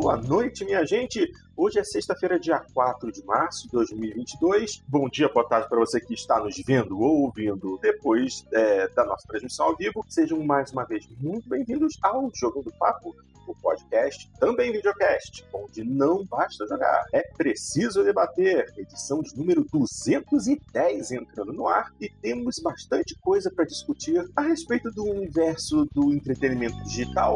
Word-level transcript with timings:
Boa 0.00 0.16
noite, 0.16 0.64
minha 0.64 0.82
gente. 0.86 1.30
Hoje 1.54 1.78
é 1.78 1.84
sexta-feira, 1.84 2.40
dia 2.40 2.58
4 2.72 3.12
de 3.12 3.22
março 3.22 3.64
de 3.64 3.72
2022. 3.72 4.82
Bom 4.88 5.10
dia, 5.10 5.28
boa 5.28 5.46
tarde 5.46 5.68
para 5.68 5.78
você 5.78 6.00
que 6.00 6.14
está 6.14 6.40
nos 6.40 6.56
vendo 6.66 6.98
ou 6.98 7.24
ouvindo 7.24 7.78
depois 7.82 8.46
é, 8.50 8.88
da 8.88 9.04
nossa 9.04 9.28
transmissão 9.28 9.66
ao 9.66 9.76
vivo. 9.76 10.02
Sejam 10.08 10.42
mais 10.42 10.72
uma 10.72 10.86
vez 10.86 11.06
muito 11.20 11.46
bem-vindos 11.50 11.98
ao 12.00 12.30
Jogo 12.34 12.62
do 12.62 12.72
Papo, 12.72 13.14
o 13.46 13.54
podcast, 13.56 14.30
também 14.40 14.72
videocast, 14.72 15.44
onde 15.52 15.84
não 15.84 16.24
basta 16.24 16.66
jogar, 16.66 17.04
é 17.12 17.20
preciso 17.36 18.02
debater. 18.02 18.72
Edição 18.78 19.20
de 19.20 19.36
número 19.36 19.66
210 19.70 21.10
entrando 21.12 21.52
no 21.52 21.68
ar 21.68 21.92
e 22.00 22.08
temos 22.08 22.58
bastante 22.58 23.14
coisa 23.20 23.50
para 23.50 23.66
discutir 23.66 24.26
a 24.34 24.40
respeito 24.40 24.90
do 24.92 25.04
universo 25.04 25.86
do 25.92 26.10
entretenimento 26.10 26.82
digital. 26.84 27.34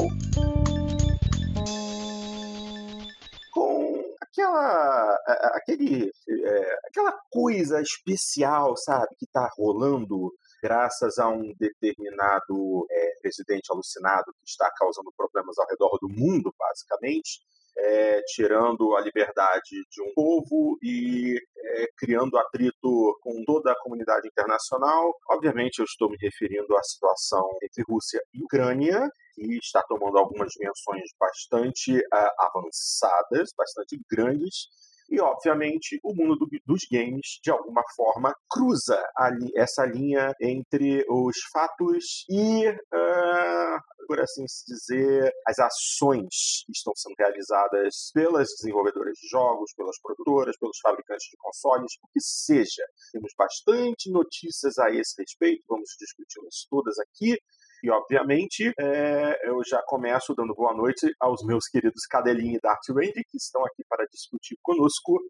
Aquela, 4.34 5.18
aquele, 5.54 6.10
é, 6.28 6.78
aquela 6.88 7.12
coisa 7.30 7.80
especial, 7.80 8.76
sabe, 8.76 9.14
que 9.16 9.24
está 9.24 9.48
rolando 9.56 10.32
graças 10.62 11.18
a 11.18 11.28
um 11.28 11.54
determinado 11.58 12.86
é, 12.90 13.18
presidente 13.20 13.70
alucinado 13.70 14.32
que 14.32 14.48
está 14.48 14.70
causando 14.76 15.12
problemas 15.16 15.58
ao 15.58 15.66
redor 15.68 15.98
do 16.00 16.08
mundo, 16.08 16.52
basicamente, 16.58 17.40
é, 17.76 18.22
tirando 18.26 18.96
a 18.96 19.00
liberdade 19.00 19.84
de 19.90 20.02
um 20.02 20.12
povo 20.14 20.78
e 20.82 21.40
é, 21.56 21.86
criando 21.96 22.36
atrito 22.36 23.18
com 23.20 23.42
toda 23.44 23.72
a 23.72 23.78
comunidade 23.82 24.28
internacional. 24.28 25.14
Obviamente, 25.30 25.78
eu 25.78 25.84
estou 25.84 26.10
me 26.10 26.16
referindo 26.20 26.76
à 26.76 26.82
situação 26.82 27.48
entre 27.62 27.82
Rússia 27.88 28.20
e 28.32 28.42
Ucrânia, 28.42 29.10
que 29.34 29.58
está 29.58 29.82
tomando 29.82 30.18
algumas 30.18 30.52
dimensões 30.52 31.10
bastante 31.18 31.98
uh, 31.98 32.30
avançadas, 32.38 33.52
bastante 33.56 34.00
grandes, 34.10 34.68
e, 35.14 35.20
obviamente, 35.20 36.00
o 36.02 36.12
mundo 36.12 36.36
do, 36.36 36.48
dos 36.66 36.82
games, 36.90 37.38
de 37.42 37.50
alguma 37.50 37.82
forma, 37.94 38.34
cruza 38.50 39.00
ali, 39.16 39.48
essa 39.56 39.86
linha 39.86 40.32
entre 40.40 41.04
os 41.08 41.36
fatos 41.52 42.24
e, 42.28 42.68
uh, 42.68 43.80
por 44.08 44.20
assim 44.20 44.44
dizer, 44.66 45.32
as 45.46 45.58
ações 45.60 46.64
que 46.66 46.72
estão 46.72 46.92
sendo 46.96 47.14
realizadas 47.16 48.10
pelas 48.12 48.48
desenvolvedoras 48.58 49.16
de 49.18 49.28
jogos, 49.28 49.72
pelas 49.76 50.00
produtoras, 50.00 50.56
pelos 50.58 50.78
fabricantes 50.82 51.28
de 51.30 51.36
consoles, 51.36 51.92
o 52.02 52.08
que 52.12 52.20
seja. 52.20 52.82
Temos 53.12 53.32
bastante 53.38 54.10
notícias 54.10 54.78
a 54.78 54.90
esse 54.90 55.14
respeito, 55.16 55.62
vamos 55.68 55.90
discuti-las 55.98 56.66
todas 56.68 56.98
aqui. 56.98 57.38
E, 57.84 57.90
obviamente, 57.90 58.72
é, 58.80 59.46
eu 59.46 59.62
já 59.62 59.82
começo 59.82 60.34
dando 60.34 60.54
boa 60.54 60.72
noite 60.72 61.06
aos 61.20 61.44
meus 61.44 61.68
queridos 61.68 62.06
Cadelinho 62.06 62.56
e 62.56 62.58
Dart 62.58 62.80
Range, 62.88 63.12
que 63.12 63.36
estão 63.36 63.62
aqui 63.62 63.84
para 63.86 64.06
discutir 64.10 64.56
conosco. 64.62 65.20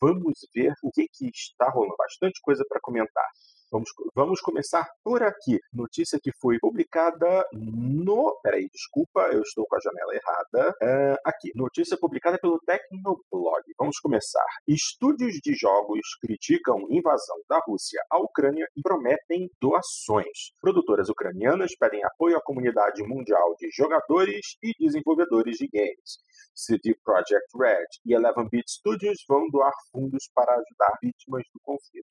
Vamos 0.00 0.38
ver 0.54 0.72
o 0.82 0.90
que, 0.90 1.06
que 1.12 1.26
está 1.26 1.68
rolando. 1.68 1.94
Bastante 1.98 2.40
coisa 2.40 2.64
para 2.66 2.80
comentar. 2.80 3.26
Vamos, 3.70 3.90
vamos 4.14 4.40
começar 4.40 4.88
por 5.04 5.22
aqui. 5.22 5.60
Notícia 5.70 6.18
que 6.18 6.32
foi 6.40 6.58
publicada 6.58 7.44
no. 7.52 8.38
Peraí, 8.42 8.66
desculpa, 8.72 9.28
eu 9.30 9.42
estou 9.42 9.66
com 9.66 9.76
a 9.76 9.80
janela 9.80 10.14
errada. 10.14 10.70
Uh, 10.70 11.16
aqui, 11.22 11.52
notícia 11.54 11.98
publicada 11.98 12.38
pelo 12.38 12.58
Tecnoblog. 12.60 13.62
Vamos 13.78 13.98
começar. 14.00 14.46
Estúdios 14.66 15.34
de 15.42 15.52
jogos 15.54 16.00
criticam 16.18 16.86
invasão 16.88 17.36
da 17.46 17.60
Rússia 17.66 18.00
à 18.10 18.18
Ucrânia 18.18 18.66
e 18.74 18.80
prometem 18.80 19.50
doações. 19.60 20.54
Produtoras 20.62 21.10
ucranianas 21.10 21.76
pedem 21.78 22.02
apoio 22.04 22.38
à 22.38 22.42
comunidade 22.42 23.02
mundial 23.02 23.54
de 23.58 23.68
jogadores 23.70 24.56
e 24.62 24.72
desenvolvedores 24.80 25.58
de 25.58 25.68
games. 25.68 26.18
CD 26.54 26.94
Projekt 27.04 27.50
Red 27.54 27.86
e 28.06 28.14
Eleven 28.14 28.48
Bit 28.50 28.70
Studios 28.70 29.22
vão 29.28 29.46
doar 29.50 29.72
fundos 29.92 30.30
para 30.34 30.54
ajudar 30.54 30.98
vítimas 31.02 31.44
do 31.52 31.60
conflito. 31.60 32.08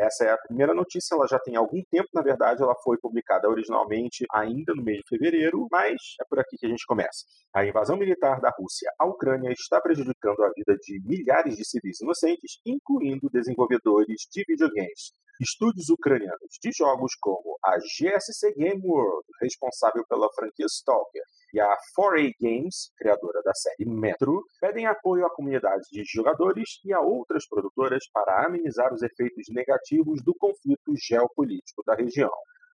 Essa 0.00 0.24
é 0.24 0.30
a 0.30 0.38
primeira 0.38 0.72
notícia, 0.72 1.14
ela 1.14 1.26
já 1.26 1.38
tem 1.38 1.56
algum 1.56 1.82
tempo, 1.90 2.08
na 2.14 2.22
verdade, 2.22 2.62
ela 2.62 2.74
foi 2.82 2.96
publicada 2.96 3.46
originalmente 3.50 4.24
ainda 4.32 4.72
no 4.74 4.82
mês 4.82 5.00
de 5.00 5.08
fevereiro, 5.10 5.68
mas 5.70 5.94
é 6.18 6.24
por 6.24 6.40
aqui 6.40 6.56
que 6.56 6.64
a 6.64 6.70
gente 6.70 6.86
começa. 6.86 7.26
A 7.54 7.66
invasão 7.66 7.98
militar 7.98 8.40
da 8.40 8.48
Rússia 8.48 8.90
à 8.98 9.04
Ucrânia 9.04 9.52
está 9.52 9.78
prejudicando 9.78 10.42
a 10.42 10.50
vida 10.56 10.74
de 10.80 11.02
milhares 11.04 11.54
de 11.54 11.66
civis 11.66 12.00
inocentes, 12.00 12.62
incluindo 12.64 13.28
desenvolvedores 13.30 14.26
de 14.32 14.42
videogames. 14.48 15.12
Estúdios 15.38 15.90
ucranianos 15.90 16.56
de 16.62 16.70
jogos 16.72 17.12
como 17.20 17.58
a 17.62 17.76
GSC 17.76 18.54
Game 18.56 18.80
World, 18.82 19.26
responsável 19.42 20.02
pela 20.08 20.32
franquia 20.34 20.64
Stalker, 20.64 21.24
e 21.52 21.60
a 21.60 21.76
4A 21.98 22.32
Games, 22.40 22.92
criadora 22.96 23.42
da 23.42 23.54
série 23.54 23.84
Metro, 23.84 24.44
pedem 24.60 24.86
apoio 24.86 25.26
à 25.26 25.30
comunidade 25.30 25.82
de 25.90 26.04
jogadores 26.04 26.80
e 26.84 26.92
a 26.92 27.00
outras 27.00 27.48
produtoras 27.48 28.04
para 28.12 28.46
amenizar 28.46 28.92
os 28.92 29.02
efeitos 29.02 29.46
negativos 29.50 30.22
do 30.22 30.34
conflito 30.34 30.94
geopolítico 30.96 31.82
da 31.86 31.94
região. 31.94 32.30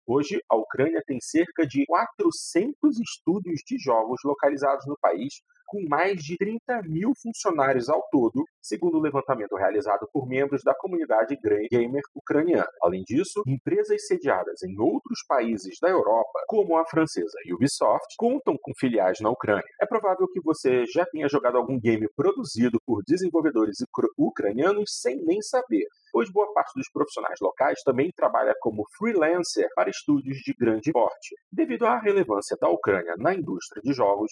Hoje, 0.05 0.43
a 0.49 0.57
Ucrânia 0.57 1.01
tem 1.05 1.17
cerca 1.21 1.65
de 1.65 1.85
400 1.85 2.99
estúdios 2.99 3.61
de 3.65 3.77
jogos 3.77 4.19
localizados 4.25 4.85
no 4.85 4.97
país, 4.99 5.41
com 5.73 5.83
mais 5.89 6.23
de 6.23 6.37
30 6.37 6.83
mil 6.83 7.13
funcionários 7.19 7.89
ao 7.89 8.07
todo, 8.11 8.45
segundo 8.61 8.99
o 8.99 9.01
levantamento 9.01 9.55
realizado 9.55 10.07
por 10.13 10.27
membros 10.27 10.61
da 10.63 10.75
comunidade 10.75 11.35
gamer 11.71 12.03
ucraniana. 12.13 12.69
Além 12.79 13.01
disso, 13.01 13.41
empresas 13.47 14.05
sediadas 14.05 14.61
em 14.61 14.79
outros 14.79 15.25
países 15.27 15.79
da 15.81 15.89
Europa, 15.89 16.43
como 16.45 16.77
a 16.77 16.85
francesa 16.85 17.39
Ubisoft, 17.51 18.13
contam 18.19 18.55
com 18.61 18.71
filiais 18.77 19.19
na 19.19 19.31
Ucrânia. 19.31 19.65
É 19.81 19.87
provável 19.87 20.27
que 20.27 20.39
você 20.41 20.85
já 20.85 21.07
tenha 21.07 21.27
jogado 21.27 21.57
algum 21.57 21.79
game 21.79 22.07
produzido 22.15 22.77
por 22.85 23.01
desenvolvedores 23.07 23.77
ucranianos 24.15 25.01
sem 25.01 25.25
nem 25.25 25.41
saber 25.41 25.87
pois 26.13 26.31
boa 26.31 26.53
parte 26.53 26.73
dos 26.75 26.87
profissionais 26.91 27.39
locais 27.41 27.81
também 27.83 28.11
trabalha 28.15 28.53
como 28.61 28.85
freelancer 28.95 29.67
para 29.75 29.89
estúdios 29.89 30.37
de 30.37 30.53
grande 30.53 30.91
porte. 30.91 31.35
Devido 31.51 31.87
à 31.87 31.97
relevância 31.97 32.55
da 32.61 32.69
Ucrânia 32.69 33.15
na 33.17 33.33
indústria 33.33 33.81
de 33.81 33.91
jogos, 33.93 34.31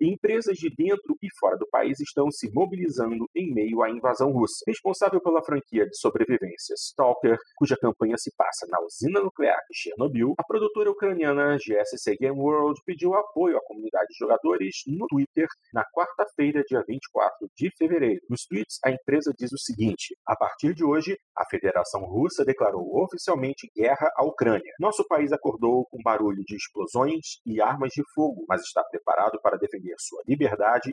empresas 0.00 0.56
de 0.62 0.70
dentro 0.76 1.16
e 1.20 1.28
fora 1.40 1.58
do 1.58 1.66
país 1.68 1.98
estão 1.98 2.30
se 2.30 2.48
mobilizando 2.52 3.28
em 3.34 3.52
meio 3.52 3.82
à 3.82 3.90
invasão 3.90 4.30
russa. 4.30 4.64
Responsável 4.66 5.20
pela 5.20 5.42
franquia 5.42 5.86
de 5.86 5.96
sobrevivência 5.98 6.74
Stalker, 6.76 7.36
cuja 7.56 7.76
campanha 7.76 8.16
se 8.16 8.32
passa 8.36 8.66
na 8.68 8.80
usina 8.80 9.20
nuclear 9.20 9.58
de 9.68 9.76
Chernobyl, 9.76 10.34
a 10.38 10.44
produtora 10.44 10.90
ucraniana 10.90 11.56
GSC 11.56 12.16
Game 12.20 12.38
World 12.38 12.80
pediu 12.86 13.14
apoio 13.14 13.56
à 13.56 13.60
comunidade 13.64 14.06
de 14.10 14.18
jogadores 14.18 14.76
no 14.86 15.06
Twitter 15.08 15.48
na 15.74 15.84
quarta-feira, 15.84 16.62
dia 16.68 16.84
24 16.86 17.48
de 17.56 17.70
fevereiro. 17.76 18.20
Nos 18.30 18.44
tweets, 18.46 18.78
a 18.84 18.90
empresa 18.90 19.32
diz 19.36 19.50
o 19.52 19.58
seguinte: 19.58 20.16
A 20.26 20.36
partir 20.36 20.74
de 20.74 20.84
hoje, 20.84 21.16
a 21.36 21.44
Federação 21.46 22.02
Russa 22.04 22.44
declarou 22.44 23.02
oficialmente 23.02 23.68
guerra 23.74 24.08
à 24.16 24.24
Ucrânia. 24.24 24.72
Nosso 24.78 25.04
país 25.08 25.32
acordou 25.32 25.86
com 25.90 25.98
barulho 26.04 26.42
de 26.46 26.54
explosões 26.54 27.40
e 27.44 27.60
armas 27.60 27.90
de 27.90 28.02
fogo, 28.14 28.44
mas 28.48 28.62
está 28.62 28.84
preparado 28.84 29.40
para 29.42 29.56
defender 29.56 29.94
sua 29.98 30.22
liberdade 30.26 30.51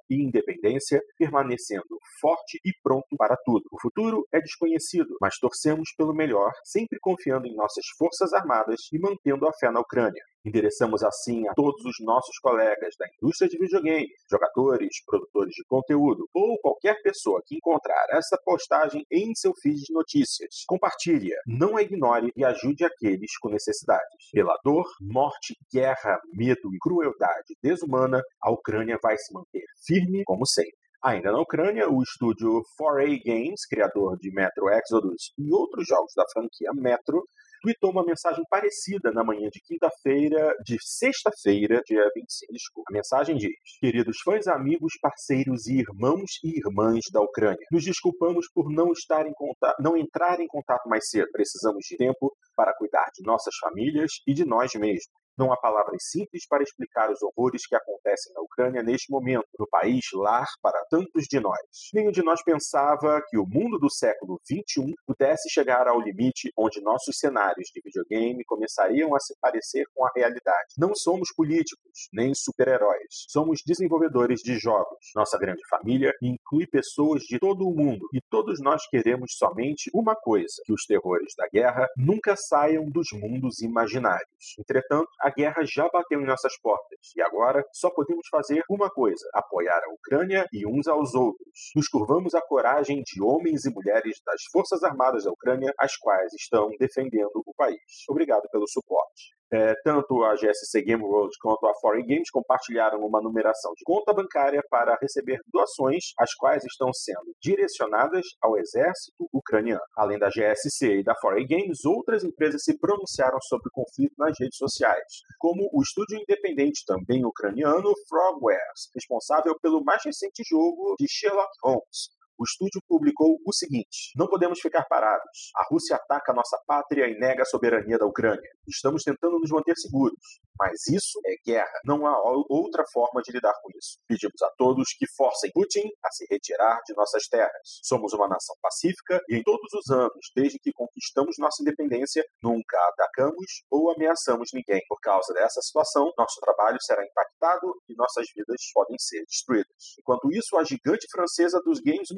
e 0.10 0.24
independência, 0.24 1.02
permanecendo 1.18 1.98
forte 2.20 2.60
e 2.66 2.72
pronto 2.84 3.16
para 3.18 3.38
tudo. 3.46 3.64
O 3.72 3.82
futuro 3.82 4.26
é 4.32 4.40
desconhecido, 4.40 5.16
mas 5.22 5.38
torcemos 5.38 5.90
pelo 5.98 6.14
melhor, 6.14 6.52
sempre 6.64 7.00
confiando 7.02 7.48
em 7.48 7.56
nossas 7.56 7.86
forças 7.98 8.34
armadas 8.34 8.82
e 8.92 9.00
mantendo 9.00 9.48
a 9.48 9.54
fé 9.54 9.72
na 9.72 9.80
Ucrânia. 9.80 10.24
Endereçamos 10.46 11.04
assim 11.04 11.48
a 11.50 11.54
todos 11.54 11.84
os 11.84 11.96
nossos 12.00 12.38
colegas 12.40 12.96
da 12.98 13.06
indústria 13.16 13.50
de 13.50 13.58
videogame, 13.58 14.08
jogadores, 14.32 15.04
produtores 15.06 15.54
de 15.54 15.66
conteúdo 15.66 16.30
ou 16.34 16.58
qualquer 16.60 17.02
pessoa 17.02 17.42
que 17.46 17.56
encontrar 17.56 18.06
essa 18.12 18.38
postagem 18.46 19.06
em 19.12 19.36
seu 19.36 19.54
feed 19.62 19.82
de 19.82 19.94
notícias. 19.94 20.64
Compartilhe, 20.66 21.32
não 21.46 21.76
a 21.76 21.82
ignore 21.82 22.32
e 22.38 22.46
ajude 22.46 22.86
aqueles 22.86 23.38
com 23.40 23.50
necessidades. 23.50 24.30
Pela 24.32 24.58
dor, 24.64 24.86
morte, 25.02 25.56
guerra, 25.74 26.18
medo 26.34 26.74
e 26.74 26.80
crueldade 26.80 27.56
desumana, 27.62 28.22
a 28.42 28.52
Ucrânia 28.52 28.98
vai 29.04 29.18
se 29.18 29.34
manter 29.34 29.66
firme 29.86 30.24
como 30.26 30.46
sempre. 30.46 30.80
Ainda 31.04 31.32
na 31.32 31.40
Ucrânia, 31.40 31.90
o 31.90 32.04
estúdio 32.04 32.62
4A 32.78 33.22
Games, 33.24 33.66
criador 33.66 34.18
de 34.18 34.32
Metro 34.32 34.70
Exodus 34.70 35.34
e 35.38 35.50
outros 35.54 35.88
jogos 35.88 36.12
da 36.14 36.26
franquia 36.32 36.72
Metro, 36.74 37.26
tweetou 37.62 37.92
uma 37.92 38.04
mensagem 38.04 38.44
parecida 38.50 39.12
na 39.12 39.24
manhã 39.24 39.50
de 39.50 39.60
quinta-feira, 39.62 40.56
de 40.66 40.78
sexta-feira, 40.82 41.82
dia 41.86 42.04
25. 42.16 42.54
Desculpa. 42.54 42.90
A 42.92 42.94
mensagem 42.94 43.36
diz: 43.36 43.52
Queridos 43.80 44.20
fãs, 44.24 44.48
amigos, 44.48 44.94
parceiros 45.02 45.68
e 45.68 45.80
irmãos 45.80 46.40
e 46.44 46.58
irmãs 46.58 47.06
da 47.12 47.22
Ucrânia, 47.22 47.66
nos 47.72 47.84
desculpamos 47.84 48.48
por 48.54 48.70
não 48.72 48.92
estar 48.92 49.26
em 49.26 49.34
contato, 49.34 49.82
não 49.82 49.98
entrar 49.98 50.40
em 50.40 50.48
contato 50.48 50.88
mais 50.88 51.10
cedo. 51.10 51.30
Precisamos 51.32 51.86
de 51.86 51.98
tempo 51.98 52.36
para 52.56 52.74
cuidar 52.76 53.10
de 53.14 53.24
nossas 53.26 53.56
famílias 53.58 54.12
e 54.28 54.34
de 54.34 54.46
nós 54.46 54.74
mesmos. 54.74 55.19
Não 55.40 55.54
há 55.54 55.58
palavras 55.58 56.04
simples 56.12 56.46
para 56.46 56.62
explicar 56.62 57.10
os 57.10 57.20
horrores 57.24 57.66
que 57.66 57.74
acontecem 57.74 58.34
na 58.34 58.42
Ucrânia 58.42 58.84
neste 58.84 59.10
momento, 59.10 59.48
no 59.58 59.66
país 59.70 60.04
lar 60.14 60.46
para 60.62 60.84
tantos 60.90 61.24
de 61.30 61.40
nós. 61.40 61.58
Nenhum 61.94 62.12
de 62.12 62.22
nós 62.22 62.44
pensava 62.44 63.22
que 63.30 63.38
o 63.38 63.46
mundo 63.48 63.80
do 63.80 63.90
século 63.90 64.38
XXI 64.46 64.94
pudesse 65.08 65.50
chegar 65.50 65.88
ao 65.88 66.02
limite 66.02 66.52
onde 66.58 66.82
nossos 66.82 67.18
cenários 67.18 67.70
de 67.74 67.82
videogame 67.82 68.44
começariam 68.44 69.16
a 69.16 69.20
se 69.22 69.34
parecer 69.40 69.86
com 69.96 70.06
a 70.06 70.12
realidade. 70.14 70.74
Não 70.78 70.94
somos 70.94 71.30
políticos, 71.34 72.10
nem 72.12 72.34
super-heróis. 72.36 73.26
Somos 73.30 73.62
desenvolvedores 73.66 74.42
de 74.42 74.60
jogos. 74.60 74.98
Nossa 75.16 75.38
grande 75.38 75.62
família 75.70 76.12
inclui 76.22 76.68
pessoas 76.68 77.22
de 77.22 77.40
todo 77.40 77.66
o 77.66 77.74
mundo 77.74 78.06
e 78.14 78.20
todos 78.30 78.60
nós 78.60 78.86
queremos 78.90 79.32
somente 79.38 79.90
uma 79.94 80.16
coisa: 80.16 80.62
que 80.66 80.74
os 80.74 80.84
terrores 80.86 81.34
da 81.38 81.48
guerra 81.48 81.88
nunca 81.96 82.36
saiam 82.36 82.84
dos 82.90 83.08
mundos 83.14 83.62
imaginários. 83.62 84.56
Entretanto, 84.60 85.08
a 85.22 85.29
guerra 85.30 85.64
já 85.66 85.88
bateu 85.90 86.22
em 86.22 86.26
nossas 86.26 86.54
portas 86.62 87.00
e 87.16 87.22
agora 87.22 87.64
só 87.74 87.90
podemos 87.90 88.28
fazer 88.30 88.64
uma 88.70 88.90
coisa: 88.90 89.28
apoiar 89.34 89.82
a 89.84 89.94
Ucrânia 89.94 90.46
e 90.52 90.68
uns 90.68 90.88
aos 90.88 91.14
outros. 91.14 91.72
Nos 91.76 91.88
curvamos 91.88 92.34
à 92.36 92.42
coragem 92.42 93.02
de 93.04 93.22
homens 93.22 93.66
e 93.66 93.74
mulheres 93.74 94.20
das 94.26 94.42
Forças 94.52 94.84
Armadas 94.84 95.24
da 95.24 95.32
Ucrânia, 95.32 95.74
as 95.80 95.96
quais 95.98 96.34
estão 96.34 96.70
defendendo 96.80 97.44
o 97.46 97.54
país. 97.56 97.80
Obrigado 98.10 98.48
pelo 98.52 98.68
suporte. 98.68 99.39
É, 99.52 99.74
tanto 99.84 100.24
a 100.24 100.36
GSC 100.36 100.82
Game 100.84 101.04
World 101.04 101.36
quanto 101.42 101.66
a 101.66 101.74
Foreign 101.82 102.06
Games 102.06 102.30
compartilharam 102.30 103.00
uma 103.00 103.20
numeração 103.22 103.74
de 103.76 103.84
conta 103.84 104.14
bancária 104.14 104.62
para 104.70 104.98
receber 105.02 105.40
doações, 105.52 106.14
as 106.20 106.34
quais 106.36 106.64
estão 106.66 106.94
sendo 106.94 107.34
direcionadas 107.42 108.26
ao 108.42 108.58
exército 108.58 109.28
ucraniano. 109.34 109.82
Além 109.96 110.20
da 110.20 110.30
GSC 110.30 111.00
e 111.00 111.04
da 111.04 111.16
Foreign 111.16 111.48
Games, 111.48 111.84
outras 111.84 112.24
empresas 112.24 112.64
se 112.64 112.78
pronunciaram 112.78 113.40
sobre 113.42 113.70
o 113.70 113.72
conflito 113.72 114.14
nas 114.18 114.38
redes 114.40 114.58
sociais, 114.58 115.24
como 115.40 115.68
o 115.74 115.82
estúdio 115.82 116.20
independente 116.20 116.84
também 116.86 117.26
ucraniano 117.26 117.92
Frogwares, 118.08 118.92
responsável 118.94 119.58
pelo 119.60 119.84
mais 119.84 120.04
recente 120.06 120.44
jogo 120.48 120.96
de 121.00 121.08
Sherlock 121.08 121.52
Holmes, 121.64 122.19
o 122.40 122.44
estúdio 122.44 122.82
publicou 122.88 123.38
o 123.46 123.54
seguinte: 123.54 124.14
Não 124.16 124.28
podemos 124.28 124.60
ficar 124.60 124.86
parados. 124.86 125.52
A 125.56 125.66
Rússia 125.70 125.98
ataca 125.98 126.34
nossa 126.34 126.58
pátria 126.66 127.08
e 127.08 127.20
nega 127.20 127.44
a 127.44 127.46
soberania 127.46 127.98
da 127.98 128.06
Ucrânia. 128.06 128.50
Estamos 128.68 129.04
tentando 129.04 129.38
nos 129.40 129.52
manter 129.52 129.76
seguros. 129.76 130.40
Mas 130.60 130.88
isso 130.88 131.20
é 131.26 131.36
guerra. 131.46 131.80
Não 131.86 132.06
há 132.06 132.22
outra 132.50 132.84
forma 132.92 133.22
de 133.22 133.32
lidar 133.32 133.54
com 133.62 133.70
isso. 133.78 133.98
Pedimos 134.08 134.42
a 134.42 134.50
todos 134.58 134.90
que 134.98 135.06
forcem 135.16 135.50
Putin 135.54 135.88
a 136.04 136.12
se 136.12 136.26
retirar 136.30 136.82
de 136.86 136.94
nossas 136.96 137.28
terras. 137.28 137.80
Somos 137.82 138.12
uma 138.12 138.28
nação 138.28 138.56
pacífica 138.62 139.22
e 139.30 139.38
em 139.38 139.44
todos 139.44 139.72
os 139.74 139.90
anos, 139.90 140.32
desde 140.36 140.60
que 140.60 140.74
conquistamos 140.74 141.36
nossa 141.40 141.62
independência, 141.62 142.26
nunca 142.44 142.78
atacamos 142.90 143.64
ou 143.72 143.92
ameaçamos 143.92 144.50
ninguém. 144.54 144.82
Por 144.90 145.00
causa 145.00 145.34
dessa 145.34 145.62
situação, 145.62 146.12
nosso 146.18 146.40
trabalho 146.42 146.78
será 146.82 147.06
impactado 147.06 147.74
e 147.88 147.96
nossas 147.96 148.28
vidas 148.36 148.62
podem 148.74 148.98
ser 149.00 149.24
destruídas. 149.26 149.96
Enquanto 149.98 150.30
isso, 150.32 150.58
a 150.58 150.64
gigante 150.66 151.08
francesa 151.10 151.62
dos 151.64 151.80
games 151.80 152.10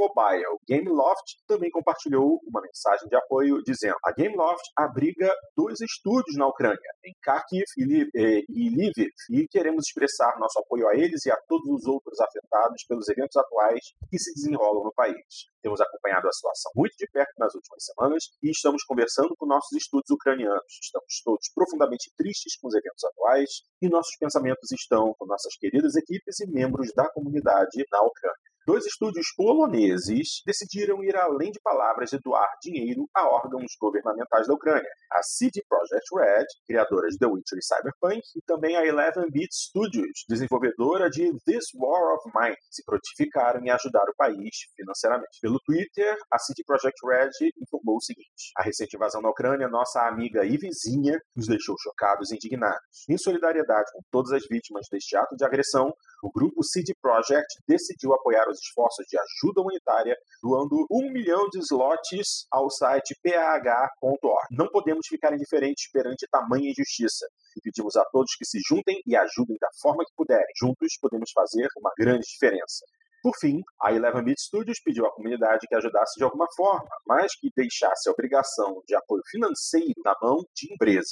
Gameloft, 0.68 1.38
também 1.48 1.70
compartilhou 1.70 2.40
uma 2.48 2.62
mensagem 2.62 3.08
de 3.08 3.16
apoio 3.16 3.62
dizendo: 3.64 3.96
a 4.04 4.12
Gameloft 4.12 4.64
abriga 4.78 5.34
dois 5.56 5.80
estúdios 5.82 6.38
na 6.38 6.48
Ucrânia, 6.48 6.78
em 7.06 7.14
Kharkiv 7.24 7.66
e, 7.78 8.44
e 8.50 8.70
Lviv, 8.70 9.10
e 9.32 9.48
queremos 9.48 9.88
expressar 9.88 10.40
nosso 10.40 10.60
apoio 10.60 10.88
a 10.88 10.96
eles 10.96 11.26
e 11.26 11.32
a 11.32 11.38
todos 11.48 11.68
os 11.70 11.86
outros 11.86 12.20
afetados 12.20 12.84
pelos 12.88 13.08
eventos 13.10 13.36
atuais 13.36 13.82
que 14.10 14.20
se 14.20 14.34
desenrolam 14.34 14.84
no 14.84 14.94
país. 14.94 15.51
Temos 15.62 15.80
acompanhado 15.80 16.28
a 16.28 16.32
situação 16.32 16.72
muito 16.76 16.96
de 16.98 17.08
perto 17.12 17.34
nas 17.38 17.54
últimas 17.54 17.86
semanas 17.86 18.24
e 18.42 18.50
estamos 18.50 18.84
conversando 18.84 19.36
com 19.38 19.46
nossos 19.46 19.72
estúdios 19.78 20.10
ucranianos. 20.10 20.80
Estamos 20.82 21.22
todos 21.24 21.52
profundamente 21.54 22.12
tristes 22.18 22.58
com 22.60 22.68
os 22.68 22.74
eventos 22.74 23.04
atuais 23.04 23.50
e 23.82 23.90
nossos 23.90 24.16
pensamentos 24.18 24.72
estão 24.72 25.14
com 25.18 25.26
nossas 25.26 25.56
queridas 25.58 25.96
equipes 25.96 26.40
e 26.40 26.48
membros 26.48 26.92
da 26.96 27.10
comunidade 27.12 27.86
na 27.92 28.02
Ucrânia. 28.02 28.52
Dois 28.64 28.86
estúdios 28.86 29.26
poloneses 29.36 30.44
decidiram 30.46 31.04
ir 31.04 31.16
além 31.16 31.50
de 31.50 31.60
palavras 31.64 32.14
e 32.14 32.20
doar 32.20 32.48
dinheiro 32.62 33.10
a 33.16 33.28
órgãos 33.28 33.76
governamentais 33.82 34.48
da 34.48 34.54
Ucrânia. 34.54 34.90
A 35.12 35.24
CD 35.24 35.64
Projekt 35.68 36.06
Red, 36.16 36.46
criadora 36.68 37.08
de 37.08 37.18
The 37.18 37.26
Witcher 37.26 37.58
e 37.58 37.64
Cyberpunk, 37.64 38.22
e 38.36 38.42
também 38.46 38.78
a 38.78 38.86
Eleven 38.86 39.32
Beat 39.32 39.52
Studios, 39.52 40.24
desenvolvedora 40.30 41.10
de 41.10 41.32
This 41.44 41.74
War 41.74 42.14
of 42.14 42.30
Mine, 42.36 42.56
se 42.70 42.84
prontificaram 42.86 43.62
em 43.62 43.72
ajudar 43.72 44.08
o 44.08 44.16
país 44.16 44.56
financeiramente. 44.76 45.40
Pelo 45.52 45.60
Twitter, 45.66 46.16
a 46.32 46.40
CD 46.40 46.64
Projekt 46.64 47.06
Red 47.06 47.52
informou 47.62 47.98
o 47.98 48.02
seguinte: 48.02 48.56
A 48.56 48.64
recente 48.64 48.96
invasão 48.96 49.22
na 49.22 49.30
Ucrânia, 49.30 49.68
nossa 49.68 50.08
amiga 50.08 50.46
e 50.46 50.56
vizinha, 50.56 51.20
nos 51.36 51.46
deixou 51.46 51.76
chocados 51.78 52.32
e 52.32 52.36
indignados. 52.36 52.80
Em 53.10 53.18
solidariedade 53.18 53.92
com 53.92 54.00
todas 54.10 54.32
as 54.32 54.48
vítimas 54.48 54.88
deste 54.90 55.14
ato 55.18 55.36
de 55.36 55.44
agressão, 55.44 55.92
o 56.24 56.32
grupo 56.32 56.64
CD 56.64 56.94
Projekt 57.02 57.52
decidiu 57.68 58.14
apoiar 58.14 58.48
os 58.48 58.60
esforços 58.60 59.06
de 59.10 59.18
ajuda 59.18 59.60
humanitária, 59.60 60.16
doando 60.42 60.88
um 60.90 61.12
milhão 61.12 61.50
de 61.50 61.60
slots 61.60 62.48
ao 62.50 62.70
site 62.70 63.14
pah.org. 63.22 64.48
Não 64.52 64.70
podemos 64.70 65.06
ficar 65.06 65.34
indiferentes 65.34 65.92
perante 65.92 66.30
tamanha 66.32 66.70
injustiça 66.70 67.26
e 67.58 67.62
pedimos 67.62 67.98
a 67.98 68.06
todos 68.06 68.38
que 68.38 68.46
se 68.46 68.60
juntem 68.66 69.02
e 69.06 69.18
ajudem 69.18 69.58
da 69.60 69.68
forma 69.82 70.06
que 70.06 70.16
puderem. 70.16 70.48
Juntos 70.58 70.98
podemos 71.02 71.30
fazer 71.36 71.68
uma 71.76 71.92
grande 71.98 72.24
diferença. 72.26 72.86
Por 73.22 73.34
fim, 73.40 73.62
a 73.80 73.94
Eleven 73.94 74.24
Beat 74.24 74.40
Studios 74.40 74.80
pediu 74.84 75.06
à 75.06 75.12
comunidade 75.14 75.68
que 75.68 75.76
ajudasse 75.76 76.18
de 76.18 76.24
alguma 76.24 76.48
forma, 76.56 76.90
mas 77.06 77.32
que 77.40 77.52
deixasse 77.56 78.10
a 78.10 78.12
obrigação 78.12 78.82
de 78.88 78.96
apoio 78.96 79.22
financeiro 79.30 79.94
na 80.04 80.16
mão 80.20 80.40
de 80.56 80.74
empresas. 80.74 81.12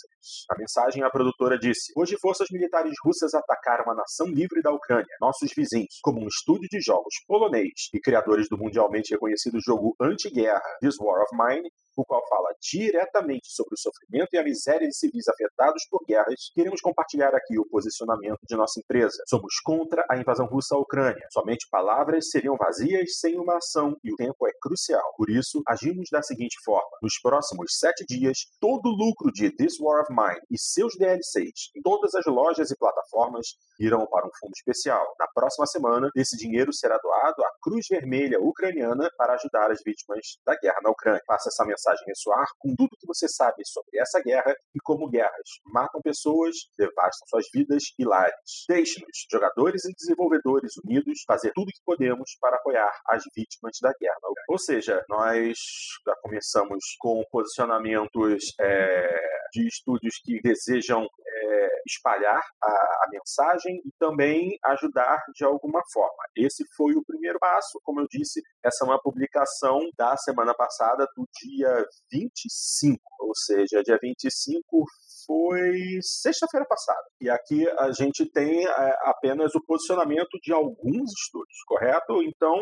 Na 0.49 0.57
mensagem, 0.57 1.03
a 1.03 1.09
produtora 1.11 1.57
disse: 1.59 1.93
Hoje, 1.95 2.17
forças 2.19 2.47
militares 2.51 2.95
russas 3.05 3.35
atacaram 3.35 3.91
a 3.91 3.95
nação 3.95 4.25
livre 4.25 4.59
da 4.63 4.71
Ucrânia, 4.71 5.15
nossos 5.21 5.51
vizinhos, 5.55 5.99
como 6.01 6.19
um 6.19 6.27
estúdio 6.27 6.67
de 6.67 6.81
jogos 6.81 7.13
polonês 7.27 7.89
e 7.93 7.99
criadores 7.99 8.49
do 8.49 8.57
mundialmente 8.57 9.13
reconhecido 9.13 9.59
jogo 9.61 9.95
anti-guerra 10.01 10.61
This 10.81 10.97
War 10.99 11.21
of 11.21 11.35
Mine 11.35 11.69
o 12.01 12.05
qual 12.05 12.21
fala 12.29 12.49
diretamente 12.61 13.51
sobre 13.51 13.73
o 13.73 13.77
sofrimento 13.77 14.33
e 14.33 14.37
a 14.37 14.43
miséria 14.43 14.87
de 14.87 14.95
civis 14.95 15.27
afetados 15.27 15.85
por 15.89 16.01
guerras, 16.07 16.51
queremos 16.55 16.81
compartilhar 16.81 17.35
aqui 17.35 17.59
o 17.59 17.67
posicionamento 17.67 18.39
de 18.47 18.55
nossa 18.55 18.79
empresa. 18.79 19.21
Somos 19.27 19.59
contra 19.63 20.05
a 20.09 20.17
invasão 20.17 20.45
russa 20.45 20.75
à 20.75 20.79
Ucrânia. 20.79 21.27
Somente 21.31 21.67
palavras 21.69 21.98
seriam 22.21 22.55
vazias 22.55 23.17
sem 23.19 23.37
uma 23.37 23.57
ação 23.57 23.95
e 24.03 24.13
o 24.13 24.15
tempo 24.15 24.47
é 24.47 24.51
crucial. 24.61 25.13
Por 25.17 25.29
isso, 25.29 25.61
agimos 25.67 26.09
da 26.11 26.21
seguinte 26.21 26.57
forma: 26.63 26.89
nos 27.01 27.19
próximos 27.21 27.77
sete 27.77 28.05
dias, 28.07 28.45
todo 28.59 28.87
o 28.87 28.95
lucro 28.95 29.31
de 29.31 29.51
This 29.51 29.79
War 29.79 30.01
of 30.01 30.11
Mine 30.11 30.41
e 30.49 30.57
seus 30.57 30.95
DLCs 30.97 31.71
em 31.75 31.81
todas 31.81 32.13
as 32.15 32.25
lojas 32.25 32.71
e 32.71 32.77
plataformas 32.77 33.47
irão 33.79 34.05
para 34.07 34.25
um 34.25 34.31
fundo 34.39 34.53
especial. 34.55 35.05
Na 35.19 35.27
próxima 35.27 35.65
semana, 35.67 36.09
esse 36.15 36.35
dinheiro 36.37 36.73
será 36.73 36.97
doado 36.97 37.43
à 37.43 37.49
Cruz 37.61 37.87
Vermelha 37.89 38.39
Ucraniana 38.39 39.09
para 39.17 39.33
ajudar 39.33 39.71
as 39.71 39.79
vítimas 39.85 40.37
da 40.45 40.55
guerra 40.55 40.79
na 40.83 40.91
Ucrânia. 40.91 41.21
Faça 41.25 41.49
essa 41.49 41.65
mensagem 41.65 42.05
ressoar 42.07 42.45
com 42.57 42.75
tudo 42.75 42.97
que 42.99 43.07
você 43.07 43.27
sabe 43.27 43.63
sobre 43.65 43.99
essa 43.99 44.21
guerra 44.21 44.53
e 44.75 44.79
como 44.83 45.09
guerras 45.09 45.49
matam 45.65 46.01
pessoas, 46.01 46.55
devastam 46.77 47.27
suas 47.27 47.45
vidas 47.53 47.83
e 47.97 48.05
lares. 48.05 48.65
Deixe-nos, 48.67 49.25
jogadores 49.31 49.85
e 49.85 49.93
desenvolvedores 49.93 50.73
unidos, 50.83 51.23
fazer 51.27 51.51
tudo 51.53 51.71
que 51.71 51.81
podemos 51.89 52.37
para 52.39 52.55
apoiar 52.57 52.91
as 53.07 53.23
vítimas 53.35 53.75
da 53.81 53.91
guerra. 53.99 54.19
Ou 54.47 54.59
seja, 54.59 55.03
nós 55.09 55.57
já 56.05 56.15
começamos 56.21 56.95
com 56.99 57.23
posicionamentos 57.31 58.53
é, 58.61 59.19
de 59.51 59.67
estúdios 59.67 60.21
que 60.23 60.39
desejam 60.39 61.03
é, 61.03 61.69
espalhar 61.87 62.43
a, 62.61 62.67
a, 62.67 63.07
mensagem 63.11 63.81
e 63.83 63.91
também 63.97 64.59
ajudar 64.65 65.17
de 65.33 65.43
alguma 65.43 65.81
forma. 65.91 66.23
Esse 66.35 66.63
foi 66.77 66.93
o 66.93 67.03
primeiro 67.03 67.39
passo, 67.39 67.81
como 67.83 68.01
eu 68.01 68.07
disse, 68.07 68.39
essa 68.63 68.85
é 68.85 68.87
uma 68.87 69.01
publicação 69.01 69.79
da 69.97 70.15
semana 70.17 70.53
passada, 70.53 71.07
do 71.15 71.27
dia 71.41 71.87
25, 72.11 73.01
ou 73.19 73.35
seja, 73.35 73.81
dia 73.81 73.97
25 73.99 74.85
foi 75.25 75.99
sexta-feira 76.01 76.65
passada. 76.65 77.03
E 77.21 77.29
aqui 77.29 77.67
a 77.77 77.91
gente 77.91 78.25
tem 78.25 78.65
é, 78.65 78.97
apenas 79.03 79.53
o 79.55 79.63
posicionamento 79.65 80.39
de 80.41 80.53
alguns 80.53 81.11
estúdios, 81.11 81.63
correto? 81.67 82.21
Então, 82.23 82.55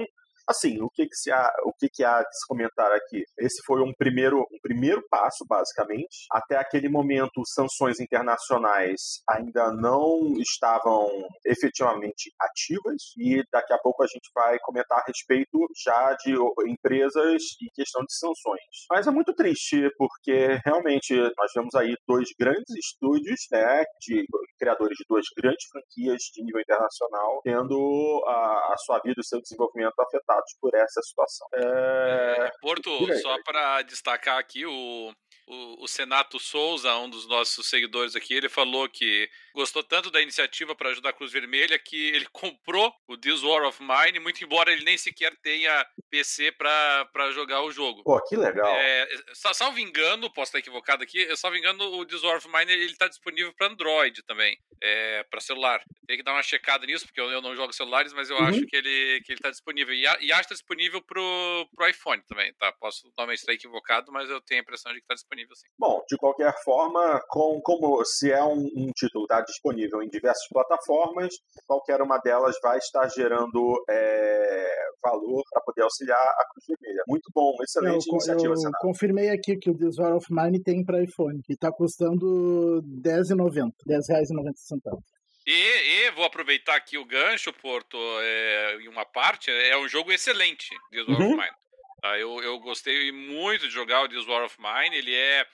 Assim, 0.47 0.81
o 0.81 0.89
que 0.89 1.05
que, 1.05 1.15
se 1.15 1.31
há, 1.31 1.51
o 1.65 1.73
que 1.73 1.89
que 1.89 2.03
há 2.03 2.19
de 2.19 2.37
se 2.37 2.47
comentar 2.47 2.91
aqui? 2.91 3.23
Esse 3.37 3.61
foi 3.65 3.81
um 3.81 3.93
primeiro, 3.97 4.39
um 4.39 4.59
primeiro 4.61 5.03
passo, 5.09 5.45
basicamente. 5.47 6.25
Até 6.31 6.57
aquele 6.57 6.89
momento, 6.89 7.41
sanções 7.45 7.99
internacionais 7.99 9.21
ainda 9.29 9.71
não 9.73 10.33
estavam 10.39 11.07
efetivamente 11.45 12.31
ativas 12.39 13.13
e 13.17 13.43
daqui 13.51 13.73
a 13.73 13.77
pouco 13.79 14.03
a 14.03 14.07
gente 14.07 14.29
vai 14.33 14.57
comentar 14.59 14.99
a 14.99 15.03
respeito 15.05 15.57
já 15.83 16.13
de 16.23 16.33
empresas 16.69 17.41
e 17.61 17.69
questão 17.73 18.01
de 18.01 18.13
sanções. 18.13 18.87
Mas 18.89 19.07
é 19.07 19.11
muito 19.11 19.33
triste 19.33 19.89
porque 19.97 20.59
realmente 20.65 21.13
nós 21.37 21.51
vemos 21.53 21.75
aí 21.75 21.95
dois 22.07 22.29
grandes 22.39 22.75
estúdios, 22.75 23.39
né, 23.51 23.83
de 24.01 24.25
criadores 24.59 24.97
de 24.97 25.05
duas 25.07 25.25
grandes 25.35 25.65
franquias 25.69 26.21
de 26.33 26.43
nível 26.43 26.61
internacional 26.61 27.41
tendo 27.43 28.23
a, 28.27 28.73
a 28.73 28.75
sua 28.85 28.99
vida 28.99 29.15
e 29.17 29.21
o 29.21 29.23
seu 29.23 29.41
desenvolvimento 29.41 29.93
afetados 30.37 30.55
por 30.59 30.73
essa 30.75 31.01
situação. 31.01 31.47
É... 31.53 32.51
Porto, 32.61 32.89
só 33.21 33.35
para 33.43 33.81
destacar 33.83 34.37
aqui, 34.37 34.65
o, 34.65 35.11
o, 35.47 35.83
o 35.83 35.87
Senato 35.87 36.39
Souza, 36.39 36.93
um 36.97 37.09
dos 37.09 37.25
nossos 37.27 37.69
seguidores 37.69 38.15
aqui, 38.15 38.33
ele 38.33 38.49
falou 38.49 38.87
que 38.89 39.29
gostou 39.55 39.81
tanto 39.81 40.11
da 40.11 40.21
iniciativa 40.21 40.75
para 40.75 40.89
ajudar 40.89 41.09
a 41.09 41.13
Cruz 41.13 41.31
Vermelha 41.31 41.79
que 41.79 42.09
ele 42.09 42.27
comprou 42.31 42.93
o 43.07 43.17
This 43.17 43.41
War 43.43 43.63
of 43.63 43.81
Mine, 43.81 44.19
muito 44.19 44.43
embora 44.43 44.71
ele 44.71 44.83
nem 44.83 44.97
sequer 44.97 45.35
tenha 45.37 45.87
PC 46.09 46.51
para 46.51 47.31
jogar 47.31 47.61
o 47.63 47.71
jogo. 47.71 48.03
Pô, 48.03 48.21
que 48.23 48.35
legal. 48.35 48.67
É, 48.75 49.07
salvo 49.33 49.79
engano, 49.79 50.31
posso 50.31 50.49
estar 50.49 50.59
equivocado 50.59 51.03
aqui, 51.03 51.33
salvo 51.37 51.57
engano, 51.57 51.83
o 51.97 52.05
This 52.05 52.23
War 52.23 52.37
of 52.37 52.47
Mine 52.47 52.71
ele 52.71 52.85
está 52.85 53.07
disponível 53.07 53.53
para 53.53 53.67
Android 53.67 54.21
também, 54.23 54.57
é, 54.83 55.23
para 55.23 55.39
celular. 55.39 55.81
Tem 56.05 56.17
que 56.17 56.23
dar 56.23 56.33
uma 56.33 56.43
checada 56.43 56.85
nisso, 56.85 57.05
porque 57.05 57.21
eu, 57.21 57.31
eu 57.31 57.41
não 57.41 57.55
jogo 57.55 57.71
celulares, 57.73 58.11
mas 58.11 58.29
eu 58.29 58.37
uhum. 58.37 58.45
acho 58.45 58.65
que 58.65 58.75
ele 58.75 59.21
que 59.23 59.31
ele 59.31 59.39
está 59.39 59.49
disponível. 59.49 59.93
E, 59.93 60.01
e 60.01 60.07
acho 60.07 60.47
que 60.47 60.53
está 60.53 60.55
disponível 60.55 61.01
pro, 61.01 61.69
pro 61.73 61.87
iPhone 61.87 62.21
também, 62.27 62.53
tá? 62.55 62.71
Posso 62.73 63.05
normalmente 63.07 63.39
estar 63.39 63.53
equivocado, 63.53 64.11
mas 64.11 64.29
eu 64.29 64.41
tenho 64.41 64.61
a 64.61 64.63
impressão 64.63 64.91
de 64.91 64.99
que 64.99 65.03
está 65.03 65.15
disponível 65.15 65.36
sim. 65.55 65.67
Bom, 65.77 66.03
de 66.09 66.17
qualquer 66.17 66.53
forma, 66.63 67.21
com, 67.27 67.59
como 67.61 68.03
se 68.05 68.31
é 68.31 68.43
um, 68.43 68.69
um 68.75 68.91
título 68.95 69.25
está 69.25 69.41
disponível 69.41 70.01
em 70.01 70.09
diversas 70.09 70.47
plataformas, 70.49 71.33
qualquer 71.65 72.01
uma 72.01 72.17
delas 72.17 72.55
vai 72.61 72.77
estar 72.77 73.07
gerando 73.09 73.83
é, 73.89 74.67
valor 75.03 75.43
para 75.51 75.61
poder 75.61 75.83
auxiliar 75.83 76.17
a 76.17 76.45
Cruz 76.51 76.65
Vermelha. 76.67 77.03
Muito 77.07 77.29
bom, 77.33 77.55
excelente 77.61 78.07
eu, 78.07 78.13
iniciativa, 78.13 78.53
Eu 78.53 78.57
Senado. 78.57 78.77
confirmei 78.81 79.29
aqui 79.29 79.57
que 79.57 79.69
o 79.69 79.77
This 79.77 79.97
War 79.97 80.15
of 80.15 80.27
Mine 80.29 80.61
tem 80.61 80.83
para 80.83 81.03
iPhone, 81.03 81.41
que 81.43 81.53
está 81.53 81.71
custando 81.71 82.81
R$10,90. 83.03 83.71
R$10,90. 83.87 84.99
E, 85.45 85.51
e, 85.51 86.11
vou 86.11 86.25
aproveitar 86.25 86.75
aqui 86.75 86.97
o 86.97 87.05
gancho, 87.05 87.53
Porto, 87.53 87.97
é, 88.21 88.77
em 88.81 88.89
uma 88.89 89.05
parte, 89.05 89.49
é 89.49 89.77
um 89.77 89.87
jogo 89.87 90.11
excelente, 90.11 90.67
This 90.91 91.07
War 91.07 91.21
uhum. 91.21 91.27
of 91.27 91.35
Mine. 91.35 91.66
Ah, 92.03 92.17
eu, 92.17 92.41
eu 92.41 92.59
gostei 92.59 93.11
muito 93.11 93.67
de 93.67 93.73
jogar 93.73 94.03
o 94.03 94.07
This 94.07 94.27
War 94.27 94.45
of 94.45 94.55
Mine, 94.59 94.95
ele 94.95 95.13
é 95.13 95.47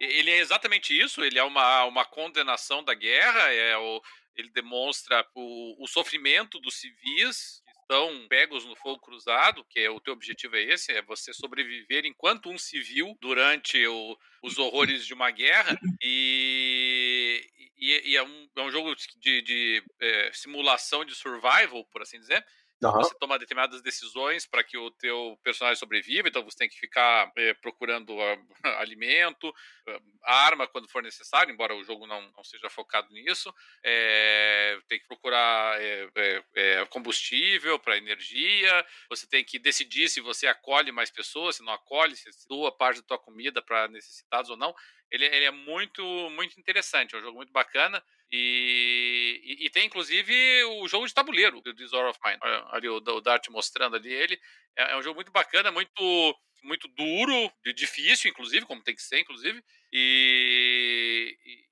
ele 0.00 0.30
é 0.30 0.38
exatamente 0.38 0.96
isso, 0.96 1.24
ele 1.24 1.38
é 1.38 1.42
uma, 1.42 1.84
uma 1.84 2.04
condenação 2.04 2.84
da 2.84 2.94
guerra, 2.94 3.52
é 3.52 3.76
o, 3.76 4.00
ele 4.36 4.48
demonstra 4.50 5.26
o, 5.34 5.82
o 5.82 5.88
sofrimento 5.88 6.60
dos 6.60 6.76
civis 6.76 7.60
que 7.64 7.72
estão 7.80 8.28
pegos 8.28 8.64
no 8.64 8.76
fogo 8.76 9.00
cruzado, 9.00 9.64
que 9.68 9.80
é 9.80 9.90
o 9.90 10.00
teu 10.00 10.12
objetivo 10.12 10.54
é 10.54 10.62
esse, 10.62 10.92
é 10.92 11.02
você 11.02 11.34
sobreviver 11.34 12.06
enquanto 12.06 12.48
um 12.48 12.56
civil 12.56 13.16
durante 13.20 13.84
o, 13.88 14.16
os 14.42 14.56
horrores 14.56 15.04
de 15.04 15.14
uma 15.14 15.32
guerra, 15.32 15.76
e, 16.00 17.44
e, 17.76 18.12
e 18.12 18.16
é, 18.16 18.22
um, 18.22 18.48
é 18.54 18.62
um 18.62 18.70
jogo 18.70 18.94
de, 18.94 19.42
de 19.42 19.82
é, 20.00 20.30
simulação 20.32 21.04
de 21.04 21.14
survival, 21.16 21.84
por 21.86 22.02
assim 22.02 22.20
dizer, 22.20 22.44
Uhum. 22.82 22.92
Você 22.92 23.14
toma 23.18 23.38
determinadas 23.38 23.82
decisões 23.82 24.46
para 24.46 24.62
que 24.62 24.78
o 24.78 24.88
teu 24.92 25.36
personagem 25.42 25.78
sobreviva, 25.78 26.28
então 26.28 26.44
você 26.44 26.56
tem 26.58 26.68
que 26.68 26.78
ficar 26.78 27.30
é, 27.36 27.52
procurando 27.54 28.14
uh, 28.14 28.46
alimento, 28.78 29.48
uh, 29.48 30.02
arma 30.22 30.66
quando 30.68 30.88
for 30.88 31.02
necessário, 31.02 31.52
embora 31.52 31.74
o 31.74 31.82
jogo 31.82 32.06
não, 32.06 32.20
não 32.36 32.44
seja 32.44 32.70
focado 32.70 33.12
nisso. 33.12 33.52
É, 33.84 34.78
tem 34.86 35.00
que 35.00 35.08
procurar 35.08 35.76
é, 35.82 36.84
combustível 36.86 37.78
para 37.80 37.96
energia, 37.96 38.86
você 39.10 39.26
tem 39.26 39.44
que 39.44 39.58
decidir 39.58 40.08
se 40.08 40.20
você 40.20 40.46
acolhe 40.46 40.92
mais 40.92 41.10
pessoas, 41.10 41.56
se 41.56 41.64
não 41.64 41.72
acolhe, 41.72 42.14
se 42.14 42.30
doa 42.48 42.70
parte 42.70 43.00
da 43.00 43.06
tua 43.06 43.18
comida 43.18 43.60
para 43.60 43.88
necessitados 43.88 44.50
ou 44.50 44.56
não. 44.56 44.72
Ele, 45.10 45.24
ele, 45.24 45.44
é 45.44 45.50
muito, 45.50 46.02
muito 46.30 46.58
interessante, 46.60 47.14
é 47.14 47.18
um 47.18 47.22
jogo 47.22 47.36
muito 47.36 47.52
bacana. 47.52 48.02
E, 48.30 49.40
e, 49.42 49.66
e, 49.66 49.70
tem 49.70 49.86
inclusive 49.86 50.64
o 50.64 50.86
jogo 50.86 51.06
de 51.06 51.14
tabuleiro 51.14 51.62
do 51.62 51.72
Disorder 51.72 52.10
of 52.10 52.20
Mine. 52.24 52.38
Ali 52.70 52.88
o, 52.88 52.96
o 52.96 53.20
Dart 53.20 53.48
mostrando 53.48 53.96
ali 53.96 54.12
ele. 54.12 54.38
É, 54.76 54.92
é, 54.92 54.96
um 54.96 55.02
jogo 55.02 55.16
muito 55.16 55.32
bacana, 55.32 55.72
muito, 55.72 56.38
muito 56.62 56.86
duro, 56.88 57.52
difícil, 57.74 58.30
inclusive, 58.30 58.66
como 58.66 58.82
tem 58.82 58.94
que 58.94 59.02
ser, 59.02 59.20
inclusive. 59.20 59.64
E, 59.90 61.38
e, 61.42 61.68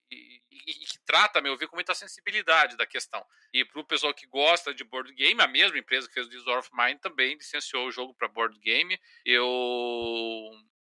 que 0.86 0.98
trata, 1.04 1.40
meu 1.40 1.56
ver, 1.56 1.68
com 1.68 1.76
muita 1.76 1.94
sensibilidade 1.94 2.76
da 2.76 2.86
questão. 2.86 3.24
E 3.52 3.64
para 3.64 3.80
o 3.80 3.84
pessoal 3.84 4.12
que 4.12 4.26
gosta 4.26 4.74
de 4.74 4.82
board 4.82 5.12
game, 5.14 5.40
a 5.40 5.46
mesma 5.46 5.78
empresa 5.78 6.08
que 6.08 6.14
fez 6.14 6.26
o 6.26 6.30
Disorder 6.30 6.58
of 6.58 6.70
Mine 6.72 6.98
também 6.98 7.34
licenciou 7.34 7.86
o 7.86 7.92
jogo 7.92 8.14
para 8.14 8.28
board 8.28 8.58
game. 8.60 8.98
Eu 9.24 9.46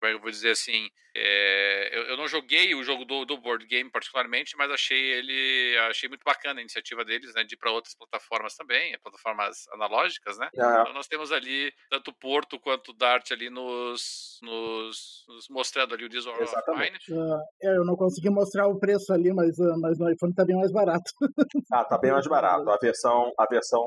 como 0.03 0.11
é 0.11 0.15
eu 0.15 0.21
vou 0.21 0.31
dizer 0.31 0.51
assim, 0.51 0.89
é, 1.15 1.97
eu, 1.97 2.03
eu, 2.09 2.17
não 2.17 2.27
joguei 2.27 2.75
o 2.75 2.83
jogo 2.83 3.05
do, 3.05 3.25
do, 3.25 3.39
board 3.39 3.65
game 3.67 3.89
particularmente, 3.89 4.57
mas 4.57 4.71
achei 4.71 4.99
ele, 4.99 5.79
achei 5.91 6.09
muito 6.09 6.25
bacana 6.25 6.59
a 6.59 6.63
iniciativa 6.63 7.05
deles, 7.05 7.33
né, 7.35 7.45
de 7.45 7.55
ir 7.55 7.59
para 7.59 7.71
outras 7.71 7.95
plataformas 7.95 8.57
também, 8.57 8.99
plataformas 9.01 9.69
analógicas, 9.73 10.37
né? 10.39 10.49
Ah. 10.59 10.81
Então 10.81 10.95
nós 10.95 11.07
temos 11.07 11.31
ali 11.31 11.73
tanto 11.89 12.11
o 12.11 12.15
Porto 12.15 12.59
quanto 12.59 12.91
o 12.91 12.95
Dart 12.95 13.31
ali 13.31 13.49
nos, 13.49 14.41
nos, 14.43 15.25
nos 15.29 15.49
mostrando 15.49 15.95
ali 15.95 16.05
o 16.05 16.09
Dishonored 16.09 16.51
of 16.51 16.71
Mine. 16.71 16.99
Uh, 17.09 17.39
eu 17.61 17.85
não 17.85 17.95
consegui 17.95 18.31
mostrar 18.31 18.67
o 18.67 18.79
preço 18.81 19.13
ali, 19.13 19.33
mas, 19.33 19.57
uh, 19.59 19.79
mas 19.81 19.99
no 20.01 20.11
iPhone 20.11 20.35
tá 20.35 20.45
bem 20.45 20.57
mais 20.57 20.73
barato. 20.73 21.13
ah, 21.73 21.85
tá 21.85 21.97
bem 21.99 22.11
mais 22.11 22.27
barato. 22.27 22.69
A 22.69 22.79
versão, 22.79 23.33
a 23.39 23.47
versão, 23.47 23.87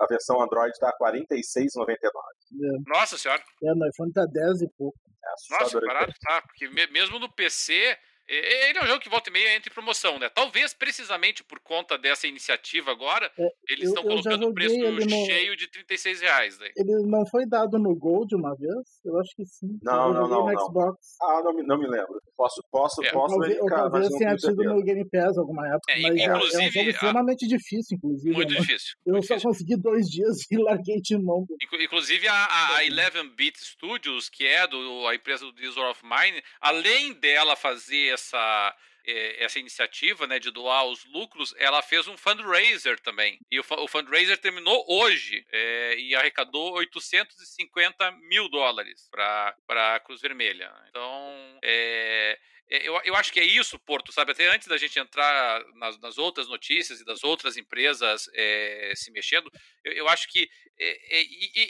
a 0.00 0.06
versão 0.06 0.42
Android 0.42 0.72
tá 0.80 0.90
R$ 1.00 1.12
46,99. 1.12 1.94
É. 1.94 2.90
Nossa 2.90 3.16
senhora. 3.16 3.42
É, 3.62 3.74
no 3.74 3.86
iPhone 3.86 4.12
tá 4.12 4.24
10 4.26 4.62
e 4.62 4.68
pouco. 4.76 4.98
É 5.24 5.32
Nossa, 5.50 5.80
barato 5.80 6.14
tá, 6.20 6.42
porque 6.42 6.68
mesmo 6.68 7.18
no 7.18 7.28
PC 7.28 7.98
ele 8.28 8.78
é 8.78 8.82
um 8.82 8.86
jogo 8.86 9.00
que 9.00 9.08
volta 9.08 9.30
e 9.30 9.32
meia 9.32 9.56
entra 9.56 9.70
em 9.70 9.74
promoção, 9.74 10.18
né? 10.18 10.28
Talvez 10.28 10.72
precisamente 10.72 11.44
por 11.44 11.60
conta 11.60 11.98
dessa 11.98 12.26
iniciativa 12.26 12.90
agora, 12.90 13.30
é, 13.38 13.48
eles 13.68 13.88
estão 13.88 14.02
colocando 14.02 14.48
o 14.48 14.54
preço 14.54 14.76
no... 14.76 15.26
cheio 15.26 15.56
de 15.56 15.68
36 15.68 16.20
reais. 16.20 16.58
Daí. 16.58 16.72
Ele 16.76 17.06
não 17.06 17.26
foi 17.26 17.46
dado 17.46 17.78
no 17.78 17.94
Gold 17.94 18.34
uma 18.34 18.54
vez? 18.56 19.00
Eu 19.04 19.18
acho 19.20 19.34
que 19.36 19.44
sim. 19.44 19.78
Não, 19.82 20.12
não, 20.12 20.28
não. 20.28 20.46
não. 20.46 20.58
Xbox. 20.58 21.16
Ah, 21.20 21.42
não, 21.44 21.52
não 21.52 21.78
me 21.78 21.86
lembro. 21.86 22.20
Posso, 22.36 22.62
posso, 22.70 23.04
é. 23.04 23.10
posso 23.10 23.34
talvez, 23.34 23.54
verificar. 23.54 23.90
Talvez 23.90 24.08
tenha 24.08 24.36
tido 24.36 24.64
no 24.64 24.82
Game 24.82 25.08
Pass 25.10 25.38
alguma 25.38 25.66
época. 25.68 25.92
É, 25.92 26.00
mas 26.00 26.16
inclusive, 26.16 26.62
é, 26.62 26.64
é 26.64 26.68
um 26.68 26.72
jogo 26.72 26.90
extremamente 26.90 27.44
a... 27.44 27.48
difícil, 27.48 27.96
inclusive. 27.96 28.34
Muito 28.34 28.52
né? 28.52 28.60
difícil. 28.60 28.96
Eu 29.06 29.12
muito 29.12 29.26
só 29.26 29.34
difícil. 29.34 29.50
consegui 29.50 29.76
dois 29.76 30.06
dias 30.06 30.38
e 30.50 30.56
larguei 30.56 31.00
de 31.00 31.18
mão. 31.18 31.46
Inclusive 31.80 32.26
a, 32.26 32.44
a, 32.44 32.80
11-Bit 32.82 33.58
Studios, 33.64 34.28
que 34.28 34.46
é 34.46 34.66
do, 34.66 35.06
a 35.06 35.14
empresa 35.14 35.44
do 35.44 35.52
Disorder 35.52 35.90
of 35.90 36.02
Mine, 36.04 36.42
além 36.60 37.12
dela 37.14 37.54
fazer 37.56 38.13
essa 38.14 38.74
é, 39.06 39.44
essa 39.44 39.58
iniciativa 39.58 40.26
né, 40.26 40.38
de 40.38 40.50
doar 40.50 40.86
os 40.86 41.04
lucros, 41.04 41.54
ela 41.58 41.82
fez 41.82 42.08
um 42.08 42.16
fundraiser 42.16 42.98
também. 43.00 43.38
E 43.50 43.60
o, 43.60 43.64
o 43.78 43.88
fundraiser 43.88 44.38
terminou 44.38 44.84
hoje 44.88 45.46
é, 45.52 45.98
e 45.98 46.14
arrecadou 46.14 46.72
850 46.74 48.10
mil 48.28 48.48
dólares 48.48 49.08
para 49.10 49.54
a 49.68 50.00
Cruz 50.00 50.20
Vermelha. 50.20 50.72
Então, 50.88 51.58
é, 51.62 52.38
eu, 52.68 53.00
eu 53.04 53.14
acho 53.14 53.32
que 53.32 53.40
é 53.40 53.44
isso, 53.44 53.78
Porto, 53.78 54.12
sabe? 54.12 54.32
Até 54.32 54.46
antes 54.46 54.66
da 54.66 54.76
gente 54.76 54.98
entrar 54.98 55.62
nas, 55.74 55.98
nas 55.98 56.18
outras 56.18 56.48
notícias 56.48 57.00
e 57.00 57.04
das 57.04 57.22
outras 57.22 57.56
empresas 57.56 58.28
é, 58.32 58.92
se 58.96 59.10
mexendo, 59.10 59.50
eu, 59.84 59.92
eu 59.92 60.08
acho 60.08 60.28
que 60.28 60.48
é, 60.78 61.20
é, 61.20 61.22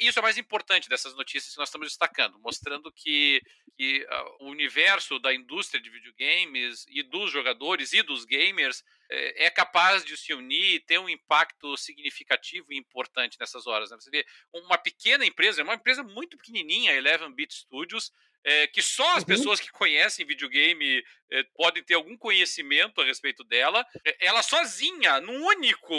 isso 0.07 0.19
é 0.19 0.23
mais 0.23 0.39
importante 0.39 0.89
dessas 0.89 1.15
notícias 1.15 1.53
que 1.53 1.59
nós 1.59 1.69
estamos 1.69 1.89
destacando, 1.89 2.39
mostrando 2.39 2.91
que, 2.93 3.43
que 3.77 4.03
uh, 4.05 4.45
o 4.45 4.51
universo 4.51 5.19
da 5.19 5.35
indústria 5.35 5.81
de 5.81 5.91
videogames 5.91 6.87
e 6.89 7.03
dos 7.03 7.31
jogadores 7.31 7.93
e 7.93 8.03
dos 8.03 8.25
gamers 8.25 8.83
é, 9.11 9.47
é 9.47 9.51
capaz 9.51 10.05
de 10.05 10.17
se 10.17 10.33
unir 10.33 10.77
e 10.77 10.81
ter 10.81 10.99
um 10.99 11.09
impacto 11.09 11.77
significativo 11.77 12.73
e 12.73 12.79
importante 12.79 13.37
nessas 13.39 13.67
horas. 13.67 13.91
Né? 13.91 13.97
Você 14.01 14.11
vê 14.11 14.25
uma 14.53 14.79
pequena 14.79 15.27
empresa, 15.27 15.63
uma 15.63 15.75
empresa 15.75 16.03
muito 16.03 16.37
pequenininha, 16.39 16.93
Eleven 16.93 17.35
Bit 17.35 17.53
Studios, 17.53 18.11
é, 18.45 18.67
que 18.67 18.83
só 18.83 19.17
as 19.17 19.23
uhum. 19.23 19.27
pessoas 19.27 19.59
que 19.59 19.73
conhecem 19.73 20.27
videogame 20.27 21.03
é, 21.31 21.43
podem 21.55 21.83
ter 21.83 21.95
algum 21.95 22.17
conhecimento 22.17 23.01
a 23.01 23.05
respeito 23.05 23.43
dela. 23.43 23.85
É, 24.05 24.27
ela 24.27 24.43
sozinha, 24.43 25.21
num 25.21 25.45
único, 25.47 25.95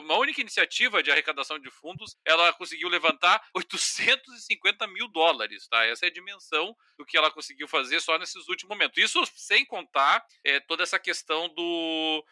uma 0.00 0.16
única 0.16 0.40
iniciativa 0.40 1.02
de 1.02 1.10
arrecadação 1.10 1.58
de 1.58 1.70
fundos, 1.70 2.16
ela 2.24 2.52
conseguiu 2.52 2.88
levantar 2.88 3.42
850 3.54 4.86
mil 4.88 5.08
dólares, 5.08 5.68
tá? 5.68 5.84
Essa 5.84 6.06
é 6.06 6.08
a 6.08 6.12
dimensão 6.12 6.76
do 6.98 7.06
que 7.06 7.16
ela 7.16 7.30
conseguiu 7.30 7.68
fazer 7.68 8.00
só 8.00 8.18
nesses 8.18 8.48
últimos 8.48 8.76
momentos. 8.76 9.02
Isso 9.02 9.24
sem 9.36 9.64
contar 9.64 10.24
é, 10.44 10.58
toda 10.60 10.82
essa 10.82 10.98
questão 10.98 11.48
do 11.48 12.24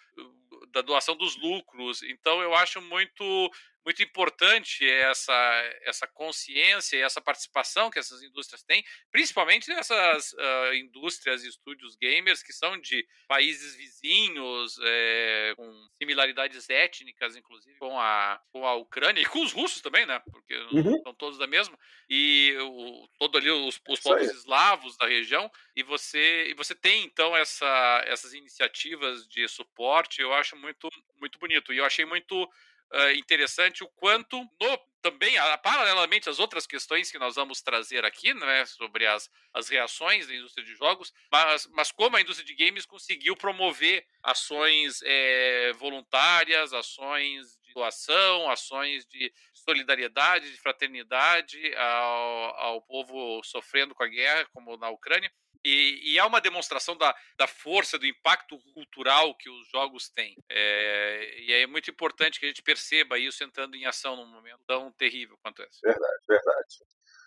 da 0.73 0.81
doação 0.81 1.17
dos 1.17 1.37
lucros. 1.37 2.03
Então 2.03 2.41
eu 2.43 2.55
acho 2.55 2.81
muito 2.81 3.51
muito 3.85 4.03
importante 4.03 4.89
essa, 4.89 5.35
essa 5.83 6.07
consciência 6.07 6.97
e 6.97 7.03
essa 7.03 7.21
participação 7.21 7.91
que 7.91 7.99
essas 7.99 8.23
indústrias 8.23 8.63
têm, 8.63 8.85
principalmente 9.11 9.69
nessas 9.69 10.33
uh, 10.33 10.75
indústrias 10.75 11.45
e 11.45 11.49
estúdios 11.49 11.95
gamers 11.97 12.43
que 12.43 12.53
são 12.53 12.79
de 12.81 13.07
países 13.29 13.77
vizinhos, 13.77 14.79
é, 14.83 15.53
com 15.57 15.89
similaridades 15.99 16.69
étnicas, 16.71 17.37
inclusive, 17.37 17.77
com 17.79 17.99
a, 17.99 18.41
com 18.51 18.67
a 18.67 18.75
Ucrânia 18.75 19.21
e 19.21 19.27
com 19.27 19.43
os 19.43 19.53
russos 19.53 19.83
também, 19.83 20.07
né? 20.07 20.21
Porque 20.31 20.57
uhum. 20.73 21.03
são 21.03 21.15
todos 21.15 21.39
da 21.39 21.47
mesma. 21.47 21.79
E 22.09 22.57
o, 22.61 23.09
todo 23.19 23.39
ali 23.39 23.51
os, 23.51 23.81
os 23.89 24.01
povos 24.01 24.31
eslavos 24.31 24.97
da 24.97 25.07
região. 25.07 25.51
E 25.77 25.83
você, 25.83 26.49
e 26.49 26.55
você 26.55 26.75
tem, 26.75 27.05
então, 27.05 27.37
essa, 27.37 28.03
essas 28.07 28.33
iniciativas 28.33 29.27
de 29.29 29.47
suporte, 29.49 30.21
eu 30.21 30.33
acho 30.33 30.57
muito, 30.57 30.89
muito 31.21 31.39
bonito. 31.39 31.73
E 31.73 31.79
eu 31.79 31.85
achei 31.85 32.05
muito 32.05 32.49
uh, 32.95 33.11
interessante 33.13 33.83
o 33.83 33.89
quanto 33.89 34.39
no 34.61 34.79
também, 35.05 35.35
paralelamente 35.63 36.31
às 36.31 36.39
outras 36.39 36.67
questões 36.67 37.11
que 37.11 37.19
nós 37.19 37.35
vamos 37.35 37.61
trazer 37.61 38.07
aqui, 38.07 38.33
né, 38.33 38.65
sobre 38.65 39.07
as, 39.07 39.29
as 39.53 39.69
reações 39.69 40.27
da 40.27 40.35
indústria 40.35 40.65
de 40.65 40.75
jogos, 40.75 41.13
mas, 41.31 41.67
mas 41.73 41.93
como 41.93 42.17
a 42.17 42.23
indústria 42.23 42.47
de 42.47 42.55
games 42.55 42.87
conseguiu 42.87 43.37
promover 43.37 44.03
ações 44.23 45.03
é, 45.03 45.75
voluntárias, 45.75 46.73
ações 46.73 47.59
de 47.63 47.75
doação, 47.75 48.51
ações 48.51 49.05
de 49.05 49.31
solidariedade, 49.53 50.51
de 50.51 50.57
fraternidade 50.57 51.61
ao, 51.77 52.61
ao 52.61 52.83
povo 52.83 53.43
sofrendo 53.45 53.95
com 53.95 54.05
a 54.05 54.09
guerra, 54.09 54.49
como 54.55 54.75
na 54.79 54.89
Ucrânia. 54.89 55.31
E, 55.65 56.13
e, 56.13 56.19
é 56.19 56.25
uma 56.25 56.41
demonstração 56.41 56.97
da, 56.97 57.15
da 57.39 57.47
força, 57.47 57.99
do 57.99 58.07
impacto 58.07 58.59
cultural 58.75 59.35
que 59.35 59.49
os 59.49 59.69
jogos 59.69 60.09
têm. 60.11 60.37
É, 60.51 61.41
e 61.41 61.53
é 61.53 61.67
muito 61.67 61.91
importante 61.91 62.39
que 62.39 62.45
a 62.45 62.49
gente 62.49 62.63
perceba 62.63 63.19
isso 63.19 63.43
entrando 63.43 63.75
em 63.75 63.87
ação 63.87 64.15
num 64.15 64.27
momento 64.27 64.61
tão 64.67 64.93
terrível 64.93 65.39
quanto 65.43 65.63
esse. 65.63 65.81
Verdade, 65.83 66.23
verdade. 66.29 66.77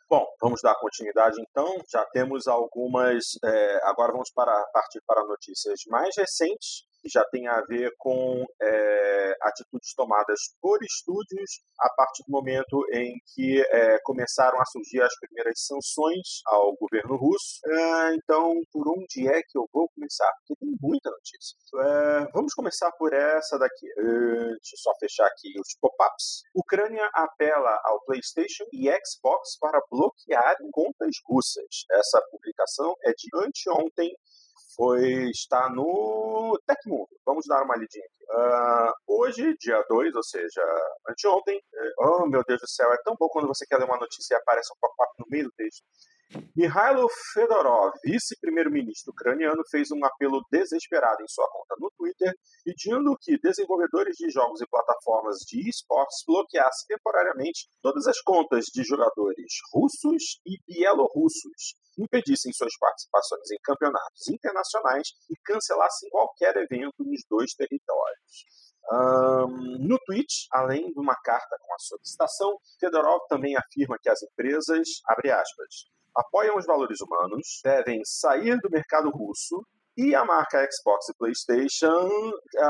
Bom, 0.10 0.26
vamos 0.40 0.62
dar 0.62 0.76
continuidade 0.76 1.36
então. 1.42 1.84
Já 1.92 2.06
temos 2.06 2.48
algumas. 2.48 3.38
É, 3.44 3.80
agora 3.84 4.14
vamos 4.14 4.32
para 4.32 4.54
partir 4.68 5.02
para 5.06 5.26
notícias 5.26 5.82
mais 5.88 6.16
recentes 6.16 6.87
que 7.02 7.10
já 7.10 7.24
tem 7.32 7.48
a 7.48 7.62
ver 7.62 7.92
com 7.98 8.46
é, 8.62 9.36
atitudes 9.42 9.94
tomadas 9.96 10.40
por 10.62 10.80
estúdios 10.84 11.62
a 11.80 11.90
partir 11.96 12.24
do 12.28 12.32
momento 12.32 12.86
em 12.94 13.14
que 13.34 13.62
é, 13.62 13.98
começaram 14.04 14.60
a 14.60 14.66
surgir 14.66 15.02
as 15.02 15.14
primeiras 15.20 15.66
sanções 15.66 16.42
ao 16.48 16.76
governo 16.76 17.16
russo. 17.18 17.60
É, 17.66 18.16
então, 18.16 18.54
por 18.72 18.88
onde 18.90 19.28
é 19.28 19.42
que 19.42 19.58
eu 19.58 19.68
vou 19.72 19.90
começar? 19.90 20.32
Porque 20.40 20.60
tem 20.60 20.76
muita 20.82 21.10
notícia. 21.10 21.58
É, 21.80 22.32
vamos 22.34 22.54
começar 22.54 22.92
por 22.94 23.14
essa 23.14 23.58
daqui. 23.58 23.88
Deixa 23.96 24.76
eu 24.76 24.80
só 24.80 24.92
fechar 25.00 25.28
aqui 25.28 25.54
os 25.60 25.76
pop-ups. 25.80 26.44
Ucrânia 26.56 27.10
apela 27.14 27.80
ao 27.84 28.04
PlayStation 28.06 28.66
e 28.74 28.90
Xbox 29.06 29.58
para 29.60 29.80
bloquear 29.90 30.56
contas 30.72 31.16
russas. 31.26 31.86
Essa 31.92 32.22
publicação 32.32 32.94
é 33.04 33.12
de 33.12 33.28
anteontem, 33.36 34.12
foi 34.78 35.32
está 35.32 35.70
no 35.70 36.58
Tecmundo. 36.68 37.10
Vamos 37.26 37.46
dar 37.48 37.64
uma 37.64 37.76
lidinha 37.76 38.06
aqui. 38.06 38.26
Uh, 38.30 38.94
hoje, 39.22 39.58
dia 39.60 39.84
2, 39.90 40.16
ou 40.16 40.24
seja, 40.24 40.62
anteontem, 41.10 41.58
eh, 41.58 41.94
oh 41.98 42.28
meu 42.28 42.44
Deus 42.48 42.62
do 42.62 42.68
céu, 42.68 42.94
é 42.94 42.98
tão 43.04 43.16
bom 43.20 43.28
quando 43.30 43.48
você 43.48 43.66
quer 43.66 43.78
ler 43.78 43.86
uma 43.86 43.98
notícia 43.98 44.36
e 44.36 44.38
aparece 44.38 44.72
um 44.72 44.78
pop-up 44.80 45.12
no 45.18 45.26
meio 45.30 45.46
do 45.46 45.52
texto. 45.54 45.84
Mikhailo 46.56 47.08
Fedorov, 47.34 47.94
vice-primeiro-ministro 48.04 49.12
ucraniano, 49.12 49.62
fez 49.70 49.92
um 49.92 50.04
apelo 50.04 50.44
desesperado 50.52 51.22
em 51.22 51.28
sua 51.28 51.48
conta 51.50 51.76
no 51.80 51.90
Twitter, 51.92 52.34
pedindo 52.66 53.16
que 53.22 53.40
desenvolvedores 53.40 54.18
de 54.18 54.30
jogos 54.30 54.60
e 54.60 54.68
plataformas 54.68 55.38
de 55.48 55.70
esportes 55.70 56.24
bloqueassem 56.28 56.88
temporariamente 56.88 57.70
todas 57.82 58.08
as 58.08 58.20
contas 58.22 58.66
de 58.74 58.84
jogadores 58.84 59.54
russos 59.72 60.42
e 60.46 60.58
bielorrussos, 60.68 61.76
impedissem 61.98 62.52
suas 62.52 62.76
participações 62.78 63.52
em 63.52 63.58
campeonatos 63.64 64.28
internacionais 64.28 65.10
e 65.30 65.36
cancelassem 65.46 66.10
qualquer 66.10 66.58
evento 66.58 67.04
nos 67.06 67.22
dois 67.30 67.54
territórios. 67.54 68.46
Um, 68.90 69.88
no 69.88 70.00
tweet, 70.06 70.48
além 70.52 70.92
de 70.92 71.00
uma 71.00 71.16
carta 71.22 71.58
com 71.62 71.74
a 71.74 71.80
solicitação, 71.80 72.58
Fedorov 72.80 73.20
também 73.28 73.56
afirma 73.56 73.98
que 74.02 74.10
as 74.10 74.24
empresas, 74.24 74.88
abre 75.08 75.30
aspas, 75.30 75.88
apoiam 76.18 76.58
os 76.58 76.66
valores 76.66 77.00
humanos, 77.00 77.62
devem 77.64 78.02
sair 78.04 78.58
do 78.60 78.70
mercado 78.70 79.10
russo 79.10 79.64
e 79.96 80.14
a 80.14 80.26
marca 80.26 80.68
Xbox 80.72 81.10
e 81.10 81.18
PlayStation 81.18 82.10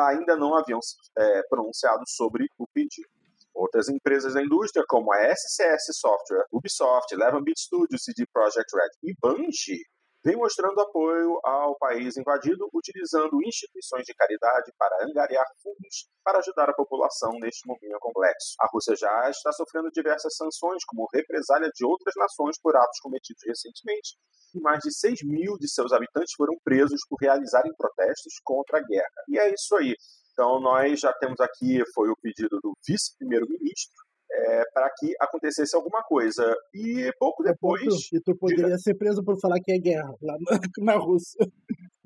ainda 0.08 0.36
não 0.36 0.56
haviam 0.56 0.80
é, 1.18 1.42
pronunciado 1.50 2.04
sobre 2.08 2.48
o 2.58 2.68
pedido. 2.68 3.08
Outras 3.54 3.90
empresas 3.90 4.36
da 4.36 4.44
indústria, 4.44 4.86
como 4.88 5.12
a 5.12 5.34
SCS 5.34 5.98
Software, 5.98 6.46
Ubisoft, 6.52 7.12
Eleven 7.12 7.44
Beat 7.44 7.58
Studios, 7.58 8.04
CD 8.04 8.26
Projekt 8.32 8.72
Red 8.76 8.92
e 9.04 9.16
Bungie, 9.20 9.84
vem 10.28 10.36
mostrando 10.36 10.78
apoio 10.82 11.40
ao 11.42 11.78
país 11.78 12.18
invadido, 12.18 12.68
utilizando 12.74 13.40
instituições 13.46 14.04
de 14.04 14.14
caridade 14.14 14.74
para 14.78 15.06
angariar 15.06 15.46
fundos 15.64 16.10
para 16.22 16.40
ajudar 16.40 16.70
a 16.70 16.74
população 16.74 17.32
neste 17.40 17.66
momento 17.66 17.98
complexo. 18.02 18.56
A 18.60 18.68
Rússia 18.68 18.94
já 18.98 19.30
está 19.30 19.54
sofrendo 19.54 19.90
diversas 19.90 20.36
sanções, 20.36 20.84
como 20.86 21.08
represália 21.14 21.72
de 21.74 21.86
outras 21.86 22.14
nações 22.18 22.60
por 22.62 22.76
atos 22.76 23.00
cometidos 23.00 23.42
recentemente, 23.48 24.18
e 24.54 24.60
mais 24.60 24.80
de 24.80 24.92
6 24.92 25.24
mil 25.24 25.58
de 25.58 25.70
seus 25.70 25.94
habitantes 25.94 26.34
foram 26.36 26.56
presos 26.62 27.00
por 27.08 27.16
realizarem 27.22 27.72
protestos 27.78 28.34
contra 28.44 28.80
a 28.80 28.84
guerra. 28.84 29.24
E 29.30 29.40
é 29.40 29.54
isso 29.54 29.78
aí. 29.78 29.96
Então, 30.34 30.60
nós 30.60 31.00
já 31.00 31.14
temos 31.14 31.40
aqui, 31.40 31.82
foi 31.96 32.10
o 32.10 32.18
pedido 32.22 32.60
do 32.62 32.74
vice-primeiro-ministro, 32.86 34.07
é, 34.38 34.64
para 34.74 34.90
que 34.98 35.14
acontecesse 35.20 35.76
alguma 35.76 36.04
coisa. 36.04 36.56
E 36.74 37.12
pouco 37.20 37.44
depois. 37.44 38.12
E 38.14 38.22
tu 38.22 38.36
poderia 38.38 38.78
ser 38.78 38.96
preso 38.96 39.24
por 39.24 39.40
falar 39.40 39.60
que 39.60 39.72
é 39.72 39.78
guerra 39.78 40.14
lá 40.22 40.38
na, 40.40 40.60
na 40.94 41.00
Rússia. 41.00 41.46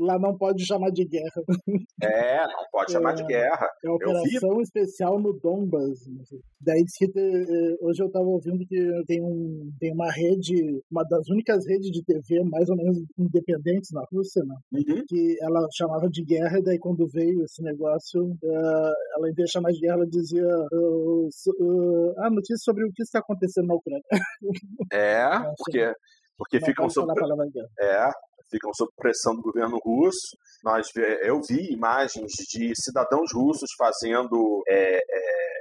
Lá 0.02 0.18
não 0.18 0.36
pode 0.36 0.66
chamar 0.66 0.90
de 0.90 1.06
guerra. 1.06 1.42
É, 2.04 2.48
não 2.48 2.66
pode 2.72 2.92
chamar 2.92 3.14
de 3.14 3.22
é, 3.22 3.28
guerra. 3.28 3.68
É 3.86 3.88
a 3.88 3.94
operação 3.94 4.58
vi... 4.58 4.64
especial 4.64 5.20
no 5.20 5.34
Donbas. 5.34 6.00
Daí 6.60 6.84
que 6.98 7.06
eh, 7.06 7.78
hoje 7.80 8.02
eu 8.02 8.08
estava 8.08 8.26
ouvindo 8.26 8.66
que 8.66 9.04
tem, 9.06 9.22
um, 9.22 9.72
tem 9.80 9.94
uma 9.94 10.12
rede, 10.12 10.82
uma 10.90 11.04
das 11.04 11.30
únicas 11.30 11.64
redes 11.68 11.92
de 11.92 12.04
TV 12.04 12.44
mais 12.44 12.68
ou 12.70 12.76
menos 12.76 12.98
independentes 13.20 13.92
na 13.92 14.04
Rússia, 14.12 14.44
né? 14.44 14.56
Uhum. 14.74 15.04
Que 15.08 15.38
ela 15.42 15.68
chamava 15.78 16.10
de 16.10 16.24
guerra, 16.24 16.58
e 16.58 16.64
daí 16.64 16.80
quando 16.80 17.08
veio 17.08 17.44
esse 17.44 17.62
negócio, 17.62 18.24
uh, 18.24 18.94
ela 19.16 19.30
em 19.30 19.34
vez 19.34 19.46
de 19.46 19.52
chamar 19.52 19.72
de 19.72 19.80
guerra, 19.80 19.98
ela 19.98 20.08
dizia 20.08 20.48
uh, 20.74 21.30
uh, 21.60 22.14
ah, 22.18 22.32
notícia 22.32 22.58
sobre 22.58 22.84
o 22.84 22.92
que 22.92 23.04
está 23.04 23.20
acontecendo 23.20 23.68
na 23.68 23.76
Ucrânia. 23.76 24.04
É, 24.92 25.22
porque 25.58 25.94
porque 26.42 26.60
ficam 26.60 26.90
sob 26.90 27.14
é, 27.80 28.10
ficam 28.52 28.74
sob 28.74 28.92
pressão 28.96 29.36
do 29.36 29.42
governo 29.42 29.80
russo. 29.80 30.38
Nós, 30.64 30.88
eu 31.24 31.42
vi 31.42 31.72
imagens 31.72 32.32
de 32.50 32.74
cidadãos 32.76 33.32
russos 33.34 33.72
fazendo 33.78 34.62
é, 34.68 34.98
é, 34.98 35.52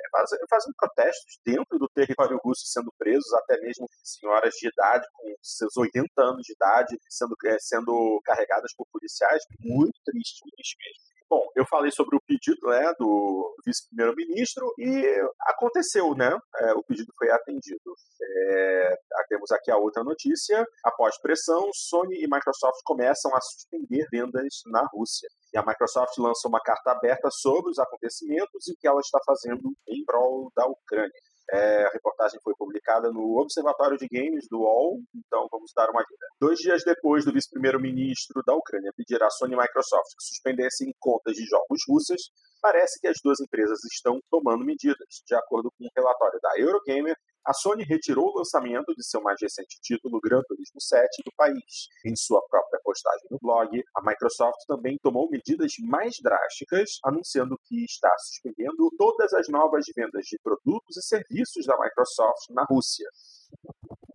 fazendo 0.49 0.75
protestos 0.77 1.39
dentro 1.45 1.79
do 1.79 1.89
território 1.89 2.39
russo, 2.45 2.63
sendo 2.67 2.93
presos, 2.99 3.33
até 3.35 3.61
mesmo 3.61 3.87
senhoras 4.03 4.55
de 4.55 4.69
idade, 4.69 5.07
com 5.15 5.33
seus 5.41 5.77
80 5.77 6.09
anos 6.19 6.43
de 6.43 6.53
idade, 6.53 6.99
sendo, 7.09 7.35
é, 7.47 7.57
sendo 7.61 8.21
carregadas 8.25 8.73
por 8.77 8.87
policiais. 8.93 9.43
Muito 9.61 9.99
triste, 10.05 10.43
muito 10.43 10.57
triste 10.57 10.77
mesmo. 10.79 11.20
Bom, 11.31 11.47
eu 11.55 11.65
falei 11.65 11.93
sobre 11.93 12.17
o 12.17 12.21
pedido 12.21 12.67
né, 12.67 12.93
do 12.99 13.55
vice-primeiro-ministro 13.65 14.75
e 14.77 15.07
aconteceu, 15.43 16.13
né? 16.17 16.37
É, 16.57 16.73
o 16.73 16.83
pedido 16.83 17.13
foi 17.17 17.31
atendido. 17.31 17.95
É, 18.21 18.97
temos 19.29 19.53
aqui 19.53 19.71
a 19.71 19.77
outra 19.77 20.03
notícia. 20.03 20.67
Após 20.85 21.17
pressão, 21.21 21.71
Sony 21.73 22.17
e 22.17 22.27
Microsoft 22.29 22.81
começam 22.85 23.33
a 23.33 23.41
suspender 23.41 24.09
vendas 24.11 24.63
na 24.67 24.85
Rússia. 24.93 25.29
E 25.55 25.59
a 25.59 25.65
Microsoft 25.65 26.19
lança 26.19 26.49
uma 26.49 26.61
carta 26.61 26.91
aberta 26.91 27.29
sobre 27.31 27.71
os 27.71 27.79
acontecimentos 27.79 28.67
e 28.67 28.73
o 28.73 28.77
que 28.77 28.89
ela 28.89 29.01
está 29.01 29.21
fazendo 29.25 29.73
em 29.87 30.05
prol 30.05 30.51
da 30.57 30.67
Ucrânia. 30.67 31.30
É, 31.53 31.85
a 31.85 31.91
reportagem 31.91 32.39
foi 32.45 32.55
publicada 32.55 33.11
no 33.11 33.41
Observatório 33.41 33.99
de 33.99 34.07
Games 34.07 34.47
do 34.49 34.61
UOL, 34.61 35.01
então 35.15 35.49
vamos 35.51 35.73
dar 35.75 35.91
uma 35.91 36.01
lida. 36.01 36.27
Dois 36.41 36.59
dias 36.61 36.85
depois 36.85 37.25
do 37.25 37.33
vice-primeiro-ministro 37.33 38.41
da 38.47 38.55
Ucrânia 38.55 38.93
pedir 38.97 39.21
à 39.21 39.29
Sony 39.31 39.55
e 39.55 39.57
Microsoft 39.57 40.15
que 40.17 40.25
suspendessem 40.25 40.95
contas 41.01 41.35
de 41.35 41.45
jogos 41.47 41.81
russas, 41.89 42.21
parece 42.63 43.01
que 43.01 43.09
as 43.09 43.17
duas 43.23 43.41
empresas 43.41 43.81
estão 43.93 44.21
tomando 44.31 44.65
medidas. 44.65 45.23
De 45.27 45.35
acordo 45.35 45.73
com 45.77 45.85
um 45.85 45.91
relatório 45.97 46.39
da 46.41 46.51
Eurogamer, 46.57 47.17
a 47.47 47.53
Sony 47.53 47.85
retirou 47.85 48.27
o 48.27 48.39
lançamento 48.39 48.95
de 48.95 49.05
seu 49.05 49.23
mais 49.23 49.39
recente 49.41 49.79
título, 49.83 50.21
Gran 50.21 50.43
Turismo 50.47 50.81
7, 50.81 51.23
do 51.25 51.33
país. 51.37 51.89
Em 52.05 52.15
sua 52.15 52.41
própria 52.49 52.81
postagem 52.85 53.27
no 53.31 53.39
blog, 53.41 53.83
a 53.97 54.01
Microsoft 54.03 54.59
também 54.67 54.99
tomou 55.03 55.29
medidas 55.31 55.73
mais 55.81 56.17
drásticas, 56.23 56.99
anunciando 57.05 57.59
que 57.65 57.85
está 57.85 58.11
suspendendo 58.19 58.91
todas 58.99 59.33
as 59.33 59.49
novas 59.49 59.87
vendas 59.97 60.25
de 60.27 60.39
produtos 60.43 60.97
e 60.97 61.03
serviços 61.03 61.65
da 61.67 61.79
Microsoft 61.79 62.51
na 62.51 62.65
Rússia. 62.65 63.09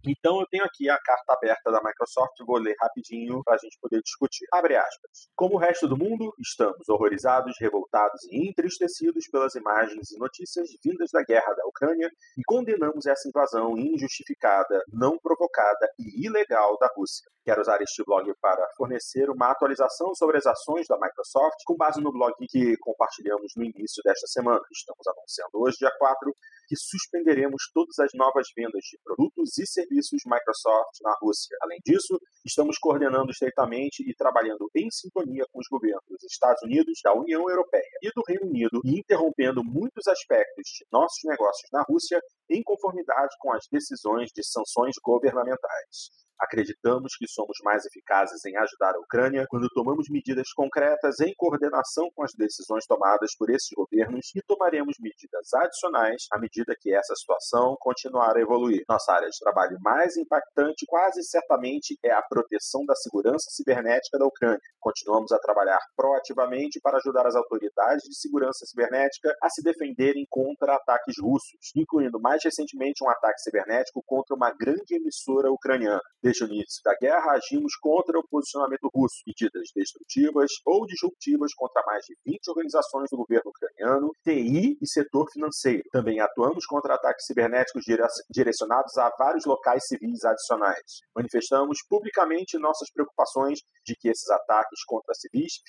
Então 0.07 0.39
eu 0.39 0.45
tenho 0.47 0.63
aqui 0.63 0.87
a 0.87 0.99
carta 0.99 1.33
aberta 1.33 1.71
da 1.71 1.81
Microsoft, 1.83 2.35
vou 2.45 2.57
ler 2.57 2.75
rapidinho 2.79 3.43
para 3.43 3.55
a 3.55 3.57
gente 3.57 3.77
poder 3.81 4.01
discutir. 4.01 4.45
Abre 4.53 4.75
aspas. 4.75 5.29
Como 5.35 5.55
o 5.55 5.57
resto 5.57 5.87
do 5.87 5.97
mundo, 5.97 6.31
estamos 6.39 6.87
horrorizados, 6.87 7.55
revoltados 7.59 8.23
e 8.29 8.47
entristecidos 8.47 9.27
pelas 9.31 9.55
imagens 9.55 10.11
e 10.11 10.19
notícias 10.19 10.69
vindas 10.83 11.09
da 11.11 11.23
guerra 11.23 11.53
da 11.53 11.65
Ucrânia 11.65 12.11
e 12.37 12.41
condenamos 12.45 13.07
essa 13.07 13.27
invasão 13.27 13.75
injustificada, 13.77 14.83
não 14.93 15.17
provocada 15.17 15.89
e 15.97 16.27
ilegal 16.27 16.77
da 16.77 16.89
Rússia. 16.95 17.27
Quero 17.43 17.61
usar 17.61 17.81
este 17.81 18.03
blog 18.03 18.31
para 18.41 18.67
fornecer 18.77 19.29
uma 19.29 19.51
atualização 19.51 20.13
sobre 20.15 20.37
as 20.37 20.45
ações 20.45 20.87
da 20.87 20.97
Microsoft 20.99 21.57
com 21.65 21.75
base 21.75 22.01
no 22.01 22.11
blog 22.11 22.33
que 22.47 22.77
compartilhamos 22.77 23.53
no 23.55 23.63
início 23.63 24.03
desta 24.03 24.27
semana. 24.27 24.61
Estamos 24.71 25.05
anunciando 25.07 25.51
hoje, 25.53 25.77
dia 25.77 25.91
4, 25.97 26.35
que 26.67 26.75
suspenderemos 26.75 27.69
todas 27.73 27.97
as 27.99 28.11
novas 28.13 28.47
vendas 28.55 28.83
de 28.83 28.97
produtos 29.03 29.57
e 29.57 29.65
serviços 29.65 30.21
Microsoft 30.25 30.99
na 31.01 31.15
Rússia. 31.21 31.55
Além 31.61 31.79
disso, 31.85 32.19
estamos 32.45 32.77
coordenando 32.77 33.31
estreitamente 33.31 34.03
e 34.07 34.13
trabalhando 34.15 34.69
em 34.75 34.89
sintonia 34.89 35.45
com 35.51 35.59
os 35.59 35.67
governos 35.69 36.03
dos 36.09 36.23
Estados 36.31 36.61
Unidos, 36.63 36.99
da 37.03 37.13
União 37.13 37.49
Europeia 37.49 37.97
e 38.01 38.11
do 38.13 38.23
Reino 38.27 38.47
Unido 38.47 38.81
e 38.83 38.99
interrompendo 38.99 39.63
muitos 39.63 40.07
aspectos 40.07 40.67
de 40.77 40.85
nossos 40.91 41.23
negócios 41.25 41.69
na 41.71 41.83
Rússia 41.83 42.19
em 42.49 42.63
conformidade 42.63 43.35
com 43.39 43.53
as 43.53 43.65
decisões 43.71 44.31
de 44.33 44.43
sanções 44.43 44.95
governamentais. 45.03 46.24
Acreditamos 46.39 47.15
que 47.17 47.27
somos 47.27 47.57
mais 47.63 47.85
eficazes 47.85 48.43
em 48.45 48.57
ajudar 48.57 48.95
a 48.95 48.99
Ucrânia 48.99 49.45
quando 49.49 49.69
tomamos 49.69 50.07
medidas 50.09 50.51
concretas 50.53 51.19
em 51.21 51.33
coordenação 51.37 52.09
com 52.13 52.23
as 52.23 52.33
decisões 52.37 52.85
tomadas 52.85 53.35
por 53.37 53.49
esses 53.49 53.69
governos 53.75 54.31
e 54.35 54.41
tomaremos 54.45 54.97
medidas 54.99 55.53
adicionais 55.53 56.27
à 56.31 56.39
medida 56.39 56.75
que 56.79 56.93
essa 56.93 57.15
situação 57.15 57.75
continuar 57.79 58.35
a 58.35 58.41
evoluir. 58.41 58.83
Nossa 58.89 59.13
área 59.13 59.29
de 59.29 59.39
trabalho 59.39 59.77
mais 59.81 60.17
impactante, 60.17 60.85
quase 60.87 61.23
certamente, 61.23 61.97
é 62.03 62.11
a 62.11 62.21
proteção 62.21 62.85
da 62.85 62.95
segurança 62.95 63.49
cibernética 63.49 64.17
da 64.19 64.25
Ucrânia. 64.25 64.59
Continuamos 64.79 65.31
a 65.31 65.39
trabalhar 65.39 65.79
proativamente 65.95 66.79
para 66.81 66.97
ajudar 66.97 67.25
as 67.25 67.35
autoridades 67.35 68.03
de 68.03 68.15
segurança 68.15 68.65
cibernética 68.65 69.33
a 69.41 69.49
se 69.49 69.63
defenderem 69.63 70.25
contra 70.29 70.75
ataques 70.75 71.15
russos, 71.19 71.71
incluindo 71.75 72.19
mais 72.19 72.43
recentemente 72.43 73.03
um 73.03 73.09
ataque 73.09 73.41
cibernético 73.41 74.03
contra 74.05 74.35
uma 74.35 74.51
grande 74.51 74.95
emissora 74.95 75.51
ucraniana. 75.51 76.01
Desde 76.25 76.43
o 76.43 76.47
início 76.47 76.81
da 76.83 76.95
guerra, 76.99 77.33
agimos 77.33 77.75
contra 77.75 78.17
o 78.17 78.27
posicionamento 78.27 78.89
russo, 78.91 79.21
medidas 79.27 79.69
destrutivas 79.75 80.49
ou 80.65 80.83
disruptivas 80.87 81.53
contra 81.53 81.83
mais 81.85 82.03
de 82.03 82.17
20 82.25 82.49
organizações 82.49 83.11
do 83.11 83.17
governo 83.17 83.51
ucraniano, 83.51 84.09
TI 84.23 84.75
e 84.81 84.87
setor 84.87 85.29
financeiro. 85.31 85.83
Também 85.91 86.19
atuamos 86.19 86.65
contra 86.65 86.95
ataques 86.95 87.27
cibernéticos 87.27 87.83
direcionados 88.27 88.97
a 88.97 89.11
vários 89.19 89.45
locais 89.45 89.85
civis 89.85 90.25
adicionais. 90.25 91.03
Manifestamos 91.15 91.77
publicamente 91.87 92.57
nossas 92.57 92.91
preocupações 92.91 93.59
de 93.85 93.95
que 93.95 94.09
esses 94.09 94.27
ataques 94.31 94.83
contra 94.87 95.13
civis 95.13 95.61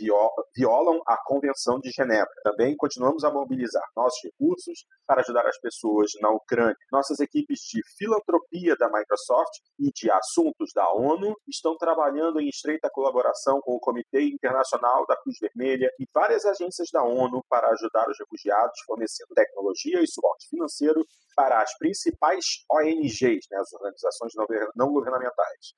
violam 0.56 1.02
a 1.06 1.18
Convenção 1.26 1.78
de 1.80 1.90
Genebra. 1.90 2.32
Também 2.42 2.74
continuamos 2.78 3.24
a 3.24 3.30
mobilizar 3.30 3.84
nossos 3.94 4.20
recursos 4.24 4.86
para 5.06 5.20
ajudar 5.20 5.46
as 5.46 5.60
pessoas 5.60 6.12
na 6.22 6.30
Ucrânia. 6.30 6.74
Nossas 6.90 7.20
equipes 7.20 7.60
de 7.60 7.82
filantropia 7.98 8.74
da 8.78 8.86
Microsoft 8.86 9.52
e 9.78 9.92
de 9.92 10.10
assuntos 10.10 10.45
assuntos 10.46 10.70
da 10.74 10.88
ONU 10.92 11.34
estão 11.48 11.76
trabalhando 11.76 12.40
em 12.40 12.48
estreita 12.48 12.88
colaboração 12.90 13.60
com 13.60 13.74
o 13.74 13.80
Comitê 13.80 14.22
Internacional 14.22 15.04
da 15.06 15.16
Cruz 15.16 15.36
Vermelha 15.40 15.90
e 15.98 16.06
várias 16.14 16.44
agências 16.44 16.88
da 16.92 17.02
ONU 17.02 17.42
para 17.48 17.68
ajudar 17.70 18.08
os 18.08 18.18
refugiados, 18.18 18.78
fornecendo 18.86 19.34
tecnologia 19.34 20.00
e 20.00 20.06
suporte 20.06 20.48
financeiro 20.48 21.04
para 21.34 21.60
as 21.60 21.76
principais 21.78 22.44
ONGs, 22.70 23.46
né, 23.50 23.58
as 23.58 23.72
organizações 23.72 24.32
não 24.76 24.92
governamentais. 24.92 25.74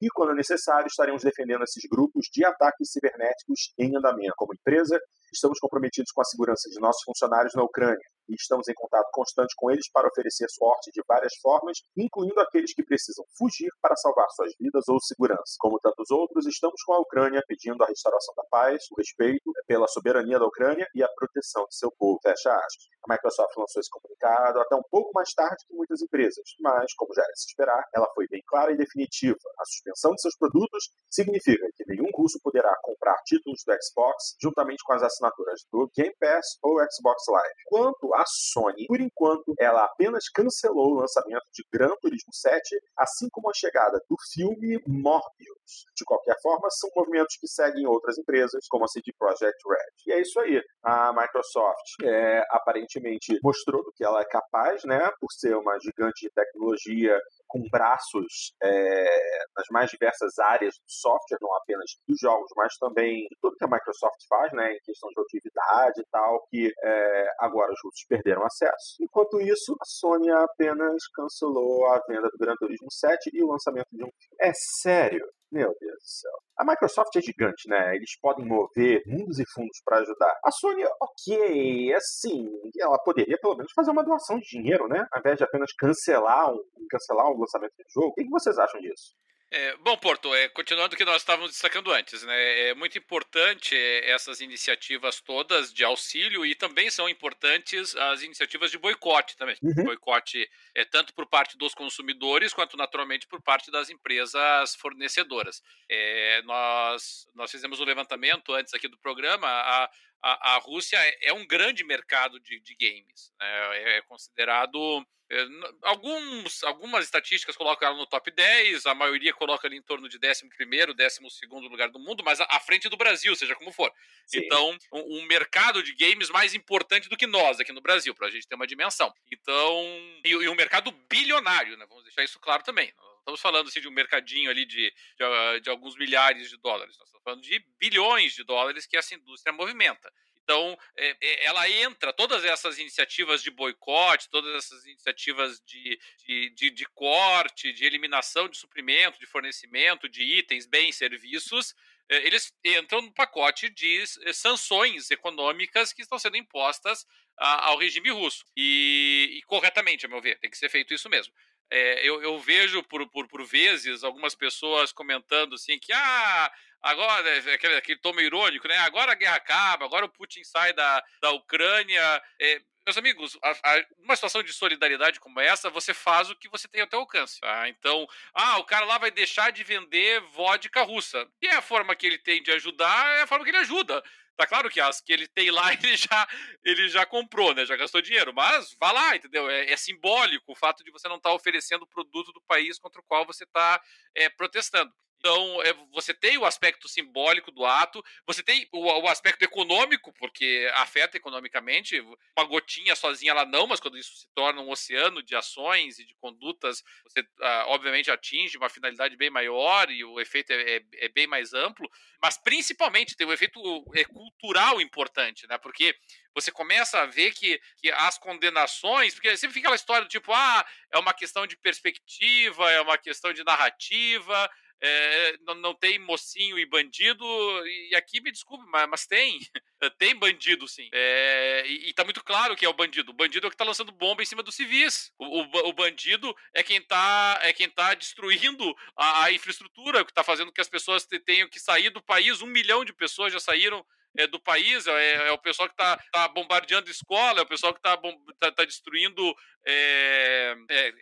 E, 0.00 0.08
quando 0.14 0.34
necessário, 0.34 0.86
estaremos 0.86 1.22
defendendo 1.22 1.62
esses 1.62 1.84
grupos 1.88 2.26
de 2.32 2.44
ataques 2.44 2.90
cibernéticos 2.90 3.72
em 3.78 3.96
andamento. 3.96 4.34
Como 4.36 4.52
empresa, 4.52 4.98
estamos 5.32 5.58
comprometidos 5.60 6.10
com 6.12 6.20
a 6.20 6.24
segurança 6.24 6.68
de 6.68 6.80
nossos 6.80 7.02
funcionários 7.04 7.54
na 7.54 7.62
Ucrânia 7.62 8.04
e 8.32 8.34
estamos 8.34 8.66
em 8.68 8.74
contato 8.74 9.08
constante 9.12 9.54
com 9.56 9.70
eles 9.70 9.90
para 9.92 10.08
oferecer 10.08 10.48
suporte 10.48 10.90
de 10.90 11.02
várias 11.06 11.34
formas, 11.42 11.78
incluindo 11.96 12.40
aqueles 12.40 12.74
que 12.74 12.82
precisam 12.82 13.24
fugir 13.36 13.68
para 13.80 13.96
salvar 13.96 14.28
suas 14.30 14.52
vidas 14.58 14.88
ou 14.88 14.98
segurança. 15.00 15.54
Como 15.58 15.78
tantos 15.78 16.10
outros, 16.10 16.46
estamos 16.46 16.82
com 16.84 16.94
a 16.94 17.00
Ucrânia 17.00 17.42
pedindo 17.46 17.82
a 17.84 17.86
restauração 17.86 18.34
da 18.34 18.44
paz, 18.50 18.84
o 18.90 18.96
respeito 18.96 19.52
pela 19.66 19.86
soberania 19.86 20.38
da 20.38 20.46
Ucrânia 20.46 20.86
e 20.94 21.02
a 21.02 21.08
proteção 21.14 21.64
de 21.68 21.76
seu 21.76 21.92
povo. 21.98 22.18
Fecha 22.22 22.50
aspas. 22.50 22.92
A 23.04 23.12
Microsoft 23.12 23.56
lançou 23.56 23.80
esse 23.80 23.90
comunicado 23.90 24.60
até 24.60 24.76
um 24.76 24.82
pouco 24.88 25.10
mais 25.12 25.32
tarde 25.34 25.64
que 25.66 25.74
muitas 25.74 26.00
empresas, 26.00 26.44
mas, 26.60 26.94
como 26.94 27.12
já 27.14 27.22
era 27.22 27.34
se 27.34 27.48
esperar, 27.48 27.82
ela 27.94 28.08
foi 28.14 28.28
bem 28.28 28.42
clara 28.46 28.72
e 28.72 28.76
definitiva. 28.76 29.38
A 29.58 29.64
suspensão 29.64 30.14
de 30.14 30.22
seus 30.22 30.36
produtos 30.36 30.90
significa 31.10 31.66
que 31.74 31.84
nenhum 31.86 32.08
russo 32.14 32.38
poderá 32.42 32.72
comprar 32.82 33.16
títulos 33.24 33.62
do 33.66 33.72
Xbox 33.82 34.36
juntamente 34.40 34.84
com 34.84 34.92
as 34.92 35.02
assinaturas 35.02 35.62
do 35.72 35.90
Game 35.96 36.14
Pass 36.20 36.58
ou 36.62 36.78
Xbox 36.90 37.24
Live. 37.28 37.54
Quanto 37.66 38.14
à 38.14 38.21
Sony, 38.26 38.86
por 38.86 39.00
enquanto, 39.00 39.54
ela 39.58 39.84
apenas 39.84 40.24
cancelou 40.28 40.92
o 40.92 41.00
lançamento 41.00 41.44
de 41.52 41.64
Gran 41.72 41.94
Turismo 42.00 42.32
7, 42.32 42.62
assim 42.98 43.28
como 43.30 43.50
a 43.50 43.54
chegada 43.54 44.00
do 44.08 44.16
filme 44.32 44.80
Morbius. 44.86 45.86
De 45.96 46.04
qualquer 46.04 46.36
forma, 46.42 46.68
são 46.70 46.90
movimentos 46.96 47.36
que 47.40 47.46
seguem 47.46 47.86
outras 47.86 48.18
empresas, 48.18 48.66
como 48.68 48.84
a 48.84 48.88
CD 48.88 49.12
Projekt 49.18 49.62
Red. 49.68 49.92
E 50.06 50.12
é 50.12 50.20
isso 50.20 50.38
aí. 50.40 50.60
A 50.84 51.12
Microsoft 51.12 52.02
é, 52.04 52.42
aparentemente 52.50 53.38
mostrou 53.42 53.82
do 53.82 53.92
que 53.94 54.04
ela 54.04 54.20
é 54.20 54.24
capaz, 54.24 54.82
né, 54.84 55.10
por 55.20 55.30
ser 55.32 55.56
uma 55.56 55.78
gigante 55.80 56.26
de 56.26 56.30
tecnologia 56.34 57.18
com 57.48 57.62
braços 57.70 58.54
é, 58.62 59.44
nas 59.56 59.66
mais 59.70 59.90
diversas 59.90 60.38
áreas 60.38 60.74
do 60.74 60.90
software, 60.90 61.38
não 61.40 61.54
apenas 61.56 61.90
dos 62.08 62.18
jogos, 62.18 62.50
mas 62.56 62.74
também 62.78 63.26
de 63.28 63.36
tudo 63.40 63.56
que 63.56 63.64
a 63.64 63.68
Microsoft 63.68 64.20
faz, 64.28 64.52
né, 64.52 64.72
em 64.72 64.80
questão 64.84 65.10
de 65.10 65.20
atividade 65.20 66.00
e 66.00 66.06
tal, 66.10 66.46
que 66.48 66.72
é, 66.82 67.26
agora 67.38 67.72
os 67.72 67.80
russos 67.84 68.01
perderam 68.06 68.44
acesso. 68.44 68.96
Enquanto 69.00 69.40
isso, 69.40 69.76
a 69.80 69.84
Sony 69.84 70.30
apenas 70.30 71.02
cancelou 71.14 71.86
a 71.86 72.00
venda 72.08 72.28
do 72.28 72.38
Gran 72.38 72.54
Turismo 72.58 72.88
7 72.90 73.30
e 73.32 73.42
o 73.42 73.48
lançamento 73.48 73.88
de 73.92 74.04
um. 74.04 74.10
É 74.40 74.52
sério? 74.80 75.26
Meu 75.50 75.68
Deus 75.78 75.98
do 75.98 76.08
céu. 76.08 76.32
A 76.56 76.64
Microsoft 76.64 77.14
é 77.16 77.20
gigante, 77.20 77.68
né? 77.68 77.94
Eles 77.94 78.18
podem 78.20 78.46
mover 78.46 79.02
mundos 79.06 79.38
e 79.38 79.44
fundos 79.52 79.78
para 79.84 79.98
ajudar. 79.98 80.34
A 80.44 80.50
Sony, 80.50 80.82
ok, 81.00 81.94
assim, 81.94 82.48
ela 82.80 82.98
poderia 82.98 83.36
pelo 83.38 83.56
menos 83.56 83.70
fazer 83.74 83.90
uma 83.90 84.04
doação 84.04 84.38
de 84.38 84.48
dinheiro, 84.48 84.88
né? 84.88 85.06
Ao 85.12 85.20
invés 85.20 85.36
de 85.36 85.44
apenas 85.44 85.70
cancelar 85.74 86.50
um, 86.50 86.58
cancelar 86.90 87.26
o 87.26 87.38
lançamento 87.38 87.72
do 87.72 87.84
jogo. 87.92 88.08
O 88.08 88.14
que 88.14 88.30
vocês 88.30 88.58
acham 88.58 88.80
disso? 88.80 89.14
É, 89.54 89.76
bom, 89.76 89.94
Porto, 89.98 90.34
é, 90.34 90.48
continuando 90.48 90.94
o 90.94 90.96
que 90.96 91.04
nós 91.04 91.20
estávamos 91.20 91.50
destacando 91.50 91.92
antes, 91.92 92.22
né, 92.22 92.70
é 92.70 92.74
muito 92.74 92.96
importante 92.96 93.76
é, 93.76 94.10
essas 94.10 94.40
iniciativas 94.40 95.20
todas 95.20 95.70
de 95.74 95.84
auxílio 95.84 96.46
e 96.46 96.54
também 96.54 96.88
são 96.88 97.06
importantes 97.06 97.94
as 97.94 98.22
iniciativas 98.22 98.70
de 98.70 98.78
boicote 98.78 99.36
também. 99.36 99.54
Uhum. 99.62 99.84
Boicote 99.84 100.48
é 100.74 100.86
tanto 100.86 101.12
por 101.12 101.26
parte 101.26 101.58
dos 101.58 101.74
consumidores 101.74 102.54
quanto 102.54 102.78
naturalmente 102.78 103.26
por 103.26 103.42
parte 103.42 103.70
das 103.70 103.90
empresas 103.90 104.74
fornecedoras. 104.74 105.62
É, 105.86 106.40
nós, 106.44 107.26
nós 107.34 107.50
fizemos 107.50 107.78
um 107.78 107.84
levantamento 107.84 108.54
antes 108.54 108.72
aqui 108.72 108.88
do 108.88 108.96
programa, 108.96 109.46
a, 109.46 109.90
a, 110.22 110.54
a 110.54 110.58
Rússia 110.58 110.96
é, 110.96 111.30
é 111.30 111.32
um 111.32 111.46
grande 111.46 111.84
mercado 111.84 112.38
de, 112.40 112.60
de 112.60 112.74
games, 112.74 113.32
né, 113.40 113.78
é, 113.78 113.98
é 113.98 114.02
considerado 114.02 115.04
é, 115.32 115.46
alguns, 115.84 116.62
algumas 116.62 117.06
estatísticas 117.06 117.56
colocam 117.56 117.88
ela 117.88 117.96
no 117.96 118.06
top 118.06 118.30
10, 118.30 118.84
a 118.84 118.94
maioria 118.94 119.32
coloca 119.32 119.66
ali 119.66 119.78
em 119.78 119.82
torno 119.82 120.06
de 120.06 120.18
11 120.18 120.46
º 120.46 120.94
12 120.94 121.68
lugar 121.68 121.88
do 121.88 121.98
mundo, 121.98 122.22
mas 122.22 122.38
à 122.38 122.60
frente 122.60 122.86
do 122.90 122.98
Brasil, 122.98 123.34
seja 123.34 123.54
como 123.54 123.72
for. 123.72 123.90
Sim. 124.26 124.40
Então, 124.40 124.76
um, 124.92 125.20
um, 125.20 125.22
mercado 125.24 125.82
de 125.82 125.94
games 125.94 126.28
mais 126.28 126.54
importante 126.54 127.08
do 127.08 127.16
que 127.16 127.26
nós 127.26 127.58
aqui 127.58 127.72
no 127.72 127.80
Brasil, 127.80 128.14
para 128.14 128.26
a 128.26 128.30
gente 128.30 128.46
ter 128.46 128.54
uma 128.54 128.66
dimensão. 128.66 129.10
Então, 129.32 129.82
e, 130.22 130.32
e, 130.32 130.48
um 130.50 130.54
mercado 130.54 130.92
bilionário, 131.08 131.78
né? 131.78 131.86
Vamos 131.88 132.04
deixar 132.04 132.22
isso 132.22 132.38
claro 132.38 132.62
também. 132.62 132.92
Estamos 133.22 133.40
falando 133.40 133.68
assim, 133.68 133.80
de 133.80 133.88
um 133.88 133.92
mercadinho 133.92 134.50
ali 134.50 134.66
de, 134.66 134.92
de, 135.16 135.60
de 135.60 135.70
alguns 135.70 135.96
milhares 135.96 136.50
de 136.50 136.56
dólares, 136.56 136.98
nós 136.98 137.06
estamos 137.06 137.22
falando 137.22 137.42
de 137.42 137.64
bilhões 137.78 138.34
de 138.34 138.42
dólares 138.42 138.84
que 138.84 138.96
essa 138.96 139.14
indústria 139.14 139.52
movimenta. 139.52 140.12
Então, 140.42 140.76
é, 140.98 141.16
é, 141.20 141.44
ela 141.44 141.70
entra, 141.70 142.12
todas 142.12 142.44
essas 142.44 142.78
iniciativas 142.78 143.42
de 143.42 143.50
boicote, 143.50 144.28
todas 144.28 144.52
essas 144.56 144.84
iniciativas 144.86 145.60
de, 145.64 145.98
de, 146.26 146.50
de, 146.50 146.70
de, 146.70 146.84
corte, 146.86 147.72
de 147.72 147.84
eliminação 147.84 148.48
de 148.48 148.58
suprimento, 148.58 149.20
de 149.20 149.26
fornecimento 149.26 150.08
de 150.08 150.24
itens, 150.24 150.66
bens, 150.66 150.96
serviços, 150.96 151.74
é, 152.08 152.26
eles 152.26 152.52
entram 152.64 153.02
no 153.02 153.14
pacote 153.14 153.68
de 153.70 154.04
sanções 154.34 155.10
econômicas 155.12 155.92
que 155.92 156.02
estão 156.02 156.18
sendo 156.18 156.36
impostas 156.36 157.06
ao 157.38 157.78
regime 157.78 158.10
russo. 158.10 158.44
E, 158.56 159.38
e, 159.38 159.42
corretamente, 159.42 160.06
a 160.06 160.08
meu 160.08 160.20
ver, 160.20 160.38
tem 160.38 160.50
que 160.50 160.58
ser 160.58 160.68
feito 160.68 160.92
isso 160.92 161.08
mesmo. 161.08 161.32
É, 161.74 162.06
eu, 162.06 162.22
eu, 162.22 162.38
vejo 162.38 162.82
por, 162.82 163.08
por, 163.08 163.26
por 163.26 163.42
vezes 163.46 164.04
algumas 164.04 164.34
pessoas 164.34 164.92
comentando 164.92 165.54
assim 165.54 165.78
que 165.78 165.90
ah, 165.90 166.52
agora, 166.82 167.26
é, 167.30 167.54
aquele, 167.54 167.76
aquele 167.76 167.98
tom 167.98 168.20
irônico, 168.20 168.68
né? 168.68 168.76
Agora 168.80 169.12
a 169.12 169.14
guerra 169.14 169.36
acaba, 169.36 169.86
agora 169.86 170.04
o 170.04 170.10
Putin 170.10 170.44
sai 170.44 170.74
da, 170.74 171.02
da 171.22 171.30
Ucrânia. 171.30 172.22
É, 172.38 172.60
meus 172.84 172.98
amigos, 172.98 173.38
a, 173.42 173.50
a, 173.50 173.84
uma 174.00 174.14
situação 174.16 174.42
de 174.42 174.52
solidariedade 174.52 175.18
como 175.18 175.40
essa, 175.40 175.70
você 175.70 175.94
faz 175.94 176.28
o 176.28 176.36
que 176.36 176.48
você 176.50 176.68
tem 176.68 176.82
até 176.82 176.94
alcance. 176.94 177.40
Tá? 177.40 177.66
Então, 177.70 178.06
ah, 178.34 178.58
o 178.58 178.64
cara 178.64 178.84
lá 178.84 178.98
vai 178.98 179.10
deixar 179.10 179.50
de 179.50 179.64
vender 179.64 180.20
vodka 180.32 180.82
russa. 180.82 181.26
E 181.40 181.46
é 181.46 181.54
a 181.54 181.62
forma 181.62 181.96
que 181.96 182.06
ele 182.06 182.18
tem 182.18 182.42
de 182.42 182.50
ajudar, 182.52 183.18
é 183.18 183.22
a 183.22 183.26
forma 183.26 183.44
que 183.46 183.50
ele 183.50 183.58
ajuda. 183.58 184.02
Tá 184.36 184.46
claro 184.46 184.70
que 184.70 184.80
as 184.80 185.00
que 185.00 185.12
ele 185.12 185.28
tem 185.28 185.50
lá, 185.50 185.72
ele 185.74 185.96
já, 185.96 186.28
ele 186.64 186.88
já 186.88 187.06
comprou, 187.06 187.54
né? 187.54 187.66
Já 187.66 187.76
gastou 187.76 188.02
dinheiro. 188.02 188.32
Mas 188.34 188.74
vá 188.80 188.92
lá, 188.92 189.16
entendeu? 189.16 189.48
É, 189.50 189.70
é 189.70 189.76
simbólico 189.76 190.52
o 190.52 190.56
fato 190.56 190.82
de 190.82 190.90
você 190.90 191.08
não 191.08 191.16
estar 191.16 191.30
tá 191.30 191.34
oferecendo 191.34 191.82
o 191.82 191.88
produto 191.88 192.32
do 192.32 192.42
país 192.42 192.78
contra 192.78 193.00
o 193.00 193.04
qual 193.04 193.26
você 193.26 193.44
está 193.44 193.80
é, 194.14 194.28
protestando. 194.28 194.92
Então, 195.24 195.62
é, 195.62 195.72
você 195.92 196.12
tem 196.12 196.36
o 196.36 196.44
aspecto 196.44 196.88
simbólico 196.88 197.52
do 197.52 197.64
ato, 197.64 198.04
você 198.26 198.42
tem 198.42 198.68
o, 198.72 198.80
o, 198.80 199.06
aspecto 199.06 199.44
econômico, 199.44 200.12
porque 200.14 200.68
afeta 200.74 201.16
economicamente. 201.16 202.00
Uma 202.36 202.44
gotinha 202.44 202.96
sozinha 202.96 203.30
ela 203.30 203.46
não, 203.46 203.68
mas 203.68 203.78
quando 203.78 203.96
isso 203.96 204.12
se 204.16 204.26
torna 204.34 204.60
um 204.60 204.68
oceano 204.68 205.22
de 205.22 205.36
ações 205.36 206.00
e 206.00 206.04
de 206.04 206.12
condutas, 206.16 206.82
você 207.04 207.24
ah, 207.40 207.66
obviamente 207.68 208.10
atinge 208.10 208.58
uma 208.58 208.68
finalidade 208.68 209.16
bem 209.16 209.30
maior 209.30 209.88
e 209.92 210.02
o 210.02 210.18
efeito 210.18 210.52
é, 210.52 210.78
é, 210.78 210.82
é 210.94 211.08
bem 211.08 211.28
mais 211.28 211.54
amplo. 211.54 211.88
Mas 212.20 212.36
principalmente 212.36 213.16
tem 213.16 213.24
um 213.24 213.32
efeito 213.32 213.60
é, 213.94 214.04
cultural 214.04 214.80
importante, 214.80 215.46
né? 215.46 215.56
Porque 215.56 215.94
você 216.34 216.50
começa 216.50 217.00
a 217.00 217.06
ver 217.06 217.32
que, 217.32 217.60
que 217.76 217.92
as 217.92 218.18
condenações, 218.18 219.14
porque 219.14 219.36
sempre 219.36 219.54
fica 219.54 219.68
aquela 219.68 219.76
história 219.76 220.04
do 220.04 220.08
tipo, 220.08 220.32
ah, 220.32 220.66
é 220.90 220.98
uma 220.98 221.14
questão 221.14 221.46
de 221.46 221.56
perspectiva, 221.56 222.70
é 222.72 222.80
uma 222.80 222.98
questão 222.98 223.32
de 223.32 223.44
narrativa, 223.44 224.50
é, 224.84 225.36
não, 225.46 225.54
não, 225.54 225.74
tem 225.74 225.96
mocinho 226.00 226.58
e 226.58 226.66
bandido, 226.66 227.24
e 227.66 227.94
aqui 227.94 228.20
me 228.20 228.32
desculpe, 228.32 228.64
mas, 228.68 228.88
mas 228.88 229.06
tem. 229.06 229.38
tem 229.96 230.14
bandido, 230.16 230.66
sim. 230.66 230.88
É, 230.92 231.62
e, 231.66 231.90
e 231.90 231.92
tá 231.92 232.02
muito 232.02 232.22
claro 232.24 232.56
que 232.56 232.64
é 232.64 232.68
o 232.68 232.72
bandido. 232.72 233.12
O 233.12 233.14
bandido 233.14 233.46
é 233.46 233.48
o 233.48 233.50
que 233.50 233.56
tá 233.56 233.64
lançando 233.64 233.92
bomba 233.92 234.22
em 234.22 234.26
cima 234.26 234.42
dos 234.42 234.56
civis. 234.56 235.12
O, 235.16 235.42
o, 235.42 235.68
o 235.68 235.72
bandido 235.72 236.34
é 236.52 236.64
quem 236.64 236.82
tá, 236.82 237.38
é 237.42 237.52
quem 237.52 237.70
tá 237.70 237.94
destruindo 237.94 238.74
a, 238.96 239.24
a 239.24 239.32
infraestrutura, 239.32 240.04
que 240.04 240.12
tá 240.12 240.24
fazendo 240.24 240.52
que 240.52 240.60
as 240.60 240.68
pessoas 240.68 241.06
tenham 241.24 241.48
que 241.48 241.60
sair 241.60 241.90
do 241.90 242.02
país. 242.02 242.42
Um 242.42 242.46
milhão 242.46 242.84
de 242.84 242.92
pessoas 242.92 243.32
já 243.32 243.38
saíram 243.38 243.86
é, 244.16 244.26
do 244.26 244.38
país, 244.38 244.86
é, 244.86 245.28
é, 245.28 245.32
o 245.32 245.38
pessoal 245.38 245.68
que 245.68 245.74
está 245.74 245.96
tá 246.12 246.28
bombardeando 246.28 246.90
escola, 246.90 247.40
é 247.40 247.42
o 247.42 247.46
pessoal 247.46 247.72
que 247.72 247.78
está 247.78 247.96
tá, 248.38 248.52
tá 248.52 248.64
destruindo, 248.64 249.34
é, 249.66 250.54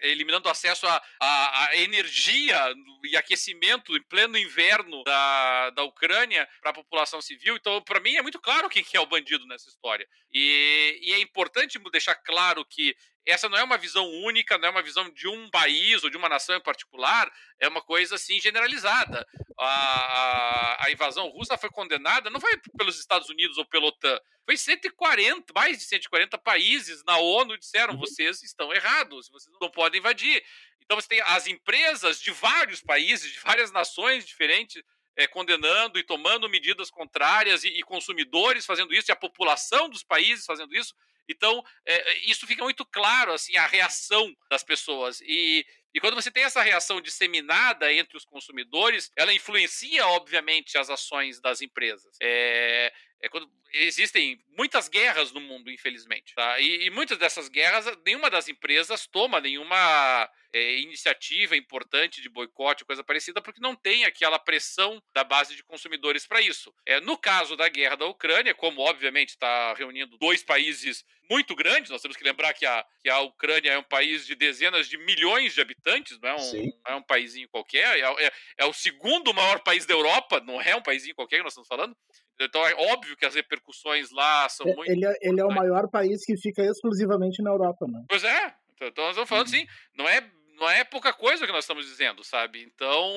eliminando 0.03 0.49
acesso 0.49 0.87
à 0.87 1.70
energia 1.75 2.57
e 3.05 3.16
aquecimento 3.16 3.96
em 3.96 4.03
pleno 4.03 4.37
inverno 4.37 5.03
da, 5.05 5.70
da 5.70 5.83
Ucrânia 5.85 6.49
para 6.61 6.70
a 6.70 6.75
população 6.75 7.20
civil. 7.20 7.57
Então, 7.57 7.83
para 7.83 8.01
mim, 8.01 8.16
é 8.16 8.23
muito 8.23 8.40
claro 8.40 8.68
quem 8.68 8.85
que 8.85 8.96
é 8.96 9.01
o 9.01 9.07
bandido 9.07 9.46
nessa 9.46 9.68
história. 9.68 10.07
E, 10.33 10.99
e 11.03 11.12
é 11.12 11.20
importante 11.20 11.79
deixar 11.90 12.14
claro 12.14 12.64
que 12.64 12.94
essa 13.31 13.49
não 13.49 13.59
é 13.59 13.62
uma 13.62 13.79
visão 13.79 14.07
única, 14.23 14.59
não 14.59 14.69
é 14.69 14.71
uma 14.71 14.83
visão 14.83 15.09
de 15.11 15.29
um 15.29 15.49
país 15.51 16.03
ou 16.05 16.11
de 16.11 16.16
uma 16.16 16.29
nação 16.29 16.57
em 16.57 16.62
particular, 16.62 17.31
é 17.59 17.69
uma 17.69 17.83
coisa 17.83 18.14
assim 18.14 18.40
generalizada. 18.40 19.27
A, 19.59 19.66
a, 19.66 20.87
a, 20.87 20.90
invasão 20.90 21.29
russa 21.29 21.59
foi 21.59 21.71
condenada, 21.71 22.31
não 22.31 22.40
foi 22.40 22.57
pelos 22.77 22.99
Estados 22.99 23.29
Unidos 23.29 23.59
ou 23.59 23.66
pela 23.66 23.87
OTAN, 23.87 24.19
foi 24.51 24.57
140, 24.57 25.53
mais 25.55 25.79
de 25.79 25.85
140 25.85 26.37
países 26.38 27.05
na 27.05 27.19
ONU 27.19 27.57
disseram: 27.57 27.95
uhum. 27.95 28.01
vocês 28.01 28.43
estão 28.43 28.73
errados, 28.75 29.29
vocês 29.29 29.55
não 29.61 29.71
podem 29.71 30.01
invadir. 30.01 30.43
Então 30.83 31.01
você 31.01 31.07
tem 31.07 31.21
as 31.21 31.47
empresas 31.47 32.21
de 32.21 32.33
vários 32.33 32.81
países, 32.81 33.33
de 33.33 33.38
várias 33.38 33.71
nações 33.71 34.27
diferentes, 34.27 34.83
é, 35.16 35.27
condenando 35.29 36.01
e 36.01 36.03
tomando 36.03 36.49
medidas 36.49 36.90
contrárias, 36.90 37.62
e, 37.62 37.69
e, 37.69 37.83
consumidores 37.83 38.66
fazendo 38.66 38.93
isso, 38.93 39.09
e 39.09 39.12
a 39.12 39.16
população 39.16 39.88
dos 39.88 40.03
países 40.03 40.45
fazendo 40.45 40.75
isso. 40.75 40.95
Então, 41.31 41.64
é, 41.87 42.19
isso 42.31 42.47
fica 42.47 42.64
muito 42.64 42.85
claro, 42.85 43.33
assim, 43.33 43.57
a 43.57 43.66
reação 43.66 44.35
das 44.51 44.62
pessoas. 44.62 45.21
E, 45.21 45.64
e 45.95 46.01
quando 46.01 46.14
você 46.14 46.31
tem 46.31 46.43
essa 46.43 46.62
reação 46.62 47.01
disseminada 47.01 47.93
entre 47.93 48.16
os 48.16 48.25
consumidores, 48.25 49.11
ela 49.16 49.33
influencia, 49.33 50.07
obviamente, 50.09 50.77
as 50.77 50.90
ações 50.90 51.40
das 51.40 51.62
empresas. 51.62 52.16
É, 52.21 52.93
é 53.23 53.29
quando 53.29 53.49
existem 53.73 54.43
muitas 54.57 54.88
guerras 54.88 55.33
no 55.33 55.40
mundo, 55.40 55.71
infelizmente. 55.71 56.35
Tá? 56.35 56.59
E, 56.59 56.87
e, 56.87 56.90
muitas 56.90 57.19
dessas 57.19 57.49
guerras, 57.49 57.87
nenhuma 58.05 58.29
das 58.29 58.49
empresas 58.49 59.07
toma 59.07 59.40
nenhuma 59.40 60.29
é, 60.53 60.81
iniciativa 60.81 61.57
importante 61.57 62.21
de 62.21 62.29
boicote, 62.29 62.85
coisa 62.85 63.05
parecida, 63.05 63.41
porque 63.41 63.61
não 63.61 63.75
tem 63.75 64.05
aquela 64.05 64.39
pressão 64.39 65.01
da 65.15 65.23
base 65.23 65.55
de 65.55 65.63
consumidores 65.63 66.27
para 66.27 66.41
isso. 66.41 66.73
É, 66.87 67.01
no 67.01 67.17
caso 67.17 67.57
da 67.57 67.69
guerra 67.69 67.97
da 67.97 68.07
Ucrânia, 68.07 68.55
como 68.55 68.81
obviamente 68.81 69.31
está 69.31 69.75
reunindo 69.75 70.19
dois 70.19 70.43
países 70.43 71.05
muito 71.31 71.55
grandes, 71.55 71.91
nós 71.91 72.03
temos 72.03 72.17
que 72.17 72.25
lembrar 72.25 72.53
que 72.53 72.67
a, 72.67 72.85
que 73.01 73.09
a 73.09 73.21
Ucrânia 73.21 73.71
é 73.71 73.79
um 73.79 73.85
país 73.85 74.27
de 74.27 74.35
dezenas 74.35 74.89
de 74.89 74.99
milhões 74.99 75.55
de 75.55 75.61
habitantes, 75.61 76.19
não 76.21 76.31
é 76.31 76.35
um, 76.35 76.53
não 76.85 76.93
é 76.93 76.95
um 76.97 77.03
paísinho 77.03 77.49
qualquer, 77.49 77.99
é, 77.99 78.27
é, 78.27 78.33
é 78.59 78.65
o 78.65 78.73
segundo 78.73 79.33
maior 79.33 79.61
país 79.61 79.87
da 79.87 79.95
Europa, 79.95 80.41
não 80.41 80.61
é 80.61 80.75
um 80.75 80.83
paísinho 80.83 81.15
qualquer 81.15 81.37
que 81.37 81.45
nós 81.45 81.53
estamos 81.53 81.69
falando. 81.69 81.97
Então 82.41 82.67
é 82.67 82.75
óbvio 82.75 83.17
que 83.17 83.27
as 83.27 83.35
repercussões 83.35 84.11
lá 84.11 84.49
são 84.49 84.67
é, 84.67 84.75
muito. 84.75 84.91
Ele 84.91 85.07
é, 85.07 85.15
ele 85.21 85.41
é 85.41 85.45
o 85.45 85.53
maior 85.53 85.89
país 85.89 86.25
que 86.25 86.37
fica 86.39 86.65
exclusivamente 86.65 87.43
na 87.43 87.51
Europa, 87.51 87.87
né? 87.87 88.03
Pois 88.09 88.25
é. 88.25 88.55
Então 88.83 89.05
nós 89.05 89.11
estamos 89.11 89.29
falando 89.29 89.49
uhum. 89.49 89.55
assim, 89.55 89.67
não 89.95 90.09
é 90.09 90.23
não 90.61 90.68
é 90.68 90.85
pouca 90.85 91.11
coisa 91.11 91.46
que 91.46 91.53
nós 91.53 91.64
estamos 91.64 91.87
dizendo, 91.87 92.23
sabe? 92.23 92.62
Então, 92.62 93.11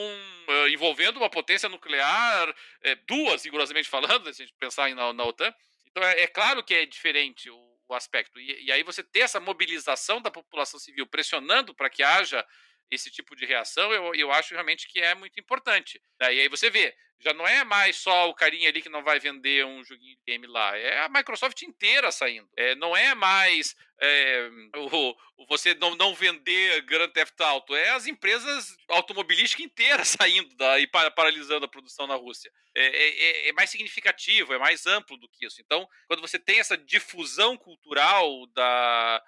eh, 0.48 0.70
envolvendo 0.70 1.18
uma 1.18 1.30
potência 1.30 1.68
nuclear, 1.68 2.56
é, 2.82 2.96
duas, 2.96 3.44
rigorosamente 3.44 3.90
falando, 3.90 4.24
se 4.34 4.42
a 4.42 4.46
gente 4.46 4.56
pensar 4.58 4.90
na, 4.96 5.12
na 5.12 5.24
OTAN, 5.26 5.54
então 5.92 6.02
é, 6.02 6.22
é, 6.22 6.28
claro 6.28 6.64
que 6.64 6.74
é 6.74 6.86
diferente 6.86 7.50
o, 7.50 7.78
o 7.90 7.94
aspecto. 7.94 8.40
E, 8.40 8.66
e, 8.66 8.72
aí 8.72 8.82
você 8.82 9.04
ter 9.04 9.20
essa 9.20 9.42
mobilização 9.42 10.22
da 10.22 10.32
população 10.32 10.80
civil 10.80 11.06
pressionando 11.06 11.76
para 11.76 11.90
que 11.90 12.02
haja 12.02 12.46
esse 12.94 13.10
tipo 13.10 13.36
de 13.36 13.46
reação, 13.46 13.92
eu, 13.92 14.14
eu 14.16 14.32
acho 14.32 14.54
realmente 14.54 14.88
que 14.88 15.00
é 15.00 15.16
muito 15.16 15.40
importante. 15.40 16.02
E 16.22 16.26
aí 16.26 16.48
você 16.48 16.70
vê, 16.70 16.96
já 17.24 17.34
não 17.34 17.48
é 17.48 17.64
mais 17.64 17.96
só 17.96 18.30
o 18.30 18.34
carinha 18.34 18.70
ali 18.70 18.82
que 18.82 18.90
não 18.90 19.02
vai 19.02 19.20
vender 19.20 19.66
um 19.66 19.84
joguinho 19.84 20.16
de 20.18 20.24
game 20.28 20.46
lá, 20.46 20.78
é 20.78 21.00
a 21.06 21.10
Microsoft 21.10 21.62
inteira 21.62 22.12
saindo. 22.12 22.50
É, 22.58 22.76
não 22.76 22.96
é 22.96 23.16
mais 23.16 23.76
é, 24.02 24.50
o, 24.76 25.16
o, 25.38 25.46
você 25.48 25.74
não, 25.76 25.96
não 25.96 26.14
vender 26.14 26.82
Grand 26.82 27.10
Theft 27.10 27.40
Auto, 27.40 27.74
é 27.74 27.92
as 27.92 28.08
empresas 28.08 28.76
automobilísticas 28.90 29.66
inteiras 29.66 30.10
saindo 30.20 30.54
da, 30.56 30.80
e 30.80 30.88
paralisando 30.88 31.66
a 31.66 31.70
produção 31.70 32.06
na 32.06 32.16
Rússia. 32.16 32.52
É, 32.76 32.86
é, 32.86 33.10
é, 33.10 33.50
é 33.50 33.54
mais 33.54 33.70
significativo, 33.70 34.54
é 34.54 34.58
mais 34.58 34.86
amplo 34.86 35.16
do 35.18 35.30
que 35.30 35.46
isso. 35.46 35.62
Então, 35.62 35.88
quando 36.08 36.22
você 36.22 36.38
tem 36.38 36.60
essa 36.60 36.78
difusão 36.78 37.56
cultural 37.56 38.46
da 38.48 39.24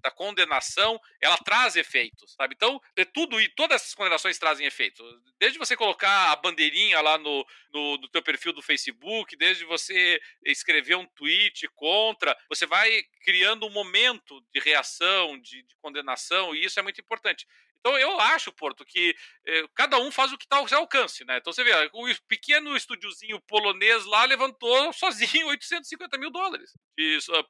da 0.00 0.10
condenação, 0.10 1.00
ela 1.20 1.36
traz 1.38 1.76
efeitos, 1.76 2.32
sabe? 2.34 2.54
Então, 2.54 2.80
é 2.96 3.04
tudo 3.04 3.40
e 3.40 3.48
todas 3.48 3.82
essas 3.82 3.94
condenações 3.94 4.38
trazem 4.38 4.66
efeitos. 4.66 5.04
Desde 5.38 5.58
você 5.58 5.76
colocar 5.76 6.30
a 6.30 6.36
bandeirinha 6.36 7.00
lá 7.00 7.18
no, 7.18 7.46
no, 7.72 7.96
no 7.98 8.08
teu 8.08 8.22
perfil 8.22 8.52
do 8.52 8.62
Facebook, 8.62 9.36
desde 9.36 9.64
você 9.64 10.20
escrever 10.44 10.96
um 10.96 11.06
tweet 11.06 11.66
contra, 11.74 12.36
você 12.48 12.66
vai 12.66 13.02
criando 13.24 13.66
um 13.66 13.70
momento 13.70 14.40
de 14.52 14.60
reação, 14.60 15.38
de, 15.38 15.62
de 15.62 15.74
condenação, 15.76 16.54
e 16.54 16.64
isso 16.64 16.78
é 16.78 16.82
muito 16.82 17.00
importante. 17.00 17.46
Então 17.82 17.98
eu 17.98 18.18
acho, 18.20 18.52
Porto, 18.52 18.84
que 18.84 19.14
eh, 19.44 19.64
cada 19.74 19.98
um 19.98 20.12
faz 20.12 20.32
o 20.32 20.38
que 20.38 20.44
está 20.44 20.58
ao 20.58 20.68
seu 20.68 20.78
alcance, 20.78 21.24
né? 21.24 21.38
Então 21.38 21.52
você 21.52 21.64
vê, 21.64 21.72
o 21.92 22.06
pequeno 22.28 22.76
estúdiozinho 22.76 23.40
polonês 23.40 24.04
lá 24.06 24.24
levantou 24.24 24.92
sozinho 24.94 25.48
850 25.48 26.16
mil 26.16 26.30
dólares 26.30 26.70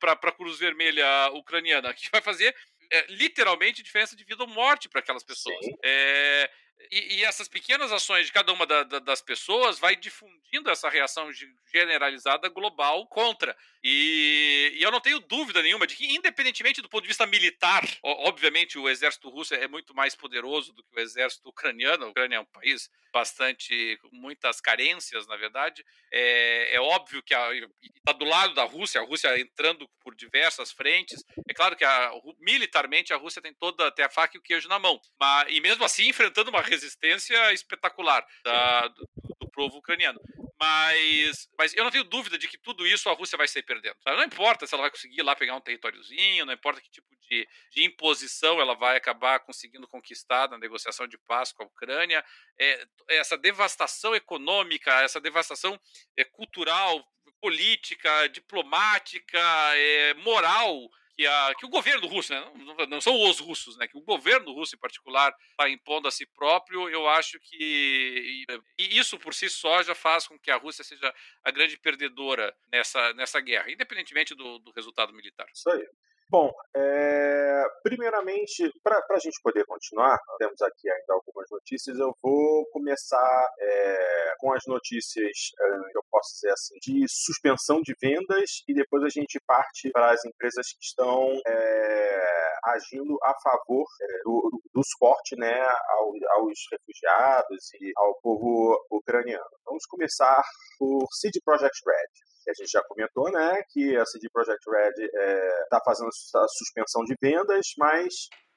para 0.01 0.13
a 0.13 0.33
Cruz 0.33 0.59
Vermelha 0.59 1.31
ucraniana, 1.35 1.93
que 1.93 2.09
vai 2.11 2.23
fazer 2.23 2.57
é, 2.91 3.07
literalmente 3.11 3.83
diferença 3.83 4.17
de 4.17 4.25
vida 4.25 4.43
ou 4.43 4.49
morte 4.49 4.89
para 4.89 5.01
aquelas 5.01 5.23
pessoas. 5.23 5.67
É, 5.85 6.51
e, 6.91 7.17
e, 7.17 7.25
essas 7.25 7.49
pequenas 7.49 7.93
ações 7.93 8.27
de 8.27 8.33
cada 8.33 8.53
uma 8.53 8.67
da, 8.67 8.83
da, 8.83 8.99
das 8.99 9.21
pessoas 9.21 9.79
vai 9.79 9.97
difundindo 9.97 10.71
essa 10.71 10.89
reação 10.89 11.31
generalizada 11.73 12.49
global 12.49 13.07
contra. 13.07 13.57
E, 13.83 14.73
e, 14.77 14.83
eu 14.83 14.91
não 14.91 15.01
tenho 15.01 15.21
dúvida 15.21 15.63
nenhuma 15.63 15.87
de 15.87 15.97
que, 15.97 16.07
independentemente 16.15 16.83
do 16.83 16.89
ponto 16.89 17.03
de 17.03 17.09
vista 17.09 17.27
militar, 17.27 17.83
obviamente 18.03 18.79
o 18.79 18.89
exército 18.89 19.29
russo 19.29 19.55
é 19.55 19.69
muito 19.69 19.95
mais 19.95 20.15
poderoso 20.15 20.73
do 20.73 20.83
que 20.83 20.97
o 20.97 21.01
exército 21.01 21.49
ucraniano. 21.49 22.07
A 22.07 22.09
Ucrânia 22.09 22.37
é 22.37 22.41
um 22.41 22.47
país 22.47 22.91
bastante 23.13 23.99
com 24.01 24.09
muitas 24.13 24.61
carências, 24.61 25.27
na 25.27 25.37
verdade. 25.37 25.85
É, 26.11 26.77
é 26.77 26.81
óbvio 26.81 27.23
que 27.23 27.35
está 27.35 28.13
do 28.13 28.25
lado 28.25 28.55
da 28.55 28.65
Rússia, 28.65 29.01
a 29.01 29.05
Rússia 29.05 29.39
entrando 29.39 29.89
por 30.01 30.15
diversas 30.15 30.73
frentes. 30.73 31.23
É 31.49 31.55
claro 31.55 31.77
que 31.77 31.85
a, 31.85 32.11
militarmente 32.41 33.13
a 33.13 33.17
Rússia 33.17 33.43
tem 33.43 33.55
toda 33.55 33.87
até 33.87 34.05
a 34.05 34.09
faca 34.09 34.37
e 34.37 34.41
o 34.41 34.43
queijo 34.43 34.69
na 34.69 34.79
mão, 34.79 35.01
mas 35.21 35.47
e 35.51 35.61
mesmo 35.61 35.85
assim 35.85 36.09
enfrentando 36.09 36.51
uma 36.51 36.63
resistência 36.73 37.53
espetacular 37.53 38.27
da, 38.43 38.89
do, 38.89 39.09
do 39.41 39.51
povo 39.51 39.79
ucraniano. 39.79 40.19
Mas, 40.59 41.49
mas 41.59 41.75
eu 41.75 41.83
não 41.83 41.91
tenho 41.91 42.05
dúvida 42.05 42.39
de 42.39 42.47
que 42.47 42.57
tudo 42.57 42.87
isso 42.87 43.09
a 43.09 43.13
Rússia 43.13 43.37
vai 43.37 43.49
sair 43.49 43.65
perdendo. 43.65 43.97
Não 44.07 44.23
importa 44.23 44.65
se 44.65 44.73
ela 44.73 44.83
vai 44.83 44.91
conseguir 44.91 45.23
lá 45.23 45.35
pegar 45.35 45.57
um 45.57 45.61
territóriozinho, 45.61 46.47
não 46.47 46.53
importa 46.53 46.81
que 46.81 46.89
tipo 46.89 47.09
de, 47.29 47.49
de 47.73 47.85
imposição 47.85 48.61
ela 48.61 48.75
vai 48.75 48.97
acabar 48.97 49.41
conseguindo 49.41 49.89
conquistar 49.89 50.49
na 50.49 50.59
negociação 50.59 51.09
de 51.09 51.19
paz 51.19 51.53
com 51.53 51.65
a 51.65 51.67
Ucrânia. 51.67 52.25
É, 52.59 52.87
essa 53.09 53.37
devastação 53.37 54.15
econômica, 54.15 55.03
essa 55.03 55.21
devastação 55.21 55.79
é, 56.17 56.25
cultural, 56.25 57.05
política, 57.41 58.29
diplomática, 58.29 59.41
é, 59.75 60.15
moral 60.15 60.89
que, 61.17 61.27
a, 61.27 61.55
que 61.59 61.67
o 61.67 61.69
governo 61.69 62.07
russo, 62.07 62.33
né, 62.33 62.41
não, 62.57 62.87
não, 62.87 63.01
são 63.01 63.21
os 63.29 63.39
russos, 63.39 63.77
né, 63.77 63.87
que 63.87 63.97
o 63.97 64.03
governo 64.03 64.53
russo 64.53 64.75
em 64.75 64.79
particular 64.79 65.35
está 65.51 65.69
impondo 65.69 66.09
a 66.09 66.11
si 66.11 66.27
próprio, 66.27 66.89
eu 66.89 67.09
acho 67.09 67.39
que 67.41 68.45
e 68.79 68.99
isso 68.99 69.19
por 69.19 69.35
si 69.35 69.49
só 69.49 69.83
já 69.83 69.95
faz 69.95 70.27
com 70.27 70.39
que 70.39 70.51
a 70.51 70.57
Rússia 70.57 70.85
seja 70.85 71.15
a 71.45 71.51
grande 71.51 71.79
perdedora 71.79 72.55
nessa, 72.71 73.13
nessa 73.15 73.41
guerra, 73.41 73.71
independentemente 73.71 74.35
do, 74.35 74.59
do 74.59 74.73
resultado 74.73 75.13
militar. 75.13 75.47
Isso 75.53 75.71
aí. 75.71 75.87
Bom, 76.33 76.51
é, 76.75 77.65
primeiramente, 77.83 78.73
para 78.83 79.05
a 79.11 79.19
gente 79.19 79.39
poder 79.43 79.67
continuar, 79.67 80.19
temos 80.39 80.63
aqui 80.63 80.91
ainda 80.91 81.13
algumas 81.13 81.47
notícias. 81.51 81.99
Eu 81.99 82.17
vou 82.23 82.65
começar 82.73 83.51
é, 83.61 84.35
com 84.39 84.51
as 84.55 84.63
notícias, 84.67 85.53
é, 85.61 85.67
eu 85.95 86.03
posso 86.11 86.33
dizer 86.33 86.53
assim, 86.53 86.75
de 86.81 87.05
suspensão 87.07 87.83
de 87.83 87.95
vendas 88.01 88.65
e 88.67 88.73
depois 88.73 89.05
a 89.05 89.11
gente 89.11 89.39
parte 89.47 89.91
para 89.91 90.11
as 90.11 90.25
empresas 90.25 90.69
que 90.73 90.83
estão 90.83 91.39
é, 91.47 92.52
agindo 92.65 93.17
a 93.23 93.35
favor 93.43 93.85
é, 94.01 94.23
do, 94.25 94.63
do, 94.75 94.83
suporte 94.85 95.37
né, 95.37 95.61
aos, 95.61 96.23
aos 96.31 96.59
refugiados 96.71 97.75
e 97.81 97.93
ao 97.97 98.15
povo 98.21 98.79
ucraniano. 98.91 99.45
Vamos 99.65 99.85
começar 99.87 100.43
por 100.79 101.07
CD 101.13 101.41
Projekt 101.45 101.79
Red 101.87 102.33
que 102.45 102.51
a 102.51 102.55
gente 102.55 102.71
já 102.71 102.83
comentou, 102.89 103.31
né, 103.31 103.63
que 103.71 103.97
a 103.97 104.05
CD 104.05 104.29
Projekt 104.33 104.69
Red 104.69 105.05
está 105.05 105.21
é, 105.21 105.65
tá 105.71 105.81
fazendo 105.85 106.09
a 106.09 106.49
suspensão 106.49 107.05
de 107.05 107.15
vendas, 107.21 107.67
mas 107.79 108.13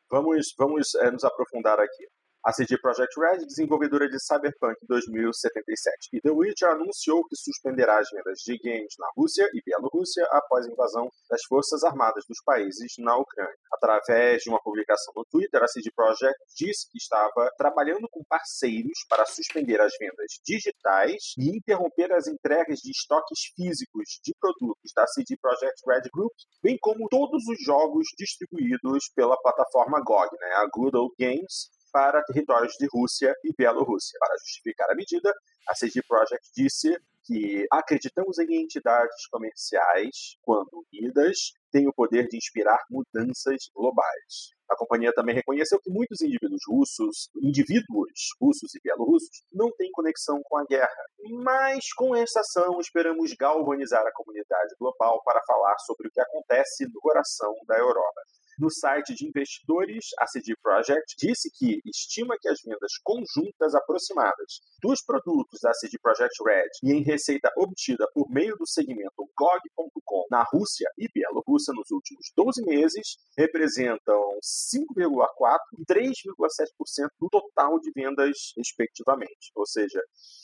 vamos, 0.10 0.54
vamos 0.58 0.96
é, 0.96 1.12
nos 1.12 1.24
aprofundar 1.24 1.80
aqui. 1.80 2.08
A 2.46 2.54
CD 2.54 2.78
Projekt 2.78 3.20
Red, 3.20 3.44
desenvolvedora 3.44 4.08
de 4.08 4.20
Cyberpunk 4.20 4.78
2077 4.88 6.10
e 6.14 6.22
The 6.22 6.30
Witcher, 6.30 6.70
anunciou 6.70 7.26
que 7.26 7.36
suspenderá 7.36 7.98
as 7.98 8.08
vendas 8.12 8.38
de 8.46 8.56
games 8.60 8.94
na 9.00 9.08
Rússia 9.18 9.50
e 9.52 9.64
Bielorrússia 9.66 10.24
após 10.30 10.64
a 10.68 10.70
invasão 10.70 11.10
das 11.28 11.42
forças 11.50 11.84
armadas 11.84 12.24
dos 12.30 12.38
países 12.46 12.94
na 13.00 13.18
Ucrânia. 13.18 13.58
Através 13.74 14.44
de 14.44 14.52
uma 14.52 14.62
publicação 14.62 15.12
no 15.16 15.26
Twitter, 15.26 15.64
a 15.64 15.68
CD 15.68 15.90
Projekt 15.96 16.38
disse 16.56 16.88
que 16.92 17.00
estava 17.00 17.50
trabalhando 17.58 18.08
com 18.12 18.24
parceiros 18.30 19.00
para 19.10 19.26
suspender 19.26 19.82
as 19.82 19.94
vendas 20.00 20.38
digitais 20.46 21.34
e 21.40 21.50
interromper 21.50 22.14
as 22.14 22.28
entregas 22.28 22.78
de 22.78 22.92
estoques 22.92 23.40
físicos 23.56 24.20
de 24.24 24.36
produtos 24.40 24.92
da 24.96 25.08
CD 25.08 25.36
Projekt 25.42 25.82
Red 25.88 26.08
Group, 26.14 26.32
bem 26.62 26.78
como 26.80 27.10
todos 27.10 27.42
os 27.48 27.58
jogos 27.66 28.06
distribuídos 28.16 29.10
pela 29.16 29.36
plataforma 29.42 30.00
GOG, 30.06 30.30
né, 30.40 30.54
a 30.58 30.68
Good 30.72 30.96
Games, 31.20 31.74
para 31.96 32.22
territórios 32.24 32.74
de 32.78 32.88
Rússia 32.92 33.34
e 33.42 33.54
Bielorrússia. 33.58 34.20
Para 34.20 34.36
justificar 34.40 34.92
a 34.92 34.96
medida, 34.96 35.34
a 35.66 35.74
CD 35.74 36.02
Projekt 36.06 36.46
disse 36.54 36.94
que 37.24 37.66
acreditamos 37.72 38.38
em 38.38 38.62
entidades 38.62 39.26
comerciais, 39.28 40.36
quando 40.42 40.86
unidas, 40.92 41.54
têm 41.72 41.88
o 41.88 41.94
poder 41.94 42.28
de 42.28 42.36
inspirar 42.36 42.84
mudanças 42.90 43.70
globais. 43.74 44.55
A 44.70 44.76
companhia 44.76 45.14
também 45.14 45.36
reconheceu 45.36 45.80
que 45.80 45.90
muitos 45.90 46.22
indivíduos 46.22 46.62
russos, 46.68 47.30
indivíduos 47.42 48.12
russos 48.42 48.74
e 48.74 48.80
bielorrussos, 48.82 49.44
não 49.54 49.72
têm 49.78 49.92
conexão 49.92 50.42
com 50.44 50.58
a 50.58 50.66
guerra. 50.66 51.04
Mas 51.44 51.94
com 51.94 52.16
esta 52.16 52.40
ação 52.40 52.80
esperamos 52.80 53.34
galvanizar 53.34 54.06
a 54.06 54.14
comunidade 54.14 54.76
global 54.80 55.22
para 55.24 55.42
falar 55.46 55.78
sobre 55.80 56.08
o 56.08 56.12
que 56.12 56.22
acontece 56.22 56.86
no 56.86 57.00
coração 57.00 57.54
da 57.68 57.78
Europa. 57.78 58.22
No 58.58 58.72
site 58.72 59.14
de 59.14 59.28
investidores, 59.28 60.06
a 60.18 60.28
CD 60.28 60.56
Projekt 60.64 61.16
disse 61.20 61.50
que 61.54 61.82
estima 61.86 62.38
que 62.40 62.48
as 62.48 62.62
vendas 62.64 62.94
conjuntas 63.04 63.76
aproximadas 63.76 64.62
dos 64.82 65.04
produtos 65.04 65.60
da 65.62 65.74
CD 65.74 66.00
Projekt 66.02 66.42
Red 66.42 66.70
e 66.82 66.94
em 66.94 67.04
receita 67.04 67.52
obtida 67.58 68.08
por 68.14 68.30
meio 68.30 68.56
do 68.56 68.66
segmento 68.66 69.28
GOG.com 69.38 70.26
na 70.32 70.44
Rússia 70.44 70.90
e 70.98 71.10
Bielorrússia 71.14 71.74
nos 71.76 71.92
últimos 71.92 72.32
12 72.34 72.64
meses 72.64 73.18
representam 73.38 74.22
5,4% 74.42 75.58
e 75.78 75.86
3,7% 75.86 77.10
do 77.20 77.30
total 77.30 77.80
de 77.80 77.92
vendas, 77.92 78.54
respectivamente. 78.58 79.52
Ou 79.56 79.66
seja, 79.66 80.02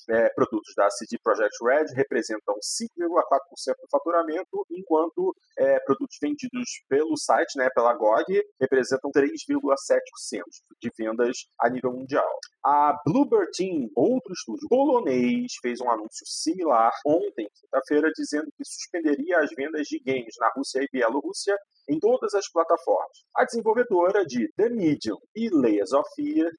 é, 0.09 0.29
produtos 0.29 0.73
da 0.75 0.89
CD 0.89 1.17
Projekt 1.23 1.55
Red 1.63 1.93
representam 1.95 2.55
5,4% 2.55 3.75
do 3.81 3.87
faturamento, 3.89 4.65
enquanto 4.69 5.35
é, 5.57 5.79
produtos 5.81 6.17
vendidos 6.21 6.83
pelo 6.89 7.17
site, 7.17 7.57
né, 7.57 7.69
pela 7.73 7.93
GOG, 7.93 8.43
representam 8.59 9.11
3,7% 9.11 10.43
de 10.79 10.91
vendas 10.97 11.45
a 11.59 11.69
nível 11.69 11.93
mundial. 11.93 12.29
A 12.63 12.99
Bluebird 13.05 13.51
Team, 13.51 13.89
outro 13.95 14.33
estúdio 14.33 14.67
polonês, 14.69 15.53
fez 15.61 15.79
um 15.81 15.89
anúncio 15.89 16.25
similar 16.25 16.91
ontem, 17.05 17.49
quinta-feira, 17.59 18.11
dizendo 18.15 18.47
que 18.57 18.63
suspenderia 18.65 19.39
as 19.39 19.49
vendas 19.55 19.87
de 19.87 19.99
games 19.99 20.35
na 20.39 20.51
Rússia 20.55 20.81
e 20.81 20.87
Bielorrússia 20.91 21.57
em 21.89 21.99
todas 21.99 22.33
as 22.33 22.49
plataformas. 22.51 23.25
A 23.35 23.45
desenvolvedora 23.45 24.25
de 24.25 24.51
The 24.55 24.69
Medium 24.69 25.17
e 25.35 25.49
Layers 25.49 25.93
of 25.93 26.09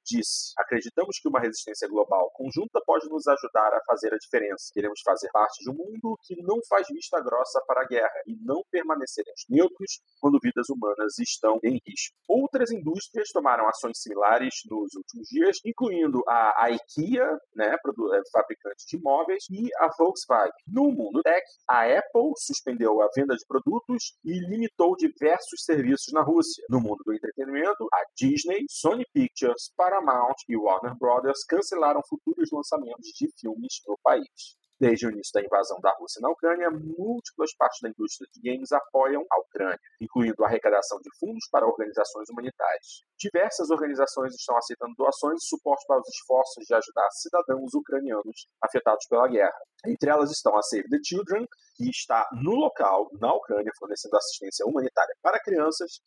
disse: 0.04 0.52
Acreditamos 0.58 1.18
que 1.20 1.28
uma 1.28 1.40
resistência 1.40 1.88
global 1.88 2.30
conjunta 2.34 2.80
pode 2.84 3.08
nos 3.08 3.26
ajudar 3.26 3.74
a 3.74 3.80
fazer 3.86 4.12
a 4.14 4.18
diferença. 4.18 4.70
Queremos 4.72 5.00
fazer 5.04 5.28
parte 5.32 5.62
de 5.62 5.70
um 5.70 5.74
mundo 5.74 6.18
que 6.22 6.40
não 6.42 6.58
faz 6.68 6.86
vista 6.88 7.20
grossa 7.20 7.60
para 7.66 7.82
a 7.82 7.86
guerra 7.86 8.22
e 8.26 8.36
não 8.42 8.62
permaneceremos 8.70 9.44
neutros 9.48 10.00
quando 10.20 10.38
vidas 10.42 10.68
humanas 10.68 11.18
estão 11.18 11.58
em 11.62 11.80
risco. 11.86 12.16
Outras 12.28 12.70
indústrias 12.70 13.28
tomaram 13.30 13.68
ações 13.68 14.00
similares 14.00 14.54
nos 14.70 14.94
últimos 14.94 15.28
dias, 15.28 15.58
incluindo 15.64 16.22
a 16.26 16.70
IKEA, 16.70 17.38
né, 17.54 17.74
é, 17.74 18.30
fabricante 18.32 18.86
de 18.88 18.98
móveis, 19.02 19.44
e 19.50 19.68
a 19.78 19.88
Volkswagen. 19.96 20.52
No 20.66 20.90
mundo 20.90 21.22
tech, 21.22 21.44
a 21.68 21.84
Apple 21.84 22.32
suspendeu 22.36 23.00
a 23.02 23.08
venda 23.14 23.34
de 23.34 23.44
produtos 23.46 24.14
e 24.24 24.38
limitou 24.48 24.96
de 24.96 25.11
diversos 25.12 25.64
serviços 25.64 26.12
na 26.12 26.22
Rússia. 26.22 26.64
No 26.68 26.80
mundo 26.80 27.02
do 27.04 27.12
entretenimento, 27.12 27.86
a 27.92 28.04
Disney, 28.16 28.64
Sony 28.68 29.04
Pictures, 29.12 29.72
Paramount 29.76 30.34
e 30.48 30.56
Warner 30.56 30.96
Brothers 30.98 31.44
cancelaram 31.44 32.00
futuros 32.08 32.50
lançamentos 32.52 33.08
de 33.08 33.28
filmes 33.38 33.80
no 33.86 33.98
país. 34.02 34.56
Desde 34.82 35.06
o 35.06 35.10
início 35.12 35.30
da 35.32 35.40
invasão 35.40 35.78
da 35.78 35.94
Rússia 35.94 36.18
na 36.20 36.28
Ucrânia, 36.28 36.68
múltiplas 36.68 37.54
partes 37.56 37.78
da 37.80 37.88
indústria 37.88 38.28
de 38.34 38.40
games 38.42 38.72
apoiam 38.72 39.24
a 39.30 39.38
Ucrânia, 39.38 39.78
incluindo 40.00 40.42
a 40.42 40.48
arrecadação 40.48 40.98
de 40.98 41.08
fundos 41.20 41.46
para 41.52 41.64
organizações 41.64 42.28
humanitárias. 42.28 43.04
Diversas 43.16 43.70
organizações 43.70 44.34
estão 44.34 44.56
aceitando 44.56 44.92
doações 44.98 45.40
e 45.40 45.46
suporte 45.46 45.86
para 45.86 46.00
os 46.00 46.08
esforços 46.08 46.64
de 46.66 46.74
ajudar 46.74 47.08
cidadãos 47.12 47.72
ucranianos 47.74 48.48
afetados 48.60 49.06
pela 49.06 49.28
guerra. 49.28 49.56
Entre 49.86 50.10
elas 50.10 50.32
estão 50.32 50.56
a 50.56 50.62
Save 50.62 50.88
the 50.88 50.98
Children, 51.04 51.46
que 51.76 51.88
está 51.88 52.28
no 52.42 52.56
local, 52.56 53.08
na 53.20 53.32
Ucrânia, 53.32 53.70
fornecendo 53.78 54.16
assistência 54.16 54.66
humanitária 54.66 55.14
para 55.22 55.38
crianças, 55.38 56.00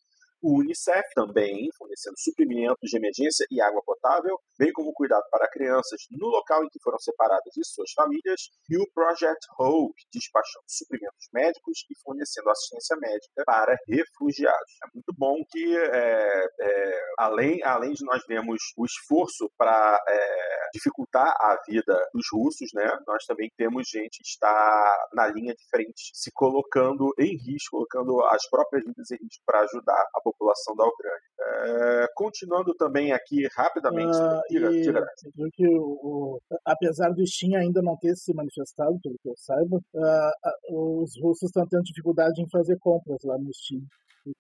o 0.45 0.59
Unicef 0.59 1.03
também 1.15 1.67
fornecendo 1.75 2.13
suprimentos 2.19 2.87
de 2.87 2.97
emergência 2.97 3.47
e 3.49 3.59
água 3.59 3.81
potável, 3.83 4.39
bem 4.59 4.71
como 4.73 4.93
cuidado 4.93 5.23
para 5.31 5.49
crianças 5.49 6.01
no 6.11 6.27
local 6.27 6.63
em 6.63 6.69
que 6.69 6.79
foram 6.83 6.99
separadas 6.99 7.51
de 7.51 7.65
suas 7.65 7.91
famílias, 7.93 8.41
e 8.69 8.77
o 8.77 8.85
Project 8.93 9.43
Hope, 9.57 9.95
despachando 10.13 10.65
suprimentos 10.67 11.27
médicos 11.33 11.79
e 11.89 11.99
fornecendo 12.03 12.51
assistência 12.51 12.95
médica 12.97 13.43
para 13.43 13.75
refugiados. 13.87 14.71
É 14.83 14.87
muito 14.93 15.11
bom 15.17 15.35
que, 15.49 15.77
é, 15.77 16.45
é, 16.61 17.01
além, 17.17 17.63
além 17.63 17.93
de 17.93 18.05
nós 18.05 18.23
vermos 18.27 18.61
o 18.77 18.85
esforço 18.85 19.49
para 19.57 19.99
é, 20.07 20.69
dificultar 20.73 21.27
a 21.39 21.59
vida 21.67 21.97
dos 22.13 22.27
russos, 22.31 22.69
né, 22.75 22.85
nós 23.07 23.25
também 23.25 23.49
temos 23.57 23.87
gente 23.89 24.21
que 24.21 24.27
está 24.27 25.07
na 25.13 25.27
linha 25.27 25.55
de 25.55 25.67
frente, 25.69 26.11
se 26.13 26.31
colocando 26.31 27.11
em 27.17 27.35
risco, 27.35 27.77
colocando 27.77 28.21
as 28.25 28.47
próprias 28.47 28.85
vidas 28.85 29.09
em 29.09 29.17
risco 29.23 29.41
para 29.43 29.61
ajudar 29.61 30.05
a 30.13 30.21
população 30.21 30.34
população 30.37 30.75
da 30.75 30.85
Ucrânia. 30.85 31.25
É, 31.37 32.07
continuando 32.15 32.73
também 32.75 33.11
aqui 33.11 33.47
rapidamente, 33.55 34.17
uh, 34.17 34.41
tira, 34.47 34.71
e, 34.71 34.81
tira. 34.81 35.05
que 35.53 35.67
o, 35.67 35.99
o, 36.01 36.39
apesar 36.65 37.09
do 37.09 37.25
Steam 37.25 37.59
ainda 37.59 37.81
não 37.81 37.97
ter 37.97 38.15
se 38.15 38.33
manifestado, 38.33 38.97
pelo 39.01 39.15
que 39.21 39.29
eu 39.29 39.35
saiba, 39.37 39.77
uh, 39.77 41.01
os 41.01 41.11
russos 41.21 41.49
estão 41.49 41.67
tendo 41.67 41.83
dificuldade 41.83 42.41
em 42.41 42.49
fazer 42.49 42.77
compras 42.79 43.19
lá 43.23 43.37
no 43.37 43.53
Steam 43.53 43.81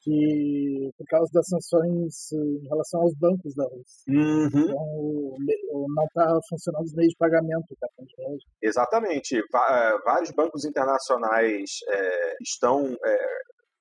que 0.01 0.89
por 0.97 1.05
causa 1.07 1.29
das 1.33 1.45
sanções 1.47 2.31
em 2.31 2.67
relação 2.67 3.01
aos 3.01 3.13
bancos 3.15 3.53
da 3.55 3.63
Rússia. 3.65 4.03
Uhum. 4.07 4.47
Então, 4.47 5.87
não 5.95 6.05
está 6.05 6.39
funcionando 6.49 6.85
os 6.85 6.93
meios 6.93 7.11
de 7.11 7.17
pagamento 7.17 7.67
do 7.69 7.77
cartão 7.79 8.05
de 8.05 8.15
crédito. 8.15 8.45
Exatamente. 8.61 9.37
É, 9.37 9.97
vários 10.03 10.31
bancos 10.31 10.65
internacionais 10.65 11.69
é, 11.89 12.35
estão 12.41 12.97
é, 13.05 13.17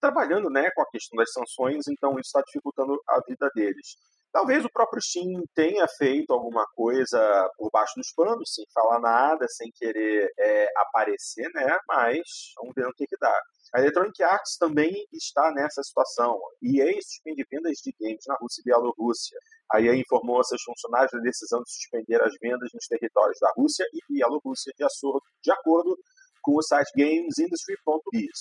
trabalhando 0.05 0.51
né, 0.51 0.71
com 0.75 0.83
a 0.83 0.91
questão 0.91 1.17
das 1.17 1.33
sanções, 1.33 1.89
então 1.89 2.11
isso 2.13 2.29
está 2.29 2.43
dificultando 2.43 3.01
a 3.09 3.21
vida 3.27 3.49
deles. 3.55 3.97
Talvez 4.31 4.65
o 4.65 4.71
próprio 4.71 5.01
Steam 5.01 5.43
tenha 5.55 5.87
feito 5.97 6.33
alguma 6.33 6.67
coisa 6.75 7.49
por 7.57 7.71
baixo 7.71 7.95
dos 7.97 8.13
panos, 8.15 8.53
sem 8.53 8.65
falar 8.75 9.01
nada, 9.01 9.47
sem 9.49 9.71
querer 9.73 10.29
é, 10.39 10.69
aparecer, 10.77 11.49
né? 11.55 11.79
Mas 11.89 12.19
vamos 12.57 12.75
ver 12.75 12.87
o 12.87 12.93
que, 12.93 13.07
que 13.07 13.17
dá. 13.19 13.33
A 13.73 13.81
Electronic 13.81 14.23
Arts 14.23 14.59
também 14.59 14.93
está 15.13 15.53
nessa 15.53 15.83
situação. 15.83 16.37
EA 16.61 16.93
suspende 17.01 17.47
vendas 17.51 17.79
de 17.79 17.95
games 17.99 18.25
na 18.27 18.37
Rússia 18.41 18.61
e 18.61 18.65
Bielorrússia. 18.65 19.39
A 19.73 19.81
EA 19.81 19.95
informou 19.95 20.41
a 20.41 20.45
seus 20.45 20.63
funcionários 20.63 21.13
da 21.13 21.21
decisão 21.21 21.63
de 21.63 21.73
suspender 21.73 22.21
as 22.21 22.35
vendas 22.43 22.71
nos 22.75 22.87
territórios 22.89 23.39
da 23.41 23.53
Rússia 23.57 23.87
e 23.93 24.01
Bielorrússia 24.13 24.73
de 24.77 25.53
acordo 25.53 25.97
com 26.45 26.57
o 26.57 26.63
site 26.63 26.93
gamesindustry.biz. 26.95 28.39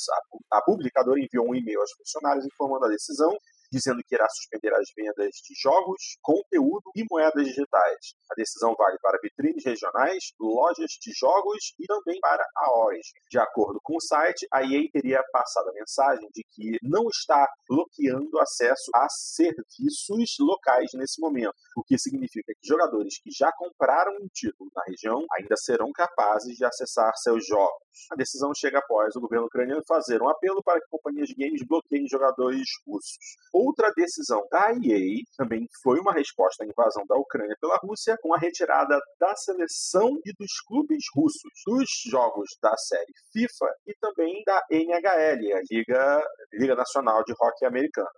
A, 0.51 0.57
a 0.57 0.61
publicadora 0.61 1.19
enviou 1.19 1.49
um 1.49 1.55
e-mail 1.55 1.79
aos 1.79 1.91
funcionários 1.93 2.45
informando 2.45 2.85
a 2.85 2.89
decisão 2.89 3.31
dizendo 3.73 4.03
que 4.05 4.13
irá 4.13 4.27
suspender 4.29 4.71
as 4.75 4.87
vendas 4.95 5.33
de 5.41 5.55
jogos, 5.59 6.17
conteúdo 6.21 6.91
e 6.95 7.03
moedas 7.09 7.43
digitais. 7.43 8.13
A 8.31 8.35
decisão 8.35 8.75
vale 8.77 8.99
para 9.01 9.17
vitrines 9.19 9.65
regionais, 9.65 10.31
lojas 10.39 10.91
de 11.01 11.11
jogos 11.17 11.73
e 11.79 11.85
também 11.87 12.19
para 12.21 12.45
a 12.55 12.85
Origin. 12.85 13.17
De 13.31 13.39
acordo 13.39 13.79
com 13.81 13.97
o 13.97 14.01
site, 14.01 14.45
a 14.53 14.61
EA 14.61 14.87
teria 14.93 15.23
passado 15.31 15.69
a 15.69 15.73
mensagem 15.73 16.29
de 16.31 16.43
que 16.51 16.77
não 16.83 17.07
está 17.07 17.47
bloqueando 17.67 18.37
acesso 18.39 18.91
a 18.93 19.07
serviços 19.09 20.35
locais 20.39 20.91
nesse 20.93 21.19
momento, 21.19 21.55
o 21.75 21.83
que 21.83 21.97
significa 21.97 22.53
que 22.53 22.67
jogadores 22.67 23.19
que 23.23 23.31
já 23.31 23.51
compraram 23.57 24.13
um 24.21 24.27
título 24.31 24.69
na 24.75 24.83
região 24.85 25.25
ainda 25.35 25.55
serão 25.57 25.91
capazes 25.91 26.55
de 26.55 26.63
acessar 26.63 27.11
seus 27.17 27.47
jogos. 27.47 27.82
A 28.11 28.15
decisão 28.15 28.51
chega 28.55 28.79
após 28.79 29.15
o 29.15 29.21
governo 29.21 29.45
ucraniano 29.45 29.81
fazer 29.87 30.21
um 30.21 30.29
apelo 30.29 30.63
para 30.63 30.79
que 30.79 30.87
companhias 30.89 31.29
de 31.29 31.35
games 31.35 31.61
bloqueiem 31.67 32.07
jogadores 32.07 32.67
russos. 32.85 33.17
Outra 33.51 33.91
decisão 33.95 34.45
da 34.51 34.71
EA 34.71 35.23
também 35.37 35.67
foi 35.81 35.99
uma 35.99 36.13
resposta 36.13 36.63
à 36.63 36.67
invasão 36.67 37.05
da 37.07 37.15
Ucrânia 37.15 37.55
pela 37.59 37.77
Rússia, 37.77 38.17
com 38.21 38.33
a 38.33 38.37
retirada 38.37 38.99
da 39.19 39.35
seleção 39.35 40.17
e 40.25 40.33
dos 40.33 40.59
clubes 40.67 41.03
russos 41.15 41.51
dos 41.65 41.89
jogos 42.09 42.49
da 42.61 42.75
série 42.77 43.13
FIFA 43.31 43.67
e 43.87 43.93
também 43.99 44.43
da 44.45 44.61
NHL, 44.69 45.55
a 45.55 45.61
Liga, 45.69 46.27
Liga 46.53 46.75
Nacional 46.75 47.23
de 47.23 47.33
Hockey 47.33 47.65
Americana. 47.65 48.09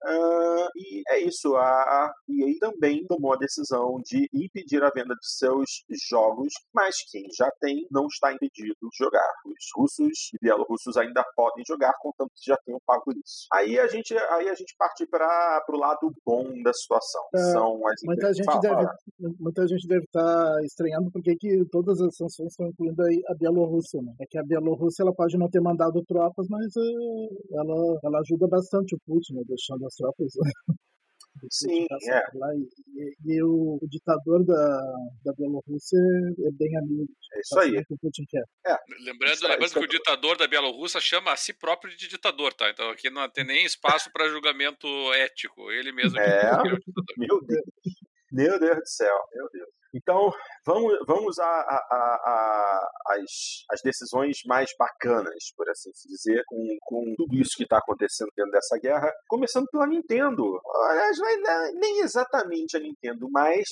E 0.76 1.02
é 1.10 1.20
isso, 1.20 1.56
a 1.56 2.14
EA 2.30 2.60
também 2.60 3.06
tomou 3.08 3.34
a 3.34 3.38
decisão 3.38 4.02
de 4.06 4.30
impedir 4.34 4.84
a 4.84 4.90
venda 4.90 5.16
de 5.16 5.28
seus 5.28 5.84
jogos, 6.10 6.54
mas 6.74 6.96
quem 7.12 7.28
já 7.38 7.50
tem 7.60 7.86
não 7.92 8.08
está 8.08 8.32
impedido 8.34 8.76
de 8.82 8.98
jogar. 8.98 9.32
Os 9.46 9.65
russos 9.76 10.30
e 10.34 10.38
bielorrussos 10.42 10.98
ainda 10.98 11.24
podem 11.36 11.64
jogar, 11.68 11.94
contanto 12.00 12.32
que 12.36 12.50
já 12.50 12.58
tenham 12.66 12.80
pago 12.86 13.12
isso. 13.12 13.48
Aí 13.54 13.80
a 13.80 13.88
gente, 13.88 14.14
aí 14.14 14.50
a 14.50 14.56
gente 14.56 14.76
parte 14.78 15.06
para 15.08 15.64
o 15.70 15.78
lado 15.78 16.12
bom 16.26 16.44
da 16.64 16.74
situação. 16.74 17.22
É, 17.34 17.38
São 17.52 17.88
as 17.88 18.02
muita, 18.04 18.34
gente 18.34 18.46
fala, 18.46 18.60
deve, 18.60 19.36
muita 19.40 19.68
gente 19.68 19.88
deve 19.88 20.06
estar 20.06 20.54
tá 20.54 20.62
estranhando 20.64 21.12
porque 21.12 21.36
que 21.36 21.66
todas 21.72 22.00
as 22.02 22.16
sanções 22.16 22.52
estão 22.52 22.68
incluindo 22.68 23.02
a 23.02 23.36
Bielorrússia. 23.36 24.02
Né? 24.02 24.14
É 24.22 24.26
que 24.30 24.38
a 24.38 24.44
Bielorrússia 24.44 25.04
ela 25.04 25.14
pode 25.14 25.38
não 25.38 25.50
ter 25.50 25.62
mandado 25.62 26.04
tropas, 26.06 26.48
mas 26.50 26.68
uh, 26.76 27.60
ela, 27.60 28.00
ela 28.04 28.20
ajuda 28.20 28.48
bastante 28.48 28.96
o 28.96 29.00
Putin, 29.06 29.36
né? 29.36 29.42
deixando 29.48 29.86
as 29.86 29.96
tropas 29.96 30.32
Sim, 31.50 31.86
é. 32.10 32.22
Lá, 32.36 32.48
e, 32.56 32.68
e, 32.96 33.36
e 33.36 33.44
o, 33.44 33.78
o, 33.82 33.88
ditador 33.88 34.46
da, 34.46 34.94
da 35.24 35.34
Bielorrússia 35.34 35.98
é 35.98 36.52
bem 36.52 36.78
amigo. 36.78 37.12
É 37.34 37.40
isso 37.40 37.60
aí. 37.60 37.86
Que 37.86 37.94
o 37.94 37.98
Putin 37.98 38.24
quer. 38.30 38.44
É. 38.66 38.78
Lembrando, 39.04 39.34
isso, 39.34 39.44
lembrando 39.44 39.66
isso 39.66 39.74
que 39.74 39.80
é... 39.80 39.84
o 39.84 39.88
ditador 39.88 40.38
da 40.38 40.48
Bielorrússia 40.48 41.00
chama 41.00 41.32
a 41.32 41.36
si 41.36 41.54
próprio 41.54 41.96
de 41.96 42.08
ditador, 42.08 42.54
tá? 42.54 42.70
Então 42.70 42.90
aqui 42.90 43.10
não 43.10 43.30
tem 43.30 43.46
nem 43.46 43.66
espaço 43.66 44.12
para 44.12 44.30
julgamento 44.30 44.88
ético. 45.14 45.72
Ele 45.72 45.92
mesmo 45.92 46.20
é, 46.20 46.24
é 46.50 47.18
meu 47.18 47.42
Deus. 47.42 47.64
Meu 48.32 48.60
Deus 48.60 48.78
do 48.78 48.88
céu, 48.88 49.18
meu 49.34 49.50
Deus. 49.52 49.70
Então, 49.94 50.30
vamos, 50.66 50.94
vamos 51.08 51.40
a, 51.40 51.46
a, 51.46 51.78
a, 51.92 52.90
as, 53.12 53.64
as 53.72 53.82
decisões 53.82 54.40
mais 54.46 54.70
bacanas, 54.78 55.54
por 55.56 55.70
assim 55.70 55.90
dizer, 56.06 56.44
com, 56.48 56.78
com 56.82 57.14
tudo 57.16 57.34
isso 57.36 57.56
que 57.56 57.64
está 57.64 57.78
acontecendo 57.78 58.30
dentro 58.36 58.52
dessa 58.52 58.78
guerra. 58.78 59.10
Começando 59.30 59.68
pela 59.72 59.88
Nintendo. 59.88 60.60
Aliás, 60.90 61.18
é 61.18 61.72
nem 61.76 62.00
exatamente 62.02 62.76
a 62.76 62.80
Nintendo, 62.82 63.30
mas 63.32 63.64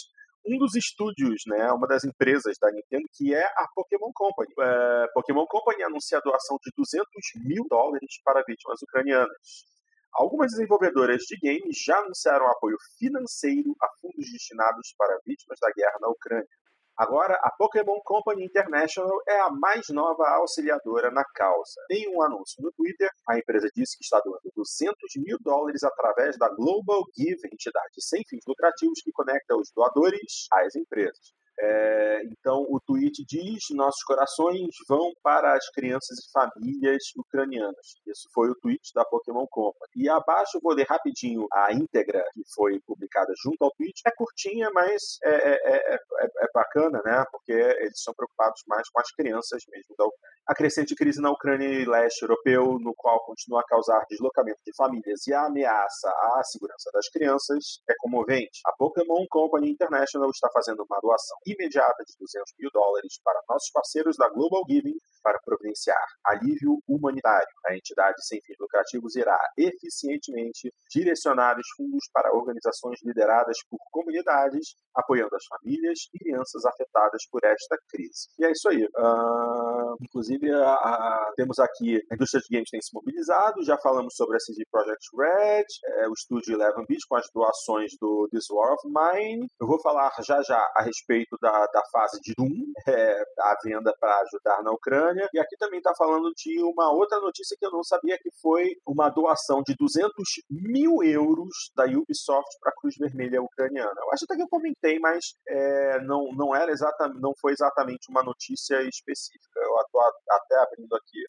um 0.46 0.58
dos 0.58 0.76
estúdios, 0.76 1.44
né, 1.48 1.72
uma 1.72 1.88
das 1.88 2.06
empresas 2.06 2.58
da 2.60 2.72
Nintendo, 2.72 3.06
que 3.14 3.34
é 3.34 3.44
a 3.44 3.68
Pokémon 3.76 4.12
Company. 4.14 4.54
É, 4.60 5.08
Pokémon 5.14 5.46
Company 5.46 5.84
anuncia 5.84 6.18
a 6.18 6.22
doação 6.22 6.58
de 6.64 6.72
200 6.76 7.08
mil 7.46 7.66
dólares 7.70 8.22
para 8.24 8.44
vítimas 8.48 8.82
ucranianas. 8.82 9.74
Algumas 10.16 10.52
desenvolvedoras 10.52 11.24
de 11.24 11.38
games 11.42 11.76
já 11.84 11.98
anunciaram 11.98 12.46
apoio 12.48 12.78
financeiro 13.00 13.76
a 13.82 13.88
fundos 14.00 14.32
destinados 14.32 14.94
para 14.96 15.20
vítimas 15.26 15.58
da 15.60 15.72
guerra 15.72 15.98
na 16.00 16.10
Ucrânia. 16.10 16.48
Agora, 16.96 17.34
a 17.42 17.50
Pokémon 17.58 18.00
Company 18.06 18.46
International 18.46 19.20
é 19.28 19.40
a 19.40 19.50
mais 19.50 19.90
nova 19.90 20.30
auxiliadora 20.30 21.10
na 21.10 21.24
causa. 21.34 21.82
Em 21.90 22.08
um 22.16 22.22
anúncio 22.22 22.62
no 22.62 22.72
Twitter, 22.74 23.10
a 23.28 23.40
empresa 23.40 23.68
disse 23.76 23.98
que 23.98 24.04
está 24.04 24.22
doando 24.24 24.52
200 24.56 24.96
mil 25.18 25.38
dólares 25.42 25.84
através 25.84 26.38
da 26.38 26.48
Global 26.50 27.02
Give, 27.18 27.50
entidade 27.52 27.96
sem 27.98 28.22
fins 28.30 28.44
lucrativos 28.48 29.02
que 29.02 29.12
conecta 29.12 29.58
os 29.58 29.72
doadores 29.76 30.46
às 30.52 30.76
empresas. 30.76 31.34
É, 31.60 32.22
então, 32.26 32.66
o 32.70 32.80
tweet 32.80 33.24
diz: 33.28 33.64
Nossos 33.72 34.04
corações 34.04 34.70
vão 34.88 35.12
para 35.22 35.54
as 35.56 35.70
crianças 35.70 36.18
e 36.20 36.32
famílias 36.32 37.04
ucranianas. 37.18 37.96
Isso 38.08 38.28
foi 38.34 38.50
o 38.50 38.56
tweet 38.56 38.82
da 38.96 39.06
Pokémon 39.06 39.46
Company. 39.50 39.92
E 39.96 40.10
abaixo, 40.10 40.60
vou 40.62 40.74
ler 40.74 40.88
rapidinho 40.90 41.46
a 41.52 41.72
íntegra 41.74 42.24
que 42.34 42.42
foi 42.56 42.80
publicada 42.86 43.32
junto 43.42 43.64
ao 43.64 43.72
tweet. 43.72 44.02
É 44.06 44.12
curtinha, 44.12 44.70
mas 44.74 45.18
é, 45.24 45.30
é, 45.30 45.94
é, 45.94 46.00
é 46.26 46.48
bacana, 46.54 47.02
né? 47.06 47.24
Porque 47.32 47.54
eles 47.54 48.02
são 48.02 48.14
preocupados 48.14 48.62
mais 48.68 48.90
com 48.90 49.00
as 49.00 49.12
crianças 49.12 49.64
mesmo 49.70 49.96
da 49.98 50.06
Ucrânia. 50.06 50.34
A 50.46 50.54
crescente 50.54 50.94
crise 50.96 51.22
na 51.22 51.32
Ucrânia 51.32 51.68
e 51.68 51.86
leste 51.86 52.24
europeu, 52.24 52.78
no 52.80 52.94
qual 52.98 53.24
continua 53.26 53.62
a 53.62 53.66
causar 53.66 54.04
deslocamento 54.10 54.60
de 54.66 54.76
famílias 54.76 55.26
e 55.26 55.34
a 55.34 55.46
ameaça 55.46 56.10
à 56.10 56.42
segurança 56.44 56.90
das 56.94 57.08
crianças, 57.10 57.80
é 57.90 57.94
comovente. 58.00 58.60
A 58.66 58.74
Pokémon 58.78 59.26
Company 59.30 59.72
International 59.72 60.30
está 60.30 60.50
fazendo 60.54 60.84
uma 60.84 61.00
doação 61.02 61.38
imediata 61.46 62.04
de 62.06 62.14
200 62.20 62.54
mil 62.60 62.70
dólares 62.74 63.20
para 63.24 63.42
nossos 63.50 63.70
parceiros 63.72 64.18
da 64.18 64.30
Global 64.30 64.64
Giving 64.68 64.98
para 65.22 65.40
providenciar 65.44 66.06
alívio 66.26 66.80
humanitário. 66.88 67.48
A 67.68 67.76
entidade 67.76 68.26
sem 68.26 68.42
fins 68.42 68.58
lucrativos 68.60 69.16
irá 69.16 69.40
eficientemente 69.58 70.72
direcionar 70.90 71.58
os 71.58 71.68
fundos 71.76 72.10
para 72.14 72.34
organizações 72.36 73.00
lideradas 73.04 73.58
por 73.70 73.80
comunidades, 73.92 74.76
apoiando 74.96 75.36
as 75.36 75.46
famílias 75.46 76.00
e 76.14 76.20
crianças 76.20 76.66
afetadas 76.66 77.24
por 77.32 77.42
esta 77.44 77.78
crise. 77.90 78.30
E 78.40 78.46
é 78.46 78.52
isso 78.52 78.70
aí. 78.70 78.84
Uh, 78.84 79.96
inclusive, 80.02 80.52
a, 80.52 80.74
a, 80.74 81.34
temos 81.36 81.60
aqui 81.60 82.02
a 82.12 82.16
indústria 82.16 82.42
de 82.42 82.56
games 82.56 82.70
tem 82.70 82.82
se 82.82 82.94
mobilizado, 82.94 83.64
já 83.64 83.78
falamos 83.78 84.16
sobre 84.16 84.38
a 84.38 84.40
CD 84.40 84.64
Projekt 84.72 85.06
Red, 85.18 85.66
é, 85.86 86.08
o 86.08 86.14
estúdio 86.14 86.54
Eleven 86.54 86.86
Beat 86.88 87.02
com 87.08 87.16
as 87.16 87.28
doações 87.34 87.92
do 88.00 88.28
This 88.32 88.50
War 88.50 88.74
of 88.74 88.88
Mine. 88.88 89.48
Eu 89.60 89.68
vou 89.68 89.80
falar 89.82 90.12
já 90.22 90.42
já 90.42 90.60
a 90.76 90.84
respeito 90.84 91.38
da, 91.42 91.66
da 91.68 91.84
fase 91.92 92.20
de 92.22 92.34
Doom, 92.38 92.50
é, 92.88 93.24
a 93.40 93.58
venda 93.64 93.94
para 94.00 94.20
ajudar 94.22 94.64
na 94.64 94.72
Ucrânia. 94.72 95.28
E 95.34 95.40
aqui 95.40 95.56
também 95.58 95.80
está 95.80 95.94
falando 95.98 96.32
de 96.36 96.62
uma 96.64 96.92
outra 96.92 97.20
notícia 97.20 97.56
que 97.60 97.66
eu 97.66 97.72
não 97.72 97.84
sabia, 97.84 98.18
que 98.18 98.30
foi 98.42 98.72
uma 98.88 99.10
doação 99.10 99.62
de 99.66 99.76
200 99.76 100.12
mil 100.50 101.04
euros 101.04 101.72
da 101.76 101.86
Ubisoft 101.86 102.58
para 102.60 102.72
a 102.72 102.76
Cruz 102.76 102.96
Vermelha 102.98 103.42
Ucraniana. 103.42 103.94
Eu 103.98 104.12
acho 104.14 104.26
até 104.26 104.36
que 104.36 104.44
eu 104.44 104.50
comentei, 104.50 104.83
mas 105.00 105.36
é, 105.48 106.02
não, 106.02 106.32
não, 106.34 106.56
era 106.56 106.72
exatamente, 106.72 107.22
não 107.22 107.34
foi 107.40 107.54
exatamente 107.54 108.10
uma 108.10 108.24
notícia 108.24 108.82
específica. 108.84 109.60
Eu 109.60 109.76
estou 109.86 110.02
até 110.30 110.56
abrindo 110.58 110.96
aqui 110.96 111.20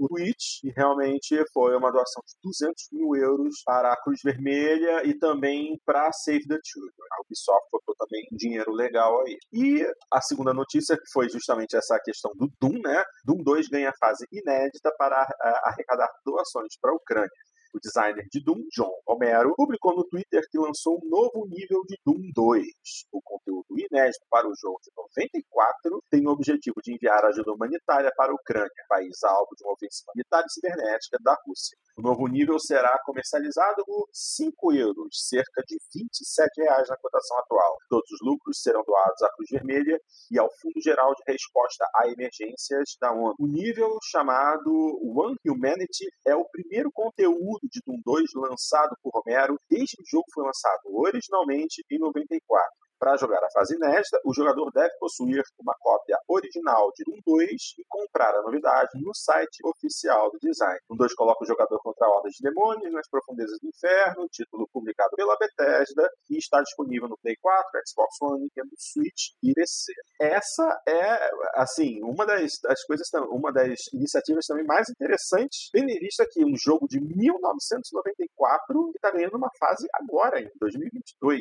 o 0.00 0.08
tweet 0.08 0.60
e 0.64 0.70
realmente 0.70 1.36
foi 1.52 1.76
uma 1.76 1.92
doação 1.92 2.22
de 2.26 2.34
200 2.42 2.88
mil 2.92 3.14
euros 3.14 3.62
para 3.64 3.92
a 3.92 3.96
Cruz 3.96 4.20
Vermelha 4.24 5.04
e 5.04 5.18
também 5.18 5.78
para 5.84 6.10
Save 6.12 6.46
the 6.48 6.58
Children. 6.64 7.06
A 7.12 7.20
Ubisoft 7.22 7.68
botou 7.70 7.94
também 7.96 8.26
dinheiro 8.32 8.72
legal 8.72 9.20
aí. 9.20 9.36
E 9.52 9.86
a 10.10 10.20
segunda 10.22 10.54
notícia 10.54 10.96
que 10.96 11.10
foi 11.12 11.28
justamente 11.28 11.76
essa 11.76 12.00
questão 12.02 12.32
do 12.34 12.50
Doom, 12.60 12.80
né? 12.82 13.04
Doom 13.24 13.42
2 13.42 13.68
ganha 13.68 13.92
fase 14.00 14.26
inédita 14.32 14.90
para 14.96 15.26
arrecadar 15.64 16.10
doações 16.24 16.78
para 16.80 16.92
a 16.92 16.94
Ucrânia. 16.94 17.30
O 17.72 17.78
designer 17.78 18.26
de 18.30 18.42
Doom, 18.42 18.66
John 18.74 18.90
Romero, 19.06 19.54
publicou 19.54 19.94
no 19.94 20.04
Twitter 20.04 20.42
que 20.50 20.58
lançou 20.58 20.98
um 21.02 21.08
novo 21.08 21.46
nível 21.46 21.82
de 21.86 21.96
Doom 22.04 22.30
2. 22.34 22.66
O 23.12 23.22
conteúdo 23.22 23.66
inédito 23.78 24.24
para 24.28 24.48
o 24.48 24.54
jogo 24.56 24.80
de 24.82 24.90
94 24.96 26.02
tem 26.10 26.26
o 26.26 26.30
objetivo 26.30 26.76
de 26.82 26.94
enviar 26.94 27.24
ajuda 27.24 27.52
humanitária 27.52 28.12
para 28.16 28.32
a 28.32 28.34
Ucrânia, 28.34 28.70
país 28.88 29.22
alvo 29.22 29.54
de 29.56 29.64
uma 29.64 29.74
ofensiva 29.74 30.10
militar 30.16 30.44
e 30.44 30.52
cibernética 30.52 31.18
da 31.22 31.36
Rússia. 31.46 31.78
O 31.96 32.02
novo 32.02 32.26
nível 32.26 32.58
será 32.58 32.98
comercializado 33.04 33.84
por 33.84 34.08
5 34.12 34.72
euros, 34.72 35.28
cerca 35.28 35.62
de 35.66 35.78
27 35.94 36.62
reais 36.62 36.88
na 36.88 36.96
cotação 36.96 37.38
atual. 37.38 37.76
Todos 37.88 38.10
os 38.10 38.20
lucros 38.20 38.60
serão 38.60 38.82
doados 38.84 39.22
à 39.22 39.30
Cruz 39.34 39.48
Vermelha 39.50 40.00
e 40.30 40.38
ao 40.38 40.50
Fundo 40.60 40.80
Geral 40.82 41.14
de 41.14 41.22
Resposta 41.30 41.86
a 41.94 42.08
Emergências 42.08 42.96
da 43.00 43.12
ONU. 43.12 43.34
O 43.38 43.46
nível 43.46 43.96
chamado 44.10 44.70
One 45.02 45.36
Humanity 45.46 46.06
é 46.26 46.34
o 46.34 46.44
primeiro 46.46 46.90
conteúdo 46.92 47.59
de 47.62 47.80
Doom 47.86 48.00
2 48.04 48.30
lançado 48.36 48.96
por 49.02 49.12
Romero 49.12 49.58
desde 49.68 49.96
que 49.96 50.02
o 50.02 50.06
jogo 50.06 50.26
foi 50.32 50.44
lançado 50.44 50.80
originalmente 50.86 51.84
em 51.90 51.98
94. 51.98 52.68
Para 53.00 53.16
jogar 53.16 53.42
a 53.42 53.50
fase 53.50 53.76
inédita, 53.76 54.20
o 54.26 54.34
jogador 54.34 54.70
deve 54.72 54.94
possuir 54.98 55.42
uma 55.58 55.74
cópia 55.80 56.18
original 56.28 56.92
de 56.94 57.02
Doom 57.04 57.18
2 57.26 57.48
e 57.78 57.84
comprar 57.88 58.34
a 58.34 58.42
novidade 58.42 58.90
no 59.00 59.14
site 59.14 59.58
oficial 59.64 60.30
do 60.30 60.38
design. 60.38 60.78
Doom 60.86 60.98
2 60.98 61.14
coloca 61.14 61.42
o 61.42 61.46
jogador 61.46 61.78
contra 61.78 62.06
hordas 62.06 62.34
de 62.34 62.42
demônios 62.42 62.92
nas 62.92 63.08
profundezas 63.08 63.58
do 63.58 63.68
inferno, 63.68 64.28
título 64.28 64.68
publicado 64.70 65.16
pela 65.16 65.34
Bethesda 65.38 66.10
e 66.28 66.36
está 66.36 66.60
disponível 66.60 67.08
no 67.08 67.16
Play 67.22 67.36
4, 67.40 67.80
Xbox 67.88 68.20
One, 68.20 68.42
Nintendo 68.42 68.70
Switch 68.76 69.30
e 69.42 69.54
PC. 69.54 69.94
Essa 70.20 70.82
é, 70.86 71.30
assim, 71.54 72.02
uma 72.02 72.26
das, 72.26 72.58
das 72.62 72.84
coisas, 72.84 73.08
uma 73.30 73.50
das 73.50 73.80
iniciativas 73.94 74.44
também 74.44 74.66
mais 74.66 74.90
interessantes, 74.90 75.70
tendo 75.72 75.88
em 75.88 75.98
vista 75.98 76.26
que 76.30 76.44
um 76.44 76.54
jogo 76.54 76.86
de 76.86 77.00
1994 77.00 78.92
está 78.94 79.10
ganhando 79.10 79.38
uma 79.38 79.50
fase 79.58 79.88
agora, 79.94 80.38
em 80.38 80.50
2022 80.60 81.40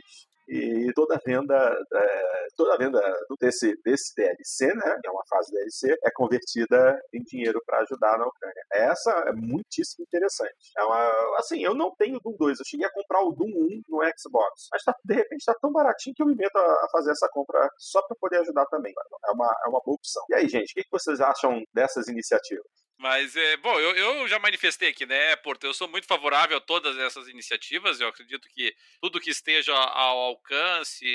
e 0.50 0.91
toda 0.93 1.16
a 1.16 1.20
venda, 1.24 1.56
é, 1.93 2.47
toda 2.56 2.74
a 2.74 2.78
venda 2.78 3.00
desse, 3.39 3.80
desse 3.84 4.16
DLC, 4.16 4.74
né, 4.74 4.97
que 5.02 5.08
é 5.08 5.12
uma 5.12 5.24
fase 5.30 5.52
DLC, 5.52 5.95
é 6.04 6.12
convertida 6.12 7.00
em 7.14 7.22
dinheiro 7.22 7.62
para 7.66 7.82
ajudar 7.82 8.18
na 8.18 8.26
Ucrânia. 8.26 8.64
Essa 8.74 9.12
é 9.28 9.32
muitíssimo 9.32 10.04
interessante. 10.04 10.72
É 10.76 10.84
uma, 10.84 11.38
assim, 11.38 11.64
eu 11.64 11.76
não 11.76 11.93
tenho 11.95 12.20
Doom 12.20 12.36
2, 12.38 12.60
eu 12.60 12.66
cheguei 12.66 12.88
a 12.88 12.91
comprar 12.91 13.22
o 13.22 13.32
Doom 13.32 13.47
1 13.47 13.82
no 13.88 14.00
Xbox, 14.18 14.68
mas 14.72 14.84
tá, 14.84 14.95
de 15.06 15.14
repente 15.14 15.41
está 15.41 15.54
tão 15.62 15.72
baratinho 15.72 16.16
que 16.16 16.24
eu 16.24 16.28
me 16.28 16.36
meto 16.36 16.58
a, 16.58 16.88
fazer 16.91 17.12
essa 17.12 17.30
compra 17.30 17.70
só 17.78 18.02
para 18.02 18.18
poder 18.20 18.39
ajudar 18.39 18.66
também. 18.66 18.93
É 19.28 19.32
uma, 19.32 19.56
é 19.66 19.70
uma 19.70 19.82
boa 19.86 19.95
opção. 19.95 20.24
E 20.30 20.34
aí, 20.34 20.50
gente, 20.50 20.72
o 20.72 20.74
que, 20.74 20.84
que 20.84 20.91
vocês 20.91 21.22
acham 21.22 21.64
dessas 21.74 22.08
iniciativas? 22.08 22.66
Mas, 23.00 23.34
é, 23.38 23.56
bom, 23.56 23.80
eu, 23.80 23.95
eu 23.95 24.28
já 24.28 24.38
manifestei 24.39 24.89
aqui, 24.89 25.06
né, 25.06 25.34
Porto? 25.38 25.64
Eu 25.64 25.74
sou 25.74 25.88
muito 25.88 26.06
favorável 26.06 26.58
a 26.58 26.62
todas 26.62 26.97
essas 26.97 27.30
iniciativas. 27.30 28.02
Eu 28.02 28.10
acredito 28.10 28.50
que 28.50 28.76
tudo 29.00 29.22
que 29.22 29.30
esteja 29.30 29.74
ao 29.74 30.18
alcance 30.18 31.06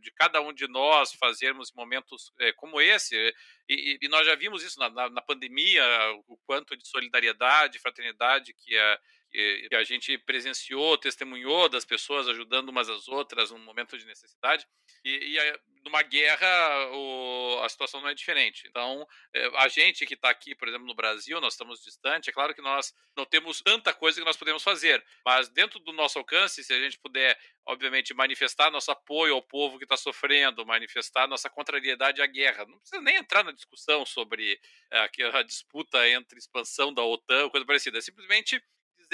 de 0.00 0.12
cada 0.12 0.40
um 0.40 0.52
de 0.52 0.68
nós 0.68 1.12
fazermos 1.14 1.72
momentos 1.72 2.32
é, 2.38 2.52
como 2.52 2.80
esse, 2.80 3.16
e, 3.68 3.98
e, 4.00 4.08
nós 4.08 4.24
já 4.24 4.36
vimos 4.36 4.62
isso 4.62 4.78
na, 4.78 4.88
na, 4.88 5.10
na, 5.10 5.20
pandemia, 5.20 5.84
o 6.28 6.36
quanto 6.46 6.76
de 6.76 6.86
solidariedade, 6.86 7.80
fraternidade 7.80 8.54
que 8.54 8.78
a, 8.78 9.00
que 9.32 9.74
a 9.74 9.82
gente 9.82 10.18
presenciou, 10.18 10.98
testemunhou 10.98 11.68
das 11.68 11.84
pessoas 11.84 12.28
ajudando 12.28 12.68
umas 12.68 12.88
às 12.88 13.08
outras 13.08 13.50
num 13.50 13.58
momento 13.58 13.96
de 13.96 14.04
necessidade. 14.04 14.66
E, 15.04 15.32
e 15.32 15.38
a, 15.38 15.60
numa 15.84 16.02
guerra 16.02 16.46
o, 16.92 17.60
a 17.62 17.68
situação 17.68 18.00
não 18.00 18.08
é 18.08 18.14
diferente. 18.14 18.66
Então, 18.68 19.06
é, 19.34 19.50
a 19.56 19.68
gente 19.68 20.06
que 20.06 20.14
está 20.14 20.30
aqui, 20.30 20.54
por 20.54 20.68
exemplo, 20.68 20.86
no 20.86 20.94
Brasil, 20.94 21.40
nós 21.40 21.54
estamos 21.54 21.82
distante, 21.82 22.30
é 22.30 22.32
claro 22.32 22.54
que 22.54 22.62
nós 22.62 22.94
não 23.16 23.24
temos 23.24 23.60
tanta 23.60 23.92
coisa 23.92 24.20
que 24.20 24.24
nós 24.24 24.36
podemos 24.36 24.62
fazer, 24.62 25.04
mas 25.24 25.48
dentro 25.48 25.78
do 25.80 25.92
nosso 25.92 26.18
alcance, 26.18 26.62
se 26.62 26.72
a 26.72 26.78
gente 26.78 26.98
puder, 26.98 27.38
obviamente, 27.66 28.14
manifestar 28.14 28.70
nosso 28.70 28.90
apoio 28.90 29.34
ao 29.34 29.42
povo 29.42 29.78
que 29.78 29.84
está 29.84 29.96
sofrendo, 29.96 30.64
manifestar 30.66 31.26
nossa 31.26 31.50
contrariedade 31.50 32.22
à 32.22 32.26
guerra, 32.26 32.66
não 32.66 32.78
precisa 32.78 33.00
nem 33.00 33.16
entrar 33.16 33.42
na 33.42 33.52
discussão 33.52 34.04
sobre 34.06 34.60
é, 34.90 35.10
a 35.32 35.42
disputa 35.42 36.06
entre 36.08 36.38
expansão 36.38 36.92
da 36.92 37.02
OTAN, 37.02 37.48
coisa 37.48 37.66
parecida, 37.66 37.98
é 37.98 38.00
simplesmente 38.00 38.62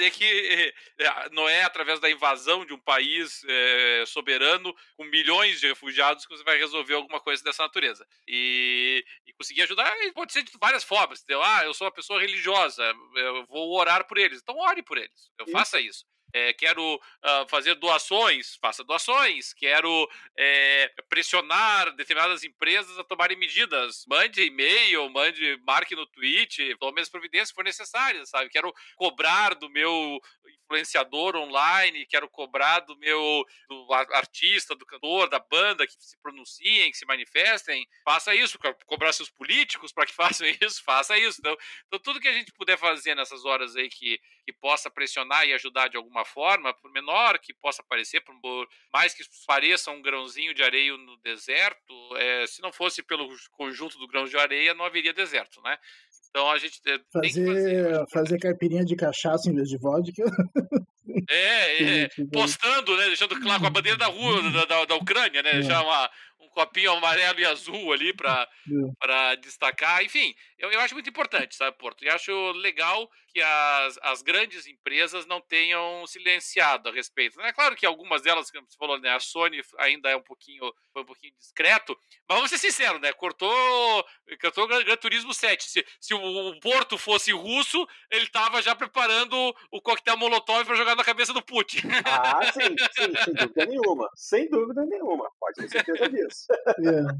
que 0.07 0.73
é, 0.99 1.29
não 1.31 1.49
é 1.49 1.63
através 1.63 1.99
da 1.99 2.09
invasão 2.09 2.63
de 2.63 2.73
um 2.73 2.79
país 2.79 3.43
é, 3.47 4.03
soberano 4.05 4.71
com 4.95 5.03
milhões 5.05 5.59
de 5.59 5.67
refugiados 5.67 6.25
que 6.25 6.37
você 6.37 6.43
vai 6.43 6.57
resolver 6.59 6.93
alguma 6.93 7.19
coisa 7.19 7.43
dessa 7.43 7.63
natureza. 7.63 8.05
E, 8.27 9.03
e 9.25 9.33
conseguir 9.33 9.63
ajudar 9.63 9.91
pode 10.13 10.31
ser 10.31 10.43
de 10.43 10.51
várias 10.59 10.83
formas. 10.83 11.21
Entendeu? 11.23 11.41
Ah, 11.41 11.65
eu 11.65 11.73
sou 11.73 11.87
uma 11.87 11.93
pessoa 11.93 12.21
religiosa, 12.21 12.83
eu 13.15 13.45
vou 13.47 13.75
orar 13.75 14.07
por 14.07 14.19
eles. 14.19 14.39
Então 14.41 14.55
ore 14.59 14.83
por 14.83 14.99
eles. 14.99 15.31
Eu 15.39 15.47
faça 15.47 15.81
isso 15.81 16.05
é, 16.33 16.53
quero 16.53 16.95
uh, 16.95 17.47
fazer 17.47 17.75
doações, 17.75 18.55
faça 18.55 18.83
doações, 18.83 19.53
quero 19.53 20.09
é, 20.37 20.91
pressionar 21.09 21.95
determinadas 21.95 22.43
empresas 22.43 22.97
a 22.97 23.03
tomarem 23.03 23.37
medidas, 23.37 24.05
mande 24.07 24.41
e-mail, 24.41 25.09
mande, 25.09 25.59
marque 25.65 25.95
no 25.95 26.05
tweet, 26.05 26.75
tome 26.79 27.01
as 27.01 27.09
providências 27.09 27.49
que 27.49 27.55
for 27.55 27.63
necessárias, 27.63 28.29
sabe? 28.29 28.49
Quero 28.49 28.73
cobrar 28.95 29.55
do 29.55 29.69
meu 29.69 30.21
influenciador 30.69 31.35
online, 31.35 32.05
quero 32.05 32.29
cobrar 32.29 32.81
do 32.81 32.95
meu 32.97 33.43
do 33.67 33.93
artista, 33.93 34.75
do 34.75 34.85
cantor, 34.85 35.27
da 35.27 35.39
banda 35.39 35.85
que 35.87 35.93
se 35.97 36.17
pronunciem, 36.21 36.91
que 36.91 36.97
se 36.97 37.05
manifestem, 37.05 37.87
faça 38.05 38.35
isso, 38.35 38.59
cobrar 38.85 39.11
seus 39.11 39.29
políticos 39.29 39.91
para 39.91 40.05
que 40.05 40.13
façam 40.39 40.47
isso, 40.47 40.83
faça 40.83 41.17
isso. 41.17 41.39
Então, 41.39 41.57
então, 41.87 41.99
tudo 41.99 42.19
que 42.19 42.27
a 42.27 42.33
gente 42.33 42.51
puder 42.53 42.77
fazer 42.77 43.15
nessas 43.15 43.45
horas 43.45 43.75
aí 43.75 43.89
que, 43.89 44.19
que 44.45 44.53
possa 44.53 44.89
pressionar 44.89 45.47
e 45.47 45.53
ajudar 45.53 45.87
de 45.87 45.97
alguma 45.97 46.23
forma, 46.23 46.73
por 46.73 46.91
menor 46.91 47.39
que 47.39 47.53
possa 47.53 47.83
parecer, 47.83 48.21
por 48.21 48.35
mais 48.93 49.13
que 49.13 49.23
pareça 49.47 49.91
um 49.91 50.01
grãozinho 50.01 50.53
de 50.53 50.63
areia 50.63 50.95
no 50.95 51.17
deserto, 51.17 52.17
é, 52.17 52.45
se 52.45 52.61
não 52.61 52.71
fosse 52.71 53.01
pelo 53.01 53.27
conjunto 53.51 53.97
do 53.97 54.07
grão 54.07 54.25
de 54.25 54.37
areia, 54.37 54.73
não 54.73 54.85
haveria 54.85 55.13
deserto, 55.13 55.61
né? 55.61 55.77
Então 56.29 56.49
a 56.49 56.57
gente 56.57 56.79
fazer, 57.11 57.21
tem 57.21 57.33
que 57.33 57.45
fazer, 57.45 58.05
fazer 58.13 58.39
caipirinha 58.39 58.85
de 58.85 58.95
cachaça 58.95 59.49
em 59.49 59.55
vez 59.55 59.67
de 59.67 59.77
vodka. 59.77 60.23
É, 61.27 62.03
é 62.03 62.09
postando, 62.31 62.95
né? 62.95 63.07
Deixando 63.07 63.39
claro 63.39 63.59
com 63.61 63.65
a 63.65 63.71
bandeira 63.71 63.97
da 63.97 64.05
rua 64.05 64.43
da, 64.51 64.65
da, 64.65 64.85
da 64.85 64.95
Ucrânia, 64.95 65.41
né? 65.41 65.57
É. 65.57 65.61
Já 65.63 65.81
uma, 65.81 66.09
um 66.39 66.47
copinho 66.49 66.91
amarelo 66.91 67.39
e 67.39 67.45
azul 67.45 67.91
ali 67.91 68.13
para 68.13 68.47
é. 69.07 69.35
destacar. 69.37 70.03
Enfim, 70.03 70.33
eu, 70.59 70.71
eu 70.71 70.79
acho 70.81 70.93
muito 70.93 71.09
importante, 71.09 71.55
sabe, 71.55 71.77
Porto? 71.77 72.03
E 72.03 72.09
acho 72.09 72.51
legal 72.51 73.09
que 73.29 73.41
as, 73.41 73.99
as 74.01 74.21
grandes 74.21 74.67
empresas 74.67 75.25
não 75.25 75.39
tenham 75.39 76.05
silenciado 76.05 76.89
a 76.89 76.91
respeito. 76.91 77.39
É 77.41 77.53
claro 77.53 77.75
que 77.75 77.85
algumas 77.85 78.21
delas, 78.21 78.51
como 78.51 78.67
você 78.67 78.77
falou, 78.77 78.99
né, 78.99 79.09
a 79.15 79.19
Sony 79.19 79.61
ainda 79.77 80.09
é 80.09 80.15
um 80.15 80.21
pouquinho, 80.21 80.71
foi 80.91 81.03
um 81.03 81.05
pouquinho 81.05 81.33
discreto, 81.39 81.97
mas 82.27 82.37
vamos 82.37 82.49
ser 82.49 82.57
sinceros, 82.57 82.99
né? 82.99 83.13
Cortou, 83.13 84.05
cortou 84.41 84.65
o 84.65 84.67
Gran 84.67 84.97
Turismo 84.97 85.33
7. 85.33 85.63
Se, 85.63 85.85
se 85.99 86.13
o, 86.13 86.19
o 86.19 86.59
Porto 86.59 86.97
fosse 86.97 87.31
russo, 87.31 87.87
ele 88.11 88.25
estava 88.25 88.61
já 88.61 88.75
preparando 88.75 89.35
o 89.71 89.81
coquetel 89.81 90.17
Molotov 90.17 90.65
para 90.65 90.75
jogar 90.75 90.95
na 90.95 91.03
cabeça 91.03 91.33
do 91.33 91.41
Putin. 91.41 91.79
Ah, 92.05 92.51
sim, 92.51 92.75
sim, 92.93 93.13
sem 93.15 93.33
dúvida 93.33 93.65
nenhuma. 93.65 94.09
Sem 94.15 94.49
dúvida 94.49 94.85
nenhuma. 94.85 95.29
Pode 95.39 95.55
ter 95.55 95.69
certeza 95.69 96.09
disso. 96.09 96.47
Yeah. 96.79 97.13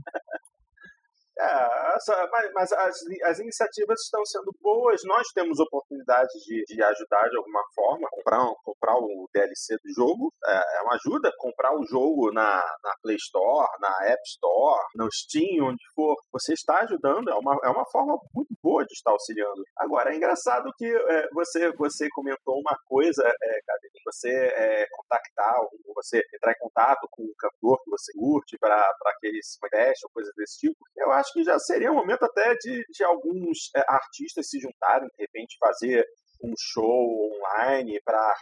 É, 1.39 1.95
essa, 1.95 2.27
mas, 2.31 2.51
mas 2.53 2.71
as, 2.73 2.97
as, 3.23 3.39
iniciativas 3.39 4.01
estão 4.01 4.25
sendo 4.25 4.53
boas, 4.61 5.01
nós 5.05 5.25
temos 5.33 5.57
oportunidade 5.59 6.33
de, 6.45 6.65
de 6.67 6.83
ajudar 6.83 7.29
de 7.29 7.37
alguma 7.37 7.63
forma, 7.73 8.09
comprar, 8.11 8.45
comprar 8.63 8.97
o 8.97 9.29
DLC 9.33 9.77
do 9.77 9.93
jogo, 9.93 10.33
é, 10.45 10.77
é 10.77 10.81
uma 10.81 10.95
ajuda, 10.95 11.31
comprar 11.37 11.73
o 11.73 11.85
jogo 11.85 12.31
na, 12.33 12.57
na 12.83 12.93
Play 13.01 13.15
Store, 13.15 13.67
na 13.79 14.07
App 14.07 14.21
Store, 14.25 14.83
no 14.95 15.07
Steam, 15.11 15.69
onde 15.69 15.83
for, 15.95 16.15
você 16.33 16.53
está 16.53 16.79
ajudando, 16.79 17.29
é 17.29 17.35
uma, 17.35 17.57
é 17.63 17.69
uma 17.69 17.85
forma 17.89 18.17
muito 18.35 18.53
boa 18.61 18.85
de 18.85 18.93
estar 18.93 19.11
auxiliando. 19.11 19.63
Agora, 19.77 20.11
é 20.11 20.17
engraçado 20.17 20.69
que 20.77 20.85
é, 20.85 21.27
você, 21.31 21.71
você 21.77 22.09
comentou 22.09 22.59
uma 22.59 22.77
coisa, 22.85 23.23
é, 23.25 23.59
você 24.05 24.29
é, 24.29 24.85
contactar, 24.91 25.55
você 25.95 26.21
entrar 26.33 26.51
em 26.51 26.59
contato 26.59 27.07
com 27.11 27.23
um 27.23 27.33
cantor 27.37 27.81
que 27.83 27.89
você 27.89 28.11
curte 28.17 28.57
para 28.57 28.83
que 29.19 29.27
ele 29.27 29.41
se 29.41 29.57
ou 30.03 30.09
coisas 30.13 30.33
desse 30.35 30.59
tipo, 30.59 30.77
eu 30.97 31.11
acho 31.11 31.28
que 31.31 31.43
já 31.43 31.57
seria 31.59 31.91
um 31.91 31.95
momento 31.95 32.23
até 32.23 32.55
de, 32.55 32.85
de 32.89 33.03
alguns 33.03 33.69
é, 33.75 33.83
artistas 33.87 34.49
se 34.49 34.59
juntarem, 34.59 35.09
de 35.09 35.21
repente 35.21 35.57
fazer 35.59 36.05
um 36.43 36.53
show 36.57 37.31
online 37.35 37.99
para 38.03 38.33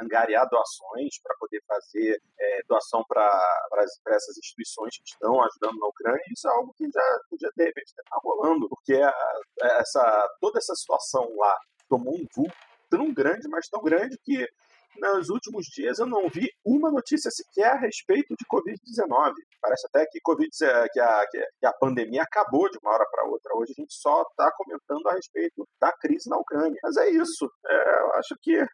angariar 0.00 0.48
doações, 0.48 1.20
para 1.22 1.34
poder 1.38 1.60
fazer 1.66 2.20
é, 2.38 2.60
doação 2.68 3.04
para 3.08 3.56
essas 4.08 4.38
instituições 4.38 4.96
que 4.96 5.08
estão 5.08 5.42
ajudando 5.42 5.78
na 5.78 5.86
Ucrânia. 5.88 6.22
Isso 6.32 6.48
é 6.48 6.52
algo 6.52 6.72
que 6.76 6.84
já 6.84 7.20
podia 7.28 7.50
de 7.56 7.64
repente 7.64 7.86
estar 7.86 8.18
rolando, 8.22 8.68
porque 8.68 8.94
a, 8.94 9.12
essa, 9.80 10.28
toda 10.40 10.58
essa 10.58 10.74
situação 10.74 11.28
lá 11.36 11.58
tomou 11.88 12.14
um 12.14 12.26
vulto 12.34 12.54
tão 12.88 13.12
grande, 13.12 13.48
mas 13.48 13.68
tão 13.68 13.82
grande 13.82 14.16
que 14.22 14.48
nos 15.00 15.28
últimos 15.28 15.66
dias 15.66 15.98
eu 15.98 16.06
não 16.06 16.28
vi 16.28 16.48
uma 16.64 16.90
notícia 16.90 17.30
sequer 17.30 17.72
a 17.72 17.78
respeito 17.78 18.34
de 18.34 18.44
Covid-19. 18.46 19.34
Parece 19.60 19.86
até 19.86 20.06
que, 20.06 20.20
COVID, 20.20 20.48
que, 20.92 21.00
a, 21.00 21.26
que 21.28 21.66
a 21.66 21.72
pandemia 21.72 22.22
acabou 22.22 22.70
de 22.70 22.78
uma 22.82 22.92
hora 22.92 23.06
para 23.10 23.28
outra. 23.28 23.56
Hoje 23.56 23.72
a 23.76 23.80
gente 23.80 23.94
só 23.94 24.22
está 24.22 24.50
comentando 24.56 25.06
a 25.08 25.14
respeito 25.14 25.66
da 25.80 25.92
crise 25.92 26.28
na 26.28 26.36
Ucrânia. 26.36 26.78
Mas 26.82 26.96
é 26.96 27.10
isso. 27.10 27.50
É, 27.66 28.00
eu 28.00 28.12
acho 28.14 28.36
que 28.42 28.64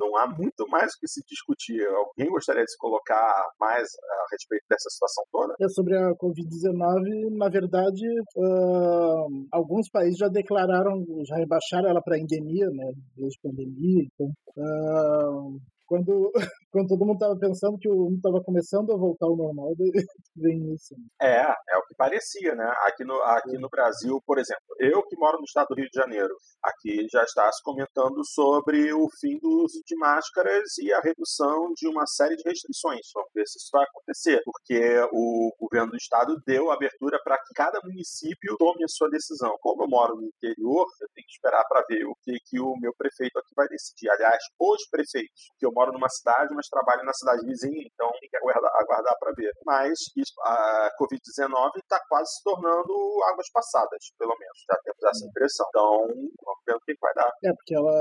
não 0.00 0.16
há 0.16 0.26
muito 0.26 0.66
mais 0.68 0.94
o 0.94 0.98
que 0.98 1.06
se 1.06 1.22
discutir. 1.28 1.86
Alguém 1.86 2.30
gostaria 2.30 2.64
de 2.64 2.70
se 2.72 2.78
colocar 2.78 3.32
mais 3.60 3.86
a 3.86 4.26
respeito 4.32 4.64
dessa 4.68 4.88
situação 4.88 5.24
toda? 5.30 5.54
É 5.60 5.68
sobre 5.68 5.96
a 5.96 6.10
Covid-19, 6.14 7.36
na 7.36 7.48
verdade, 7.48 8.06
uh, 8.36 9.46
alguns 9.52 9.88
países 9.90 10.18
já 10.18 10.28
declararam, 10.28 11.04
já 11.28 11.36
rebaixaram 11.36 11.90
ela 11.90 12.02
para 12.02 12.18
endemia, 12.18 12.66
né, 12.70 12.92
desde 13.16 13.38
pandemia. 13.42 14.04
Então, 14.14 14.28
uh, 14.56 15.60
quando 15.86 16.30
quando 16.70 16.88
todo 16.88 17.04
mundo 17.04 17.18
tava 17.18 17.36
pensando 17.36 17.78
que 17.78 17.88
o 17.88 17.94
mundo 17.94 18.20
tava 18.20 18.42
começando 18.42 18.92
a 18.92 18.96
voltar 18.96 19.26
ao 19.26 19.36
normal, 19.36 19.74
vem 20.36 20.72
isso. 20.74 20.94
Né? 20.94 21.04
É, 21.20 21.74
é 21.74 21.78
o 21.78 21.82
que 21.86 21.94
parecia, 21.96 22.54
né? 22.54 22.64
Aqui 22.86 23.04
no, 23.04 23.14
aqui 23.22 23.58
no 23.58 23.68
Brasil, 23.68 24.20
por 24.24 24.38
exemplo, 24.38 24.62
eu 24.78 25.02
que 25.06 25.16
moro 25.16 25.38
no 25.38 25.44
estado 25.44 25.68
do 25.70 25.74
Rio 25.74 25.88
de 25.90 25.98
Janeiro, 25.98 26.34
aqui 26.62 27.06
já 27.10 27.22
está 27.22 27.50
se 27.52 27.62
comentando 27.62 28.24
sobre 28.24 28.92
o 28.92 29.08
fim 29.20 29.38
do 29.38 29.64
uso 29.64 29.80
de 29.84 29.96
máscaras 29.96 30.78
e 30.78 30.92
a 30.92 31.00
redução 31.00 31.72
de 31.76 31.88
uma 31.88 32.06
série 32.06 32.36
de 32.36 32.42
restrições. 32.46 33.00
Vamos 33.14 33.30
ver 33.34 33.46
se 33.46 33.58
isso 33.58 33.70
vai 33.72 33.84
acontecer, 33.84 34.40
porque 34.44 34.80
o 35.12 35.52
governo 35.58 35.90
do 35.90 35.96
estado 35.96 36.40
deu 36.46 36.70
abertura 36.70 37.18
para 37.24 37.36
que 37.36 37.52
cada 37.54 37.80
município 37.84 38.56
tome 38.58 38.84
a 38.84 38.88
sua 38.88 39.10
decisão. 39.10 39.56
Como 39.60 39.84
eu 39.84 39.88
moro 39.88 40.16
no 40.16 40.26
interior, 40.26 40.86
eu 41.00 41.08
tenho 41.14 41.26
que 41.26 41.32
esperar 41.32 41.64
para 41.68 41.84
ver 41.88 42.04
o 42.04 42.14
que, 42.22 42.38
que 42.46 42.60
o 42.60 42.76
meu 42.80 42.92
prefeito 42.96 43.38
aqui 43.38 43.52
vai 43.56 43.66
decidir. 43.68 44.10
Aliás, 44.10 44.42
os 44.58 44.88
prefeitos, 44.88 45.50
que 45.58 45.66
eu 45.66 45.72
moro 45.72 45.92
numa 45.92 46.08
cidade, 46.08 46.54
mas 46.60 46.68
trabalho 46.68 47.04
na 47.04 47.12
cidade 47.14 47.46
vizinha, 47.46 47.82
então 47.88 48.10
tem 48.20 48.28
que 48.28 48.36
aguardar, 48.36 48.70
aguardar 48.76 49.16
para 49.18 49.32
ver. 49.32 49.52
Mas 49.64 49.96
a 50.44 50.90
Covid-19 51.00 51.70
está 51.76 51.98
quase 52.08 52.28
se 52.36 52.44
tornando 52.44 52.92
águas 53.32 53.48
passadas, 53.52 54.12
pelo 54.18 54.36
menos. 54.38 54.58
Já 54.68 54.76
temos 54.84 55.02
essa 55.02 55.26
impressão. 55.26 55.66
Então, 55.70 56.06
vamos 56.44 56.62
ver 56.66 56.74
o 56.76 56.80
que 56.80 56.94
vai 57.00 57.14
dar. 57.14 57.32
É, 57.44 57.52
porque 57.54 57.74
ela. 57.74 57.96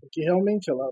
Porque 0.00 0.22
realmente 0.22 0.70
ela. 0.70 0.90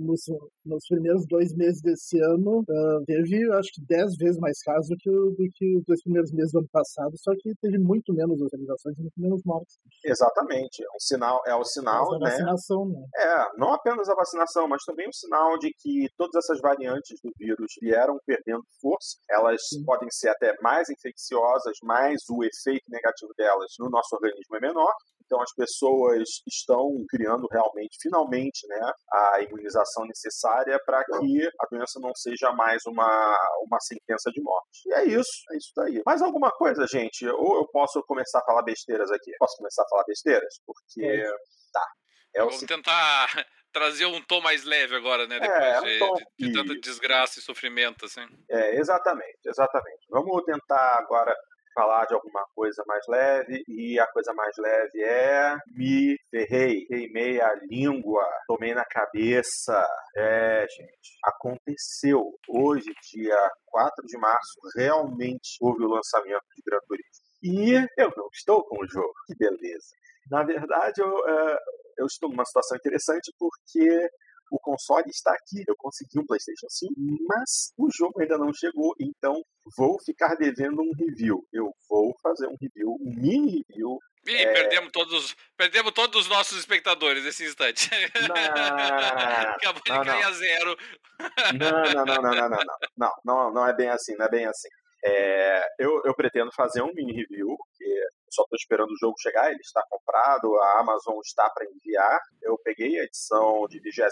Nos, 0.00 0.20
nos 0.64 0.86
primeiros 0.88 1.26
dois 1.26 1.54
meses 1.56 1.80
desse 1.82 2.20
ano, 2.20 2.60
uh, 2.60 3.04
teve, 3.06 3.50
acho 3.54 3.70
que, 3.74 3.84
dez 3.86 4.16
vezes 4.16 4.38
mais 4.38 4.62
casos 4.62 4.88
do 4.88 4.96
que, 4.96 5.10
do 5.10 5.50
que 5.54 5.78
os 5.78 5.84
dois 5.84 6.02
primeiros 6.02 6.32
meses 6.32 6.52
do 6.52 6.58
ano 6.58 6.68
passado, 6.70 7.12
só 7.16 7.32
que 7.38 7.52
teve 7.60 7.78
muito 7.78 8.12
menos 8.14 8.40
hospitalizações 8.40 8.96
e 8.98 9.00
muito 9.02 9.20
menos 9.20 9.42
mortes. 9.44 9.78
Exatamente. 10.04 10.82
É 10.82 10.90
um 10.94 11.00
sinal, 11.00 11.42
é 11.46 11.54
o 11.54 11.64
sinal, 11.64 12.18
né? 12.18 12.30
vacinação, 12.30 12.86
né? 12.86 13.00
É, 13.16 13.58
não 13.58 13.72
apenas 13.72 14.08
a 14.08 14.14
vacinação, 14.14 14.68
mas 14.68 14.82
também 14.84 15.08
o 15.08 15.12
sinal 15.14 15.58
de 15.58 15.72
que 15.78 16.08
todas 16.16 16.34
essas 16.36 16.49
variantes 16.60 17.20
do 17.22 17.30
vírus 17.38 17.72
vieram 17.80 18.18
perdendo 18.26 18.64
força. 18.80 19.18
Elas 19.28 19.60
Sim. 19.68 19.84
podem 19.84 20.08
ser 20.10 20.30
até 20.30 20.56
mais 20.60 20.88
infecciosas, 20.88 21.76
mas 21.82 22.22
o 22.30 22.42
efeito 22.42 22.84
negativo 22.88 23.32
delas 23.36 23.70
no 23.78 23.90
nosso 23.90 24.16
organismo 24.16 24.56
é 24.56 24.60
menor. 24.60 24.92
Então 25.30 25.40
as 25.40 25.54
pessoas 25.54 26.24
estão 26.48 26.90
criando 27.08 27.46
realmente, 27.52 27.96
finalmente, 28.02 28.66
né, 28.66 28.92
a 29.12 29.40
imunização 29.42 30.04
necessária 30.04 30.76
para 30.84 31.04
que 31.04 31.48
a 31.60 31.66
doença 31.70 32.00
não 32.00 32.12
seja 32.16 32.50
mais 32.52 32.82
uma, 32.84 33.36
uma 33.64 33.78
sentença 33.80 34.28
de 34.32 34.42
morte. 34.42 34.80
E 34.86 34.94
é 34.94 35.04
isso, 35.04 35.30
é 35.52 35.56
isso 35.56 35.70
daí. 35.76 36.02
Mais 36.04 36.20
alguma 36.20 36.50
coisa, 36.50 36.84
gente? 36.88 37.24
Ou 37.28 37.58
eu 37.58 37.68
posso 37.68 38.02
começar 38.08 38.40
a 38.40 38.44
falar 38.44 38.62
besteiras 38.62 39.10
aqui? 39.12 39.30
Posso 39.38 39.56
começar 39.56 39.84
a 39.84 39.88
falar 39.88 40.04
besteiras? 40.04 40.54
Porque. 40.66 41.06
É. 41.06 41.30
Tá. 41.72 41.86
É 42.34 42.40
Vamos 42.40 42.60
tentar 42.60 43.46
trazer 43.72 44.06
um 44.06 44.20
tom 44.22 44.40
mais 44.40 44.64
leve 44.64 44.96
agora, 44.96 45.26
né? 45.26 45.38
Depois 45.38 45.60
é, 45.60 46.04
um 46.04 46.14
de, 46.14 46.24
de, 46.38 46.48
de, 46.48 46.52
tanta 46.52 46.80
desgraça 46.80 47.38
e 47.38 47.42
sofrimento, 47.42 48.04
assim. 48.04 48.26
É, 48.50 48.76
exatamente, 48.76 49.38
exatamente. 49.44 50.06
Vamos 50.10 50.42
tentar 50.44 50.98
agora 50.98 51.34
falar 51.74 52.04
de 52.06 52.14
alguma 52.14 52.44
coisa 52.54 52.82
mais 52.86 53.04
leve 53.08 53.62
e 53.68 53.98
a 53.98 54.06
coisa 54.08 54.32
mais 54.34 54.54
leve 54.58 55.02
é 55.02 55.56
me 55.68 56.16
ferrei, 56.30 56.84
queimei 56.86 57.40
a 57.40 57.54
língua, 57.62 58.26
tomei 58.46 58.74
na 58.74 58.84
cabeça. 58.84 59.86
É, 60.16 60.66
gente, 60.68 61.18
aconteceu 61.24 62.34
hoje, 62.48 62.92
dia 63.12 63.50
4 63.66 64.06
de 64.06 64.18
março, 64.18 64.60
realmente 64.76 65.56
houve 65.60 65.84
o 65.84 65.88
lançamento 65.88 66.44
de 66.56 66.62
Gran 66.64 66.80
Turismo. 66.86 67.30
E 67.42 67.74
eu 67.96 68.12
não 68.16 68.28
estou 68.32 68.62
com 68.64 68.82
o 68.82 68.88
jogo, 68.88 69.14
que 69.26 69.34
beleza. 69.36 69.94
Na 70.30 70.44
verdade, 70.44 71.00
eu, 71.00 71.08
uh, 71.08 71.58
eu 71.98 72.06
estou 72.06 72.30
numa 72.30 72.44
situação 72.44 72.76
interessante 72.76 73.32
porque 73.38 74.08
o 74.50 74.58
console 74.58 75.08
está 75.08 75.32
aqui, 75.32 75.62
eu 75.66 75.76
consegui 75.76 76.18
um 76.18 76.26
PlayStation 76.26 76.66
5, 76.68 76.92
mas 77.28 77.72
o 77.78 77.88
jogo 77.92 78.20
ainda 78.20 78.36
não 78.36 78.52
chegou, 78.52 78.94
então 78.98 79.42
vou 79.76 79.96
ficar 80.04 80.34
devendo 80.34 80.82
um 80.82 80.90
review. 80.98 81.46
Eu 81.52 81.72
vou 81.88 82.14
fazer 82.22 82.48
um 82.48 82.56
review, 82.60 82.96
um 83.00 83.14
mini 83.14 83.64
review. 83.68 83.98
Ih, 84.26 84.36
é... 84.36 84.52
perdemos, 84.52 84.90
todos, 84.92 85.36
perdemos 85.56 85.92
todos 85.92 86.22
os 86.22 86.28
nossos 86.28 86.58
espectadores 86.58 87.24
nesse 87.24 87.44
instante. 87.44 87.88
Não, 88.28 88.34
Acabou 89.54 89.82
de 89.82 89.90
cair 89.90 90.24
a 90.24 90.32
zero. 90.32 90.76
Não, 91.58 91.70
não, 91.70 92.04
não, 92.04 92.22
não, 92.22 92.34
não, 92.34 92.48
não, 92.48 92.58
não, 92.96 93.12
não, 93.24 93.52
não 93.54 93.66
é 93.66 93.72
bem 93.74 93.88
assim, 93.88 94.14
não 94.16 94.26
é 94.26 94.30
bem 94.30 94.46
assim. 94.46 94.68
É, 95.04 95.62
eu, 95.78 96.02
eu 96.04 96.14
pretendo 96.14 96.52
fazer 96.52 96.82
um 96.82 96.92
mini 96.92 97.12
review, 97.12 97.56
porque 97.56 98.06
só 98.30 98.42
estou 98.42 98.56
esperando 98.56 98.90
o 98.90 98.98
jogo 98.98 99.14
chegar, 99.18 99.50
ele 99.50 99.60
está 99.60 99.82
comprado, 99.88 100.54
a 100.56 100.80
Amazon 100.80 101.18
está 101.24 101.48
para 101.50 101.66
enviar. 101.66 102.20
Eu 102.42 102.58
peguei 102.62 102.98
a 102.98 103.04
edição 103.04 103.66
de 103.68 103.80
20 103.80 104.02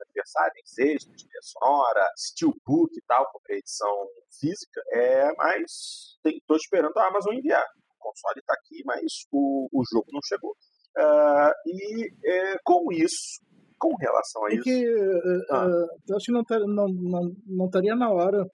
aniversário 0.00 0.52
em 0.56 0.66
sexta, 0.66 1.10
trilha 1.12 1.40
sonora, 1.42 2.06
steelbook 2.16 2.96
e 2.96 3.02
tal, 3.06 3.30
comprei 3.32 3.56
a 3.56 3.58
edição 3.60 4.08
física, 4.40 4.80
é, 4.92 5.32
mas 5.36 6.16
estou 6.24 6.56
esperando 6.56 6.96
a 6.96 7.08
Amazon 7.08 7.34
enviar. 7.34 7.64
O 7.98 8.10
console 8.10 8.40
está 8.40 8.54
aqui, 8.54 8.82
mas 8.84 9.02
o, 9.32 9.68
o 9.72 9.82
jogo 9.92 10.06
não 10.12 10.20
chegou. 10.24 10.56
Uh, 10.96 11.52
e 11.66 12.10
é, 12.24 12.56
com 12.64 12.92
isso, 12.92 13.40
com 13.78 13.94
relação 13.96 14.44
a 14.46 14.50
é 14.50 14.54
isso. 14.54 14.62
Que, 14.64 14.88
uh, 14.88 15.44
ah. 15.50 15.66
uh, 15.66 16.16
acho 16.16 16.26
que 16.26 16.32
não, 16.32 16.44
tar, 16.44 16.60
não, 16.60 16.86
não, 16.88 17.36
não 17.46 17.66
estaria 17.66 17.94
na 17.94 18.10
hora 18.10 18.44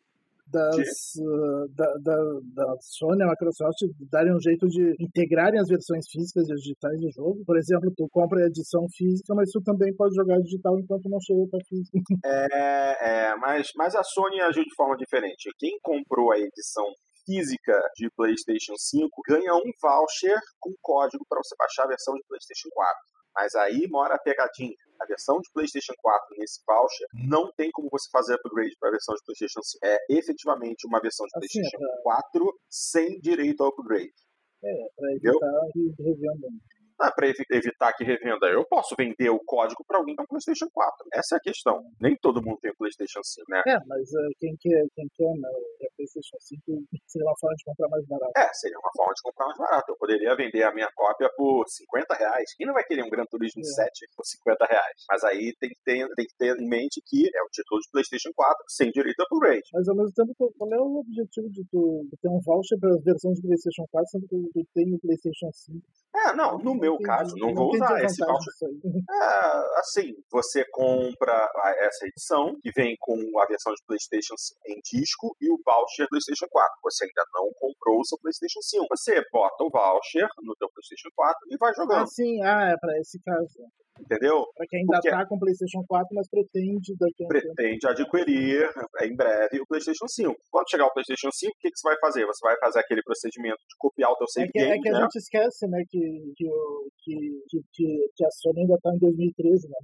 das, 0.54 1.16
uh, 1.18 1.66
da, 1.74 1.86
da, 1.98 2.16
da, 2.54 2.76
Sony 2.80 3.24
e 3.24 3.26
Microsoft 3.26 3.82
darem 4.08 4.32
um 4.32 4.40
jeito 4.40 4.68
de 4.68 4.94
integrarem 5.00 5.58
as 5.58 5.66
versões 5.68 6.06
físicas 6.08 6.48
e 6.48 6.54
digitais 6.54 7.00
do 7.00 7.10
jogo. 7.10 7.44
Por 7.44 7.58
exemplo, 7.58 7.92
tu 7.96 8.06
compra 8.10 8.38
a 8.38 8.46
edição 8.46 8.86
física, 8.96 9.34
mas 9.34 9.50
tu 9.50 9.60
também 9.62 9.92
pode 9.96 10.14
jogar 10.14 10.38
digital 10.38 10.78
enquanto 10.78 11.10
não 11.10 11.18
chega 11.20 11.42
para 11.50 11.60
física. 11.68 11.98
É, 12.24 13.30
é 13.30 13.36
mas, 13.36 13.70
mas 13.76 13.94
a 13.94 14.02
Sony 14.02 14.40
agiu 14.40 14.62
de 14.62 14.74
forma 14.74 14.96
diferente. 14.96 15.50
Quem 15.58 15.78
comprou 15.82 16.32
a 16.32 16.38
edição 16.38 16.86
física 17.26 17.78
de 17.96 18.08
PlayStation 18.16 18.74
5 18.76 19.08
ganha 19.28 19.54
um 19.54 19.70
voucher 19.82 20.38
com 20.60 20.72
código 20.80 21.24
para 21.28 21.40
você 21.42 21.54
baixar 21.58 21.84
a 21.84 21.88
versão 21.88 22.14
de 22.14 22.22
PlayStation 22.28 22.68
4. 22.72 22.94
Mas 23.34 23.54
aí 23.54 23.86
mora 23.88 24.14
a 24.14 24.18
pegadinha. 24.18 24.74
A 25.00 25.06
versão 25.06 25.40
de 25.40 25.50
PlayStation 25.52 25.92
4 26.00 26.36
nesse 26.38 26.60
voucher 26.66 27.06
não 27.28 27.50
tem 27.56 27.70
como 27.72 27.88
você 27.90 28.08
fazer 28.10 28.34
upgrade 28.34 28.76
para 28.78 28.90
a 28.90 28.92
versão 28.92 29.14
de 29.14 29.22
PlayStation 29.24 29.60
5. 29.62 29.84
É 29.84 29.98
efetivamente 30.08 30.86
uma 30.86 31.00
versão 31.00 31.26
de 31.26 31.32
assim, 31.36 31.60
PlayStation 31.60 31.76
é 31.76 32.02
pra... 32.02 32.20
4 32.30 32.60
sem 32.70 33.20
direito 33.20 33.62
ao 33.62 33.70
upgrade. 33.70 34.12
É, 34.62 34.88
para 34.96 35.12
evitar 35.12 35.60
revenda. 35.98 36.48
Ah, 37.00 37.10
para 37.10 37.28
evitar 37.28 37.92
que 37.92 38.04
revenda. 38.04 38.46
Eu 38.46 38.64
posso 38.64 38.94
vender 38.96 39.30
o 39.30 39.40
código 39.44 39.84
para 39.86 39.98
alguém 39.98 40.14
com 40.14 40.26
PlayStation 40.26 40.68
4. 40.72 41.06
Essa 41.12 41.36
é 41.36 41.38
a 41.38 41.40
questão. 41.40 41.82
Nem 42.00 42.16
todo 42.16 42.42
mundo 42.42 42.58
tem 42.60 42.70
o 42.70 42.76
PlayStation 42.76 43.20
5, 43.22 43.44
né? 43.50 43.62
É, 43.66 43.78
mas 43.86 44.08
uh, 44.12 44.30
quem 44.38 44.54
quer, 44.60 44.86
quem 44.94 45.08
quer 45.14 45.34
né, 45.34 45.48
o 45.50 45.96
PlayStation 45.96 46.36
5 46.38 46.62
seria 47.06 47.26
uma 47.26 47.38
forma 47.38 47.56
de 47.56 47.64
comprar 47.64 47.88
mais 47.88 48.06
barato. 48.06 48.32
É, 48.36 48.48
seria 48.54 48.78
uma 48.78 48.90
forma 48.96 49.12
de 49.14 49.22
comprar 49.22 49.46
mais 49.46 49.58
barato. 49.58 49.92
Eu 49.92 49.96
poderia 49.98 50.36
vender 50.36 50.62
a 50.62 50.72
minha 50.72 50.88
cópia 50.94 51.30
por 51.36 51.64
50 51.66 52.14
reais. 52.14 52.54
Quem 52.56 52.66
não 52.66 52.74
vai 52.74 52.84
querer 52.84 53.02
um 53.02 53.10
Gran 53.10 53.26
Turismo 53.26 53.60
é. 53.60 53.64
7 53.64 54.06
por 54.16 54.24
50 54.24 54.64
reais? 54.64 54.98
Mas 55.10 55.24
aí 55.24 55.54
tem 55.58 55.70
que, 55.70 55.80
ter, 55.84 56.08
tem 56.14 56.26
que 56.26 56.36
ter 56.38 56.56
em 56.56 56.68
mente 56.68 57.02
que 57.06 57.26
é 57.26 57.42
o 57.42 57.50
título 57.50 57.80
de 57.80 57.90
PlayStation 57.90 58.30
4 58.34 58.64
sem 58.68 58.90
direito 58.90 59.20
a 59.20 59.24
upgrade. 59.24 59.68
Mas 59.72 59.88
ao 59.88 59.96
mesmo 59.96 60.12
tempo, 60.12 60.32
qual 60.56 60.72
é 60.72 60.78
o 60.78 61.00
objetivo 61.00 61.50
de 61.50 61.64
tu 61.70 62.06
ter 62.20 62.28
um 62.28 62.40
voucher 62.40 62.78
para 62.78 62.90
as 62.94 63.02
versões 63.02 63.36
de 63.36 63.42
PlayStation 63.42 63.84
4 63.90 64.10
sendo 64.10 64.28
que 64.28 64.36
tu 64.52 64.66
tem 64.74 64.94
o 64.94 64.98
PlayStation 65.00 65.50
5? 65.52 65.82
É, 66.14 66.36
não, 66.36 66.58
no 66.58 66.74
meu 66.74 66.93
caso, 66.98 67.34
não, 67.36 67.54
vou 67.54 67.72
usar 67.74 68.02
esse 68.02 68.24
voucher. 68.24 68.52
É, 69.10 69.80
assim, 69.80 70.14
você 70.30 70.64
compra 70.70 71.48
essa 71.78 72.06
edição, 72.06 72.56
que 72.60 72.70
vem 72.72 72.96
com 73.00 73.16
a 73.40 73.46
versão 73.46 73.72
de 73.72 73.82
PlayStation 73.86 74.34
em 74.66 74.80
disco 74.84 75.36
e 75.40 75.50
o 75.50 75.58
voucher 75.64 76.08
PlayStation 76.08 76.46
4. 76.50 76.70
Você 76.82 77.04
ainda 77.04 77.24
não 77.32 77.50
comprou 77.58 78.00
o 78.00 78.04
seu 78.04 78.18
PlayStation 78.18 78.60
5. 78.60 78.86
Você 78.90 79.22
bota 79.32 79.64
o 79.64 79.70
voucher 79.70 80.28
no 80.42 80.54
teu 80.56 80.68
PlayStation 80.70 81.08
4 81.14 81.38
e 81.50 81.56
vai 81.56 81.74
jogando. 81.74 82.02
Ah, 82.02 82.06
sim, 82.06 82.42
ah, 82.42 82.70
é 82.70 82.76
para 82.76 82.98
esse 82.98 83.20
caso. 83.22 83.48
Entendeu? 84.00 84.44
Para 84.56 84.66
quem 84.66 84.80
ainda 84.80 84.98
está 84.98 85.26
com 85.26 85.36
o 85.36 85.38
PlayStation 85.38 85.84
4, 85.86 86.08
mas 86.14 86.28
pretende 86.28 86.94
daqui 86.98 87.24
a 87.24 87.28
Pretende 87.28 87.86
adquirir 87.86 88.68
em 89.02 89.14
breve 89.14 89.60
o 89.60 89.66
PlayStation 89.66 90.08
5. 90.08 90.34
Quando 90.50 90.68
chegar 90.68 90.86
o 90.86 90.92
PlayStation 90.92 91.30
5, 91.30 91.52
o 91.52 91.58
que, 91.60 91.70
que 91.70 91.78
você 91.78 91.88
vai 91.88 91.98
fazer? 92.00 92.26
Você 92.26 92.40
vai 92.42 92.58
fazer 92.58 92.80
aquele 92.80 93.02
procedimento 93.02 93.58
de 93.58 93.76
copiar 93.78 94.10
o 94.10 94.16
teu 94.16 94.26
save 94.28 94.48
é 94.48 94.50
que, 94.50 94.58
game, 94.58 94.72
É 94.72 94.78
que 94.80 94.90
né? 94.90 94.98
a 94.98 95.00
gente 95.02 95.16
esquece, 95.16 95.68
né, 95.68 95.82
que, 95.88 96.32
que, 96.36 96.50
que, 97.04 97.60
que, 97.72 98.10
que 98.16 98.24
a 98.24 98.30
Sony 98.30 98.62
ainda 98.62 98.74
está 98.74 98.90
em 98.94 98.98
2013, 98.98 99.68
né? 99.68 99.76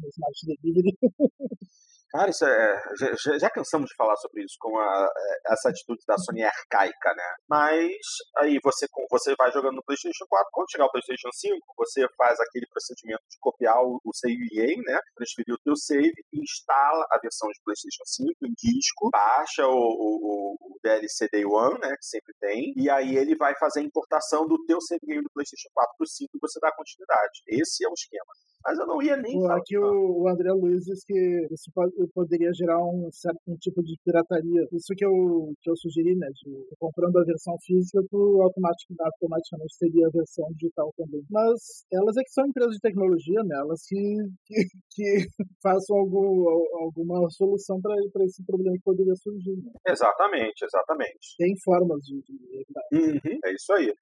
No 0.00 0.08
Smart 0.08 0.46
Delivery. 0.46 0.96
Cara, 2.10 2.30
isso 2.30 2.44
é, 2.46 2.82
já, 3.22 3.38
já, 3.38 3.50
cansamos 3.50 3.90
de 3.90 3.94
falar 3.94 4.16
sobre 4.16 4.42
isso, 4.42 4.56
com 4.58 4.78
a, 4.78 5.12
é, 5.14 5.52
essa 5.52 5.68
atitude 5.68 6.02
da 6.06 6.16
Sony 6.16 6.42
arcaica, 6.42 7.14
né? 7.14 7.34
Mas 7.46 7.98
aí 8.38 8.58
você, 8.64 8.86
você 9.10 9.34
vai 9.36 9.52
jogando 9.52 9.76
no 9.76 9.84
PlayStation 9.84 10.24
4, 10.26 10.48
quando 10.50 10.70
chegar 10.70 10.86
o 10.86 10.90
PlayStation 10.90 11.28
5, 11.30 11.74
você 11.76 12.06
faz 12.16 12.40
aquele 12.40 12.66
procedimento 12.66 13.22
de 13.30 13.36
copiar 13.38 13.82
o, 13.82 14.00
o 14.02 14.14
save 14.14 14.38
né? 14.86 14.98
Transferir 15.16 15.54
o 15.54 15.58
teu 15.58 15.76
save, 15.76 16.14
instala 16.32 17.06
a 17.10 17.18
versão 17.18 17.46
de 17.50 17.60
PlayStation 17.62 18.04
5 18.06 18.32
em 18.46 18.54
disco, 18.56 19.10
baixa 19.10 19.66
o, 19.66 19.76
o, 19.76 20.56
o 20.60 20.78
DLC 20.82 21.28
Day 21.30 21.44
One, 21.44 21.78
né? 21.78 21.94
Que 21.94 22.06
sempre 22.06 22.32
tem, 22.40 22.72
e 22.74 22.88
aí 22.88 23.16
ele 23.18 23.36
vai 23.36 23.54
fazer 23.56 23.80
a 23.80 23.82
importação 23.82 24.46
do 24.46 24.64
teu 24.64 24.80
save 24.80 25.04
game 25.04 25.22
do 25.22 25.30
PlayStation 25.30 25.68
4 25.74 25.94
pro 25.98 26.06
5 26.06 26.30
e 26.34 26.38
você 26.40 26.58
dá 26.58 26.72
continuidade. 26.72 27.42
Esse 27.46 27.84
é 27.84 27.88
o 27.88 27.92
esquema. 27.92 28.32
Mas 28.68 28.78
eu 28.78 28.86
não 28.86 29.00
ia 29.00 29.16
nem. 29.16 29.50
Aqui 29.50 29.78
o, 29.78 30.20
o 30.20 30.28
André 30.28 30.52
Luiz 30.52 30.84
diz 30.84 31.02
que 31.02 31.48
isso 31.50 31.72
pode, 31.74 31.90
poderia 32.12 32.52
gerar 32.52 32.78
um 32.84 33.08
certo 33.10 33.40
um 33.48 33.56
tipo 33.56 33.82
de 33.82 33.96
pirataria. 34.04 34.68
Isso 34.70 34.92
que 34.94 35.06
eu, 35.06 35.54
que 35.62 35.70
eu 35.70 35.76
sugeri, 35.76 36.14
né? 36.14 36.28
De, 36.28 36.76
comprando 36.78 37.16
a 37.16 37.24
versão 37.24 37.56
física, 37.64 37.98
tu 38.10 38.42
automaticamente, 38.42 39.02
automaticamente 39.02 39.78
teria 39.80 40.06
a 40.06 40.10
versão 40.10 40.44
digital 40.52 40.92
também. 40.98 41.24
Mas 41.30 41.86
elas 41.90 42.18
é 42.18 42.22
que 42.22 42.30
são 42.30 42.46
empresas 42.46 42.74
de 42.74 42.80
tecnologia, 42.80 43.42
né? 43.42 43.56
Elas 43.56 43.80
que, 43.88 44.16
que, 44.44 44.66
que 44.90 45.26
façam 45.62 45.96
algum, 45.96 46.46
alguma 46.84 47.30
solução 47.30 47.80
para 47.80 48.24
esse 48.26 48.44
problema 48.44 48.76
que 48.76 48.84
poderia 48.84 49.14
surgir. 49.16 49.56
Né? 49.56 49.72
Exatamente, 49.88 50.62
exatamente. 50.62 51.36
Tem 51.38 51.54
formas 51.64 52.02
de. 52.02 52.20
de... 52.20 52.66
Uhum, 52.92 53.38
é 53.46 53.52
isso 53.54 53.72
aí. 53.72 53.94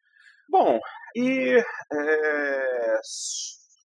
Bom, 0.48 0.78
e 1.14 1.56
é, 1.92 3.00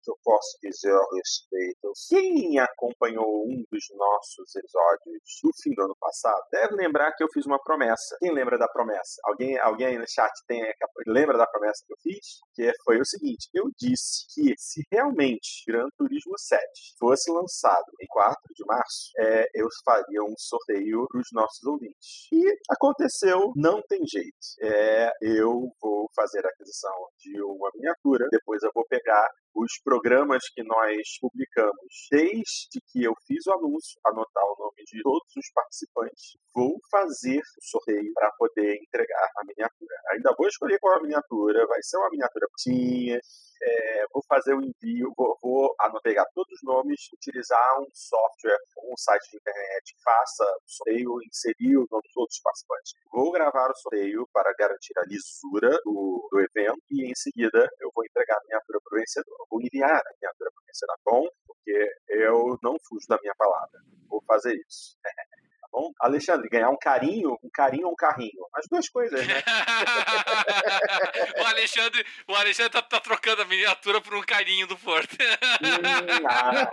que 0.03 0.11
eu 0.11 0.17
posso 0.25 0.59
dizer 0.63 0.93
a 0.93 1.05
respeito? 1.15 1.93
Quem 2.09 2.59
acompanhou 2.59 3.45
um 3.47 3.65
dos 3.71 3.85
nossos 3.95 4.55
episódios 4.57 5.21
do 5.43 5.51
fim 5.63 5.75
do 5.75 5.83
ano 5.83 5.97
passado 5.99 6.43
deve 6.53 6.75
lembrar 6.75 7.13
que 7.13 7.23
eu 7.23 7.29
fiz 7.33 7.47
uma 7.47 7.63
promessa. 7.63 8.17
Quem 8.19 8.33
lembra 8.33 8.59
da 8.59 8.69
promessa? 8.69 9.21
Alguém, 9.25 9.59
alguém 9.59 9.87
aí 9.89 9.99
no 9.99 10.05
chat 10.09 10.31
tem, 10.47 10.63
lembra 11.07 11.37
da 11.37 11.47
promessa 11.47 11.85
que 11.87 11.93
eu 11.93 11.97
fiz? 12.03 12.27
Que 12.55 12.73
foi 12.85 13.01
o 13.01 13.05
seguinte: 13.05 13.49
eu 13.55 13.65
disse 13.79 14.27
que 14.35 14.55
se 14.57 14.83
realmente 14.91 15.65
Gran 15.67 15.89
Turismo 15.97 16.35
7 16.37 16.63
fosse 16.99 17.31
lançado 17.31 17.93
em 18.01 18.07
4 18.09 18.37
de 18.55 18.65
março, 18.67 19.11
é, 19.19 19.47
eu 19.55 19.69
faria 19.85 20.23
um 20.23 20.35
sorteio 20.37 21.07
para 21.09 21.21
os 21.21 21.29
nossos 21.33 21.63
ouvintes. 21.65 22.29
E 22.33 22.43
aconteceu, 22.71 23.53
não 23.57 23.83
tem 23.83 24.01
jeito. 24.07 24.31
É, 24.61 25.11
eu 25.23 25.71
vou 25.81 26.09
fazer 26.15 26.45
a 26.45 26.49
aquisição 26.49 26.95
de 27.19 27.43
uma 27.43 27.71
miniatura, 27.75 28.27
depois 28.31 28.63
eu 28.63 28.71
vou 28.75 28.85
pegar 28.87 29.27
os 29.55 29.81
programas 29.83 30.43
que 30.55 30.63
nós 30.63 31.19
publicamos, 31.21 32.09
desde 32.11 32.81
que 32.89 33.03
eu 33.03 33.15
fiz 33.27 33.47
o 33.47 33.53
anúncio, 33.53 34.01
anotar 34.07 34.45
o 34.45 34.57
nome 34.59 34.85
de 34.85 35.03
todos 35.03 35.37
os 35.37 35.53
participantes, 35.53 36.37
vou 36.55 36.79
fazer 36.91 37.39
o 37.39 37.63
sorteio 37.63 38.13
para 38.15 38.31
poder 38.39 38.77
entregar 38.81 39.29
a 39.37 39.45
miniatura. 39.45 39.95
Ainda 40.13 40.35
vou 40.37 40.47
escolher 40.47 40.79
qual 40.79 40.95
é 40.95 40.99
a 40.99 41.03
miniatura, 41.03 41.67
vai 41.67 41.83
ser 41.83 41.97
uma 41.99 42.11
miniatura 42.11 42.47
tinha, 42.59 43.21
é, 43.63 44.05
vou 44.13 44.23
fazer 44.27 44.55
o 44.55 44.63
envio, 44.63 45.13
vou, 45.17 45.39
vou 45.43 45.77
pegar 46.03 46.25
todos 46.35 46.53
os 46.53 46.63
nomes, 46.63 47.09
utilizar 47.13 47.81
um 47.81 47.87
software 47.93 48.59
ou 48.77 48.93
um 48.93 48.97
site 48.97 49.31
de 49.31 49.37
internet 49.37 49.95
que 49.95 50.03
faça 50.03 50.45
o 50.45 50.71
sorteio, 50.71 51.23
inserir 51.23 51.77
o 51.77 51.87
nome 51.91 52.03
de 52.03 52.15
todos 52.15 52.35
os 52.35 52.41
participantes. 52.41 52.93
Vou 53.13 53.31
gravar 53.33 53.71
o 53.71 53.77
sorteio 53.77 54.29
para 54.33 54.53
garantir 54.59 54.99
a 54.99 55.05
lisura 55.05 55.71
do, 55.85 56.29
do 56.31 56.41
evento 56.41 56.83
e 56.91 57.11
em 57.11 57.15
seguida 57.15 57.69
eu 57.81 57.91
vou 57.95 58.05
entregar 58.05 58.37
a 58.37 58.43
miniatura 58.43 58.81
para 58.83 58.97
o 58.97 58.99
vencedor. 58.99 59.47
Vou 59.51 59.61
enviar 59.61 60.01
a 60.01 60.15
miniatura 60.15 60.51
para 60.51 60.63
o 60.63 60.67
vencedor, 60.67 60.95
tá 60.95 61.03
bom? 61.05 61.29
Porque 61.47 61.93
eu 62.09 62.59
não 62.63 62.77
fujo 62.89 63.07
da 63.09 63.19
minha 63.21 63.35
palavra. 63.37 63.81
Vou 64.09 64.23
fazer 64.27 64.55
isso. 64.55 64.97
bom? 65.71 65.93
Alexandre, 66.01 66.49
ganhar 66.49 66.71
um 66.71 66.77
carinho, 66.77 67.39
um 67.43 67.51
carinho 67.53 67.87
ou 67.87 67.93
um 67.93 67.97
carrinho. 67.97 68.47
As 68.55 68.67
duas 68.69 68.89
coisas, 68.89 69.27
né? 69.27 69.35
o 71.41 71.47
Alexandre, 71.47 72.05
o 72.29 72.35
Alexandre 72.35 72.73
tá, 72.73 72.83
tá, 72.83 73.01
trocando 73.01 73.43
a 73.43 73.45
miniatura 73.45 74.01
por 74.01 74.15
um 74.15 74.23
carinho 74.23 74.67
do 74.67 74.77
Porto. 74.77 75.13
hum, 75.13 76.27
ah, 76.29 76.69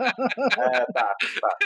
é, 0.73 0.85
tá, 0.91 1.15
tá. 1.41 1.57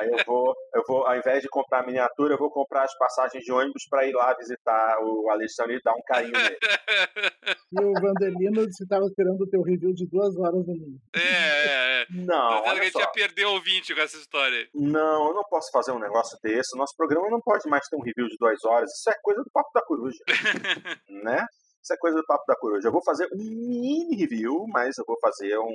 Aí 0.00 0.08
eu 0.08 0.24
vou, 0.26 0.54
eu 0.74 0.82
vou, 0.86 1.06
ao 1.06 1.16
invés 1.16 1.42
de 1.42 1.48
comprar 1.48 1.80
a 1.80 1.86
miniatura, 1.86 2.34
eu 2.34 2.38
vou 2.38 2.50
comprar 2.50 2.84
as 2.84 2.96
passagens 2.98 3.44
de 3.44 3.52
ônibus 3.52 3.86
para 3.88 4.06
ir 4.06 4.12
lá 4.12 4.34
visitar 4.34 4.98
o 5.02 5.30
Alexandre 5.30 5.76
e 5.76 5.82
dar 5.82 5.94
um 5.94 6.02
carinho 6.02 6.32
nele. 6.32 6.58
E 7.70 7.84
o 7.84 7.92
Vanderlino 7.92 8.66
disse 8.66 8.78
que 8.78 8.84
estava 8.84 9.04
esperando 9.04 9.42
o 9.42 9.46
teu 9.46 9.60
review 9.60 9.92
de 9.92 10.06
duas 10.06 10.34
horas 10.38 10.66
no 10.66 10.72
mínimo. 10.72 10.98
É, 11.14 11.20
é, 11.20 12.02
é. 12.02 12.06
Não, 12.10 12.62
olha 12.62 12.74
que 12.74 12.80
a 12.80 12.84
gente 12.84 12.92
só. 12.92 13.00
ia 13.00 13.08
perder 13.08 13.44
o 13.44 13.52
ouvinte 13.52 13.94
com 13.94 14.00
essa 14.00 14.16
história. 14.16 14.66
Não, 14.74 15.28
eu 15.28 15.34
não 15.34 15.44
posso 15.44 15.70
fazer 15.70 15.92
um 15.92 15.98
negócio 15.98 16.37
desse. 16.42 16.76
Nosso 16.76 16.94
programa 16.96 17.28
não 17.30 17.40
pode 17.40 17.68
mais 17.68 17.86
ter 17.88 17.96
um 17.96 18.02
review 18.02 18.28
de 18.28 18.36
duas 18.38 18.62
horas. 18.64 18.90
Isso 18.90 19.10
é 19.10 19.14
coisa 19.22 19.42
do 19.42 19.50
Papo 19.50 19.70
da 19.74 19.84
Coruja. 19.84 20.22
né? 21.24 21.46
Isso 21.82 21.94
é 21.94 21.96
coisa 21.98 22.18
do 22.18 22.26
Papo 22.26 22.44
da 22.46 22.56
Coruja. 22.56 22.88
Eu 22.88 22.92
vou 22.92 23.02
fazer 23.04 23.26
um 23.32 23.38
mini 23.38 24.16
review, 24.16 24.66
mas 24.68 24.98
eu 24.98 25.04
vou 25.06 25.16
fazer 25.20 25.58
um 25.58 25.72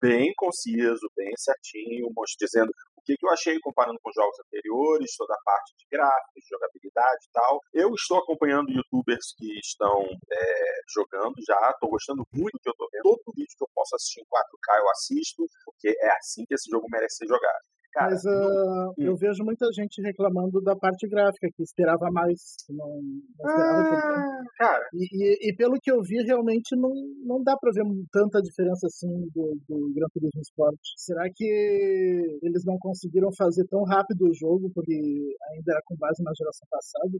bem 0.00 0.32
conciso, 0.36 1.06
bem 1.16 1.32
certinho, 1.36 2.08
dizendo 2.40 2.72
o 2.96 3.02
que, 3.04 3.16
que 3.16 3.26
eu 3.26 3.30
achei 3.30 3.58
comparando 3.60 3.98
com 4.02 4.12
jogos 4.12 4.38
anteriores, 4.46 5.16
toda 5.16 5.34
a 5.34 5.42
parte 5.44 5.74
de 5.76 5.86
gráficos, 5.90 6.46
jogabilidade 6.48 7.26
e 7.26 7.32
tal. 7.32 7.60
Eu 7.74 7.92
estou 7.94 8.18
acompanhando 8.18 8.70
youtubers 8.70 9.34
que 9.36 9.58
estão 9.58 10.02
é, 10.30 10.80
jogando 10.88 11.34
já, 11.46 11.70
estou 11.70 11.90
gostando 11.90 12.26
muito 12.32 12.54
do 12.54 12.60
que 12.60 12.68
eu 12.68 12.72
estou 12.72 12.88
vendo. 12.92 13.02
Todo 13.02 13.34
vídeo 13.34 13.54
que 13.58 13.64
eu 13.64 13.70
posso 13.74 13.96
assistir 13.96 14.20
em 14.20 14.24
4K 14.24 14.78
eu 14.78 14.90
assisto, 14.90 15.46
porque 15.64 15.88
é 15.88 16.10
assim 16.16 16.44
que 16.46 16.54
esse 16.54 16.70
jogo 16.70 16.86
merece 16.90 17.16
ser 17.16 17.26
jogado. 17.26 17.62
Cara, 17.92 18.10
Mas 18.10 18.24
uh, 18.24 18.94
eu 18.96 19.14
vejo 19.16 19.44
muita 19.44 19.66
gente 19.72 20.00
reclamando 20.00 20.62
da 20.62 20.74
parte 20.74 21.06
gráfica, 21.06 21.48
que 21.54 21.62
esperava 21.62 22.10
mais. 22.10 22.56
Não, 22.70 22.88
não 22.88 23.50
esperava 23.50 23.88
ah, 23.92 24.42
cara. 24.56 24.88
E, 24.94 25.04
e, 25.12 25.50
e, 25.50 25.56
pelo 25.56 25.78
que 25.78 25.92
eu 25.92 26.00
vi, 26.00 26.22
realmente 26.24 26.74
não, 26.74 26.90
não 27.24 27.42
dá 27.42 27.54
pra 27.54 27.70
ver 27.70 27.84
tanta 28.10 28.40
diferença 28.40 28.86
assim 28.86 29.12
do, 29.34 29.58
do 29.68 29.92
Gran 29.94 30.06
Turismo 30.12 30.40
Sport. 30.40 30.80
Será 30.96 31.28
que 31.34 31.44
eles 32.42 32.64
não 32.64 32.78
conseguiram 32.78 33.28
fazer 33.36 33.66
tão 33.68 33.84
rápido 33.84 34.24
o 34.24 34.34
jogo, 34.34 34.70
porque 34.74 34.94
ainda 34.94 35.72
era 35.72 35.82
com 35.84 35.96
base 35.96 36.22
na 36.22 36.32
geração 36.34 36.66
passada? 36.70 37.12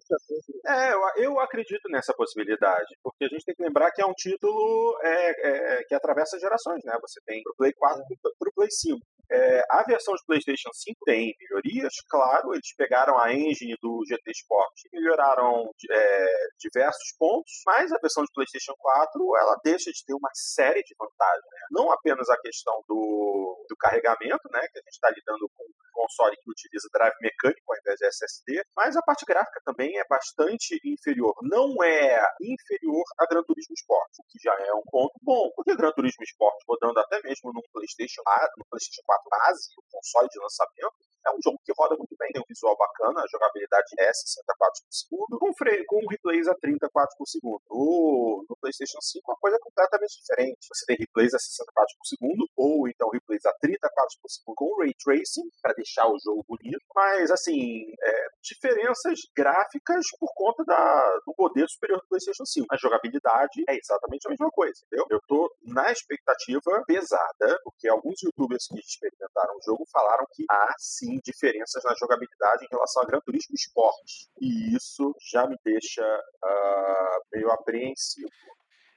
É, 0.67 0.95
eu, 0.95 1.33
eu 1.33 1.41
acredito 1.41 1.87
nessa 1.91 2.15
possibilidade, 2.15 2.97
porque 3.03 3.25
a 3.25 3.29
gente 3.29 3.45
tem 3.45 3.55
que 3.55 3.63
lembrar 3.63 3.91
que 3.93 4.01
é 4.01 4.07
um 4.07 4.15
título 4.17 4.99
é, 5.03 5.81
é, 5.81 5.85
que 5.85 5.95
atravessa 5.95 6.39
gerações, 6.39 6.81
né? 6.85 6.97
Você 7.03 7.21
tem 7.27 7.43
pro 7.43 7.55
Play 7.57 7.73
4 7.75 8.03
e 8.11 8.17
pro 8.17 8.53
Play 8.55 8.71
5. 8.71 8.99
É, 9.33 9.65
a 9.71 9.83
versão 9.85 10.15
de 10.15 10.23
PlayStation 10.27 10.69
5 10.73 10.99
tem 11.07 11.35
melhorias, 11.41 11.95
claro, 12.11 12.53
eles 12.53 12.75
pegaram 12.77 13.19
a 13.19 13.33
engine 13.33 13.75
do 13.81 14.05
GT 14.07 14.31
Sport 14.31 14.73
e 14.85 15.01
melhoraram 15.01 15.71
é, 15.91 16.27
diversos 16.61 17.15
pontos, 17.19 17.51
mas 17.65 17.91
a 17.93 17.99
versão 17.99 18.23
de 18.25 18.33
PlayStation 18.35 18.75
4 18.79 19.37
ela 19.41 19.59
deixa 19.65 19.91
de 19.91 20.05
ter 20.05 20.13
uma 20.13 20.29
série 20.35 20.83
de 20.83 20.95
vantagens. 20.99 21.45
Né? 21.51 21.61
Não 21.71 21.91
apenas 21.91 22.29
a 22.29 22.37
questão 22.39 22.85
do, 22.87 23.67
do 23.69 23.77
carregamento, 23.77 24.49
né, 24.53 24.61
que 24.69 24.79
a 24.79 24.83
gente 24.83 24.93
está 24.93 25.09
lidando 25.09 25.49
com 25.57 25.65
um 25.65 25.83
console 25.93 26.37
que 26.37 26.51
utiliza 26.51 26.89
drive 26.93 27.15
mecânico 27.21 27.73
ao 27.73 27.79
invés 27.79 27.99
de 27.99 28.07
SSD, 28.07 28.63
mas 28.77 28.97
a 28.97 29.03
parte 29.03 29.25
gráfica 29.25 29.61
também 29.65 29.99
é 29.99 30.05
bastante 30.09 30.79
inferior. 30.85 31.35
Não 31.43 31.83
é 31.83 32.21
inferior 32.41 33.05
a 33.19 33.27
Gran 33.27 33.43
Turismo 33.45 33.75
Sport, 33.75 34.11
o 34.19 34.25
que 34.29 34.39
já 34.43 34.55
é 34.61 34.75
um 34.75 34.85
ponto 34.91 35.15
bom, 35.23 35.51
porque 35.55 35.77
Gran 35.77 35.93
Turismo 35.93 36.25
Sport 36.25 36.57
rodando 36.69 37.01
até 37.01 37.21
mesmo 37.23 37.53
no 37.53 37.63
PlayStation, 37.73 38.23
no 38.59 38.65
PlayStation 38.69 39.03
4 39.07 39.22
base, 39.29 39.69
o 39.77 39.83
console 39.91 40.29
de 40.29 40.39
lançamento, 40.39 40.95
é 41.27 41.31
um 41.31 41.39
jogo 41.43 41.59
que 41.65 41.73
roda 41.77 41.97
muito 41.97 42.17
bem, 42.19 42.31
tem 42.33 42.43
um 42.43 42.49
visual 42.49 42.77
bacana, 42.77 43.23
a 43.23 43.29
jogabilidade 43.31 43.87
é 43.99 44.13
60 44.13 44.55
quadros 44.59 44.81
por 44.81 44.93
segundo, 44.93 45.39
com, 45.39 45.55
freio, 45.55 45.85
com 45.87 46.07
replays 46.09 46.49
a 46.49 46.55
30 46.55 46.89
quadros 46.91 47.15
por 47.17 47.27
segundo. 47.27 47.63
No, 47.71 48.45
no, 48.49 48.57
PlayStation 48.57 49.01
5 49.01 49.33
a 49.33 49.37
coisa 49.37 49.57
é 49.57 49.61
completamente 49.61 50.19
diferente. 50.21 50.67
Você 50.69 50.87
tem 50.87 50.97
replays 50.97 51.35
a 51.35 51.39
60 51.39 51.73
quadros 51.73 51.95
por 51.97 52.07
segundo, 52.07 52.49
ou 52.57 52.89
então 52.89 53.09
replays 53.11 53.45
a 53.47 53.53
30 53.61 53.89
quadros 53.91 54.17
por 54.21 54.29
segundo 54.31 54.57
com 54.57 54.81
ray 54.81 54.95
tracing, 54.95 55.49
para 55.63 55.75
deixar 55.75 56.07
o 56.09 56.19
jogo 56.19 56.45
bonito, 56.47 56.85
mas 56.95 57.31
assim, 57.31 57.87
é, 58.01 58.27
diferenças 58.43 59.21
gráficas 59.37 60.05
por 60.19 60.33
conta 60.35 60.65
da, 60.65 61.21
do 61.25 61.35
poder 61.35 61.69
superior 61.69 62.01
do 62.01 62.09
PlayStation 62.09 62.45
5. 62.45 62.67
A 62.71 62.77
jogabilidade 62.77 63.65
é 63.69 63.77
exatamente 63.77 64.27
a 64.27 64.31
mesma 64.31 64.51
coisa, 64.51 64.75
entendeu? 64.87 65.07
Eu 65.09 65.21
tô 65.27 65.55
na 65.63 65.91
expectativa 65.93 66.83
pesada, 66.87 67.61
porque 67.65 67.89
alguns 67.89 68.21
youtubers 68.23 68.67
que 68.67 68.79
experimentaram 69.13 69.57
o 69.57 69.63
jogo 69.63 69.87
falaram 69.93 70.27
que 70.33 70.45
há 70.51 70.75
sim 70.79 71.21
diferenças 71.25 71.83
na 71.85 71.95
jogabilidade 71.95 72.65
em 72.65 72.69
relação 72.69 73.03
a 73.03 73.07
Gran 73.07 73.21
Turismo 73.21 73.55
Sport. 73.55 74.27
E 74.41 74.77
isso 74.77 75.15
já 75.31 75.47
me 75.47 75.57
deixa 75.65 76.03
uh, 76.03 77.27
meio 77.33 77.51
apreensivo. 77.51 78.31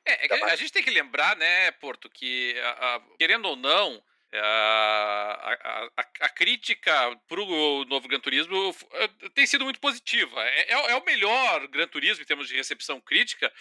É, 0.06 0.28
é 0.28 0.44
a 0.46 0.56
gente 0.56 0.72
tem 0.72 0.84
que 0.84 0.92
lembrar, 0.92 1.36
né, 1.36 1.72
Porto, 1.72 2.10
que 2.10 2.56
querendo 3.18 3.46
ou 3.46 3.56
não, 3.56 4.02
a, 4.34 5.58
a, 5.64 5.90
a, 5.98 6.08
a 6.22 6.30
crítica 6.30 6.94
para 7.28 7.42
o 7.42 7.86
novo 7.86 8.08
Gran 8.08 8.20
Turismo 8.20 8.76
eh, 8.94 9.10
tem 9.34 9.46
sido 9.46 9.64
muito 9.64 9.80
positiva. 9.80 10.42
É, 10.42 10.74
é, 10.74 10.92
é, 10.92 10.96
o 10.96 11.06
melhor 11.06 11.68
Gran 11.68 11.88
Turismo 11.88 12.24
em 12.24 12.26
termos 12.26 12.48
de 12.48 12.56
recepção 12.56 13.00
crítica 13.00 13.52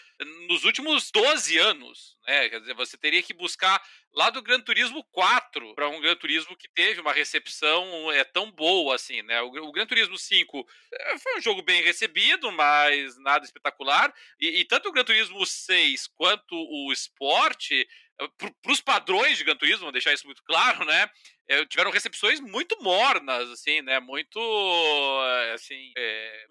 nos 0.48 0.64
últimos 0.64 1.10
12 1.10 1.58
anos. 1.58 2.16
Né? 2.26 2.48
Quer 2.48 2.60
dizer, 2.60 2.74
você 2.74 2.96
teria 2.96 3.22
que 3.22 3.34
buscar 3.34 3.82
lá 4.14 4.30
do 4.30 4.42
Gran 4.42 4.60
Turismo 4.60 5.04
4 5.12 5.74
para 5.74 5.88
um 5.88 6.00
Gran 6.00 6.16
Turismo 6.16 6.56
que 6.56 6.68
teve 6.68 7.00
uma 7.00 7.12
recepção 7.12 8.10
é 8.12 8.24
tão 8.24 8.50
boa 8.50 8.94
assim, 8.94 9.22
né? 9.22 9.42
O, 9.42 9.48
o 9.48 9.72
Gran 9.72 9.86
Turismo 9.86 10.16
5 10.16 10.66
eh, 10.92 11.18
foi 11.18 11.38
um 11.38 11.40
jogo 11.40 11.62
bem 11.62 11.82
recebido, 11.82 12.50
mas 12.52 13.18
nada 13.18 13.44
espetacular. 13.44 14.12
E, 14.40 14.60
e 14.60 14.64
tanto 14.64 14.88
o 14.88 14.92
Gran 14.92 15.04
Turismo 15.04 15.44
6 15.44 16.08
quanto 16.08 16.54
o 16.54 16.92
Sport 16.92 17.70
para 18.16 18.72
os 18.72 18.80
padrões 18.80 19.38
de 19.38 19.44
Gran 19.44 19.56
Turismo, 19.56 19.90
deixar 19.90 20.12
isso 20.12 20.26
muito 20.26 20.42
claro, 20.44 20.84
né? 20.84 21.08
É, 21.48 21.64
tiveram 21.66 21.90
recepções 21.90 22.40
muito 22.40 22.80
mornas, 22.82 23.50
assim, 23.50 23.82
né? 23.82 23.98
Muito, 24.00 24.38
assim, 25.52 25.92
é, 25.96 26.46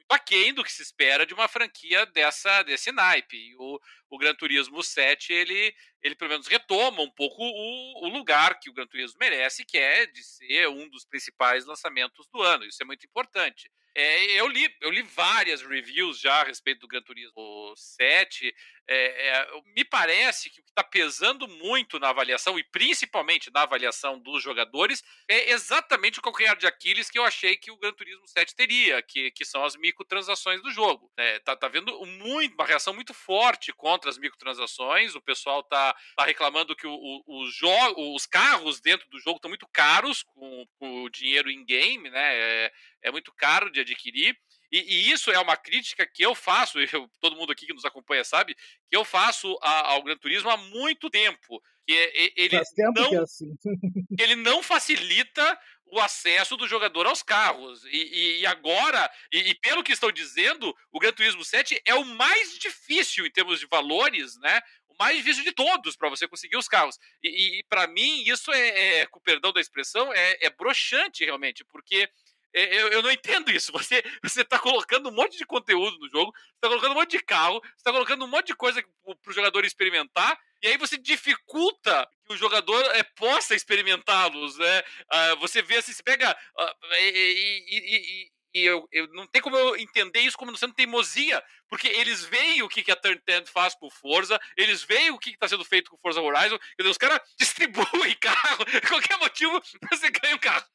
do 0.53 0.63
que 0.63 0.71
se 0.71 0.83
espera 0.83 1.25
de 1.25 1.33
uma 1.33 1.47
franquia 1.47 2.05
dessa, 2.07 2.63
desse 2.63 2.91
naipe. 2.91 3.55
O, 3.57 3.79
o 4.09 4.17
Gran 4.17 4.35
Turismo 4.35 4.83
7, 4.83 5.31
ele, 5.31 5.73
ele 6.01 6.15
pelo 6.15 6.31
menos 6.31 6.47
retoma 6.47 7.01
um 7.01 7.09
pouco 7.09 7.41
o, 7.41 8.05
o 8.05 8.09
lugar 8.09 8.59
que 8.59 8.69
o 8.69 8.73
Gran 8.73 8.85
Turismo 8.85 9.17
merece, 9.19 9.65
que 9.65 9.77
é 9.77 10.05
de 10.05 10.23
ser 10.23 10.67
um 10.67 10.89
dos 10.89 11.05
principais 11.05 11.65
lançamentos 11.65 12.27
do 12.31 12.41
ano. 12.41 12.65
Isso 12.65 12.83
é 12.83 12.85
muito 12.85 13.05
importante. 13.05 13.71
É, 13.95 14.39
eu, 14.39 14.47
li, 14.47 14.67
eu 14.81 14.89
li 14.89 15.01
várias 15.03 15.61
reviews 15.61 16.19
já 16.19 16.41
a 16.41 16.43
respeito 16.43 16.81
do 16.81 16.87
Gran 16.87 17.01
Turismo 17.01 17.73
7. 17.75 18.53
É, 18.85 19.29
é, 19.29 19.47
me 19.75 19.85
parece 19.85 20.49
que 20.49 20.59
o 20.59 20.63
que 20.63 20.69
está 20.69 20.83
pesando 20.83 21.47
muito 21.47 21.99
na 21.99 22.09
avaliação, 22.09 22.59
e 22.59 22.63
principalmente 22.63 23.49
na 23.53 23.61
avaliação 23.61 24.19
dos 24.19 24.43
jogadores, 24.43 25.01
é 25.27 25.51
exatamente 25.51 26.19
o 26.19 26.21
calcanhar 26.21 26.57
de 26.57 26.67
Aquiles 26.67 27.09
que 27.09 27.17
eu 27.17 27.23
achei 27.23 27.55
que 27.55 27.71
o 27.71 27.77
Gran 27.77 27.93
Turismo 27.93 28.27
7 28.27 28.55
teria, 28.55 29.01
que, 29.01 29.31
que 29.31 29.45
são 29.45 29.63
as 29.63 29.75
microtransações 29.75 30.61
do 30.61 30.71
jogo. 30.71 31.11
É, 31.17 31.39
tá, 31.39 31.55
tá 31.55 31.67
vendo 31.67 31.97
muito, 32.05 32.55
uma 32.55 32.65
reação 32.65 32.93
muito 32.93 33.13
forte 33.13 33.71
contra 33.71 34.09
as 34.09 34.17
microtransações. 34.17 35.15
O 35.15 35.21
pessoal 35.21 35.63
tá, 35.63 35.95
tá 36.17 36.25
reclamando 36.25 36.75
que 36.75 36.87
o, 36.87 36.93
o, 36.93 37.23
o 37.27 38.13
os 38.15 38.25
carros 38.25 38.79
dentro 38.79 39.07
do 39.09 39.19
jogo 39.19 39.37
estão 39.37 39.49
muito 39.49 39.67
caros 39.71 40.23
com, 40.23 40.65
com 40.77 41.03
o 41.03 41.09
dinheiro 41.09 41.49
in-game, 41.49 42.09
né? 42.09 42.71
É, 43.03 43.11
muito 43.11 43.31
caro 43.33 43.71
de 43.71 43.81
adquirir. 43.81 44.37
E, 44.71 44.79
e, 44.79 45.11
isso 45.11 45.31
é 45.31 45.39
uma 45.39 45.55
crítica 45.55 46.05
que 46.05 46.25
eu 46.25 46.33
faço, 46.33 46.79
eu, 46.91 47.07
todo 47.21 47.35
mundo 47.35 47.51
aqui 47.51 47.67
que 47.67 47.73
nos 47.73 47.85
acompanha 47.85 48.23
sabe, 48.23 48.55
que 48.89 48.97
eu 48.97 49.05
faço 49.05 49.55
a, 49.61 49.91
ao 49.91 50.03
Gran 50.03 50.17
Turismo 50.17 50.49
há 50.49 50.57
muito 50.57 51.09
tempo. 51.09 51.61
Que 51.85 51.93
é, 51.93 52.33
ele, 52.37 52.61
não, 52.95 53.09
que 53.09 53.15
é 53.15 53.19
assim. 53.19 53.53
ele 54.17 54.35
não 54.35 54.63
facilita 54.63 55.59
o 55.93 55.99
acesso 55.99 56.57
do 56.57 56.67
jogador 56.67 57.05
aos 57.05 57.21
carros. 57.21 57.85
E, 57.85 58.39
e 58.39 58.45
agora, 58.47 59.11
e, 59.31 59.51
e, 59.51 59.55
pelo 59.59 59.83
que 59.83 59.91
estão 59.91 60.11
dizendo, 60.11 60.75
o 60.91 60.99
Gran 60.99 61.11
Turismo 61.11 61.45
7 61.45 61.79
é 61.85 61.93
o 61.93 62.03
mais 62.03 62.57
difícil 62.57 63.25
em 63.27 63.31
termos 63.31 63.59
de 63.59 63.67
valores, 63.67 64.35
né? 64.39 64.59
O 64.87 64.95
mais 64.97 65.17
difícil 65.17 65.43
de 65.43 65.51
todos 65.51 65.95
para 65.95 66.09
você 66.09 66.27
conseguir 66.27 66.57
os 66.57 66.67
carros. 66.67 66.97
E, 67.21 67.59
e 67.59 67.63
para 67.65 67.85
mim, 67.85 68.23
isso 68.25 68.51
é, 68.51 69.01
é, 69.01 69.05
com 69.05 69.19
perdão 69.19 69.53
da 69.53 69.61
expressão, 69.61 70.11
é, 70.11 70.37
é 70.41 70.49
broxante 70.49 71.23
realmente, 71.23 71.63
porque 71.65 72.09
eu, 72.53 72.87
eu 72.89 73.01
não 73.01 73.11
entendo 73.11 73.51
isso. 73.51 73.71
Você 73.71 74.03
você 74.21 74.43
tá 74.43 74.59
colocando 74.59 75.09
um 75.09 75.11
monte 75.11 75.37
de 75.37 75.45
conteúdo 75.45 75.97
no 75.99 76.09
jogo, 76.09 76.31
você 76.35 76.59
tá 76.61 76.67
colocando 76.67 76.91
um 76.91 76.95
monte 76.95 77.11
de 77.11 77.23
carro, 77.23 77.61
você 77.75 77.83
tá 77.83 77.91
colocando 77.91 78.25
um 78.25 78.27
monte 78.27 78.47
de 78.47 78.55
coisa 78.55 78.83
para 79.03 79.31
o 79.31 79.33
jogador 79.33 79.65
experimentar, 79.65 80.37
e 80.61 80.67
aí 80.67 80.77
você 80.77 80.97
dificulta 80.97 82.07
que 82.25 82.33
o 82.33 82.37
jogador 82.37 82.81
é, 82.95 83.03
possa 83.03 83.53
experimentá-los, 83.53 84.57
né? 84.57 84.79
Uh, 84.79 85.35
você 85.39 85.61
vê 85.61 85.77
assim, 85.77 85.91
você 85.91 86.01
pega 86.01 86.31
uh, 86.31 86.93
e, 86.99 87.65
e, 87.67 88.31
e, 88.53 88.63
eu, 88.63 88.87
eu, 88.91 89.07
não 89.13 89.25
tem 89.27 89.41
como 89.41 89.57
eu 89.57 89.75
entender 89.75 90.19
isso 90.19 90.37
como 90.37 90.55
sendo 90.57 90.73
teimosia, 90.73 91.43
porque 91.67 91.87
eles 91.87 92.23
veem 92.23 92.61
o 92.61 92.69
que, 92.69 92.83
que 92.83 92.91
a 92.91 92.95
Turn 92.95 93.21
10 93.25 93.49
faz 93.49 93.75
com 93.75 93.89
Forza, 93.89 94.39
eles 94.57 94.83
veem 94.83 95.11
o 95.11 95.17
que 95.17 95.31
está 95.31 95.47
sendo 95.47 95.65
feito 95.65 95.89
com 95.89 95.97
Forza 95.97 96.21
Horizon, 96.21 96.57
e 96.77 96.83
os 96.83 96.97
caras 96.97 97.19
distribuem 97.39 98.15
carro, 98.15 98.65
qualquer 98.87 99.17
motivo 99.17 99.61
você 99.91 100.09
ganha 100.09 100.35
um 100.35 100.39
carro. 100.39 100.65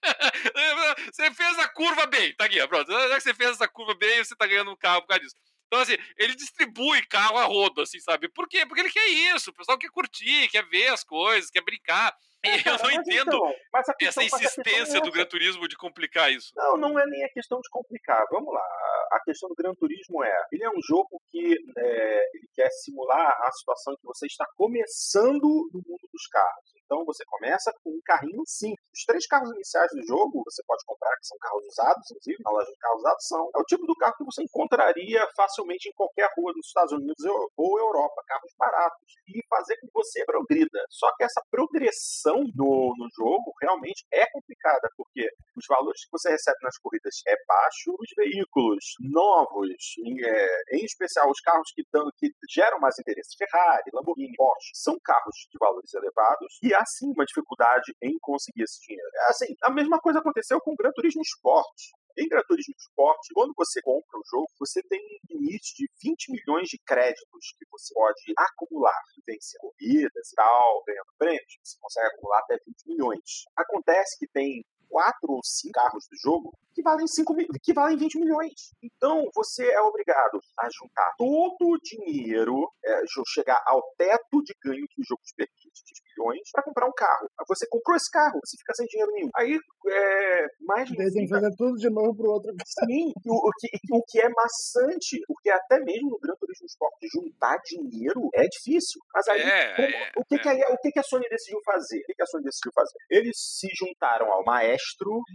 você 1.12 1.31
fez 1.33 1.59
a 1.59 1.68
curva 1.68 2.07
bem, 2.07 2.35
tá 2.35 2.45
aqui, 2.45 2.66
pronto. 2.66 2.91
Já 2.91 3.14
que 3.14 3.20
você 3.20 3.35
fez 3.35 3.51
essa 3.51 3.68
curva 3.68 3.95
bem, 3.95 4.24
você 4.24 4.35
está 4.35 4.47
ganhando 4.47 4.70
um 4.70 4.76
carro 4.76 5.03
por 5.03 5.09
causa 5.09 5.22
disso. 5.22 5.37
Então, 5.68 5.81
assim, 5.81 5.99
ele 6.16 6.35
distribui 6.35 7.05
carro 7.07 7.37
a 7.37 7.45
rodo, 7.45 7.83
assim, 7.83 8.01
sabe? 8.01 8.29
Por 8.29 8.49
quê? 8.49 8.64
Porque 8.64 8.81
ele 8.81 8.91
quer 8.91 9.07
isso. 9.07 9.51
O 9.51 9.53
pessoal 9.53 9.79
quer 9.79 9.91
curtir, 9.91 10.49
quer 10.49 10.64
ver 10.64 10.89
as 10.89 11.05
coisas, 11.05 11.51
quer 11.51 11.61
brincar. 11.61 12.14
É, 12.45 12.55
eu 12.68 12.78
não 12.78 12.91
entendo 12.91 13.36
então, 13.36 13.55
essa 14.01 14.22
insistência 14.22 15.01
do 15.01 15.09
é 15.09 15.11
Gran 15.11 15.26
Turismo 15.26 15.66
de 15.66 15.76
complicar 15.76 16.32
isso. 16.32 16.53
Não, 16.57 16.76
não 16.76 16.99
é 16.99 17.07
nem 17.07 17.24
a 17.24 17.28
questão 17.28 17.61
de 17.61 17.68
complicar. 17.70 18.24
Vamos 18.30 18.53
lá. 18.53 18.64
A 19.12 19.20
questão 19.24 19.49
do 19.49 19.55
Gran 19.55 19.74
Turismo 19.74 20.22
é: 20.22 20.47
ele 20.53 20.64
é 20.64 20.70
um 20.70 20.80
jogo 20.82 21.20
que 21.30 21.57
é, 21.76 22.30
ele 22.34 22.49
quer 22.55 22.70
simular 22.70 23.36
a 23.43 23.51
situação 23.53 23.97
que 23.97 24.05
você 24.05 24.26
está 24.26 24.47
começando 24.57 25.68
no 25.72 25.82
mundo 25.86 26.09
dos 26.12 26.26
carros. 26.28 26.78
Então 26.89 27.05
você 27.05 27.22
começa 27.26 27.70
com 27.84 27.91
um 27.91 28.01
carrinho 28.03 28.43
simples. 28.47 28.80
Os 28.97 29.05
três 29.05 29.26
carros 29.26 29.53
iniciais 29.53 29.91
do 29.93 30.03
jogo 30.07 30.43
você 30.47 30.62
pode 30.66 30.82
comprar, 30.86 31.14
que 31.20 31.26
são 31.26 31.36
carros 31.39 31.64
usados, 31.68 32.11
inclusive, 32.11 32.43
na 32.43 32.51
loja 32.51 32.72
de 32.72 32.78
carros 32.78 33.01
usados, 33.01 33.28
são. 33.28 33.51
É 33.55 33.61
o 33.61 33.64
tipo 33.64 33.84
do 33.84 33.95
carro 33.97 34.16
que 34.16 34.24
você 34.24 34.43
encontraria 34.43 35.28
facilmente 35.36 35.89
em 35.89 35.93
qualquer 35.93 36.30
rua 36.34 36.53
dos 36.55 36.66
Estados 36.66 36.93
Unidos 36.93 37.22
ou 37.57 37.78
Europa, 37.78 38.24
carros 38.26 38.53
baratos. 38.59 39.20
E 39.28 39.45
fazer 39.51 39.76
com 39.76 39.86
que 39.86 39.93
você 39.93 40.24
progrida. 40.24 40.80
Só 40.89 41.14
que 41.16 41.24
essa 41.24 41.43
progressão 41.51 42.41
no, 42.55 42.95
no 42.97 43.09
jogo 43.14 43.53
realmente 43.61 44.07
é 44.11 44.24
complicada, 44.30 44.89
porque 44.97 45.28
os 45.55 45.66
valores 45.68 46.05
que 46.05 46.11
você 46.11 46.30
recebe 46.30 46.57
nas 46.62 46.78
corridas 46.78 47.20
é 47.26 47.36
baixo, 47.47 47.93
os 47.99 48.09
veículos 48.16 48.84
novos, 49.01 49.68
em, 49.99 50.24
é, 50.24 50.62
em 50.72 50.84
especial 50.84 51.28
os 51.30 51.41
carros 51.41 51.70
que, 51.74 51.84
tão, 51.91 52.09
que 52.16 52.30
geram 52.49 52.80
mais 52.80 52.99
interesse, 52.99 53.36
Ferrari, 53.36 53.91
Lamborghini, 53.93 54.34
Porsche, 54.36 54.70
são 54.72 54.97
carros 55.05 55.36
de 55.51 55.59
valores 55.59 55.93
elevados 55.93 56.59
e 56.62 56.74
há 56.79 56.85
sim 56.87 57.11
uma 57.11 57.24
dificuldade 57.24 57.93
em 58.03 58.16
conseguir 58.20 58.62
esse 58.62 58.81
dinheiro. 58.87 59.11
É 59.14 59.31
assim, 59.31 59.55
a 59.62 59.72
mesma 59.72 59.99
coisa 59.99 60.20
aconteceu 60.20 60.61
com 60.61 60.72
o 60.72 60.76
Gran 60.76 60.93
Turismo 60.95 61.22
Sport. 61.22 61.76
Em 62.16 62.29
Gran 62.29 62.43
Turismo 62.47 62.74
Sport, 62.79 63.18
quando 63.35 63.53
você 63.57 63.81
compra 63.83 64.18
o 64.18 64.26
jogo, 64.31 64.49
você 64.59 64.83
tem 64.89 64.99
um 64.99 65.39
limite 65.39 65.74
de 65.76 65.87
20 66.03 66.33
milhões 66.33 66.68
de 66.68 66.79
créditos 66.85 67.55
que 67.59 67.66
você 67.70 67.95
pode 67.95 68.33
acumular, 68.37 69.01
vencer 69.26 69.59
corridas 69.61 70.26
e 70.31 70.35
tal, 70.35 70.83
ganhando 70.87 71.14
prêmios. 71.18 71.59
Você 71.62 71.79
consegue 71.81 72.07
acumular 72.09 72.41
até 72.41 72.57
20 72.66 72.89
milhões. 72.89 73.45
Acontece 73.57 74.18
que 74.18 74.26
tem 74.33 74.64
quatro 74.89 75.32
ou 75.32 75.41
cinco 75.45 75.72
carros 75.72 76.05
do 76.11 76.16
jogo 76.22 76.53
que 76.78 76.82
valem, 76.82 77.07
5, 77.09 77.34
que 77.61 77.72
valem 77.72 77.97
20 77.97 78.20
milhões. 78.20 78.53
Então, 78.82 79.24
você 79.34 79.66
é 79.66 79.80
obrigado 79.80 80.39
a 80.61 80.68
juntar 80.70 81.12
todo 81.18 81.57
o 81.61 81.78
dinheiro, 81.82 82.70
é, 82.84 83.03
chegar 83.34 83.61
ao 83.66 83.82
teto 83.99 84.43
de 84.45 84.55
ganho 84.62 84.86
que 84.89 85.03
o 85.03 85.05
jogo 85.05 85.20
te 85.24 85.34
permite, 85.34 85.82
de 85.84 86.03
milhões, 86.14 86.49
para 86.53 86.62
comprar 86.62 86.86
um 86.86 86.93
carro. 86.95 87.28
Você 87.49 87.66
comprou 87.68 87.97
esse 87.97 88.11
carro, 88.11 88.39
você 88.45 88.57
fica 88.59 88.74
sem 88.74 88.86
dinheiro 88.86 89.12
nenhum. 89.12 89.30
Aí, 89.34 89.59
é, 89.89 90.47
mais... 90.61 90.89
Tem 90.89 91.28
fazer 91.28 91.51
tudo 91.57 91.76
de 91.76 91.91
novo 91.91 92.14
pro 92.16 92.30
outro. 92.30 92.53
Sim, 92.86 93.12
o, 93.26 93.49
o, 93.49 93.51
que, 93.59 93.68
o 93.93 94.03
que 94.07 94.20
é 94.20 94.28
maçante, 94.28 95.20
porque 95.26 95.51
até 95.51 95.80
mesmo 95.80 96.11
no 96.11 96.18
Gran 96.20 96.34
Turismo 96.39 96.66
Sport 96.66 96.95
juntar 97.12 97.59
dinheiro 97.64 98.28
é 98.34 98.47
difícil. 98.47 99.01
Mas 99.12 99.26
aí, 99.28 99.41
é, 99.41 99.74
como, 99.74 99.89
é, 99.89 100.12
o, 100.16 100.24
que, 100.24 100.39
que, 100.39 100.49
a, 100.49 100.68
o 100.70 100.78
que, 100.78 100.93
que 100.93 100.99
a 101.01 101.03
Sony 101.03 101.28
decidiu 101.28 101.61
fazer? 101.64 101.99
O 101.99 102.07
que, 102.07 102.14
que 102.14 102.22
a 102.22 102.26
Sony 102.26 102.45
decidiu 102.45 102.72
fazer? 102.72 102.99
Eles 103.11 103.36
se 103.36 103.68
juntaram 103.74 104.30
ao 104.32 104.45
maestro 104.45 104.78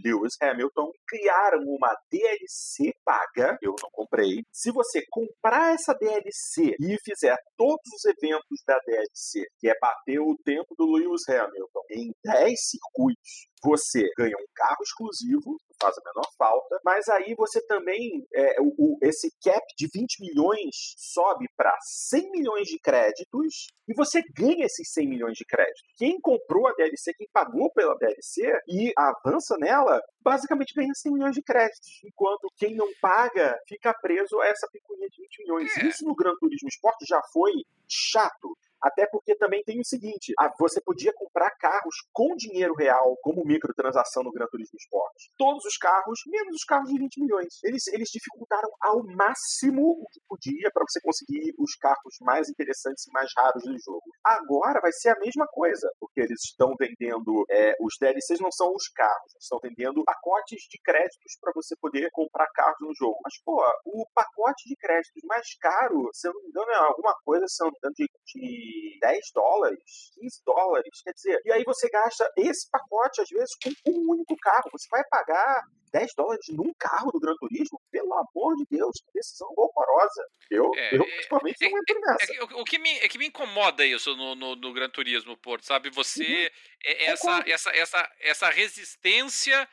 Lewis 0.04 0.34
Hamilton, 0.40 0.90
criaram 1.06 1.60
uma 1.66 1.94
DLC 2.10 2.92
paga, 3.04 3.58
eu 3.62 3.74
não 3.82 3.90
comprei. 3.92 4.42
Se 4.52 4.70
você 4.70 5.02
comprar 5.10 5.74
essa 5.74 5.94
DLC 5.94 6.74
e 6.80 6.96
fizer 7.04 7.36
todos 7.56 7.84
os 7.94 8.04
eventos 8.04 8.62
da 8.66 8.78
DLC, 8.86 9.46
que 9.58 9.68
é 9.68 9.74
bater 9.80 10.20
o 10.20 10.36
tempo 10.44 10.74
do 10.76 10.86
Lewis 10.86 11.28
Hamilton 11.28 11.80
em 11.90 12.12
10 12.24 12.58
circuitos, 12.58 13.48
você 13.64 14.10
ganha 14.16 14.36
um 14.36 14.46
carro 14.54 14.82
exclusivo, 14.82 15.56
faz 15.80 15.96
a 15.96 16.02
menor 16.04 16.28
falta, 16.36 16.80
mas 16.84 17.08
aí 17.08 17.34
você 17.34 17.64
também, 17.66 18.26
é, 18.34 18.60
o, 18.60 18.74
o, 18.78 18.98
esse 19.02 19.30
cap 19.42 19.64
de 19.76 19.88
20 19.92 20.20
milhões 20.20 20.94
sobe 20.96 21.46
para 21.56 21.74
100 21.80 22.30
milhões 22.30 22.68
de 22.68 22.78
créditos 22.78 23.68
e 23.88 23.94
você 23.94 24.22
ganha 24.36 24.66
esses 24.66 24.92
100 24.92 25.08
milhões 25.08 25.36
de 25.36 25.44
créditos. 25.44 25.82
Quem 25.96 26.20
comprou 26.20 26.66
a 26.68 26.74
DLC, 26.74 27.12
quem 27.14 27.28
pagou 27.32 27.72
pela 27.72 27.96
DLC 27.96 28.42
e 28.68 28.92
avança 28.96 29.56
nela, 29.58 30.00
basicamente 30.20 30.74
ganha 30.74 30.92
100 30.94 31.12
milhões 31.12 31.34
de 31.34 31.42
créditos, 31.42 32.00
enquanto 32.04 32.48
quem 32.56 32.74
não 32.74 32.88
paga 33.00 33.58
fica 33.66 33.94
preso 33.94 34.40
a 34.40 34.46
essa 34.46 34.68
picuinha 34.70 35.08
de 35.08 35.22
20 35.22 35.42
milhões. 35.42 35.76
É. 35.78 35.86
Isso 35.86 36.04
no 36.04 36.14
Gran 36.14 36.34
Turismo 36.38 36.68
Sport 36.68 36.96
já 37.06 37.20
foi 37.32 37.52
chato. 37.88 38.56
Até 38.84 39.06
porque 39.10 39.34
também 39.36 39.62
tem 39.64 39.80
o 39.80 39.84
seguinte: 39.84 40.34
você 40.58 40.80
podia 40.84 41.12
comprar 41.14 41.50
carros 41.58 41.96
com 42.12 42.36
dinheiro 42.36 42.74
real, 42.74 43.16
como 43.22 43.44
microtransação 43.44 44.22
no 44.22 44.30
Gran 44.30 44.46
Turismo 44.46 44.76
Sport. 44.78 45.16
Todos 45.38 45.64
os 45.64 45.76
carros, 45.78 46.20
menos 46.26 46.54
os 46.54 46.64
carros 46.64 46.90
de 46.90 46.98
20 46.98 47.20
milhões. 47.22 47.54
Eles, 47.64 47.86
eles 47.88 48.10
dificultaram 48.10 48.68
ao 48.82 49.02
máximo 49.16 49.82
o 49.82 50.06
que 50.12 50.20
podia 50.28 50.70
para 50.72 50.84
você 50.86 51.00
conseguir 51.00 51.54
os 51.58 51.74
carros 51.76 52.14
mais 52.20 52.48
interessantes 52.50 53.06
e 53.06 53.12
mais 53.12 53.30
raros 53.36 53.62
do 53.62 53.78
jogo. 53.78 54.04
Agora 54.22 54.80
vai 54.80 54.92
ser 54.92 55.10
a 55.10 55.18
mesma 55.18 55.46
coisa, 55.48 55.88
porque 55.98 56.20
eles 56.20 56.40
estão 56.44 56.74
vendendo. 56.78 57.44
É, 57.50 57.74
os 57.80 57.94
DLCs 57.98 58.40
não 58.40 58.52
são 58.52 58.72
os 58.74 58.88
carros, 58.88 59.32
eles 59.32 59.44
estão 59.44 59.58
vendendo 59.62 60.04
pacotes 60.04 60.60
de 60.68 60.78
créditos 60.84 61.38
para 61.40 61.52
você 61.54 61.74
poder 61.80 62.10
comprar 62.12 62.46
carros 62.52 62.76
no 62.80 62.94
jogo. 62.94 63.16
Mas, 63.24 63.34
pô, 63.42 63.64
o 63.86 64.04
pacote 64.14 64.68
de 64.68 64.76
créditos 64.76 65.22
mais 65.24 65.46
caro, 65.58 66.10
se 66.12 66.28
eu 66.28 66.34
não 66.34 66.42
me 66.42 66.48
engano, 66.48 66.70
é 66.70 66.76
alguma 66.76 67.14
coisa, 67.24 67.46
se 67.48 67.64
de, 67.96 68.08
de 68.26 68.73
10 69.00 69.32
dólares, 69.34 70.12
15 70.14 70.42
dólares. 70.44 71.02
Quer 71.02 71.12
dizer, 71.12 71.40
e 71.44 71.52
aí 71.52 71.62
você 71.64 71.88
gasta 71.88 72.30
esse 72.36 72.68
pacote, 72.70 73.20
às 73.20 73.28
vezes, 73.28 73.54
com 73.62 73.90
um 73.90 74.10
único 74.12 74.36
carro. 74.36 74.70
Você 74.72 74.88
vai 74.90 75.02
pagar 75.08 75.62
10 75.92 76.14
dólares 76.16 76.44
num 76.48 76.72
carro 76.78 77.12
do 77.12 77.20
Gran 77.20 77.34
Turismo? 77.36 77.80
Pelo 77.90 78.12
amor 78.14 78.56
de 78.56 78.66
Deus, 78.70 78.96
que 79.04 79.12
decisão 79.12 79.48
horrorosa. 79.56 80.26
Eu, 80.50 80.70
é, 80.74 80.96
eu 80.96 81.02
é, 81.02 81.06
principalmente, 81.06 81.64
é, 81.64 81.70
não 81.70 81.78
entro 81.78 82.00
nessa. 82.00 82.34
É, 82.34 82.42
o, 82.42 82.64
que 82.64 82.78
me, 82.78 82.90
é 82.98 83.08
que 83.08 83.18
me 83.18 83.26
incomoda 83.26 83.84
isso 83.84 84.16
no, 84.16 84.34
no, 84.34 84.56
no 84.56 84.72
Gran 84.72 84.88
Turismo, 84.88 85.36
Porto, 85.36 85.64
sabe? 85.64 85.90
Você. 85.90 86.24
Uhum. 86.24 86.94
essa, 87.06 87.44
essa, 87.46 87.70
essa, 87.70 88.12
essa 88.20 88.50
resistência 88.50 89.68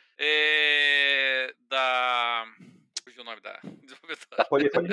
da. 1.68 2.46
Fugiu 3.04 3.22
o 3.22 3.26
nome 3.26 3.42
da. 3.42 3.60
Da 4.38 4.46
Polifone 4.46 4.88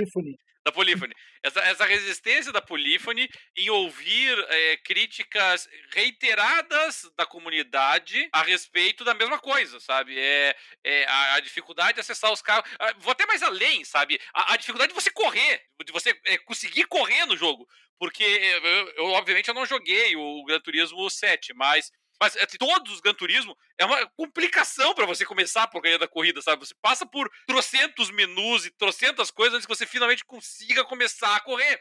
da 0.68 0.72
Polífone. 0.72 1.14
Essa, 1.42 1.60
essa 1.60 1.84
resistência 1.84 2.52
da 2.52 2.60
Polífone 2.60 3.28
em 3.56 3.70
ouvir 3.70 4.38
é, 4.48 4.76
críticas 4.78 5.68
reiteradas 5.92 7.10
da 7.16 7.24
comunidade 7.24 8.28
a 8.32 8.42
respeito 8.42 9.04
da 9.04 9.14
mesma 9.14 9.38
coisa, 9.38 9.80
sabe? 9.80 10.18
É, 10.18 10.56
é 10.84 11.04
a, 11.06 11.34
a, 11.34 11.40
dificuldade 11.40 11.94
de 11.94 12.00
acessar 12.00 12.32
os 12.32 12.42
carros. 12.42 12.68
Ah, 12.78 12.94
vou 12.98 13.12
até 13.12 13.26
mais 13.26 13.42
além, 13.42 13.84
sabe? 13.84 14.20
A, 14.34 14.54
a 14.54 14.56
dificuldade 14.56 14.92
de 14.92 15.00
você 15.00 15.10
correr, 15.10 15.62
de 15.84 15.92
você 15.92 16.18
é, 16.26 16.38
conseguir 16.38 16.84
correr 16.84 17.24
no 17.26 17.36
jogo. 17.36 17.66
Porque 17.98 18.22
eu, 18.22 18.88
eu, 18.90 19.04
obviamente, 19.06 19.48
eu 19.48 19.54
não 19.54 19.66
joguei 19.66 20.14
o 20.14 20.44
Gran 20.44 20.60
Turismo 20.60 21.08
7, 21.10 21.52
mas 21.54 21.90
mas 22.20 22.36
é, 22.36 22.46
todos 22.58 22.94
os 22.94 23.00
Gran 23.00 23.14
Turismo 23.14 23.56
é 23.78 23.84
uma 23.84 24.06
complicação 24.16 24.94
para 24.94 25.06
você 25.06 25.24
começar 25.24 25.62
a 25.62 25.68
porcaria 25.68 25.98
da 25.98 26.08
corrida, 26.08 26.42
sabe? 26.42 26.66
Você 26.66 26.74
passa 26.82 27.06
por 27.06 27.30
trocentos 27.46 28.10
menus 28.10 28.66
e 28.66 28.70
trocentas 28.70 29.30
coisas 29.30 29.54
antes 29.54 29.66
que 29.66 29.74
você 29.74 29.86
finalmente 29.86 30.24
consiga 30.24 30.84
começar 30.84 31.36
a 31.36 31.40
correr, 31.40 31.80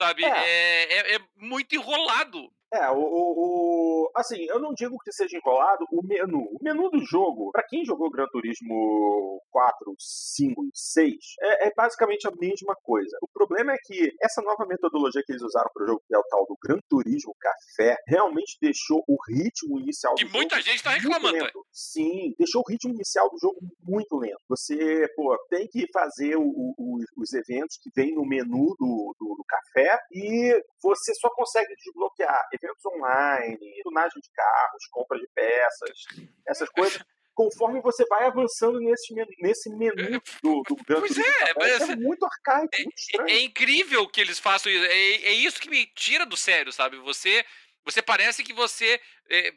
sabe? 0.00 0.24
É, 0.24 0.28
é, 0.28 0.92
é, 0.92 1.14
é 1.16 1.20
muito 1.36 1.74
enrolado. 1.74 2.50
É, 2.72 2.90
o, 2.90 2.98
o, 2.98 3.73
Assim, 4.14 4.44
eu 4.48 4.58
não 4.58 4.72
digo 4.74 4.96
que 5.04 5.12
seja 5.12 5.36
enrolado 5.36 5.84
o 5.90 6.06
menu. 6.06 6.48
O 6.52 6.58
menu 6.62 6.90
do 6.90 7.04
jogo, 7.04 7.50
para 7.52 7.66
quem 7.68 7.84
jogou 7.84 8.10
Gran 8.10 8.26
Turismo 8.30 9.40
4, 9.50 9.94
5 9.98 10.64
e 10.64 10.70
6, 10.72 11.14
é, 11.40 11.68
é, 11.68 11.72
basicamente 11.76 12.26
a 12.26 12.32
mesma 12.38 12.74
coisa. 12.82 13.16
O 13.22 13.28
problema 13.28 13.72
é 13.72 13.78
que 13.84 14.10
essa 14.22 14.42
nova 14.42 14.66
metodologia 14.66 15.22
que 15.24 15.32
eles 15.32 15.42
usaram 15.42 15.70
pro 15.72 15.86
jogo, 15.86 16.02
que 16.06 16.14
é 16.14 16.18
o 16.18 16.24
tal 16.24 16.44
do 16.46 16.56
Gran 16.62 16.78
Turismo 16.88 17.34
Café, 17.40 17.96
realmente 18.06 18.56
deixou 18.60 19.02
o 19.08 19.16
ritmo 19.28 19.78
inicial 19.80 20.14
que 20.14 20.24
do 20.24 20.32
muita 20.32 20.56
jogo 20.56 20.64
gente 20.64 20.82
tá 20.82 20.90
reclamando. 20.90 21.64
Sim, 21.72 22.34
deixou 22.38 22.62
o 22.62 22.70
ritmo 22.70 22.92
inicial 22.94 23.28
do 23.30 23.38
jogo 23.38 23.58
muito 23.82 24.16
lento. 24.16 24.40
Você, 24.48 25.06
pô, 25.14 25.36
tem 25.48 25.66
que 25.68 25.86
fazer 25.92 26.36
o, 26.36 26.42
o, 26.44 26.98
os 27.16 27.32
eventos 27.32 27.78
que 27.82 27.90
vem 27.94 28.14
no 28.14 28.26
menu 28.26 28.74
do, 28.78 29.14
do, 29.18 29.34
do 29.36 29.44
café 29.46 29.98
e 30.12 30.62
você 30.82 31.14
só 31.14 31.28
consegue 31.30 31.74
desbloquear 31.76 32.40
eventos 32.52 32.84
online, 32.86 33.82
tunagem 33.94 34.20
de 34.20 34.30
carros, 34.34 34.86
compra 34.90 35.18
de 35.18 35.28
peças, 35.34 36.04
essas 36.46 36.68
coisas. 36.68 37.00
Conforme 37.34 37.80
você 37.80 38.04
vai 38.06 38.26
avançando 38.26 38.78
nesse 38.78 39.12
menu, 39.12 39.28
nesse 39.40 39.68
menu 39.70 40.22
do, 40.40 40.62
do 40.62 40.76
Gran 40.86 41.00
Pois 41.00 41.18
é, 41.18 41.54
mas 41.56 41.90
é 41.90 41.96
muito 41.96 42.24
arcaico, 42.24 42.68
é, 42.72 42.78
muito 42.78 42.96
estranho. 42.96 43.28
É, 43.28 43.40
incrível 43.40 44.08
que 44.08 44.20
eles 44.20 44.38
façam 44.38 44.70
isso. 44.70 44.84
É, 44.84 44.92
é, 44.92 45.32
isso 45.32 45.60
que 45.60 45.68
me 45.68 45.84
tira 45.86 46.24
do 46.24 46.36
sério, 46.36 46.72
sabe? 46.72 46.96
Você, 46.98 47.44
você 47.84 48.00
parece 48.00 48.44
que 48.44 48.52
você 48.52 49.00
é, 49.28 49.52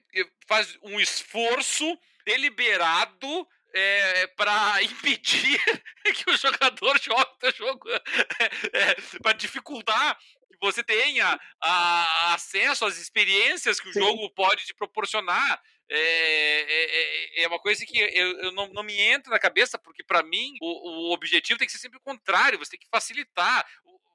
faz 0.48 0.76
um 0.82 1.00
esforço 1.00 1.86
deliberado 2.26 3.48
é, 3.74 4.28
para 4.28 4.82
impedir 4.84 5.60
que 6.16 6.30
o 6.32 6.38
jogador 6.38 7.00
jogue 7.00 7.32
o 7.44 7.52
jogo, 7.52 7.90
é, 8.74 8.90
é, 8.92 8.96
para 9.22 9.34
dificultar 9.34 10.18
que 10.54 10.66
você 10.66 10.84
tenha 10.84 11.40
a, 11.62 12.34
acesso 12.34 12.86
às 12.86 12.98
experiências 12.98 13.80
que 13.80 13.90
o 13.90 13.94
Sim. 13.94 14.00
jogo 14.00 14.30
pode 14.32 14.66
te 14.66 14.74
proporcionar. 14.74 15.62
É, 15.90 16.00
é, 16.00 17.40
é, 17.40 17.44
é, 17.44 17.48
uma 17.48 17.60
coisa 17.60 17.86
que 17.86 17.98
eu, 17.98 18.40
eu 18.40 18.52
não, 18.52 18.68
não, 18.74 18.84
me 18.84 19.00
entra 19.00 19.32
na 19.32 19.40
cabeça, 19.40 19.78
porque 19.78 20.04
para 20.04 20.22
mim 20.22 20.54
o, 20.62 21.10
o, 21.10 21.14
objetivo 21.14 21.58
tem 21.58 21.66
que 21.66 21.72
ser 21.72 21.80
sempre 21.80 21.98
o 21.98 22.02
contrário, 22.02 22.60
você 22.60 22.72
tem 22.72 22.80
que 22.80 22.90
facilitar 22.92 23.66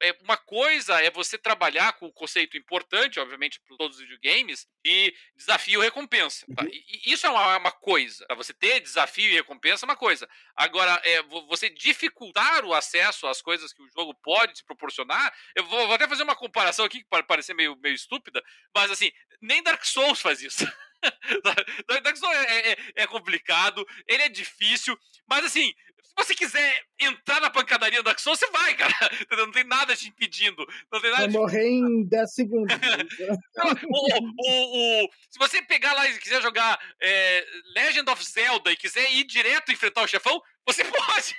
é, 0.03 0.17
uma 0.21 0.35
coisa 0.35 1.01
é 1.01 1.09
você 1.09 1.37
trabalhar 1.37 1.93
com 1.93 2.05
o 2.07 2.13
conceito 2.13 2.57
importante, 2.57 3.19
obviamente, 3.19 3.59
para 3.61 3.77
todos 3.77 3.97
os 3.97 4.03
videogames, 4.03 4.67
de 4.83 5.15
desafio 5.35 5.81
e 5.81 5.85
recompensa. 5.85 6.45
Tá? 6.53 6.63
Uhum. 6.63 6.69
E, 6.69 7.09
e 7.09 7.13
isso 7.13 7.25
é 7.25 7.29
uma, 7.29 7.57
uma 7.57 7.71
coisa. 7.71 8.25
Tá? 8.27 8.35
Você 8.35 8.53
ter 8.53 8.81
desafio 8.81 9.29
e 9.29 9.35
recompensa 9.35 9.85
é 9.85 9.87
uma 9.87 9.95
coisa. 9.95 10.27
Agora, 10.55 11.01
é, 11.05 11.21
você 11.47 11.69
dificultar 11.69 12.65
o 12.65 12.73
acesso 12.73 13.25
às 13.27 13.41
coisas 13.41 13.71
que 13.71 13.81
o 13.81 13.89
jogo 13.95 14.13
pode 14.21 14.53
te 14.53 14.65
proporcionar. 14.65 15.33
Eu 15.55 15.65
vou, 15.65 15.87
vou 15.87 15.95
até 15.95 16.07
fazer 16.07 16.23
uma 16.23 16.35
comparação 16.35 16.85
aqui 16.85 16.99
que 16.99 17.09
pode 17.09 17.25
parecer 17.25 17.53
meio, 17.53 17.75
meio 17.77 17.95
estúpida, 17.95 18.43
mas 18.75 18.91
assim, 18.91 19.11
nem 19.41 19.63
Dark 19.63 19.85
Souls 19.85 20.19
faz 20.19 20.41
isso. 20.41 20.65
Dark 22.03 22.17
Souls 22.17 22.35
é, 22.35 22.71
é, 22.71 22.77
é, 22.95 23.07
complicado, 23.07 23.85
ele 24.07 24.23
é 24.23 24.29
difícil, 24.29 24.97
mas 25.27 25.45
assim, 25.45 25.73
se 26.21 26.27
você 26.27 26.35
quiser 26.35 26.83
entrar 26.99 27.41
na 27.41 27.49
pancadaria 27.49 27.99
do 27.99 28.05
Dark 28.05 28.19
Souls, 28.19 28.39
você 28.39 28.49
vai, 28.51 28.75
cara. 28.75 28.93
Não 29.37 29.51
tem 29.51 29.63
nada 29.63 29.95
te 29.95 30.07
impedindo. 30.07 30.65
Não 30.91 31.01
tem 31.01 31.11
nada 31.11 31.23
vai 31.23 31.31
morrer 31.31 31.67
em 31.67 32.03
10 32.03 32.33
segundos. 32.33 32.75
o, 33.85 34.23
o, 34.37 35.05
o, 35.05 35.09
se 35.29 35.39
você 35.39 35.61
pegar 35.63 35.93
lá 35.93 36.07
e 36.07 36.19
quiser 36.19 36.41
jogar 36.41 36.79
é, 37.01 37.45
Legend 37.75 38.09
of 38.09 38.23
Zelda 38.23 38.71
e 38.71 38.77
quiser 38.77 39.11
ir 39.11 39.23
direto 39.23 39.71
enfrentar 39.71 40.03
o 40.03 40.07
chefão, 40.07 40.41
você 40.65 40.83
pode. 40.85 41.35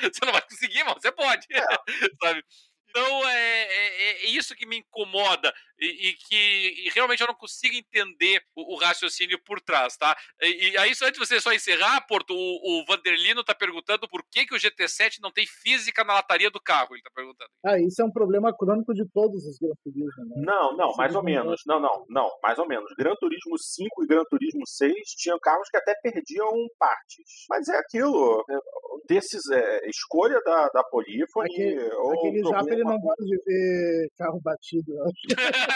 você 0.00 0.24
não 0.24 0.32
vai 0.32 0.42
conseguir, 0.42 0.84
mas 0.84 0.94
você 0.94 1.12
pode. 1.12 1.46
É. 1.50 1.64
Sabe? 2.22 2.44
Então 2.90 3.28
é, 3.28 3.62
é, 3.62 4.26
é, 4.26 4.26
isso 4.26 4.54
que 4.54 4.66
me 4.66 4.78
incomoda 4.78 5.54
e, 5.80 6.08
e 6.08 6.12
que 6.14 6.86
e 6.86 6.90
realmente 6.94 7.20
eu 7.20 7.26
não 7.26 7.34
consigo 7.34 7.74
entender 7.74 8.42
o, 8.54 8.74
o 8.74 8.78
raciocínio 8.78 9.38
por 9.44 9.60
trás, 9.60 9.96
tá? 9.96 10.16
E, 10.42 10.70
e, 10.70 10.78
aí, 10.78 10.94
só 10.94 11.06
antes 11.06 11.18
de 11.18 11.26
você 11.26 11.40
só 11.40 11.52
encerrar, 11.52 12.06
Porto, 12.06 12.34
o, 12.34 12.34
o 12.36 12.84
Vanderlino 12.86 13.42
tá 13.42 13.54
perguntando 13.54 14.08
por 14.08 14.22
que, 14.30 14.46
que 14.46 14.54
o 14.54 14.58
GT7 14.58 15.18
não 15.22 15.32
tem 15.32 15.46
física 15.46 16.04
na 16.04 16.14
lataria 16.14 16.50
do 16.50 16.60
carro, 16.60 16.94
ele 16.94 17.02
tá 17.02 17.10
perguntando. 17.14 17.50
Ah, 17.64 17.78
isso 17.78 18.00
é 18.02 18.04
um 18.04 18.12
problema 18.12 18.54
crônico 18.56 18.92
de 18.94 19.04
todos 19.12 19.44
os 19.46 19.58
Gran 19.58 19.74
Turismo, 19.82 20.24
né? 20.26 20.42
Não, 20.44 20.76
não, 20.76 20.94
mais 20.96 21.14
ou 21.14 21.22
menos. 21.22 21.62
Não, 21.66 21.80
não, 21.80 22.04
não, 22.08 22.30
mais 22.42 22.58
ou 22.58 22.66
menos. 22.66 22.92
Gran 22.98 23.14
Turismo 23.16 23.58
5 23.58 24.04
e 24.04 24.06
Gran 24.06 24.24
Turismo 24.28 24.66
6 24.66 24.94
tinham 25.16 25.38
carros 25.40 25.68
que 25.68 25.76
até 25.76 25.94
perdiam 26.02 26.50
partes. 26.78 27.46
Mas 27.48 27.68
é 27.68 27.78
aquilo, 27.78 28.44
é, 28.50 28.58
desses, 29.08 29.48
é, 29.50 29.88
escolha 29.88 30.40
da, 30.44 30.68
da 30.68 30.84
Polifone... 30.84 31.50
Aquele, 31.50 31.92
ou 31.94 32.12
aquele 32.12 32.40
problema... 32.42 32.72
ele 32.72 32.84
não 32.84 32.98
gosta 32.98 33.24
de 33.24 33.36
ver 33.44 34.08
carro 34.16 34.40
batido, 34.42 34.92
eu 34.92 35.04
acho. 35.04 35.20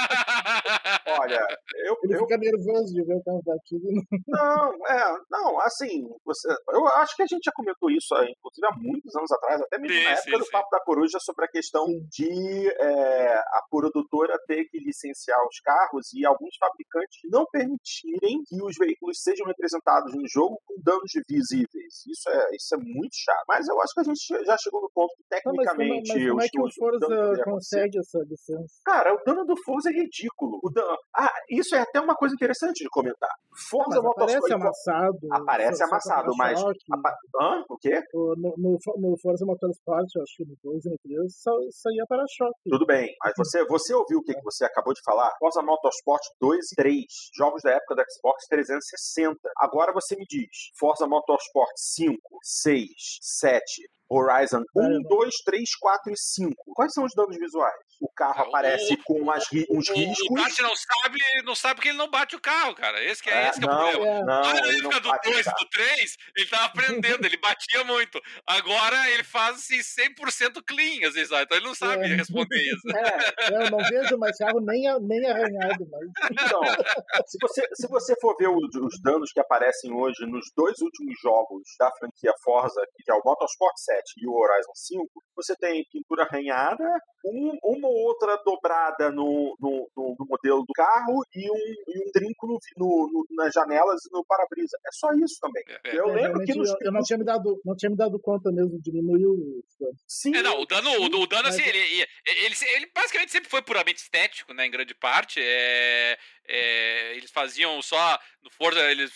Olha, 1.06 1.40
eu. 1.86 1.96
Ele 2.04 2.14
eu... 2.14 2.18
fica 2.20 2.36
nervoso 2.38 2.92
de 2.92 3.04
ver 3.04 3.16
o 3.16 3.24
carro 3.24 3.42
batido. 3.44 3.86
Não, 4.26 4.86
é, 4.88 5.18
não, 5.30 5.60
assim, 5.60 6.08
você, 6.24 6.48
eu 6.70 6.86
acho 6.98 7.16
que 7.16 7.22
a 7.22 7.26
gente 7.26 7.44
já 7.44 7.52
comentou 7.54 7.90
isso, 7.90 8.14
inclusive, 8.14 8.66
há 8.66 8.76
muitos 8.76 9.14
anos 9.16 9.30
atrás, 9.32 9.60
até 9.60 9.78
mesmo 9.78 9.96
sim, 9.96 10.04
na 10.04 10.10
época 10.10 10.30
sim, 10.30 10.38
do 10.38 10.44
sim. 10.44 10.50
Papo 10.50 10.68
da 10.70 10.80
Coruja, 10.80 11.18
sobre 11.20 11.44
a 11.44 11.48
questão 11.48 11.86
de 12.10 12.68
é, 12.68 13.34
a 13.36 13.62
produtora 13.70 14.38
ter 14.46 14.64
que 14.66 14.78
licenciar 14.78 15.38
os 15.46 15.60
carros 15.60 16.12
e 16.14 16.24
alguns 16.24 16.56
fabricantes 16.58 17.20
não 17.30 17.46
permitirem 17.50 18.42
que 18.46 18.62
os 18.62 18.76
veículos 18.76 19.22
sejam 19.22 19.46
representados 19.46 20.14
no 20.14 20.26
jogo 20.28 20.60
com 20.66 20.74
danos 20.82 21.12
visíveis. 21.28 22.04
Isso 22.06 22.28
é, 22.28 22.56
isso 22.56 22.74
é 22.74 22.78
muito 22.78 23.14
chato. 23.14 23.44
Mas 23.48 23.68
eu 23.68 23.80
acho 23.80 23.94
que 23.94 24.00
a 24.00 24.04
gente 24.04 24.44
já 24.44 24.56
chegou 24.58 24.80
no 24.80 24.90
ponto 24.90 25.14
que, 25.16 25.24
tecnicamente. 25.28 26.08
Não, 26.08 26.34
mas 26.36 26.50
como, 26.50 26.64
mas 26.64 26.68
como 26.68 26.68
é 26.68 26.70
que 26.70 26.78
o 26.78 26.98
Forza 27.00 27.44
consegue 27.44 27.98
essa 27.98 28.18
licença? 28.28 28.74
Cara, 28.84 29.14
o 29.14 29.24
dano 29.24 29.44
do 29.44 29.54
Forza 29.64 29.83
é 29.86 29.92
ridículo. 29.92 30.58
O 30.62 30.70
dano... 30.70 30.96
Ah, 31.16 31.32
isso 31.50 31.74
é 31.74 31.80
até 31.80 32.00
uma 32.00 32.14
coisa 32.14 32.34
interessante 32.34 32.82
de 32.82 32.88
comentar. 32.90 33.30
Forza 33.68 34.00
não, 34.02 34.10
Aparece 34.10 34.52
amassado. 34.52 35.18
Aparece 35.30 35.82
amassado, 35.84 36.32
mas. 36.36 36.60
Apa... 36.90 37.16
Hã? 37.40 37.64
O 37.68 37.76
quê? 37.78 38.02
No, 38.12 38.34
no, 38.56 38.78
no 38.98 39.18
Forza 39.18 39.44
Motorsport, 39.46 40.06
acho 40.22 40.36
que 40.36 40.44
no 40.44 40.56
2 40.62 40.84
e 40.86 40.90
no 40.90 40.98
3, 40.98 41.32
saía 41.70 42.04
para-choque. 42.08 42.70
Tudo 42.70 42.86
bem, 42.86 43.14
mas 43.22 43.32
você, 43.36 43.64
você 43.66 43.94
ouviu 43.94 44.18
o 44.18 44.22
que, 44.22 44.34
que 44.34 44.42
você 44.42 44.64
acabou 44.64 44.92
de 44.92 45.02
falar? 45.02 45.30
Forza 45.38 45.62
Motorsport 45.62 46.22
2 46.40 46.72
e 46.72 46.76
3, 46.76 47.04
jogos 47.36 47.62
da 47.62 47.70
época 47.70 47.94
do 47.94 48.02
Xbox 48.10 48.46
360. 48.48 49.38
Agora 49.58 49.92
você 49.92 50.16
me 50.16 50.26
diz: 50.28 50.70
Forza 50.78 51.06
Motorsport 51.06 51.72
5, 51.76 52.18
6, 52.42 52.88
7, 53.20 53.88
Horizon 54.10 54.62
1, 54.76 55.02
2, 55.08 55.34
3, 55.44 55.76
4 55.80 56.12
e 56.12 56.16
5. 56.16 56.54
Quais 56.74 56.92
são 56.92 57.04
os 57.04 57.12
danos 57.14 57.36
visuais? 57.36 57.74
O 58.00 58.08
carro 58.12 58.44
ah, 58.44 58.48
aparece 58.48 58.94
o, 58.94 59.02
com 59.04 59.14
umas, 59.14 59.44
uns 59.70 59.88
o, 59.88 59.94
riscos. 59.94 60.30
O 60.30 60.34
Bate 60.34 60.62
não 60.62 60.74
sabe, 60.76 61.18
não 61.44 61.54
sabe 61.54 61.74
porque 61.76 61.88
ele 61.88 61.98
não 61.98 62.10
bate 62.10 62.36
o 62.36 62.40
carro, 62.40 62.74
cara. 62.74 63.02
Esse 63.02 63.22
que 63.22 63.30
é, 63.30 63.44
é 63.44 63.48
esse 63.48 63.60
que 63.60 63.66
é 63.66 63.70
o 63.70 63.76
problema. 63.76 64.06
É. 64.06 64.20
Não, 64.20 64.42
Na 64.42 64.50
época 64.50 65.00
do 65.00 65.10
2 65.24 65.46
e 65.46 65.50
do 65.50 65.68
3, 65.70 66.16
ele 66.36 66.46
tava 66.48 66.64
aprendendo, 66.64 67.24
ele 67.24 67.36
batia 67.38 67.84
muito. 67.84 68.20
Agora 68.46 69.10
ele 69.10 69.24
faz 69.24 69.56
assim 69.56 69.78
100% 69.78 70.62
clean, 70.66 71.08
às 71.08 71.14
vezes, 71.14 71.30
então 71.30 71.56
ele 71.56 71.66
não 71.66 71.74
sabe 71.74 72.04
é. 72.04 72.16
responder 72.16 72.60
isso. 72.60 72.96
É, 72.96 73.54
eu 73.54 73.70
não 73.70 73.78
vejo 73.78 74.18
mais 74.18 74.36
carro 74.36 74.60
nem, 74.60 74.82
nem 75.00 75.30
arranhado. 75.30 75.86
Mas... 75.90 76.30
Então, 76.30 76.60
se 77.26 77.38
você, 77.40 77.68
se 77.74 77.88
você 77.88 78.14
for 78.20 78.36
ver 78.36 78.48
os, 78.48 78.74
os 78.74 79.00
danos 79.02 79.32
que 79.32 79.40
aparecem 79.40 79.92
hoje 79.92 80.26
nos 80.26 80.50
dois 80.54 80.78
últimos 80.80 81.14
jogos 81.22 81.62
da 81.78 81.90
franquia 81.92 82.32
Forza, 82.42 82.84
que 82.96 83.10
é 83.10 83.14
o 83.14 83.22
Motorsport 83.24 83.76
7 83.76 83.93
7 83.93 83.93
e 84.18 84.26
o 84.26 84.32
Horizon 84.32 84.72
5, 84.74 85.08
você 85.36 85.54
tem 85.56 85.84
pintura 85.90 86.24
arranhada, 86.24 86.84
um, 87.24 87.58
uma 87.62 87.88
ou 87.88 87.96
outra 88.06 88.36
dobrada 88.44 89.10
no, 89.10 89.56
no, 89.60 89.90
no, 89.96 90.16
no, 90.18 90.26
modelo 90.26 90.62
do 90.62 90.72
carro 90.74 91.24
e 91.34 91.50
um, 91.50 91.54
e 91.88 92.08
um 92.08 92.12
trinco 92.12 92.46
no, 92.46 92.58
no, 92.76 93.26
nas 93.30 93.52
janelas 93.52 94.04
e 94.04 94.12
no 94.12 94.24
para-brisa. 94.24 94.76
É 94.86 94.90
só 94.92 95.12
isso 95.12 95.38
também. 95.40 95.64
É, 95.68 95.90
é. 95.90 95.98
eu 95.98 96.10
é, 96.10 96.14
lembro 96.14 96.44
que 96.44 96.54
nos... 96.54 96.68
eu, 96.68 96.76
eu, 96.82 96.92
não 96.92 97.02
tinha 97.02 97.18
me 97.18 97.24
dado 97.24 97.60
não 97.64 97.76
tinha 97.76 97.90
me 97.90 97.96
dado 97.96 98.18
conta 98.20 98.50
mesmo 98.52 98.80
diminuiu 98.80 99.30
o 99.30 99.64
sim, 100.06 100.34
é, 100.34 100.42
não, 100.42 100.60
o 100.60 100.66
dano 100.66 100.90
sim, 100.90 101.14
o, 101.14 101.20
o 101.20 101.26
dano 101.26 101.48
assim 101.48 101.62
ele, 101.62 101.78
ele, 101.78 102.06
ele, 102.26 102.54
ele, 102.76 102.90
basicamente 102.94 103.32
sempre 103.32 103.50
foi 103.50 103.62
puramente 103.62 104.00
estético, 104.00 104.52
né, 104.52 104.66
em 104.66 104.70
grande 104.70 104.94
parte. 104.94 105.40
É, 105.40 106.18
é, 106.46 107.16
eles 107.16 107.30
faziam 107.30 107.80
só 107.82 108.18
no 108.42 108.50
Forza 108.50 108.80
eles 108.90 109.10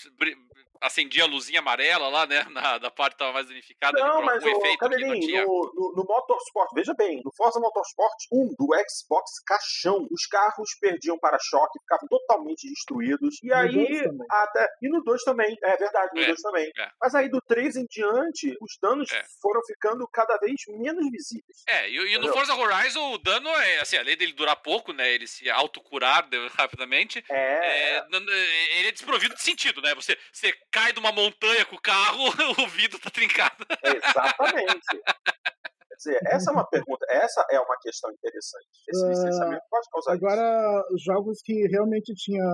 acendia 0.80 1.24
a 1.24 1.26
luzinha 1.26 1.60
amarela 1.60 2.08
lá, 2.08 2.26
né? 2.26 2.44
Na, 2.50 2.78
da 2.78 2.90
parte 2.90 3.12
que 3.12 3.16
estava 3.16 3.32
mais 3.32 3.46
danificada. 3.46 3.98
Não, 3.98 4.22
mas 4.22 4.42
o 4.42 4.48
efeito 4.48 4.78
Cabelinho, 4.78 5.46
no, 5.46 5.72
no, 5.74 5.92
no, 5.96 6.04
Motorsport, 6.04 6.70
veja 6.74 6.94
bem, 6.94 7.20
no 7.24 7.32
Forza 7.36 7.60
Motorsport 7.60 8.14
1 8.32 8.54
do 8.58 8.68
Xbox 8.88 9.40
caixão, 9.46 10.06
os 10.10 10.26
carros 10.26 10.70
perdiam 10.80 11.18
para-choque, 11.18 11.78
ficavam 11.80 12.08
totalmente 12.08 12.68
destruídos. 12.68 13.36
E 13.42 13.52
aí, 13.52 14.02
até. 14.30 14.66
E 14.82 14.88
no 14.88 15.02
2 15.02 15.22
também, 15.22 15.56
é 15.62 15.76
verdade, 15.76 16.10
no 16.14 16.24
2 16.24 16.28
é, 16.28 16.42
também. 16.42 16.70
É. 16.76 16.90
Mas 17.00 17.14
aí 17.14 17.28
do 17.28 17.40
3 17.40 17.76
em 17.76 17.86
diante, 17.90 18.56
os 18.60 18.78
danos 18.80 19.10
é. 19.12 19.24
foram 19.40 19.60
ficando 19.66 20.06
cada 20.08 20.36
vez 20.38 20.54
menos 20.68 21.10
visíveis. 21.10 21.62
É, 21.66 21.88
e, 21.88 22.14
e 22.14 22.18
no 22.18 22.32
Forza 22.32 22.54
Horizon 22.54 23.12
o 23.12 23.18
dano 23.18 23.48
é, 23.48 23.80
assim, 23.80 23.96
além 23.96 24.16
dele 24.16 24.32
durar 24.32 24.56
pouco, 24.56 24.92
né? 24.92 25.10
Ele 25.12 25.26
se 25.26 25.48
autocurar 25.50 26.28
rapidamente. 26.56 27.24
É. 27.30 27.96
é 27.96 28.04
ele 28.78 28.88
é 28.88 28.92
desprovido 28.92 29.34
de 29.34 29.42
sentido, 29.42 29.80
né? 29.82 29.94
Você, 29.94 30.16
você 30.32 30.52
cai 30.70 30.92
de 30.92 31.00
uma 31.00 31.12
montanha 31.12 31.64
com 31.66 31.76
o 31.76 31.80
carro, 31.80 32.24
o 32.64 32.68
vidro 32.68 32.98
tá 32.98 33.10
trincado. 33.10 33.64
Exatamente. 33.82 35.02
Quer 35.88 35.96
dizer, 35.96 36.18
essa 36.26 36.50
é 36.50 36.54
uma 36.54 36.66
pergunta, 36.66 37.04
essa 37.08 37.44
é 37.50 37.58
uma 37.58 37.76
questão 37.80 38.10
interessante. 38.12 38.68
Esse 38.88 39.04
uh, 39.04 39.08
licenciamento 39.08 39.62
pode 39.68 39.88
causar 39.90 40.12
Agora, 40.12 40.84
isso. 40.90 41.04
jogos 41.04 41.40
que 41.42 41.66
realmente 41.66 42.14
tinha 42.14 42.44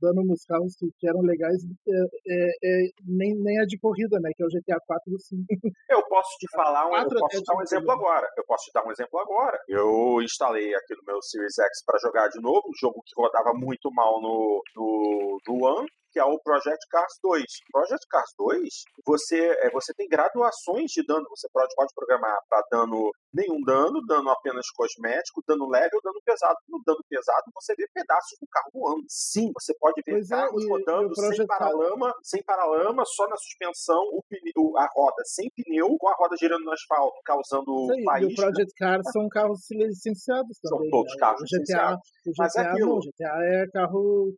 dano 0.00 0.22
nos 0.26 0.44
carros 0.44 0.74
que, 0.76 0.86
que 0.98 1.08
eram 1.08 1.22
legais, 1.22 1.56
é, 1.64 1.92
é, 2.28 2.50
é, 2.62 2.88
nem, 3.06 3.34
nem 3.34 3.60
a 3.60 3.64
de 3.64 3.78
corrida, 3.78 4.18
né? 4.20 4.30
Que 4.36 4.42
é 4.42 4.46
o 4.46 4.50
GTA 4.50 4.78
4 4.86 5.14
e 5.14 5.20
5. 5.20 5.44
Eu 5.88 6.02
posso 6.06 6.36
te 6.38 6.46
falar, 6.54 6.86
um, 6.86 6.96
eu 6.96 7.08
posso 7.08 7.38
te 7.38 7.44
dar 7.44 7.56
um 7.56 7.62
exemplo 7.62 7.90
agora. 7.90 8.28
Eu 8.36 8.44
posso 8.44 8.64
te 8.64 8.72
dar 8.74 8.86
um 8.86 8.92
exemplo 8.92 9.18
agora. 9.20 9.58
Eu 9.68 10.20
instalei 10.20 10.74
aqui 10.74 10.94
no 10.94 11.02
meu 11.06 11.22
Series 11.22 11.58
X 11.58 11.84
para 11.86 11.98
jogar 11.98 12.28
de 12.28 12.40
novo, 12.42 12.68
um 12.68 12.78
jogo 12.78 13.02
que 13.06 13.14
rodava 13.16 13.54
muito 13.54 13.90
mal 13.90 14.20
no, 14.20 14.62
no, 14.76 15.38
no 15.48 15.66
One 15.66 15.88
que 16.12 16.20
é 16.20 16.24
o 16.24 16.38
Project 16.38 16.86
Cars 16.90 17.18
2. 17.22 17.44
Project 17.72 18.06
Cars 18.08 18.30
2, 18.38 18.68
você, 19.04 19.56
é, 19.60 19.70
você 19.70 19.94
tem 19.94 20.08
graduações 20.08 20.90
de 20.90 21.04
dano. 21.04 21.24
Você 21.30 21.48
pode, 21.52 21.74
pode 21.74 21.92
programar 21.94 22.36
para 22.48 22.62
dano 22.70 23.10
nenhum 23.32 23.60
dano, 23.62 24.04
dano 24.06 24.30
apenas 24.30 24.70
cosmético, 24.70 25.42
dano 25.46 25.68
leve 25.68 25.94
ou 25.94 26.02
dano 26.02 26.20
pesado. 26.24 26.58
No 26.68 26.82
dano 26.84 27.02
pesado, 27.08 27.44
você 27.54 27.74
vê 27.74 27.86
pedaços 27.92 28.38
do 28.40 28.46
carro 28.46 28.70
voando. 28.72 29.04
Sim, 29.08 29.50
você 29.54 29.74
pode 29.78 30.02
ver 30.04 30.12
pois 30.12 30.30
é, 30.30 30.36
carros 30.36 30.64
é, 30.64 30.68
rodando 30.68 31.14
sem 31.16 31.46
paralama, 31.46 32.14
sem 32.22 32.42
paralama, 32.42 33.04
só 33.06 33.26
na 33.28 33.36
suspensão, 33.36 34.02
o 34.12 34.22
pneu, 34.28 34.76
a 34.76 34.88
roda 34.92 35.22
sem 35.24 35.50
pneu, 35.50 35.96
com 35.98 36.08
a 36.08 36.14
roda 36.14 36.36
girando 36.38 36.64
no 36.64 36.72
asfalto, 36.72 37.16
causando 37.24 37.94
Sim, 37.94 38.04
faísca. 38.04 38.30
E 38.30 38.32
o 38.32 38.36
Project 38.36 38.74
Cars 38.76 39.12
são 39.12 39.28
carros 39.28 39.60
licenciados 39.70 40.58
também. 40.60 40.78
São 40.78 40.90
todos 40.90 41.12
né? 41.12 41.18
carros 41.18 41.40
o 41.40 41.44
GTA, 41.44 41.56
licenciados. 41.56 42.08
O 42.26 42.30
GTA, 42.30 42.34
Mas 42.38 42.56
é 42.56 42.60
aquilo. 42.60 42.88
Não, 42.88 42.96
o 42.96 43.00
GTA 43.00 43.38
é 43.40 43.66
carro... 43.72 44.34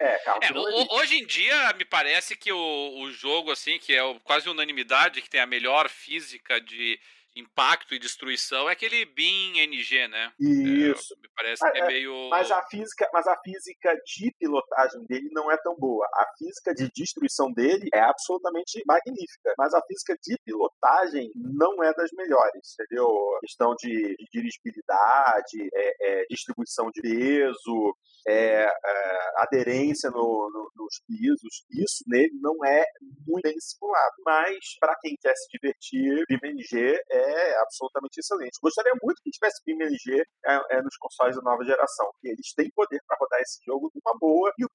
É, 0.00 0.06
é 0.06 0.18
carro 0.18 0.40
é, 0.42 0.94
Hoje 0.94 1.18
em 1.18 1.26
dia, 1.26 1.72
me 1.74 1.84
parece 1.84 2.36
que 2.36 2.52
o, 2.52 3.02
o 3.02 3.10
jogo, 3.10 3.50
assim, 3.50 3.78
que 3.78 3.94
é 3.94 4.20
quase 4.24 4.48
unanimidade, 4.48 5.22
que 5.22 5.30
tem 5.30 5.40
a 5.40 5.46
melhor 5.46 5.88
física 5.88 6.60
de 6.60 6.98
impacto 7.38 7.94
e 7.94 7.98
destruição 7.98 8.68
é 8.68 8.72
aquele 8.72 9.04
BIM 9.04 9.58
NG, 9.58 10.08
né? 10.08 10.32
Isso. 10.38 11.14
É, 11.14 11.20
me 11.20 11.28
parece 11.34 11.62
mas, 11.62 11.72
que 11.72 11.78
é, 11.78 11.82
é 11.82 11.86
meio. 11.86 12.28
Mas 12.30 12.50
a, 12.50 12.62
física, 12.68 13.08
mas 13.12 13.26
a 13.26 13.36
física 13.42 13.94
de 14.04 14.32
pilotagem 14.38 15.04
dele 15.06 15.28
não 15.32 15.50
é 15.50 15.56
tão 15.58 15.74
boa. 15.76 16.06
A 16.14 16.26
física 16.38 16.74
de 16.74 16.90
destruição 16.94 17.52
dele 17.52 17.88
é 17.92 18.00
absolutamente 18.00 18.82
magnífica. 18.86 19.54
Mas 19.56 19.74
a 19.74 19.82
física 19.86 20.16
de 20.22 20.36
pilotagem 20.44 21.30
não 21.34 21.82
é 21.82 21.92
das 21.94 22.10
melhores, 22.12 22.74
entendeu? 22.78 23.08
Questão 23.40 23.74
de, 23.78 24.16
de 24.16 24.26
dirigibilidade, 24.32 25.68
é, 25.74 26.20
é, 26.20 26.24
distribuição 26.30 26.90
de 26.92 27.00
peso, 27.00 27.94
é, 28.26 28.64
é, 28.64 29.32
aderência 29.36 30.10
no, 30.10 30.50
no, 30.52 30.70
nos 30.76 31.00
pisos, 31.06 31.64
isso 31.70 32.04
nele 32.06 32.38
não 32.40 32.64
é 32.64 32.84
muito 33.26 33.42
bem 33.42 33.54
simulado. 33.58 34.14
Mas, 34.24 34.58
para 34.80 34.96
quem 35.00 35.16
quer 35.20 35.34
se 35.34 35.48
divertir, 35.52 36.24
BIM-NG 36.28 37.00
é 37.10 37.27
absolutamente 37.60 38.20
excelente. 38.20 38.58
Gostaria 38.62 38.92
muito 39.02 39.22
que 39.22 39.30
tivesse 39.30 39.62
BIM-NG 39.64 40.22
é, 40.46 40.76
é, 40.76 40.82
nos 40.82 40.96
consoles 40.96 41.36
da 41.36 41.42
nova 41.42 41.64
geração, 41.64 42.06
porque 42.12 42.28
eles 42.28 42.52
têm 42.54 42.70
poder 42.70 43.00
para 43.06 43.16
rodar 43.18 43.40
esse 43.40 43.58
jogo 43.64 43.90
de 43.92 44.00
uma 44.04 44.16
boa, 44.18 44.52
e 44.58 44.64
o 44.64 44.68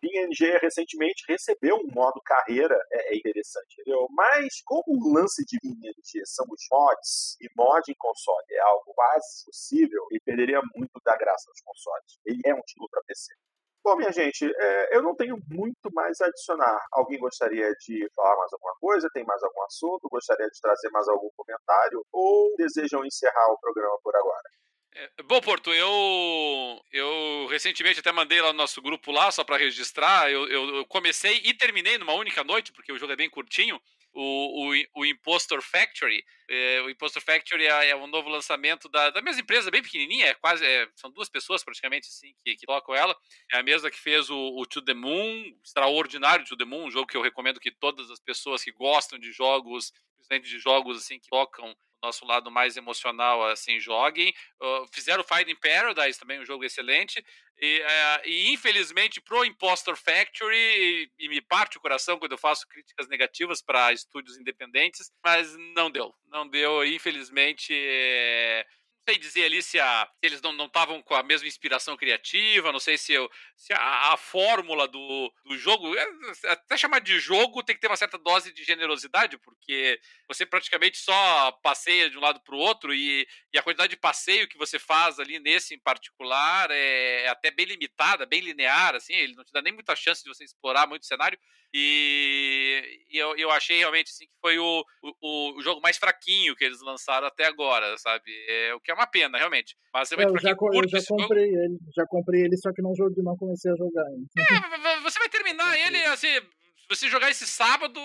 BIM-NG 0.00 0.58
recentemente 0.58 1.24
recebeu 1.28 1.76
um 1.76 1.88
modo 1.92 2.20
carreira, 2.24 2.76
é, 2.92 3.14
é, 3.14 3.16
interessante, 3.16 3.80
entendeu? 3.80 4.06
Mas, 4.10 4.60
como 4.64 4.84
o 4.86 5.14
lance 5.14 5.44
de 5.44 5.58
BIM-NG 5.62 6.26
são 6.26 6.46
os 6.48 6.62
mods, 6.70 7.36
e 7.40 7.48
mod 7.56 7.90
em 7.90 7.96
console 7.98 8.46
é 8.50 8.60
algo 8.60 8.92
quase 8.94 9.44
possível, 9.44 10.06
ele 10.10 10.20
perderia 10.24 10.60
muito 10.74 11.00
da 11.04 11.16
graça 11.16 11.48
nos 11.48 11.60
consoles. 11.62 12.18
Ele 12.24 12.40
é 12.46 12.54
um 12.54 12.62
título 12.62 12.88
para 12.90 13.02
PC. 13.04 13.34
Bom, 13.82 13.96
minha 13.96 14.12
gente, 14.12 14.44
é, 14.44 14.96
eu 14.96 15.02
não 15.02 15.14
tenho 15.14 15.38
muito 15.48 15.90
mais 15.94 16.20
a 16.20 16.26
adicionar. 16.26 16.86
Alguém 16.92 17.18
gostaria 17.18 17.72
de 17.80 18.08
falar 18.14 18.36
mais 18.36 18.52
alguma 18.52 18.74
coisa? 18.78 19.08
Tem 19.12 19.24
mais 19.24 19.42
algum 19.42 19.62
assunto? 19.62 20.08
Gostaria 20.10 20.46
de 20.46 20.60
trazer 20.60 20.90
mais 20.90 21.08
algum 21.08 21.30
comentário? 21.34 22.04
Ou 22.12 22.54
desejam 22.56 23.04
encerrar 23.06 23.50
o 23.52 23.58
programa 23.58 23.98
por 24.02 24.14
agora? 24.14 24.50
É, 24.94 25.22
bom, 25.22 25.40
Porto, 25.40 25.72
eu, 25.72 26.82
eu 26.92 27.46
recentemente 27.48 28.00
até 28.00 28.12
mandei 28.12 28.42
lá 28.42 28.48
no 28.48 28.58
nosso 28.58 28.82
grupo 28.82 29.10
lá, 29.10 29.30
só 29.30 29.44
para 29.44 29.56
registrar. 29.56 30.30
Eu, 30.30 30.46
eu, 30.48 30.76
eu, 30.76 30.86
comecei 30.86 31.40
e 31.44 31.54
terminei 31.54 31.96
numa 31.96 32.12
única 32.12 32.44
noite, 32.44 32.72
porque 32.72 32.92
o 32.92 32.98
jogo 32.98 33.12
é 33.12 33.16
bem 33.16 33.30
curtinho 33.30 33.80
o, 34.12 34.70
o, 34.70 35.00
o 35.00 35.06
Impostor 35.06 35.62
Factory. 35.62 36.24
É, 36.48 36.80
o 36.82 36.90
Impostor 36.90 37.22
Factory 37.22 37.66
é, 37.66 37.90
é, 37.90 37.96
um 37.96 38.06
novo 38.06 38.28
lançamento 38.28 38.88
da, 38.88 39.10
da 39.10 39.22
mesma 39.22 39.42
empresa, 39.42 39.70
bem 39.70 39.82
pequenininha, 39.82 40.26
é 40.26 40.34
quase, 40.34 40.64
é, 40.64 40.88
são 40.96 41.10
duas 41.10 41.28
pessoas 41.28 41.62
praticamente 41.62 42.08
assim 42.08 42.34
que, 42.44 42.56
que 42.56 42.66
tocam 42.66 42.94
ela. 42.94 43.16
É 43.52 43.58
a 43.58 43.62
mesma 43.62 43.90
que 43.90 43.98
fez 43.98 44.28
o, 44.30 44.36
o 44.36 44.66
To 44.66 44.82
The 44.82 44.94
Moon, 44.94 45.56
extraordinário 45.64 46.44
To 46.46 46.56
The 46.56 46.64
Moon, 46.64 46.86
um 46.86 46.90
jogo 46.90 47.06
que 47.06 47.16
eu 47.16 47.22
recomendo 47.22 47.60
que 47.60 47.70
todas 47.70 48.10
as 48.10 48.20
pessoas 48.20 48.64
que 48.64 48.72
gostam 48.72 49.18
de 49.18 49.32
jogos, 49.32 49.92
principalmente 50.16 50.48
de 50.48 50.58
jogos 50.58 50.98
assim 50.98 51.18
que 51.18 51.28
tocam 51.28 51.76
nosso 52.02 52.24
lado 52.24 52.50
mais 52.50 52.76
emocional 52.76 53.44
assim 53.46 53.78
joguem. 53.78 54.34
Uh, 54.60 54.86
fizeram 54.92 55.24
Fight 55.24 55.50
in 55.50 55.56
Paradise 55.56 56.18
também, 56.18 56.40
um 56.40 56.44
jogo 56.44 56.64
excelente. 56.64 57.24
E, 57.58 57.80
uh, 57.80 58.28
e 58.28 58.52
infelizmente 58.52 59.20
pro 59.20 59.44
Impostor 59.44 59.96
Factory, 59.96 60.56
e, 60.56 61.10
e, 61.18 61.28
me 61.28 61.40
parte 61.42 61.76
o 61.76 61.80
coração 61.80 62.18
quando 62.18 62.32
eu 62.32 62.38
faço 62.38 62.66
críticas 62.66 63.06
negativas 63.08 63.60
para 63.60 63.92
estúdios 63.92 64.38
independentes, 64.38 65.12
mas 65.22 65.54
não 65.74 65.90
deu, 65.90 66.14
não 66.26 66.48
deu. 66.48 66.84
Infelizmente, 66.86 67.72
é 67.74 68.64
sei 69.08 69.18
dizer 69.18 69.44
ali 69.44 69.62
se, 69.62 69.78
a, 69.78 70.06
se 70.06 70.26
eles 70.26 70.42
não 70.42 70.66
estavam 70.66 71.02
com 71.02 71.14
a 71.14 71.22
mesma 71.22 71.48
inspiração 71.48 71.96
criativa, 71.96 72.72
não 72.72 72.78
sei 72.78 72.96
se, 72.96 73.12
eu, 73.12 73.30
se 73.56 73.72
a, 73.72 74.12
a, 74.12 74.16
fórmula 74.16 74.86
do, 74.86 75.32
do 75.44 75.56
jogo, 75.56 75.94
é, 75.96 76.06
até 76.48 76.76
chamar 76.76 77.00
de 77.00 77.18
jogo 77.18 77.62
tem 77.62 77.74
que 77.74 77.80
ter 77.80 77.88
uma 77.88 77.96
certa 77.96 78.18
dose 78.18 78.52
de 78.52 78.62
generosidade, 78.62 79.38
porque 79.38 80.00
você 80.28 80.46
praticamente 80.46 80.98
só 80.98 81.52
passeia 81.62 82.10
de 82.10 82.16
um 82.16 82.20
lado 82.20 82.40
para 82.40 82.54
o 82.54 82.58
outro 82.58 82.94
e, 82.94 83.26
e 83.52 83.58
a 83.58 83.62
quantidade 83.62 83.90
de 83.90 83.96
passeio 83.96 84.48
que 84.48 84.58
você 84.58 84.78
faz 84.78 85.18
ali 85.18 85.38
nesse 85.38 85.74
em 85.74 85.78
particular 85.78 86.70
é, 86.70 87.24
é 87.24 87.28
até 87.28 87.50
bem 87.50 87.66
limitada, 87.66 88.26
bem 88.26 88.40
linear, 88.40 88.94
assim, 88.94 89.14
ele 89.14 89.34
não 89.34 89.44
te 89.44 89.52
dá 89.52 89.62
nem 89.62 89.72
muita 89.72 89.96
chance 89.96 90.22
de 90.22 90.28
você 90.28 90.44
explorar 90.44 90.86
muito 90.86 91.02
o 91.02 91.06
cenário. 91.06 91.38
E, 91.72 93.04
e 93.08 93.16
eu, 93.16 93.36
eu 93.36 93.50
achei 93.50 93.78
realmente 93.78 94.10
assim, 94.10 94.26
que 94.26 94.34
foi 94.40 94.58
o, 94.58 94.84
o, 95.02 95.56
o, 95.56 95.62
jogo 95.62 95.80
mais 95.80 95.96
fraquinho 95.96 96.56
que 96.56 96.64
eles 96.64 96.80
lançaram 96.80 97.28
até 97.28 97.44
agora, 97.44 97.96
sabe? 97.96 98.32
É, 98.48 98.74
o 98.74 98.80
que 98.80 98.89
é 98.90 98.94
uma 98.94 99.06
pena, 99.06 99.38
realmente. 99.38 99.76
Mas 99.92 100.12
é, 100.12 100.14
eu, 100.16 100.38
já, 100.38 100.50
eu 100.50 100.88
já 100.88 101.04
comprei 101.04 101.50
jogo... 101.50 101.64
ele, 101.64 101.78
já 101.96 102.06
comprei 102.06 102.40
ele, 102.42 102.56
só 102.56 102.72
que 102.72 102.82
não 102.82 102.94
joguei, 102.94 103.22
não 103.22 103.36
comecei 103.36 103.70
a 103.72 103.76
jogar 103.76 104.04
ainda. 104.04 104.26
É, 104.38 105.00
você 105.00 105.18
vai 105.18 105.28
terminar 105.28 105.78
ele 105.78 105.96
assim. 106.06 106.28
Se 106.28 106.96
você 106.96 107.08
jogar 107.08 107.30
esse 107.30 107.46
sábado, 107.46 108.00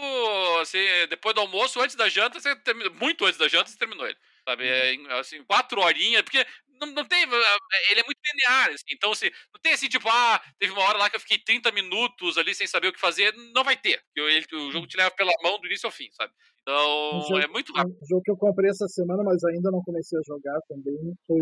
assim, 0.61 0.77
depois 1.09 1.33
do 1.33 1.41
almoço, 1.41 1.81
antes 1.81 1.95
da 1.95 2.07
janta, 2.07 2.39
você 2.39 2.55
termina, 2.57 2.89
muito 2.91 3.25
antes 3.25 3.39
da 3.39 3.47
janta, 3.47 3.69
você 3.69 3.77
terminou 3.77 4.05
ele. 4.05 4.17
Sabe? 4.47 4.67
É, 4.67 4.95
assim, 5.19 5.43
quatro 5.43 5.81
horinhas, 5.81 6.21
porque 6.21 6.45
não, 6.79 6.87
não 6.87 7.05
tem. 7.05 7.23
Eh, 7.23 7.91
ele 7.91 8.01
é 8.01 8.03
muito 8.03 8.19
linear, 8.31 8.69
assim, 8.69 8.85
então 8.91 9.11
assim, 9.11 9.29
não 9.53 9.61
tem 9.61 9.73
assim, 9.73 9.87
tipo, 9.87 10.07
ah, 10.09 10.41
teve 10.59 10.71
uma 10.71 10.83
hora 10.83 10.97
lá 10.97 11.09
que 11.09 11.15
eu 11.15 11.19
fiquei 11.19 11.39
30 11.39 11.71
minutos 11.71 12.37
ali 12.37 12.53
sem 12.53 12.67
saber 12.67 12.89
o 12.89 12.93
que 12.93 12.99
fazer. 12.99 13.33
Não 13.53 13.63
vai 13.63 13.75
ter. 13.75 14.01
Ele, 14.15 14.45
o 14.53 14.71
jogo 14.71 14.87
te 14.87 14.97
leva 14.97 15.11
pela 15.11 15.31
mão 15.41 15.59
do 15.59 15.65
início 15.67 15.87
ao 15.87 15.91
fim, 15.91 16.09
sabe? 16.11 16.33
Então, 16.67 17.21
jogo, 17.29 17.39
é 17.41 17.47
muito 17.47 17.71
rápido. 17.73 17.95
Um 18.01 18.07
jogo 18.07 18.21
que 18.23 18.31
eu 18.31 18.37
comprei 18.37 18.71
essa 18.71 18.87
semana, 18.87 19.21
mas 19.23 19.43
ainda 19.43 19.69
não 19.69 19.83
comecei 19.83 20.17
a 20.17 20.21
jogar 20.25 20.59
também, 20.67 20.97
foi, 21.27 21.39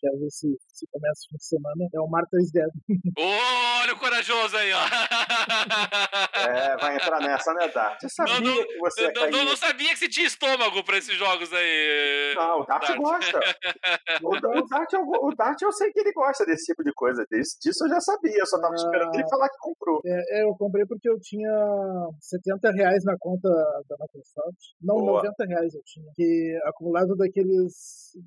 quero 0.00 0.18
ver 0.18 0.30
se, 0.30 0.48
se 0.72 0.86
começa 0.90 1.20
o 1.26 1.28
fim 1.30 1.36
de 1.36 1.44
semana, 1.44 1.88
é 1.94 2.00
o 2.00 2.08
Martha's 2.08 2.50
Dead. 2.50 2.70
Olha 3.82 3.92
o 3.92 3.98
corajoso 3.98 4.56
aí, 4.56 4.72
ó. 4.72 4.80
É, 6.48 6.76
vai 6.78 6.96
entrar 6.96 7.20
nessa, 7.20 7.52
né, 7.54 7.68
Dart? 7.68 8.02
Eu 8.02 8.08
sabia 8.08 8.40
Não, 8.40 8.54
não, 8.56 8.66
que 8.66 8.78
você 8.78 9.12
não, 9.12 9.30
não, 9.30 9.44
não 9.44 9.56
sabia 9.56 9.90
que 9.90 9.98
você 9.98 10.08
tinha 10.08 10.26
estômago 10.26 10.82
pra 10.84 10.96
esses 10.98 11.16
jogos 11.16 11.52
aí. 11.52 12.32
Não, 12.36 12.60
o 12.60 12.64
Dart 12.64 12.86
Dart. 12.88 12.98
gosta. 12.98 13.40
O, 14.22 14.28
o, 14.36 14.66
Dart, 14.68 14.92
eu, 14.92 15.00
o 15.02 15.34
Dart 15.34 15.60
eu 15.62 15.72
sei 15.72 15.90
que 15.92 16.00
ele 16.00 16.12
gosta 16.12 16.44
desse 16.44 16.66
tipo 16.66 16.82
de 16.84 16.92
coisa. 16.92 17.24
Desse, 17.30 17.58
disso 17.60 17.84
eu 17.84 17.88
já 17.88 18.00
sabia, 18.00 18.38
eu 18.38 18.46
só 18.46 18.60
tava 18.60 18.72
Ah. 18.72 18.76
esperando 18.76 19.14
ele 19.14 19.28
falar 19.28 19.48
que 19.48 19.58
comprou. 19.58 20.00
É, 20.04 20.40
é, 20.40 20.44
eu 20.44 20.54
comprei 20.56 20.84
porque 20.86 21.08
eu 21.08 21.18
tinha 21.20 21.50
70 22.20 22.70
reais 22.72 23.04
na 23.04 23.16
conta 23.18 23.48
da 23.88 23.96
Microsoft. 24.00 24.61
Não, 24.80 24.96
Boa. 24.96 25.22
90 25.22 25.44
reais 25.46 25.74
eu 25.74 25.82
tinha. 25.84 26.06
Que 26.14 26.58
acumulado 26.64 27.16
daqueles 27.16 27.72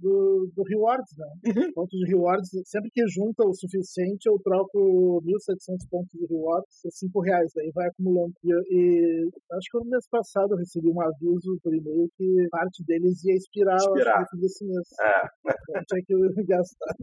do, 0.01 0.49
do 0.55 0.63
rewards, 0.63 1.15
né? 1.17 1.25
Uhum. 1.65 1.73
Pontos 1.73 1.99
de 1.99 2.05
rewards. 2.07 2.49
Sempre 2.65 2.89
que 2.91 3.07
junta 3.07 3.43
o 3.43 3.53
suficiente, 3.53 4.27
eu 4.27 4.37
troco 4.43 5.21
1.700 5.23 5.89
pontos 5.89 6.19
de 6.19 6.25
rewards 6.27 6.81
por 6.81 6.91
5 6.91 7.21
reais. 7.21 7.51
Daí 7.55 7.71
vai 7.73 7.87
acumulando. 7.87 8.33
E, 8.43 8.49
e 8.51 9.29
acho 9.53 9.67
que 9.71 9.77
no 9.79 9.89
mês 9.89 10.07
passado 10.09 10.53
eu 10.53 10.57
recebi 10.57 10.89
um 10.89 11.01
aviso 11.01 11.57
por 11.63 11.73
e-mail 11.73 12.09
que 12.17 12.47
parte 12.49 12.83
deles 12.85 13.23
ia 13.23 13.35
expirar, 13.35 13.77
Expirar. 13.77 14.21
acho 14.21 14.35
desse 14.37 14.65
mês. 14.65 14.87
É. 15.01 15.21
Eu 15.75 15.85
tinha 15.85 16.01
que 16.05 16.13
gastar. 16.47 16.95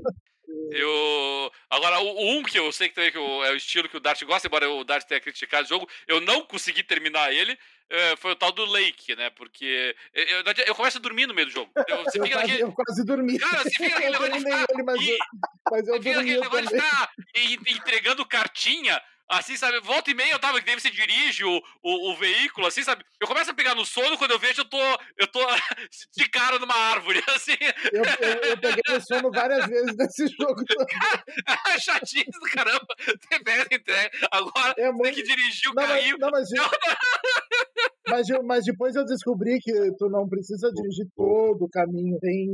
Eu. 0.71 1.51
Agora, 1.71 2.01
o 2.01 2.31
um 2.31 2.43
que 2.43 2.59
eu 2.59 2.71
sei 2.73 2.89
que 2.89 2.95
também 2.95 3.11
que 3.13 3.19
é 3.19 3.53
o 3.53 3.57
estilo 3.57 3.89
que 3.89 3.97
o 3.97 4.01
Dart 4.01 4.23
gosta, 4.25 4.49
embora 4.49 4.69
o 4.71 4.85
Dart 4.85 5.07
tenha 5.07 5.21
criticado 5.21 5.65
o 5.65 5.69
jogo, 5.69 5.89
eu 6.07 6.21
não 6.21 6.45
consegui 6.45 6.83
terminar 6.83 7.33
ele. 7.33 7.57
É, 7.93 8.17
foi 8.17 8.33
o 8.33 8.37
tal 8.37 8.51
do 8.53 8.65
Lake, 8.65 9.15
né? 9.15 9.31
Porque 9.31 9.95
eu, 10.15 10.25
eu, 10.25 10.43
eu 10.67 10.75
começo 10.75 10.99
a 10.99 11.01
dormir 11.01 11.27
no 11.27 11.35
meio 11.35 11.47
do 11.47 11.53
jogo. 11.53 11.71
Eu, 11.87 12.03
você 12.05 12.19
Eu 12.19 12.25
fica 12.25 12.37
quase, 12.37 12.49
naquele. 12.49 12.63
eu 12.63 12.73
quase 12.73 13.05
dormi. 13.05 13.39
Cara, 13.39 13.63
você 13.63 13.71
fica 13.71 13.89
naquele 13.91 14.11
negócio 14.19 14.33
de 14.33 14.39
ficar. 14.41 14.67
ele, 14.73 14.83
mas, 14.83 15.09
eu, 15.09 15.19
mas 15.71 15.89
eu 15.89 15.95
Você 15.95 16.03
fica 16.03 16.17
naquele 16.17 16.41
negócio 16.41 16.67
de 16.67 16.75
ficar 16.75 17.13
en- 17.37 17.73
entregando 17.75 18.27
cartinha. 18.27 19.03
Assim, 19.29 19.57
sabe? 19.57 19.81
Volta 19.81 20.11
e 20.11 20.15
meia 20.15 20.33
eu 20.33 20.39
tava, 20.39 20.61
que 20.61 20.67
daí 20.67 20.79
você 20.79 20.91
dirige 20.91 21.43
o, 21.45 21.63
o, 21.83 22.11
o 22.13 22.17
veículo, 22.17 22.67
assim, 22.67 22.83
sabe? 22.83 23.03
Eu 23.21 23.27
começo 23.27 23.51
a 23.51 23.55
pegar 23.55 23.75
no 23.75 23.85
sono, 23.85 24.19
quando 24.19 24.33
eu 24.33 24.39
vejo, 24.39 24.61
eu 24.61 24.65
tô, 24.67 24.79
eu 25.17 25.27
tô 25.27 25.41
de 26.17 26.29
cara 26.29 26.59
numa 26.59 26.75
árvore, 26.75 27.23
assim. 27.35 27.57
Eu, 27.93 28.03
eu, 28.05 28.41
eu 28.51 28.59
peguei 28.59 28.83
no 28.89 29.01
sono 29.01 29.31
várias 29.31 29.65
vezes 29.67 29.97
nesse 29.97 30.27
jogo. 30.39 30.63
Chatinho 31.81 32.25
do 32.27 32.51
caramba. 32.53 32.87
Você 32.99 33.75
entrega. 33.75 34.11
Agora 34.31 34.73
É 34.73 34.75
tem 34.75 34.93
muito... 34.93 35.15
que 35.15 35.23
dirigir 35.23 35.71
o 35.71 35.75
Não, 35.75 35.83
mas, 35.83 35.93
carrinho. 35.93 36.17
não, 36.19 36.31
mas, 36.31 36.49
mas, 38.09 38.29
eu- 38.29 38.43
mas 38.43 38.65
depois 38.65 38.95
eu 38.95 39.05
descobri 39.07 39.59
que 39.61 39.73
tu 39.99 40.09
não 40.11 40.29
precisa 40.29 40.71
dirigir 40.73 41.07
todo 41.17 41.65
o 41.65 41.71
caminho. 41.71 42.19
Tem, 42.21 42.47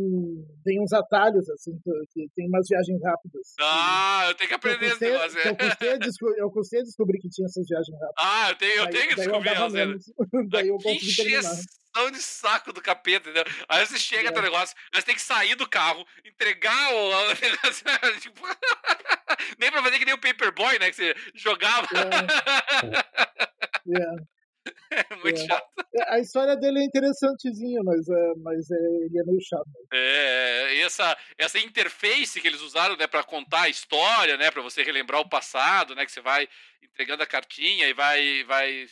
tem 0.64 0.80
uns 0.80 0.93
atalhos, 0.93 1.48
assim, 1.51 1.72
que 2.12 2.28
tem 2.36 2.47
umas 2.47 2.66
viagens 2.68 3.02
rápidas. 3.02 3.55
Ah, 3.60 4.24
eu 4.28 4.34
tenho 4.34 4.48
que 4.48 4.55
aprender 4.55 4.86
esse 4.86 5.01
negócio. 5.01 5.38
eu, 5.40 5.51
é. 5.51 5.55
custei 5.55 5.93
a 5.93 5.97
desco- 5.97 6.34
eu 6.36 6.51
custei 6.51 6.57
a 6.60 6.82
descobrir 6.82 7.18
que 7.20 7.28
tinha 7.28 7.47
essas 7.47 7.66
viagens 7.68 7.98
rápidas. 8.01 8.14
Ah, 8.18 8.48
eu 8.51 8.55
tenho, 8.56 8.72
eu 8.74 8.90
tenho 8.90 9.09
que 9.09 9.14
descobrir 9.16 9.48
elas. 9.51 9.72
Daí 9.72 10.68
eu 10.68 10.78
Que 10.78 10.85
consegui 10.85 11.16
terminar. 11.28 11.39
encheção 11.40 12.10
de 12.12 12.22
saco 12.22 12.72
do 12.72 12.80
capeta, 12.82 13.30
entendeu? 13.30 13.44
Aí 13.68 13.85
você 13.86 13.98
chega 13.98 14.28
É. 14.28 14.30
até 14.30 14.39
o 14.39 14.43
negócio, 14.43 14.76
aí 14.94 15.01
você 15.01 15.06
tem 15.06 15.14
que 15.14 15.22
sair 15.22 15.55
do 15.55 15.68
carro, 15.68 16.06
entregar 16.24 16.93
o. 16.94 17.10
o 17.10 17.28
negócio, 17.40 17.85
tipo, 18.20 18.43
Nem 19.59 19.70
pra 19.70 19.82
fazer 19.82 19.98
que 19.98 20.05
nem 20.05 20.14
o 20.14 20.18
Paperboy, 20.20 20.78
né? 20.78 20.90
Que 20.90 20.97
você 20.97 21.14
jogava. 21.35 21.86
É, 21.94 24.02
é. 24.02 24.38
É 25.12 25.16
muito 25.16 25.40
É. 25.40 25.47
chato. 25.47 25.66
A 26.09 26.19
história 26.19 26.57
dele 26.57 26.81
é 26.81 26.85
interessantezinha, 26.85 27.81
mas, 27.85 28.09
é, 28.09 28.32
mas 28.39 28.70
é, 28.70 28.74
ele 28.77 29.19
é 29.19 29.24
meio 29.24 29.40
chato. 29.43 29.69
É, 29.93 30.74
e 30.77 30.81
essa, 30.82 31.16
essa 31.36 31.59
interface 31.59 32.40
que 32.40 32.47
eles 32.49 32.61
usaram, 32.61 32.97
né, 32.97 33.07
para 33.07 33.24
contar 33.24 33.62
a 33.62 33.69
história, 33.69 34.36
né, 34.36 34.51
para 34.51 34.62
você 34.62 34.82
relembrar 34.82 35.20
o 35.20 35.28
passado, 35.28 35.95
né, 35.95 36.05
que 36.05 36.12
você 36.12 36.20
vai 36.20 36.49
entregando 36.82 37.23
a 37.23 37.27
cartinha 37.27 37.89
e 37.89 37.93
vai, 37.93 38.45
vai 38.45 38.86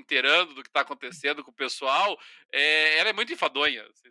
inteirando 0.00 0.54
do 0.54 0.62
que 0.62 0.70
tá 0.70 0.80
acontecendo 0.80 1.42
com 1.44 1.50
o 1.50 1.54
pessoal, 1.54 2.18
é, 2.52 2.98
ela 2.98 3.10
é 3.10 3.12
muito 3.12 3.32
enfadonha. 3.32 3.82
assim, 3.84 4.10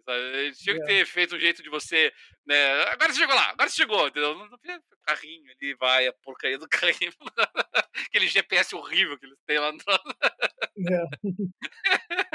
tinham 0.64 0.78
que 0.78 0.84
É. 0.84 0.86
ter 0.86 1.06
feito 1.06 1.36
um 1.36 1.40
jeito 1.40 1.62
de 1.64 1.70
você, 1.70 2.12
né, 2.46 2.84
agora 2.86 3.12
você 3.14 3.20
chegou 3.20 3.36
lá, 3.36 3.50
agora 3.52 3.70
você 3.70 3.76
chegou, 3.76 4.08
entendeu? 4.08 4.36
Carrinho 5.04 5.52
ali, 5.62 5.76
vai, 5.80 6.08
a 6.08 6.14
porcaria 6.24 6.58
do 6.58 6.68
carrinho. 6.70 7.14
Aquele 8.10 8.28
GPS 8.28 8.76
horrível 8.76 9.18
que 9.20 9.26
eles 9.26 9.38
têm 9.48 9.60
lá 9.60 9.72
no... 9.72 9.80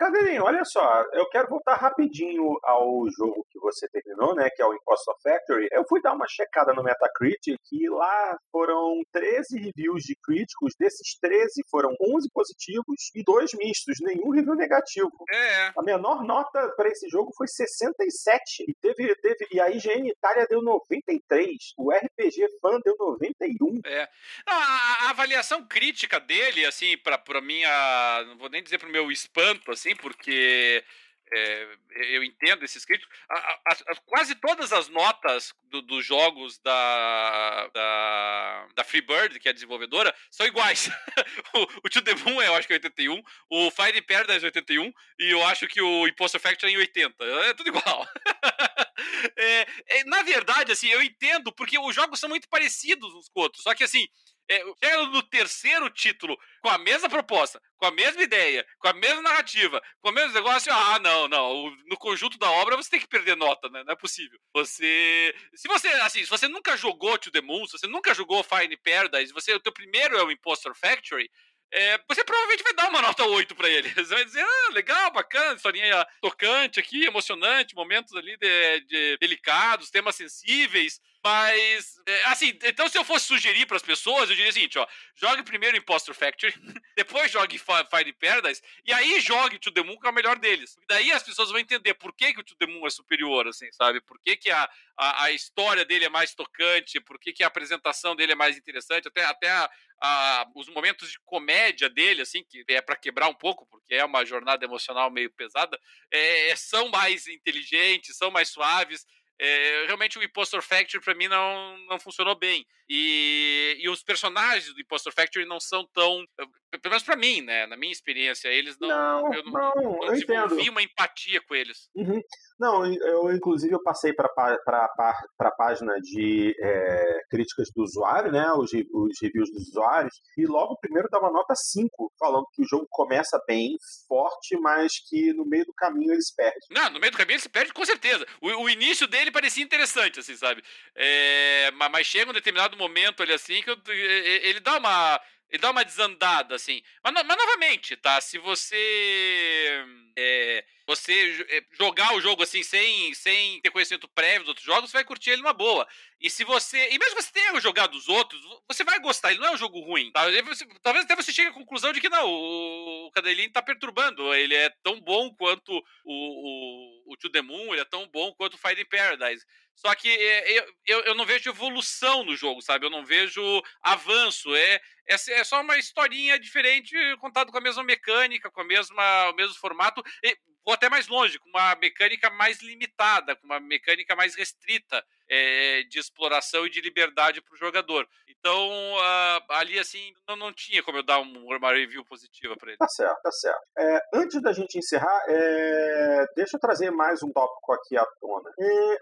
É. 0.00 0.04
Cadeirinho, 0.04 0.44
olha 0.44 0.64
só, 0.64 1.04
eu 1.12 1.28
quero 1.28 1.48
voltar 1.48 1.76
rapidinho 1.76 2.58
ao 2.64 3.06
jogo 3.16 3.46
que 3.50 3.58
você 3.60 3.86
terminou, 3.88 4.34
né, 4.34 4.48
que 4.50 4.62
é 4.62 4.66
o 4.66 4.74
Impostor 4.74 5.14
Factory. 5.22 5.68
Eu 5.70 5.84
fui 5.88 6.00
dar 6.00 6.14
uma 6.14 6.26
checada 6.28 6.72
no 6.72 6.82
Metacritic 6.82 7.60
e 7.72 7.88
lá 7.88 8.36
foram 8.50 9.00
13 9.12 9.58
reviews 9.58 10.02
de 10.04 10.16
críticos, 10.22 10.74
desses 10.78 11.18
13 11.20 11.62
foram 11.70 11.90
11 12.00 12.28
positivos 12.32 13.10
e 13.14 13.22
2 13.22 13.52
mistos, 13.54 13.98
nenhum 14.00 14.30
review 14.30 14.54
negativo. 14.54 15.10
É, 15.30 15.72
A 15.76 15.82
menor 15.82 16.24
nota 16.24 16.72
para 16.76 16.88
esse 16.88 17.08
jogo 17.08 17.30
foi 17.36 17.46
67 17.46 18.64
e 18.68 18.74
teve, 18.80 19.14
teve 19.16 19.46
e 19.52 19.60
a 19.60 19.70
IGN 19.70 20.08
Itália 20.08 20.46
deu 20.48 20.62
93, 20.62 21.48
o 21.76 21.90
RPG 21.92 22.46
Fan 22.60 22.80
deu 22.84 22.94
91. 22.98 23.80
É. 23.84 24.08
A, 24.46 25.06
a 25.06 25.10
avaliação 25.10 25.66
crítica 25.66 26.18
dele, 26.20 26.64
assim, 26.64 26.96
pra, 26.98 27.18
pra 27.18 27.40
minha. 27.40 28.24
Não 28.26 28.38
vou 28.38 28.48
nem 28.48 28.62
dizer 28.62 28.78
pro 28.78 28.90
meu 28.90 29.10
espanto, 29.10 29.70
assim, 29.70 29.89
porque 29.94 30.84
é, 31.32 31.68
eu 31.92 32.24
entendo 32.24 32.64
esses 32.64 32.84
críticos. 32.84 33.14
A- 33.30 33.38
a- 33.38 33.72
a- 33.72 33.96
quase 34.06 34.34
todas 34.34 34.72
as 34.72 34.88
notas 34.88 35.52
do- 35.64 35.82
dos 35.82 36.04
jogos 36.04 36.58
da, 36.58 37.68
da, 37.68 38.68
da 38.74 38.84
Freebird, 38.84 39.38
que 39.38 39.48
é 39.48 39.50
a 39.50 39.54
desenvolvedora, 39.54 40.14
são 40.30 40.46
iguais. 40.46 40.88
o, 41.54 41.62
o 41.84 41.88
The 42.02 42.14
Moon, 42.16 42.42
eu 42.42 42.54
acho 42.56 42.66
que 42.66 42.72
é 42.72 42.76
81, 42.76 43.22
o 43.48 43.70
Fire 43.70 44.02
Paradise 44.02 44.44
é 44.44 44.48
81, 44.48 44.92
e 45.20 45.30
eu 45.30 45.44
acho 45.46 45.66
que 45.68 45.80
o 45.80 46.06
Imposter 46.08 46.40
Factory 46.40 46.72
é 46.72 46.74
em 46.74 46.78
80. 46.78 47.24
É 47.24 47.54
tudo 47.54 47.68
igual. 47.68 48.06
É, 49.36 49.66
é, 49.86 50.04
na 50.04 50.22
verdade, 50.22 50.72
assim, 50.72 50.88
eu 50.88 51.02
entendo, 51.02 51.50
porque 51.52 51.78
os 51.78 51.94
jogos 51.94 52.20
são 52.20 52.28
muito 52.28 52.48
parecidos 52.48 53.12
uns 53.14 53.28
com 53.28 53.40
outros. 53.40 53.62
Só 53.62 53.74
que, 53.74 53.82
assim, 53.84 54.06
é, 54.50 54.64
chega 54.82 55.06
no 55.06 55.22
terceiro 55.22 55.88
título 55.90 56.36
com 56.60 56.68
a 56.68 56.78
mesma 56.78 57.08
proposta, 57.08 57.62
com 57.76 57.86
a 57.86 57.92
mesma 57.92 58.22
ideia, 58.22 58.66
com 58.80 58.88
a 58.88 58.92
mesma 58.92 59.22
narrativa, 59.22 59.80
com 60.00 60.10
o 60.10 60.12
mesmo 60.12 60.34
negócio, 60.34 60.72
ah, 60.72 60.98
não, 60.98 61.28
não. 61.28 61.70
No 61.86 61.96
conjunto 61.96 62.36
da 62.38 62.50
obra 62.50 62.76
você 62.76 62.90
tem 62.90 63.00
que 63.00 63.08
perder 63.08 63.36
nota, 63.36 63.68
né? 63.70 63.84
Não 63.84 63.92
é 63.92 63.96
possível. 63.96 64.38
Você. 64.54 65.32
Se 65.54 65.68
você, 65.68 65.88
assim, 66.02 66.24
se 66.24 66.30
você 66.30 66.48
nunca 66.48 66.76
jogou 66.76 67.16
To 67.16 67.30
The 67.30 67.40
Moon, 67.40 67.64
se 67.66 67.78
você 67.78 67.86
nunca 67.86 68.12
jogou 68.12 68.42
Fine 68.42 68.76
Paradise, 68.78 69.32
você, 69.32 69.54
o 69.54 69.60
teu 69.60 69.72
primeiro 69.72 70.16
é 70.18 70.24
o 70.24 70.30
Impostor 70.30 70.74
Factory. 70.74 71.30
é, 71.72 71.98
você 72.08 72.24
provavelmente 72.24 72.64
vai 72.64 72.74
dar 72.74 72.88
uma 72.88 73.00
nota 73.02 73.24
8 73.24 73.54
pra 73.54 73.68
ele. 73.68 73.88
Você 73.94 74.12
vai 74.14 74.24
dizer, 74.24 74.42
ah, 74.42 74.70
legal, 74.72 75.12
bacana, 75.12 75.54
historinha 75.54 76.04
tocante 76.20 76.80
aqui, 76.80 77.04
emocionante, 77.04 77.76
momentos 77.76 78.14
ali 78.16 78.36
de, 78.38 78.80
de 78.86 79.18
delicados, 79.20 79.90
temas 79.90 80.16
sensíveis. 80.16 81.00
Mas, 81.22 81.96
é, 82.06 82.24
assim, 82.26 82.58
então 82.64 82.88
se 82.88 82.96
eu 82.96 83.04
fosse 83.04 83.26
sugerir 83.26 83.66
pras 83.66 83.82
pessoas, 83.82 84.30
eu 84.30 84.36
diria 84.36 84.50
o 84.50 84.54
seguinte, 84.54 84.78
ó, 84.78 84.86
jogue 85.14 85.42
primeiro 85.42 85.76
Impostor 85.76 86.14
Factory, 86.14 86.54
depois 86.96 87.30
jogue 87.30 87.58
Fi- 87.58 87.86
Fire 87.90 88.12
Paradise, 88.14 88.62
e 88.86 88.92
aí 88.92 89.20
jogue 89.20 89.58
To 89.58 89.70
The 89.70 89.82
Moon, 89.82 89.98
que 90.00 90.06
é 90.06 90.10
o 90.10 90.14
melhor 90.14 90.38
deles. 90.38 90.78
Daí 90.88 91.12
as 91.12 91.22
pessoas 91.22 91.50
vão 91.50 91.58
entender 91.60 91.92
por 91.94 92.14
que, 92.14 92.32
que 92.32 92.40
o 92.40 92.44
To 92.44 92.56
The 92.56 92.66
Moon 92.66 92.86
é 92.86 92.90
superior, 92.90 93.46
assim, 93.46 93.70
sabe? 93.72 94.00
Por 94.00 94.18
que, 94.22 94.34
que 94.34 94.50
a, 94.50 94.66
a, 94.96 95.24
a 95.24 95.30
história 95.30 95.84
dele 95.84 96.06
é 96.06 96.08
mais 96.08 96.34
tocante, 96.34 96.98
por 97.00 97.18
que, 97.18 97.34
que 97.34 97.44
a 97.44 97.48
apresentação 97.48 98.16
dele 98.16 98.32
é 98.32 98.36
mais 98.36 98.56
interessante, 98.56 99.06
até, 99.08 99.22
até 99.26 99.50
a, 99.50 99.70
a- 100.00 100.46
os 100.56 100.68
momentos 100.70 101.10
de 101.10 101.18
comédia 101.26 101.90
dele, 101.90 102.22
assim, 102.22 102.42
que 102.48 102.64
é 102.68 102.80
para 102.80 102.96
quebrar 102.96 103.28
um 103.28 103.34
pouco, 103.34 103.66
porque 103.66 103.94
é 103.94 104.04
uma 104.06 104.24
jornada 104.24 104.64
emocional 104.64 105.10
meio 105.10 105.30
pesada, 105.30 105.78
é, 106.10 106.56
são 106.56 106.88
mais 106.88 107.26
inteligentes, 107.26 108.16
são 108.16 108.30
mais 108.30 108.48
suaves. 108.48 109.04
É, 109.42 109.86
realmente 109.86 110.18
o 110.18 110.22
Impostor 110.22 110.62
Factory 110.62 111.02
pra 111.02 111.14
mim 111.14 111.26
não, 111.26 111.78
não 111.88 111.98
funcionou 111.98 112.38
bem. 112.38 112.66
E, 112.92 113.76
e 113.78 113.88
os 113.88 114.02
personagens 114.02 114.74
do 114.74 114.80
Impostor 114.80 115.12
Factory 115.12 115.46
não 115.46 115.60
são 115.60 115.86
tão. 115.94 116.24
Pelo 116.36 116.90
menos 116.90 117.04
pra 117.04 117.14
mim, 117.14 117.40
né? 117.40 117.64
Na 117.68 117.76
minha 117.76 117.92
experiência, 117.92 118.48
eles 118.48 118.76
não. 118.80 118.88
Não, 118.88 119.32
eu 119.32 119.44
não, 119.44 119.52
não, 119.52 119.74
não 119.74 120.04
eu 120.06 120.14
entendo. 120.16 120.48
desenvolvi 120.48 120.70
uma 120.70 120.82
empatia 120.82 121.40
com 121.40 121.54
eles. 121.54 121.88
Uhum. 121.94 122.20
Não, 122.58 122.84
eu 122.84 123.32
inclusive 123.32 123.72
eu 123.72 123.82
passei 123.82 124.12
para 124.12 124.26
a 124.26 125.50
página 125.56 125.94
de 126.00 126.54
é, 126.60 127.20
críticas 127.30 127.68
do 127.74 127.82
usuário, 127.82 128.30
né, 128.32 128.50
os, 128.52 128.70
os 128.72 129.18
reviews 129.22 129.50
dos 129.50 129.68
usuários, 129.68 130.14
e 130.36 130.44
logo 130.46 130.76
primeiro 130.78 131.08
dá 131.10 131.18
uma 131.20 131.30
nota 131.30 131.54
5, 131.54 132.12
falando 132.18 132.44
que 132.52 132.62
o 132.62 132.68
jogo 132.68 132.86
começa 132.90 133.40
bem, 133.46 133.76
forte, 134.06 134.56
mas 134.60 134.92
que 135.08 135.32
no 135.32 135.46
meio 135.46 135.64
do 135.64 135.72
caminho 135.74 136.12
eles 136.12 136.34
perdem. 136.34 136.60
Não, 136.70 136.90
no 136.90 137.00
meio 137.00 137.12
do 137.12 137.16
caminho 137.16 137.36
ele 137.36 137.42
se 137.42 137.48
perde 137.48 137.72
com 137.72 137.84
certeza. 137.84 138.26
O, 138.42 138.48
o 138.64 138.68
início 138.68 139.06
dele 139.06 139.30
parecia 139.30 139.64
interessante, 139.64 140.20
assim, 140.20 140.36
sabe? 140.36 140.62
É, 140.94 141.70
ma- 141.72 141.88
mas, 141.88 142.06
chega 142.06 142.30
um 142.30 142.34
determinado 142.34 142.76
momento 142.80 143.22
ali 143.22 143.32
assim 143.32 143.62
que 143.62 143.70
eu- 143.70 143.78
ele 143.88 144.60
dá 144.60 144.78
uma. 144.78 145.20
ele 145.50 145.60
dá 145.60 145.70
uma 145.70 145.84
desandada, 145.84 146.54
assim. 146.54 146.82
Mas, 147.04 147.12
mas 147.12 147.36
novamente, 147.36 147.96
tá? 147.96 148.20
Se 148.20 148.38
você. 148.38 149.84
É, 150.16 150.64
você 150.90 151.46
é, 151.48 151.62
jogar 151.76 152.14
o 152.14 152.20
jogo 152.20 152.42
assim 152.42 152.64
sem, 152.64 153.14
sem 153.14 153.60
ter 153.60 153.70
conhecimento 153.70 154.08
prévio 154.08 154.40
dos 154.40 154.48
outros 154.48 154.66
jogos, 154.66 154.90
você 154.90 154.96
vai 154.96 155.04
curtir 155.04 155.30
ele 155.30 155.42
numa 155.42 155.52
boa. 155.52 155.86
E 156.20 156.28
se 156.28 156.42
você. 156.42 156.88
E 156.90 156.98
mesmo 156.98 157.14
que 157.14 157.22
você 157.22 157.32
tenha 157.32 157.60
jogado 157.60 157.94
os 157.94 158.08
outros, 158.08 158.40
você 158.66 158.82
vai 158.82 158.98
gostar. 158.98 159.30
Ele 159.30 159.38
não 159.38 159.48
é 159.48 159.52
um 159.52 159.56
jogo 159.56 159.78
ruim. 159.80 160.10
Talvez, 160.10 160.44
você, 160.44 160.66
talvez 160.82 161.04
até 161.04 161.14
você 161.14 161.32
chegue 161.32 161.50
à 161.50 161.52
conclusão 161.52 161.92
de 161.92 162.00
que 162.00 162.08
não, 162.08 162.28
o, 162.28 163.10
Cadelinho 163.12 163.52
tá 163.52 163.62
perturbando. 163.62 164.34
Ele 164.34 164.54
é 164.54 164.68
tão 164.82 165.00
bom 165.00 165.32
quanto 165.34 165.72
o, 165.72 165.82
o, 166.04 167.12
o 167.12 167.16
To 167.16 167.30
The 167.30 167.40
Moon, 167.40 167.72
ele 167.72 167.82
é 167.82 167.84
tão 167.84 168.08
bom 168.08 168.32
quanto 168.34 168.54
o 168.54 168.58
Fire 168.58 168.82
in 168.82 168.84
Paradise. 168.86 169.46
Só 169.76 169.94
que 169.94 170.08
é, 170.08 170.58
eu, 170.58 170.74
eu, 170.86 171.00
eu, 171.04 171.14
não 171.14 171.24
vejo 171.24 171.48
evolução 171.48 172.24
no 172.24 172.36
jogo, 172.36 172.60
sabe? 172.60 172.84
Eu 172.84 172.90
não 172.90 173.04
vejo 173.04 173.40
avanço. 173.80 174.54
É, 174.54 174.74
é, 175.08 175.14
é 175.14 175.44
só 175.44 175.60
uma 175.62 175.78
historinha 175.78 176.38
diferente, 176.38 176.94
contado 177.16 177.50
com 177.50 177.56
a 177.56 177.62
mesma 177.62 177.82
mecânica, 177.82 178.50
com 178.50 178.60
a 178.60 178.64
mesma, 178.64 179.30
o 179.30 179.34
mesmo 179.34 179.54
formato. 179.54 180.02
E, 180.22 180.36
vou 180.64 180.74
até 180.74 180.88
mais 180.88 181.08
longe, 181.08 181.38
com 181.38 181.48
uma 181.48 181.74
mecânica 181.76 182.30
mais 182.30 182.60
limitada, 182.60 183.36
com 183.36 183.46
uma 183.46 183.60
mecânica 183.60 184.14
mais 184.14 184.34
restrita 184.34 185.04
é, 185.30 185.84
de 185.84 185.98
exploração 186.00 186.66
e 186.66 186.70
de 186.70 186.80
liberdade 186.80 187.40
para 187.40 187.54
o 187.54 187.56
jogador. 187.58 188.06
Então, 188.28 188.70
uh, 188.94 189.52
ali, 189.52 189.78
assim, 189.78 190.12
não, 190.26 190.34
não 190.34 190.52
tinha 190.52 190.82
como 190.82 190.98
eu 190.98 191.02
dar 191.04 191.20
um, 191.20 191.46
uma 191.46 191.72
review 191.72 192.04
positiva 192.04 192.56
para 192.56 192.70
ele. 192.70 192.78
Tá 192.78 192.88
certo, 192.88 193.20
tá 193.22 193.30
certo. 193.30 193.60
É, 193.78 194.00
antes 194.14 194.42
da 194.42 194.52
gente 194.52 194.78
encerrar, 194.78 195.20
é, 195.28 196.24
deixa 196.34 196.56
eu 196.56 196.60
trazer 196.60 196.90
mais 196.90 197.22
um 197.22 197.30
tópico 197.32 197.72
aqui 197.72 197.96
à 197.96 198.06
tona. 198.18 198.50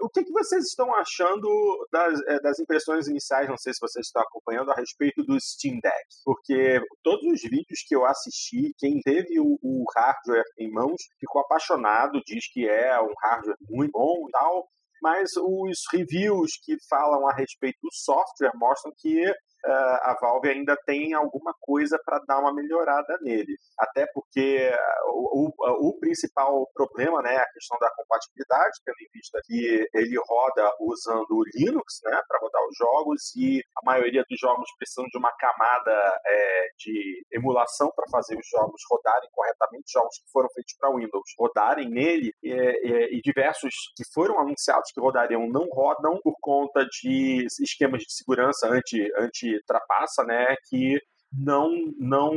O 0.01 0.11
que, 0.11 0.25
que 0.25 0.33
vocês 0.33 0.65
estão 0.67 0.93
achando 0.95 1.49
das, 1.93 2.19
das 2.43 2.59
impressões 2.59 3.07
iniciais, 3.07 3.49
não 3.49 3.57
sei 3.57 3.73
se 3.73 3.81
vocês 3.81 4.07
estão 4.07 4.23
acompanhando, 4.23 4.71
a 4.73 4.75
respeito 4.75 5.23
do 5.23 5.41
Steam 5.41 5.79
Deck? 5.81 6.07
Porque 6.25 6.81
todos 7.03 7.25
os 7.25 7.41
vídeos 7.43 7.85
que 7.87 7.95
eu 7.95 8.05
assisti, 8.05 8.75
quem 8.77 9.01
teve 9.01 9.39
o, 9.41 9.57
o 9.63 9.85
hardware 9.97 10.45
em 10.59 10.71
mãos 10.71 11.01
ficou 11.19 11.43
apaixonado, 11.43 12.21
diz 12.27 12.51
que 12.53 12.69
é 12.69 13.01
um 13.01 13.15
hardware 13.23 13.57
muito 13.71 13.93
bom 13.93 14.27
e 14.29 14.31
tal, 14.33 14.69
mas 15.03 15.31
os 15.37 15.81
reviews 15.93 16.53
que 16.63 16.77
falam 16.89 17.27
a 17.29 17.35
respeito 17.35 17.79
do 17.83 17.89
software 17.93 18.53
mostram 18.55 18.93
que 18.97 19.25
a 19.67 20.17
Valve 20.21 20.49
ainda 20.49 20.77
tem 20.87 21.15
alguma 21.15 21.53
coisa 21.61 21.99
para 22.05 22.21
dar 22.27 22.39
uma 22.39 22.53
melhorada 22.53 23.19
nele. 23.23 23.57
Até 23.79 24.07
porque 24.13 24.71
o, 25.07 25.49
o, 25.49 25.89
o, 25.89 25.99
principal 25.99 26.69
problema 26.75 27.21
né, 27.23 27.35
é 27.35 27.39
a 27.39 27.53
questão 27.53 27.79
da 27.79 27.91
compatibilidade, 27.95 28.79
tendo 28.85 28.97
em 29.01 29.11
vista 29.13 29.41
que 29.45 29.89
ele 29.95 30.17
roda 30.27 30.73
usando 30.81 31.31
o 31.31 31.45
Linux 31.55 32.01
né, 32.05 32.21
para 32.27 32.41
rodar 32.41 32.63
os 32.69 32.77
jogos 32.77 33.37
e 33.37 33.61
a 33.77 33.85
maioria 33.85 34.25
dos 34.29 34.39
jogos 34.39 34.69
precisam 34.79 35.05
de 35.11 35.19
uma 35.19 35.33
camada 35.39 36.21
é, 36.27 36.69
de 36.79 37.25
emulação 37.33 37.91
para 37.95 38.07
fazer 38.11 38.39
os 38.39 38.49
jogos 38.49 38.81
rodarem 38.91 39.29
corretamente, 39.33 39.93
jogos 39.93 40.19
que 40.19 40.31
foram 40.33 40.49
feitos 40.55 40.75
para 40.79 40.95
Windows 40.95 41.35
rodarem 41.39 41.89
nele 41.89 42.33
e, 42.43 42.53
e, 42.53 43.19
e 43.19 43.21
diversos 43.23 43.75
que 43.97 44.05
foram 44.13 44.39
anunciados 44.39 44.91
que 44.93 45.01
rodariam 45.01 45.49
não 45.49 45.67
rodam 45.69 46.19
por 46.23 46.35
conta 46.41 46.85
de 46.87 47.47
esquemas 47.61 48.03
de 48.03 48.13
segurança 48.13 48.69
anti, 48.69 49.11
anti 49.19 49.48
trapaça, 49.67 50.25
né, 50.25 50.55
que 50.69 51.01
não, 51.33 51.71
não 51.99 52.33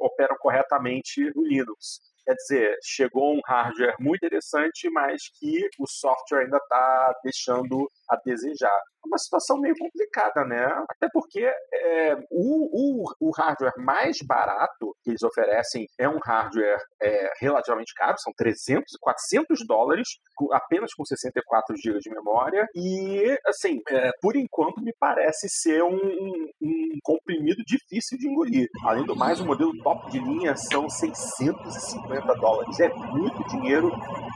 operam 0.00 0.36
corretamente 0.38 1.32
no 1.34 1.44
Linux. 1.46 2.00
Quer 2.26 2.34
dizer, 2.34 2.76
chegou 2.82 3.34
um 3.34 3.40
hardware 3.46 3.94
muito 4.00 4.26
interessante, 4.26 4.90
mas 4.90 5.22
que 5.38 5.68
o 5.78 5.86
software 5.86 6.42
ainda 6.42 6.56
está 6.56 7.14
deixando 7.22 7.88
a 8.10 8.16
desejar 8.24 8.76
uma 9.06 9.18
situação 9.18 9.58
meio 9.58 9.74
complicada, 9.78 10.44
né? 10.44 10.66
Até 10.90 11.08
porque 11.12 11.40
é, 11.40 12.14
o, 12.30 13.04
o, 13.04 13.04
o, 13.20 13.30
hardware 13.30 13.72
mais 13.78 14.18
barato 14.26 14.94
que 15.02 15.10
eles 15.10 15.22
oferecem 15.22 15.86
é 15.98 16.08
um 16.08 16.18
hardware 16.18 16.78
é, 17.00 17.30
relativamente 17.40 17.94
caro, 17.94 18.18
são 18.18 18.32
300, 18.36 18.84
400 19.00 19.66
dólares, 19.66 20.08
apenas 20.52 20.92
com 20.94 21.04
64 21.04 21.76
GB 21.76 21.98
de 22.00 22.10
memória, 22.10 22.66
e, 22.74 23.38
assim, 23.46 23.80
é, 23.88 24.10
por 24.20 24.36
enquanto 24.36 24.82
me 24.82 24.92
parece 24.98 25.48
ser 25.48 25.82
um, 25.82 25.96
um, 25.96 26.48
um, 26.62 26.98
comprimido 27.02 27.62
difícil 27.64 28.18
de 28.18 28.28
engolir. 28.28 28.68
Além 28.84 29.04
do 29.04 29.16
mais, 29.16 29.40
o 29.40 29.46
modelo 29.46 29.72
top 29.82 30.10
de 30.10 30.18
linha 30.18 30.56
são 30.56 30.88
650 30.88 32.15
dólares. 32.20 32.78
É 32.80 32.88
muito 32.88 33.42
dinheiro 33.48 33.92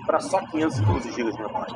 para 0.07 0.21
só 0.21 0.41
512 0.47 1.13
GB 1.13 1.33
de 1.33 1.39
memória. 1.39 1.75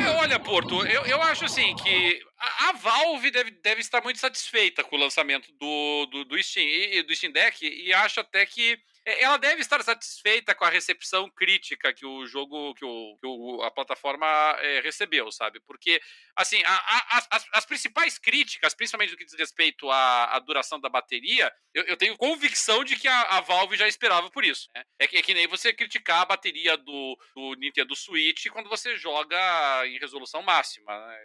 É, 0.00 0.10
olha, 0.20 0.38
Porto, 0.38 0.86
eu, 0.86 1.04
eu 1.06 1.22
acho 1.22 1.44
assim 1.44 1.74
que 1.76 2.20
a, 2.38 2.68
a, 2.68 2.72
Valve 2.72 3.30
deve, 3.30 3.50
deve 3.50 3.80
estar 3.80 4.02
muito 4.02 4.18
satisfeita 4.18 4.84
com 4.84 4.96
o 4.96 4.98
lançamento 4.98 5.50
do, 5.52 6.06
do, 6.06 6.24
do 6.24 6.42
Steam 6.42 6.66
e 6.66 7.02
do 7.02 7.14
Steam 7.14 7.32
Deck 7.32 7.66
e 7.66 7.92
acho 7.92 8.20
até 8.20 8.46
que 8.46 8.78
ela 9.22 9.36
deve 9.38 9.60
estar 9.60 9.82
satisfeita 9.82 10.54
com 10.54 10.64
a 10.64 10.70
recepção 10.70 11.30
crítica 11.30 11.92
que 11.92 12.04
o 12.04 12.26
jogo, 12.26 12.74
que, 12.74 12.84
o, 12.84 13.16
que 13.18 13.26
o, 13.26 13.62
a 13.62 13.70
plataforma 13.70 14.26
é, 14.60 14.80
recebeu, 14.80 15.30
sabe? 15.32 15.60
Porque, 15.60 16.00
assim, 16.36 16.62
a, 16.64 16.74
a, 16.74 17.26
as, 17.30 17.46
as, 17.52 17.66
principais 17.66 18.18
críticas, 18.18 18.74
principalmente 18.74 19.12
no 19.12 19.16
que 19.16 19.24
diz 19.24 19.34
respeito 19.34 19.90
à, 19.90 20.36
à 20.36 20.38
duração 20.38 20.78
da 20.78 20.88
bateria, 20.88 21.52
eu, 21.72 21.84
eu, 21.84 21.96
tenho 21.96 22.16
convicção 22.16 22.84
de 22.84 22.96
que 22.96 23.08
a, 23.08 23.40
Valve 23.40 23.76
já 23.76 23.88
esperava 23.88 24.30
por 24.30 24.44
isso. 24.44 24.68
Né? 24.74 24.84
É, 24.98 25.06
que, 25.06 25.16
é 25.16 25.22
que 25.22 25.34
nem 25.34 25.46
você 25.46 25.72
criticar 25.72 26.22
a 26.22 26.26
bateria 26.26 26.76
do, 26.76 27.18
do 27.34 27.54
Nintendo 27.54 27.96
Switch 27.96 28.46
quando 28.48 28.68
você 28.68 28.96
joga 28.96 29.86
em 29.86 29.98
resolução 29.98 30.42
máxima. 30.42 30.92
Né? 31.06 31.18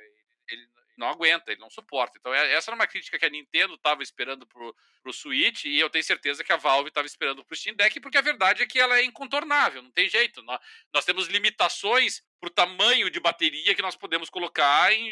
Ele, 0.49 0.67
não 0.97 1.07
aguenta, 1.07 1.51
ele 1.51 1.61
não 1.61 1.69
suporta. 1.69 2.17
Então, 2.19 2.33
é, 2.33 2.53
essa 2.53 2.71
era 2.71 2.75
uma 2.75 2.87
crítica 2.87 3.17
que 3.17 3.25
a 3.25 3.29
Nintendo 3.29 3.75
estava 3.75 4.03
esperando 4.03 4.45
pro, 4.45 4.75
pro 5.01 5.13
Switch, 5.13 5.65
e 5.65 5.79
eu 5.79 5.89
tenho 5.89 6.03
certeza 6.03 6.43
que 6.43 6.53
a 6.53 6.57
Valve 6.57 6.89
estava 6.89 7.07
esperando 7.07 7.43
pro 7.43 7.55
Steam 7.55 7.75
Deck, 7.75 7.99
porque 7.99 8.17
a 8.17 8.21
verdade 8.21 8.63
é 8.63 8.67
que 8.67 8.79
ela 8.79 8.97
é 8.97 9.03
incontornável, 9.03 9.81
não 9.81 9.91
tem 9.91 10.07
jeito. 10.07 10.41
Nós, 10.43 10.59
nós 10.93 11.05
temos 11.05 11.27
limitações 11.27 12.21
pro 12.39 12.49
tamanho 12.49 13.09
de 13.09 13.19
bateria 13.19 13.75
que 13.75 13.81
nós 13.81 13.95
podemos 13.95 14.29
colocar 14.29 14.93
em, 14.93 15.09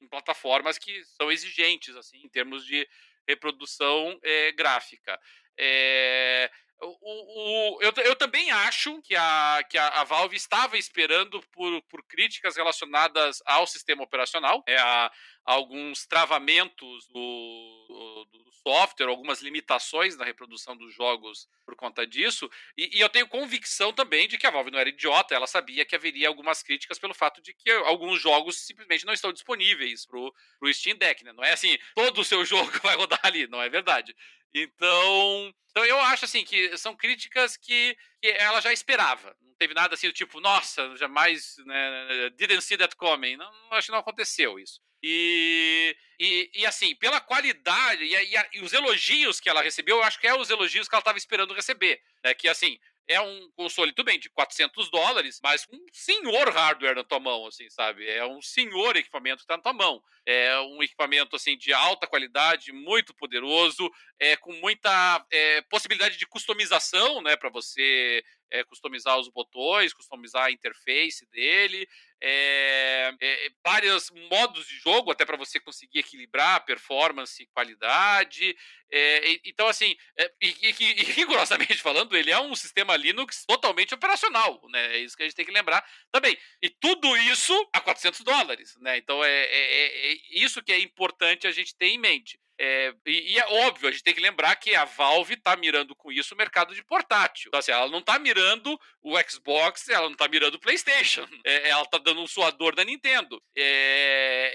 em 0.00 0.08
plataformas 0.08 0.78
que 0.78 1.04
são 1.04 1.30
exigentes, 1.30 1.96
assim, 1.96 2.18
em 2.18 2.28
termos 2.28 2.64
de 2.64 2.88
reprodução 3.26 4.18
é, 4.22 4.52
gráfica. 4.52 5.18
É, 5.58 6.50
o, 6.80 7.76
o, 7.76 7.82
eu, 7.82 7.92
eu 8.04 8.16
também 8.16 8.50
acho 8.50 9.00
que, 9.02 9.16
a, 9.16 9.60
que 9.68 9.76
a, 9.76 9.88
a 10.00 10.04
Valve 10.04 10.36
estava 10.36 10.78
esperando 10.78 11.40
por, 11.52 11.82
por 11.82 12.02
críticas 12.04 12.56
relacionadas 12.56 13.42
ao 13.44 13.66
sistema 13.66 14.02
operacional, 14.02 14.62
é, 14.66 14.76
a, 14.78 15.10
alguns 15.44 16.06
travamentos 16.06 17.08
do, 17.08 18.26
do, 18.30 18.48
software, 18.68 19.08
algumas 19.08 19.40
limitações 19.40 20.16
na 20.16 20.24
reprodução 20.24 20.76
dos 20.76 20.94
jogos 20.94 21.48
por 21.64 21.74
conta 21.74 22.06
disso. 22.06 22.50
E, 22.76 22.98
e, 22.98 23.00
eu 23.00 23.08
tenho 23.08 23.26
convicção 23.26 23.92
também 23.92 24.28
de 24.28 24.36
que 24.36 24.46
a 24.46 24.50
Valve 24.50 24.70
não 24.70 24.78
era 24.78 24.88
idiota, 24.88 25.34
ela 25.34 25.46
sabia 25.46 25.84
que 25.84 25.96
haveria 25.96 26.28
algumas 26.28 26.62
críticas 26.62 26.98
pelo 26.98 27.14
fato 27.14 27.40
de 27.40 27.54
que 27.54 27.70
alguns 27.70 28.20
jogos 28.20 28.60
simplesmente 28.66 29.06
não 29.06 29.12
estão 29.12 29.32
disponíveis 29.32 30.04
para 30.04 30.18
o 30.18 30.72
Steam 30.72 30.96
Deck. 30.96 31.24
Né? 31.24 31.32
Não 31.32 31.44
é 31.44 31.52
assim, 31.52 31.78
todo 31.94 32.20
o 32.20 32.24
seu 32.24 32.44
jogo 32.46 32.70
vai 32.82 32.96
rodar 32.96 33.20
ali, 33.22 33.46
não 33.46 33.62
é 33.62 33.68
verdade. 33.68 34.14
Então, 34.54 35.54
então 35.70 35.84
eu 35.84 36.00
acho 36.00 36.24
assim 36.24 36.44
que 36.44 36.76
são 36.76 36.96
críticas 36.96 37.56
que, 37.56 37.96
que 38.20 38.28
ela 38.28 38.60
já 38.60 38.72
esperava. 38.72 39.36
Não 39.40 39.54
teve 39.54 39.74
nada 39.74 39.94
assim 39.94 40.08
do 40.08 40.12
tipo, 40.12 40.40
nossa, 40.40 40.96
jamais 40.96 41.56
né, 41.66 42.30
didn't 42.36 42.62
see 42.62 42.76
that 42.76 42.96
coming. 42.96 43.36
Não, 43.36 43.52
acho 43.72 43.86
que 43.86 43.92
não 43.92 44.00
aconteceu 44.00 44.58
isso. 44.58 44.80
E, 45.02 45.96
e, 46.18 46.50
e 46.54 46.66
assim, 46.66 46.94
pela 46.96 47.20
qualidade 47.20 48.02
e, 48.02 48.14
e, 48.14 48.48
e, 48.54 48.60
os 48.62 48.72
elogios 48.72 49.38
que 49.38 49.48
ela 49.48 49.62
recebeu, 49.62 49.98
eu 49.98 50.02
acho 50.02 50.18
que 50.18 50.26
é 50.26 50.34
os 50.34 50.50
elogios 50.50 50.88
que 50.88 50.94
ela 50.94 51.00
estava 51.00 51.18
esperando 51.18 51.54
receber. 51.54 52.02
Né? 52.24 52.34
Que 52.34 52.48
assim, 52.48 52.78
é 53.08 53.20
um 53.20 53.50
console, 53.56 53.92
tudo 53.92 54.06
bem, 54.06 54.20
de 54.20 54.28
400 54.28 54.90
dólares, 54.90 55.40
mas 55.42 55.66
um 55.72 55.84
senhor 55.92 56.50
hardware 56.50 56.94
na 56.94 57.02
tua 57.02 57.18
mão, 57.18 57.46
assim, 57.46 57.68
sabe? 57.70 58.06
É 58.06 58.24
um 58.26 58.42
senhor 58.42 58.96
equipamento 58.96 59.38
que 59.38 59.44
está 59.44 59.56
na 59.56 59.62
tua 59.62 59.72
mão. 59.72 60.02
É 60.26 60.60
um 60.60 60.82
equipamento, 60.82 61.34
assim, 61.34 61.56
de 61.56 61.72
alta 61.72 62.06
qualidade, 62.06 62.70
muito 62.70 63.14
poderoso, 63.14 63.90
é, 64.20 64.36
com 64.36 64.52
muita 64.60 65.24
é, 65.32 65.62
possibilidade 65.62 66.18
de 66.18 66.26
customização, 66.26 67.22
né, 67.22 67.34
para 67.34 67.48
você 67.48 68.22
é, 68.50 68.64
customizar 68.64 69.18
os 69.18 69.28
botões, 69.28 69.92
customizar 69.92 70.44
a 70.44 70.50
interface 70.50 71.26
dele, 71.30 71.88
é, 72.20 73.14
é, 73.20 73.50
vários 73.64 74.10
modos 74.30 74.66
de 74.66 74.76
jogo 74.78 75.10
até 75.10 75.24
para 75.24 75.36
você 75.36 75.60
conseguir 75.60 76.00
equilibrar 76.00 76.64
performance 76.64 77.42
e 77.42 77.46
qualidade. 77.46 78.56
É, 78.90 79.40
então, 79.44 79.68
assim, 79.68 79.96
é, 80.16 80.32
e, 80.40 80.48
e, 80.62 80.74
e, 80.80 81.04
rigorosamente 81.14 81.76
falando, 81.76 82.16
ele 82.16 82.30
é 82.30 82.40
um 82.40 82.54
sistema 82.56 82.96
Linux 82.96 83.44
totalmente 83.46 83.94
operacional, 83.94 84.60
né? 84.70 84.96
É 84.96 84.98
isso 84.98 85.16
que 85.16 85.22
a 85.22 85.26
gente 85.26 85.36
tem 85.36 85.44
que 85.44 85.52
lembrar 85.52 85.84
também. 86.10 86.36
E 86.62 86.68
tudo 86.70 87.16
isso 87.16 87.54
a 87.72 87.80
400 87.80 88.20
dólares, 88.20 88.76
né? 88.80 88.98
Então, 88.98 89.22
é, 89.22 89.30
é, 89.30 90.12
é 90.12 90.18
isso 90.30 90.62
que 90.62 90.72
é 90.72 90.78
importante 90.80 91.46
a 91.46 91.52
gente 91.52 91.76
ter 91.76 91.86
em 91.86 91.98
mente. 91.98 92.38
É, 92.60 92.92
e, 93.06 93.34
e, 93.34 93.38
é 93.38 93.46
óbvio, 93.66 93.88
a 93.88 93.92
gente 93.92 94.02
tem 94.02 94.14
que 94.14 94.20
lembrar 94.20 94.56
que 94.56 94.74
a 94.74 94.84
Valve 94.84 95.34
está 95.34 95.56
mirando 95.56 95.94
com 95.94 96.10
isso 96.10 96.34
o 96.34 96.36
mercado 96.36 96.74
de 96.74 96.82
portátil. 96.82 97.48
Então, 97.48 97.60
assim, 97.60 97.70
ela 97.70 97.88
não 97.88 98.00
está 98.00 98.18
mirando 98.18 98.78
o 99.00 99.14
Xbox, 99.22 99.88
ela 99.88 100.06
não 100.06 100.12
está 100.12 100.26
mirando 100.28 100.56
o 100.56 100.60
PlayStation. 100.60 101.26
É, 101.44 101.68
ela 101.68 101.82
está 101.82 101.98
dando 101.98 102.20
um 102.20 102.26
suador 102.26 102.74
da 102.74 102.84
Nintendo. 102.84 103.40
É, 103.56 104.54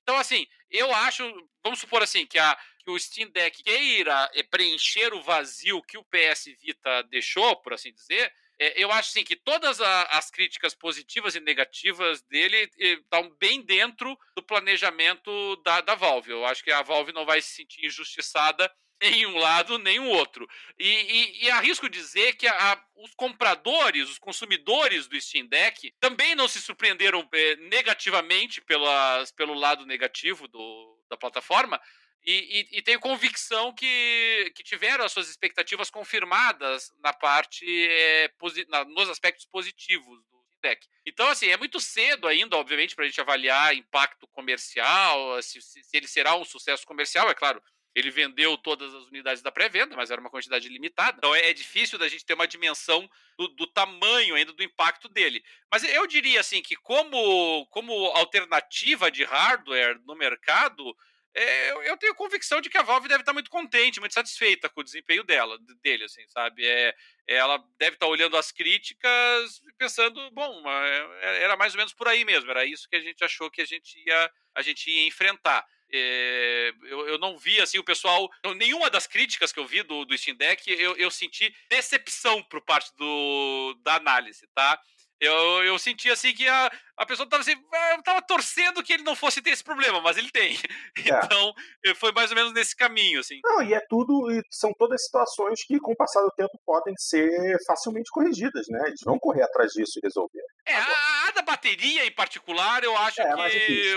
então, 0.00 0.16
assim, 0.16 0.46
eu 0.70 0.94
acho, 0.94 1.22
vamos 1.62 1.80
supor 1.80 2.02
assim, 2.02 2.24
que 2.24 2.38
a, 2.38 2.56
que 2.84 2.90
o 2.90 2.98
Steam 2.98 3.30
Deck 3.30 3.62
queira 3.62 4.30
eh, 4.34 4.42
preencher 4.42 5.12
o 5.12 5.22
vazio 5.22 5.82
que 5.82 5.98
o 5.98 6.04
PS 6.04 6.46
Vita 6.60 7.02
deixou, 7.04 7.56
por 7.56 7.74
assim 7.74 7.92
dizer, 7.92 8.32
é, 8.62 8.74
eu 8.76 8.92
acho 8.92 9.08
assim, 9.08 9.24
que 9.24 9.34
todas 9.34 9.80
a, 9.80 10.02
as 10.18 10.30
críticas 10.30 10.74
positivas 10.74 11.34
e 11.34 11.40
negativas 11.40 12.20
dele 12.20 12.70
estão 12.76 13.24
eh, 13.24 13.32
bem 13.40 13.62
dentro 13.62 14.14
do 14.36 14.42
planejamento 14.42 15.56
da, 15.64 15.80
da 15.80 15.94
Valve. 15.94 16.30
Eu 16.30 16.44
acho 16.44 16.62
que 16.62 16.70
a 16.70 16.82
Valve 16.82 17.10
não 17.10 17.24
vai 17.24 17.40
se 17.40 17.54
sentir 17.54 17.86
injustiçada 17.86 18.70
nem 19.02 19.24
um 19.24 19.38
lado 19.38 19.78
nem 19.78 19.98
o 19.98 20.10
outro. 20.10 20.46
E, 20.78 20.86
e, 20.86 21.44
e, 21.46 21.50
arrisco 21.50 21.88
dizer 21.88 22.34
que 22.34 22.46
a, 22.46 22.72
a, 22.72 22.84
os 22.96 23.14
compradores, 23.14 24.10
os 24.10 24.18
consumidores 24.18 25.06
do 25.06 25.18
Steam 25.18 25.46
Deck 25.46 25.94
também 25.98 26.34
não 26.34 26.46
se 26.46 26.60
surpreenderam 26.60 27.26
eh, 27.32 27.56
negativamente 27.56 28.60
pelas, 28.60 29.32
pelo 29.32 29.54
lado 29.54 29.86
negativo 29.86 30.46
do, 30.46 31.02
da 31.08 31.16
plataforma, 31.16 31.80
e, 32.24 32.68
e, 32.72 32.78
e, 32.78 32.82
tenho 32.82 33.00
convicção 33.00 33.72
que, 33.72 34.52
que 34.54 34.62
tiveram 34.62 35.04
as 35.04 35.12
suas 35.12 35.28
expectativas 35.28 35.90
confirmadas 35.90 36.92
na 37.02 37.12
parte 37.12 37.64
é, 37.66 38.30
na, 38.68 38.84
nos 38.84 39.08
aspectos 39.08 39.46
positivos 39.46 40.22
do 40.24 40.40
deck. 40.60 40.86
Então, 41.06 41.28
assim, 41.28 41.48
é 41.48 41.56
muito 41.56 41.80
cedo 41.80 42.28
ainda, 42.28 42.56
obviamente, 42.56 42.94
para 42.94 43.04
a 43.04 43.08
gente 43.08 43.20
avaliar 43.20 43.74
impacto 43.74 44.26
comercial, 44.28 45.42
se, 45.42 45.60
se, 45.60 45.80
ele 45.92 46.06
será 46.06 46.36
um 46.36 46.44
sucesso 46.44 46.86
comercial, 46.86 47.30
é 47.30 47.34
claro. 47.34 47.62
Ele 47.92 48.10
vendeu 48.10 48.56
todas 48.56 48.94
as 48.94 49.06
unidades 49.06 49.42
da 49.42 49.50
pré-venda, 49.50 49.96
mas 49.96 50.12
era 50.12 50.20
uma 50.20 50.30
quantidade 50.30 50.68
limitada. 50.68 51.16
Então 51.18 51.34
é, 51.34 51.50
é 51.50 51.52
difícil 51.52 51.98
da 51.98 52.06
gente 52.06 52.24
ter 52.24 52.34
uma 52.34 52.46
dimensão 52.46 53.10
do, 53.36 53.48
do, 53.48 53.66
tamanho 53.66 54.36
ainda 54.36 54.52
do 54.52 54.62
impacto 54.62 55.08
dele. 55.08 55.42
Mas 55.72 55.82
eu 55.82 56.06
diria 56.06 56.38
assim 56.38 56.62
que 56.62 56.76
como, 56.76 57.66
como 57.66 57.92
alternativa 58.10 59.10
de 59.10 59.24
hardware 59.24 60.00
no 60.04 60.14
mercado, 60.14 60.96
é, 61.34 61.70
eu, 61.70 61.82
eu, 61.82 61.96
tenho 61.96 62.14
convicção 62.14 62.60
de 62.60 62.68
que 62.68 62.76
a 62.76 62.82
Valve 62.82 63.08
deve 63.08 63.22
estar 63.22 63.32
muito 63.32 63.50
contente, 63.50 64.00
muito 64.00 64.14
satisfeita 64.14 64.68
com 64.68 64.80
o 64.80 64.84
desempenho 64.84 65.22
dela, 65.22 65.56
dele, 65.82 66.04
assim, 66.04 66.26
sabe? 66.28 66.66
É, 66.66 66.94
ela 67.26 67.62
deve 67.78 67.94
estar 67.94 68.06
olhando 68.06 68.36
as 68.36 68.50
críticas 68.50 69.62
pensando, 69.78 70.30
bom, 70.32 70.62
é, 70.68 71.42
era 71.44 71.56
mais 71.56 71.72
ou 71.74 71.78
menos 71.78 71.92
por 71.92 72.08
aí 72.08 72.24
mesmo, 72.24 72.50
era 72.50 72.64
isso 72.64 72.88
que 72.88 72.96
a 72.96 73.00
gente 73.00 73.22
achou 73.22 73.50
que 73.50 73.62
a 73.62 73.64
gente 73.64 73.96
ia, 74.04 74.30
a 74.54 74.62
gente 74.62 74.90
ia 74.90 75.06
enfrentar. 75.06 75.64
É, 75.92 76.72
eu, 76.84 77.08
eu, 77.08 77.18
não 77.18 77.36
vi 77.36 77.60
assim 77.60 77.78
o 77.78 77.84
pessoal. 77.84 78.30
Nenhuma 78.56 78.88
das 78.88 79.06
críticas 79.06 79.52
que 79.52 79.58
eu 79.58 79.66
vi 79.66 79.82
do, 79.82 80.04
do 80.04 80.16
Steam 80.16 80.36
Deck 80.36 80.70
eu, 80.70 80.96
eu 80.96 81.10
senti 81.10 81.52
decepção 81.68 82.42
por 82.44 82.60
parte 82.60 82.94
do, 82.96 83.74
da 83.82 83.96
análise, 83.96 84.46
tá? 84.54 84.80
Eu, 85.20 85.64
eu 85.64 85.78
senti 85.78 86.10
assim 86.10 86.32
que 86.32 86.48
a, 86.48 86.72
a 87.00 87.06
pessoa 87.06 87.26
tava 87.26 87.40
assim, 87.40 87.54
ah, 87.72 88.02
tava 88.04 88.20
torcendo 88.20 88.82
que 88.82 88.92
ele 88.92 89.02
não 89.02 89.16
fosse 89.16 89.40
ter 89.40 89.50
esse 89.50 89.64
problema, 89.64 90.02
mas 90.02 90.18
ele 90.18 90.30
tem. 90.30 90.50
É. 91.00 91.24
Então, 91.24 91.54
eh, 91.86 91.94
foi 91.94 92.12
mais 92.12 92.30
ou 92.30 92.36
menos 92.36 92.52
nesse 92.52 92.76
caminho, 92.76 93.20
assim. 93.20 93.40
Não, 93.42 93.62
e 93.62 93.72
é 93.72 93.80
tudo, 93.88 94.28
são 94.50 94.70
todas 94.78 95.02
situações 95.04 95.64
que, 95.64 95.78
com 95.78 95.92
o 95.92 95.96
passar 95.96 96.20
do 96.20 96.30
tempo, 96.32 96.50
podem 96.64 96.94
ser 96.98 97.56
facilmente 97.66 98.10
corrigidas, 98.10 98.66
né? 98.68 98.80
Eles 98.86 99.00
vão 99.04 99.18
correr 99.18 99.42
atrás 99.42 99.72
disso 99.72 99.98
e 99.98 100.00
resolver. 100.04 100.42
É, 100.66 100.74
a, 100.74 101.28
a, 101.28 101.30
da 101.32 101.42
bateria 101.42 102.04
em 102.04 102.12
particular, 102.12 102.84
eu 102.84 102.96
acho 102.96 103.20
é, 103.22 103.50
que 103.50 103.94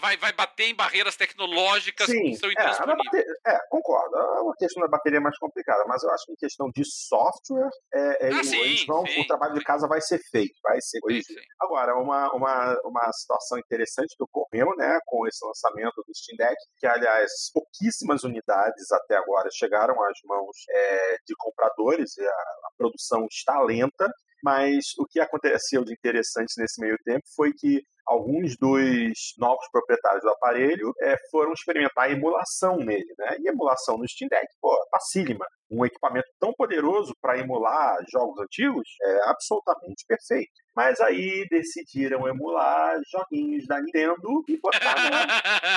vai, 0.00 0.16
vai 0.16 0.32
bater 0.32 0.68
em 0.68 0.74
barreiras 0.74 1.16
tecnológicas 1.16 2.06
Sim, 2.06 2.22
que 2.22 2.36
são 2.36 2.48
é, 2.48 2.52
intransponíveis. 2.52 3.24
É, 3.46 3.58
concordo. 3.68 4.16
A 4.16 4.56
questão 4.58 4.82
da 4.82 4.88
bateria 4.88 5.18
é 5.18 5.22
mais 5.22 5.36
complicada, 5.38 5.84
mas 5.86 6.02
eu 6.02 6.10
acho 6.10 6.26
que 6.26 6.32
em 6.32 6.36
questão 6.36 6.70
de 6.74 6.84
software, 6.84 7.70
é, 7.92 8.28
é, 8.28 8.32
ah, 8.32 8.44
sim, 8.44 8.84
vão, 8.86 9.04
sim, 9.06 9.20
o 9.20 9.26
trabalho 9.26 9.54
sim. 9.54 9.58
de 9.58 9.64
casa 9.64 9.88
vai 9.88 10.00
ser 10.00 10.20
feito, 10.30 10.54
vai 10.62 10.80
ser 10.80 11.00
corrigido. 11.00 11.40
Agora, 11.60 11.96
uma, 11.96 12.11
uma, 12.32 12.80
uma 12.84 13.12
situação 13.12 13.58
interessante 13.58 14.16
que 14.16 14.22
ocorreu 14.22 14.74
né, 14.76 14.98
com 15.06 15.26
esse 15.26 15.44
lançamento 15.44 16.02
do 16.06 16.14
Steam 16.14 16.36
Deck, 16.36 16.56
que, 16.78 16.86
aliás, 16.86 17.30
pouquíssimas 17.52 18.24
unidades 18.24 18.90
até 18.92 19.16
agora 19.16 19.48
chegaram 19.52 19.94
às 20.02 20.18
mãos 20.24 20.56
é, 20.70 21.16
de 21.26 21.34
compradores, 21.36 22.18
a, 22.18 22.22
a 22.24 22.70
produção 22.76 23.26
está 23.30 23.60
lenta, 23.60 24.08
mas 24.42 24.86
o 24.98 25.06
que 25.06 25.20
aconteceu 25.20 25.84
de 25.84 25.92
interessante 25.92 26.54
nesse 26.58 26.80
meio 26.80 26.96
tempo 27.04 27.22
foi 27.36 27.52
que 27.52 27.80
alguns 28.06 28.56
dos 28.56 29.34
novos 29.38 29.66
proprietários 29.70 30.22
do 30.22 30.30
aparelho 30.30 30.92
é, 31.00 31.16
foram 31.30 31.52
experimentar 31.52 32.06
a 32.06 32.10
emulação 32.10 32.76
nele, 32.78 33.14
né? 33.18 33.36
E 33.38 33.48
emulação 33.48 33.96
no 33.96 34.08
Steam 34.08 34.28
Deck, 34.28 34.46
pô, 34.60 34.76
facílima. 34.90 35.46
Um 35.70 35.84
equipamento 35.86 36.28
tão 36.40 36.52
poderoso 36.52 37.14
para 37.20 37.38
emular 37.38 37.96
jogos 38.10 38.40
antigos 38.40 38.88
é 39.02 39.28
absolutamente 39.28 40.04
perfeito. 40.06 40.52
Mas 40.74 41.00
aí 41.00 41.46
decidiram 41.50 42.26
emular 42.26 42.98
joguinhos 43.10 43.66
da 43.66 43.80
Nintendo 43.80 44.42
e 44.48 44.58
botaram, 44.58 45.10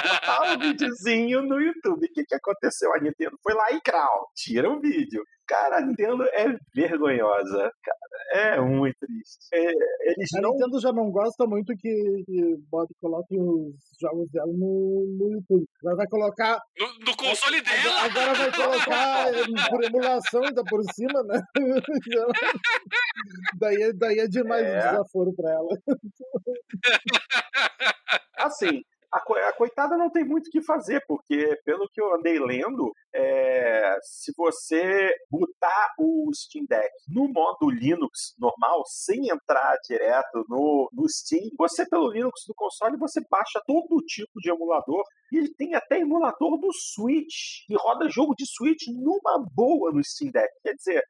botaram 0.04 0.56
um 0.56 0.60
videozinho 0.60 1.42
no 1.42 1.60
YouTube. 1.60 2.06
O 2.06 2.14
que, 2.14 2.24
que 2.24 2.36
aconteceu? 2.36 2.94
A 2.94 3.00
Nintendo 3.00 3.38
foi 3.44 3.54
lá 3.54 3.72
e 3.72 3.82
crau, 3.82 4.30
tira 4.34 4.70
o 4.70 4.80
vídeo. 4.80 5.24
Cara, 5.48 5.78
a 5.78 5.82
Nintendo 5.82 6.24
é 6.24 6.58
vergonhosa, 6.74 7.72
cara. 7.84 8.06
É 8.32 8.60
muito 8.60 8.98
triste. 9.00 9.48
É, 9.54 9.70
eles 10.10 10.34
a 10.36 10.42
não... 10.42 10.50
Nintendo 10.52 10.80
já 10.80 10.92
não 10.92 11.12
gosta 11.12 11.46
muito 11.46 11.72
que, 11.78 12.24
que 12.26 12.58
bota, 12.70 12.92
coloque 13.00 13.38
os 13.38 13.76
jogos 14.02 14.28
dela 14.32 14.52
no, 14.52 15.06
no 15.20 15.34
YouTube. 15.34 15.68
Agora 15.82 15.98
vai 15.98 16.08
colocar. 16.08 16.60
No, 16.80 16.88
no 17.06 17.16
console 17.16 17.62
dela! 17.62 18.06
Agora 18.06 18.34
vai 18.34 18.52
colocar 18.52 19.26
por 19.70 19.84
emulação 19.84 20.44
ainda 20.44 20.64
por 20.64 20.82
cima, 20.94 21.22
né? 21.24 21.40
daí, 23.60 23.94
daí 23.94 24.20
é 24.20 24.28
demais 24.28 24.66
é. 24.66 24.85
Desaforo 24.91 25.34
pra 25.34 25.52
ela. 25.52 25.70
Assim, 28.38 28.84
a, 29.16 29.53
coitada 29.53 29.98
não 29.98 30.10
tem 30.10 30.26
muito 30.26 30.48
o 30.48 30.52
que 30.52 30.62
fazer, 30.62 31.02
porque 31.07 31.57
pelo 31.64 31.88
que 31.90 32.02
eu 32.02 32.14
andei 32.16 32.38
lendo, 32.38 32.91
é, 33.14 33.98
se 34.02 34.34
você 34.36 35.16
botar 35.30 35.94
o 35.98 36.30
Steam 36.34 36.66
Deck 36.68 36.91
no 37.07 37.30
modo 37.30 37.70
Linux 37.70 38.36
normal, 38.38 38.84
sem 38.86 39.30
entrar 39.30 39.78
direto 39.88 40.45
no, 40.49 40.90
no 40.91 41.07
Steam, 41.07 41.49
você 41.57 41.88
pelo 41.88 42.12
Linux 42.12 42.41
do 42.45 42.53
console, 42.53 42.98
você 42.98 43.22
baixa 43.30 43.62
todo 43.66 44.03
tipo 44.06 44.40
de 44.41 44.49
emulador 44.49 45.03
e 45.32 45.38
ele 45.38 45.53
tem 45.56 45.76
até 45.76 45.99
emulador 45.99 46.60
do 46.60 46.70
Switch, 46.74 47.64
e 47.70 47.76
roda 47.76 48.10
jogo 48.10 48.36
de 48.36 48.45
Switch 48.45 48.88
numa 48.88 49.45
boa 49.53 49.91
no 49.91 50.03
Steam 50.03 50.32
Deck. 50.32 50.49
Quer 50.62 50.74
dizer, 50.74 51.03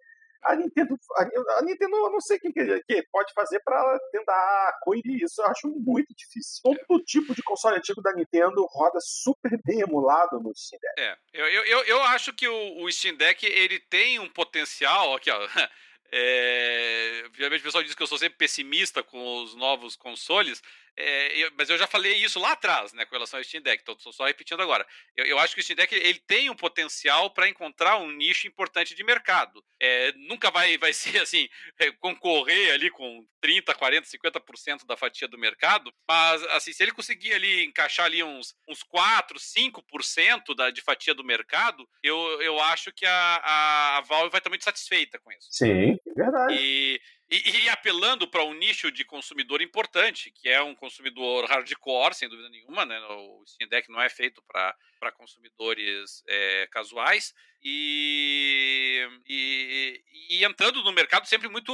a 0.45 0.55
Nintendo, 0.55 0.97
a, 1.15 1.61
Nintendo, 1.63 1.95
eu 1.95 2.11
não 2.11 2.21
sei 2.21 2.37
o 2.37 2.39
que, 2.39 2.51
que 2.53 3.03
pode 3.11 3.33
fazer 3.33 3.59
para 3.61 3.99
tentar 4.11 4.79
coibir 4.81 5.23
isso. 5.23 5.41
Eu 5.41 5.47
acho 5.47 5.67
muito 5.67 6.13
difícil. 6.15 6.61
Todo 6.63 7.03
tipo 7.03 7.33
de 7.33 7.41
console 7.41 7.77
antigo 7.77 8.01
da 8.01 8.13
Nintendo 8.13 8.65
roda 8.69 8.99
super 9.01 9.59
bem 9.63 9.81
emulado 9.81 10.39
no 10.39 10.55
Steam 10.55 10.79
Deck. 10.79 11.01
É, 11.01 11.17
eu, 11.33 11.65
eu, 11.65 11.83
eu 11.85 12.01
acho 12.03 12.33
que 12.33 12.47
o, 12.47 12.83
o 12.83 12.91
Steam 12.91 13.15
Deck 13.15 13.45
ele 13.45 13.79
tem 13.79 14.19
um 14.19 14.29
potencial, 14.29 15.15
aqui 15.15 15.31
ó, 15.31 15.39
é, 16.11 17.23
obviamente 17.25 17.61
o 17.61 17.63
pessoal 17.63 17.83
diz 17.83 17.95
que 17.95 18.03
eu 18.03 18.07
sou 18.07 18.17
sempre 18.17 18.37
pessimista 18.37 19.01
com 19.01 19.43
os 19.43 19.55
novos 19.55 19.95
consoles, 19.95 20.61
é, 20.97 21.37
eu, 21.37 21.51
mas 21.57 21.69
eu 21.69 21.77
já 21.77 21.87
falei 21.87 22.13
isso 22.15 22.39
lá 22.39 22.53
atrás, 22.53 22.93
né, 22.93 23.05
com 23.05 23.15
relação 23.15 23.37
ao 23.37 23.43
Steam 23.43 23.61
Deck, 23.61 23.83
estou 23.87 24.13
só 24.13 24.25
repetindo 24.25 24.61
agora. 24.61 24.85
Eu, 25.15 25.25
eu, 25.25 25.39
acho 25.39 25.53
que 25.53 25.59
o 25.59 25.63
Steam 25.63 25.75
Deck 25.75 25.93
ele 25.93 26.19
tem 26.19 26.49
um 26.49 26.55
potencial 26.55 27.29
para 27.31 27.49
encontrar 27.49 27.97
um 27.97 28.11
nicho 28.11 28.47
importante 28.47 28.95
de 28.95 29.03
mercado. 29.03 29.63
É, 29.81 30.13
nunca 30.13 30.49
vai, 30.49 30.77
vai 30.77 30.93
ser 30.93 31.21
assim, 31.21 31.49
é, 31.79 31.91
concorrer 31.91 32.73
ali 32.73 32.89
com 32.89 33.25
30, 33.41 33.75
40, 33.75 34.07
50% 34.07 34.85
da 34.85 34.95
fatia 34.95 35.27
do 35.27 35.37
mercado, 35.37 35.93
mas 36.07 36.43
assim, 36.47 36.71
se 36.71 36.81
ele 36.81 36.91
conseguir 36.91 37.33
ali 37.33 37.65
encaixar 37.65 38.05
ali 38.05 38.23
uns, 38.23 38.55
uns 38.67 38.81
4, 38.83 39.37
5% 39.37 40.55
da, 40.55 40.71
de 40.71 40.81
fatia 40.81 41.13
do 41.13 41.23
mercado, 41.23 41.87
eu, 42.01 42.17
eu 42.41 42.59
acho 42.59 42.91
que 42.93 43.05
a, 43.05 43.41
a, 43.43 43.97
a 43.97 44.01
Valve 44.01 44.31
vai 44.31 44.39
estar 44.39 44.49
muito 44.49 44.63
satisfeita 44.63 45.19
com 45.19 45.31
isso. 45.31 45.47
Sim, 45.51 45.97
verdade. 46.15 46.55
E, 46.55 47.01
e, 47.29 47.65
e, 47.65 47.69
apelando 47.69 48.27
para 48.27 48.43
um 48.43 48.53
nicho 48.53 48.91
de 48.91 49.03
consumidor 49.03 49.61
importante, 49.61 50.31
que 50.31 50.47
é 50.47 50.61
um 50.61 50.75
consumidor 50.75 51.45
hardcore, 51.45 52.13
sem 52.13 52.29
dúvida 52.29 52.49
nenhuma, 52.49 52.85
né? 52.85 52.99
O 52.99 53.43
Steam 53.47 53.67
Deck 53.67 53.89
não 53.89 54.01
é 54.01 54.09
feito 54.09 54.43
para 54.43 55.11
consumidores 55.13 56.23
é, 56.27 56.67
casuais. 56.71 57.33
E, 57.63 59.07
e, 59.27 60.03
e, 60.29 60.45
entrando 60.45 60.83
no 60.83 60.91
mercado 60.91 61.27
sempre 61.27 61.49
muito. 61.49 61.73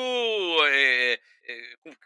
É, 0.70 1.20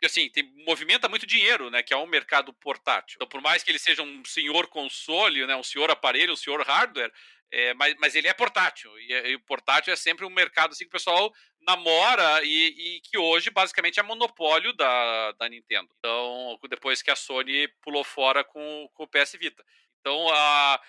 assim, 0.04 0.28
tem, 0.30 0.52
movimenta 0.66 1.08
muito 1.08 1.28
dinheiro, 1.28 1.70
né? 1.70 1.84
Que 1.84 1.94
é 1.94 1.98
um 1.98 2.08
mercado 2.08 2.52
portátil. 2.52 3.16
Então, 3.16 3.28
por 3.28 3.42
mais 3.42 3.64
que 3.64 3.70
ele 3.70 3.78
seja 3.78 4.02
um 4.02 4.26
senhor 4.26 4.68
console, 4.68 5.46
né, 5.46 5.56
um 5.56 5.64
senhor 5.64 5.92
aparelho, 5.92 6.34
um 6.34 6.38
senhor 6.38 6.62
hardware, 6.64 7.12
é, 7.52 7.74
mas, 7.74 7.96
mas 8.00 8.16
ele 8.16 8.28
é 8.28 8.34
portátil. 8.34 8.92
E, 9.00 9.12
e, 9.12 9.36
o 9.36 9.40
portátil 9.42 9.94
é 9.94 9.96
sempre 9.96 10.26
um 10.26 10.30
mercado 10.30 10.72
assim, 10.72 10.84
que 10.84 10.90
o 10.90 10.92
pessoal 10.92 11.34
namora 11.62 12.44
e, 12.44 12.98
e, 12.98 13.02
que 13.02 13.18
hoje 13.18 13.50
basicamente 13.50 14.00
é 14.00 14.04
monopólio 14.04 14.74
da, 14.74 15.32
da 15.34 15.50
Nintendo. 15.50 15.90
Então, 15.98 16.60
depois 16.70 17.02
que 17.02 17.12
a 17.12 17.16
Sony 17.16 17.68
pulou 17.82 18.04
fora 18.04 18.44
com, 18.44 18.90
com 18.94 19.04
o 19.04 19.08
PS 19.08 19.34
Vita. 19.40 19.64
Então, 20.06 20.30
a, 20.30 20.80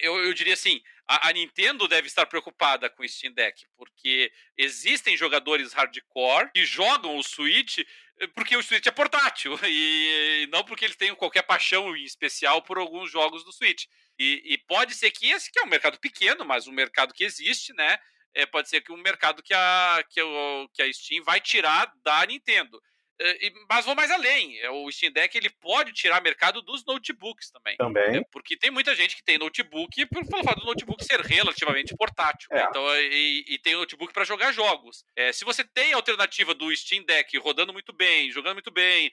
eu, 0.00 0.22
eu 0.22 0.32
diria 0.32 0.54
assim, 0.54 0.80
a, 1.08 1.28
a, 1.28 1.32
Nintendo 1.32 1.88
deve 1.88 2.06
estar 2.06 2.26
preocupada 2.26 2.88
com 2.88 3.02
o 3.02 3.08
Steam 3.08 3.32
Deck, 3.32 3.66
porque 3.76 4.30
existem 4.56 5.16
jogadores 5.16 5.72
hardcore 5.72 6.52
que 6.54 6.64
jogam 6.64 7.16
o 7.16 7.24
Switch 7.24 7.78
eh, 8.20 8.26
porque 8.28 8.56
o 8.56 8.62
Switch 8.62 8.86
é 8.86 8.92
portátil 8.92 9.58
e 9.66 10.48
não 10.52 10.62
porque 10.62 10.84
eles 10.84 10.94
tenham 10.94 11.16
qualquer 11.16 11.42
paixão 11.42 11.96
especial 11.96 12.62
por 12.62 12.78
alguns 12.78 13.10
jogos 13.10 13.42
do 13.44 13.52
Switch. 13.52 13.86
E, 14.16 14.40
e 14.44 14.58
pode 14.58 14.94
ser 14.94 15.10
que 15.10 15.28
esse 15.28 15.50
que 15.50 15.58
é 15.58 15.64
um 15.64 15.68
mercado 15.68 15.98
pequeno, 15.98 16.44
mas 16.44 16.68
um 16.68 16.72
mercado 16.72 17.12
que 17.12 17.24
existe, 17.24 17.72
né? 17.72 17.98
É, 18.32 18.46
pode 18.46 18.68
ser 18.68 18.80
que 18.80 18.92
um 18.92 18.96
mercado 18.96 19.42
que 19.42 19.52
a, 19.52 20.04
que, 20.08 20.22
o, 20.22 20.68
que 20.72 20.82
a 20.82 20.92
Steam 20.92 21.24
vai 21.24 21.40
tirar 21.40 21.92
da 22.04 22.24
Nintendo. 22.26 22.80
Eh, 23.20 23.52
mas 23.68 23.84
vou 23.84 23.94
mais 23.94 24.10
além. 24.10 24.58
É, 24.60 24.70
o 24.70 24.90
Steam 24.90 25.12
Deck 25.12 25.36
ele 25.36 25.50
pode 25.50 25.92
tirar 25.92 26.20
mercado 26.20 26.62
dos 26.62 26.84
notebooks 26.84 27.50
também. 27.50 27.76
Também. 27.76 28.12
Né? 28.12 28.22
Porque 28.30 28.56
tem 28.56 28.70
muita 28.70 28.94
gente 28.94 29.16
que 29.16 29.22
tem 29.22 29.38
notebook 29.38 30.06
pelo 30.06 30.44
fato 30.44 30.60
do 30.60 30.66
notebook 30.66 31.04
ser 31.04 31.20
relativamente 31.20 31.94
portátil. 31.96 32.48
É. 32.52 32.64
Então, 32.64 32.84
e, 32.96 33.44
e, 33.48 33.58
tem 33.58 33.74
notebook 33.74 34.12
para 34.12 34.24
jogar 34.24 34.52
jogos. 34.52 35.04
É, 35.16 35.32
se 35.32 35.44
você 35.44 35.64
tem 35.64 35.92
a 35.92 35.96
alternativa 35.96 36.54
do 36.54 36.74
Steam 36.74 37.04
Deck 37.04 37.36
rodando 37.38 37.72
muito 37.72 37.92
bem, 37.92 38.30
jogando 38.30 38.54
muito 38.54 38.70
bem, 38.70 39.10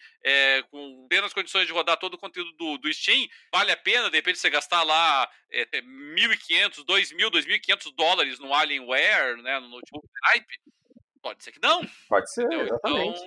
com 0.71 1.07
plenas 1.09 1.33
condições 1.33 1.67
de 1.67 1.73
rodar 1.73 1.97
todo 1.97 2.15
o 2.15 2.17
conteúdo 2.17 2.51
do, 2.53 2.77
do 2.77 2.93
Steam, 2.93 3.27
vale 3.51 3.71
a 3.71 3.77
pena, 3.77 4.09
de 4.09 4.15
repente, 4.15 4.39
você 4.39 4.49
gastar 4.49 4.83
lá 4.83 5.29
é, 5.51 5.65
1.500, 5.81 6.85
2.000, 6.85 7.29
2.500 7.29 7.95
dólares 7.95 8.39
no 8.39 8.53
Alienware, 8.53 9.37
né, 9.41 9.59
no 9.59 9.69
notebook 9.69 10.07
Type? 10.31 10.59
Pode 11.21 11.43
ser 11.43 11.51
que 11.51 11.61
não. 11.61 11.81
Pode 12.07 12.31
ser, 12.31 12.45
entendeu? 12.45 12.65
exatamente. 12.65 13.19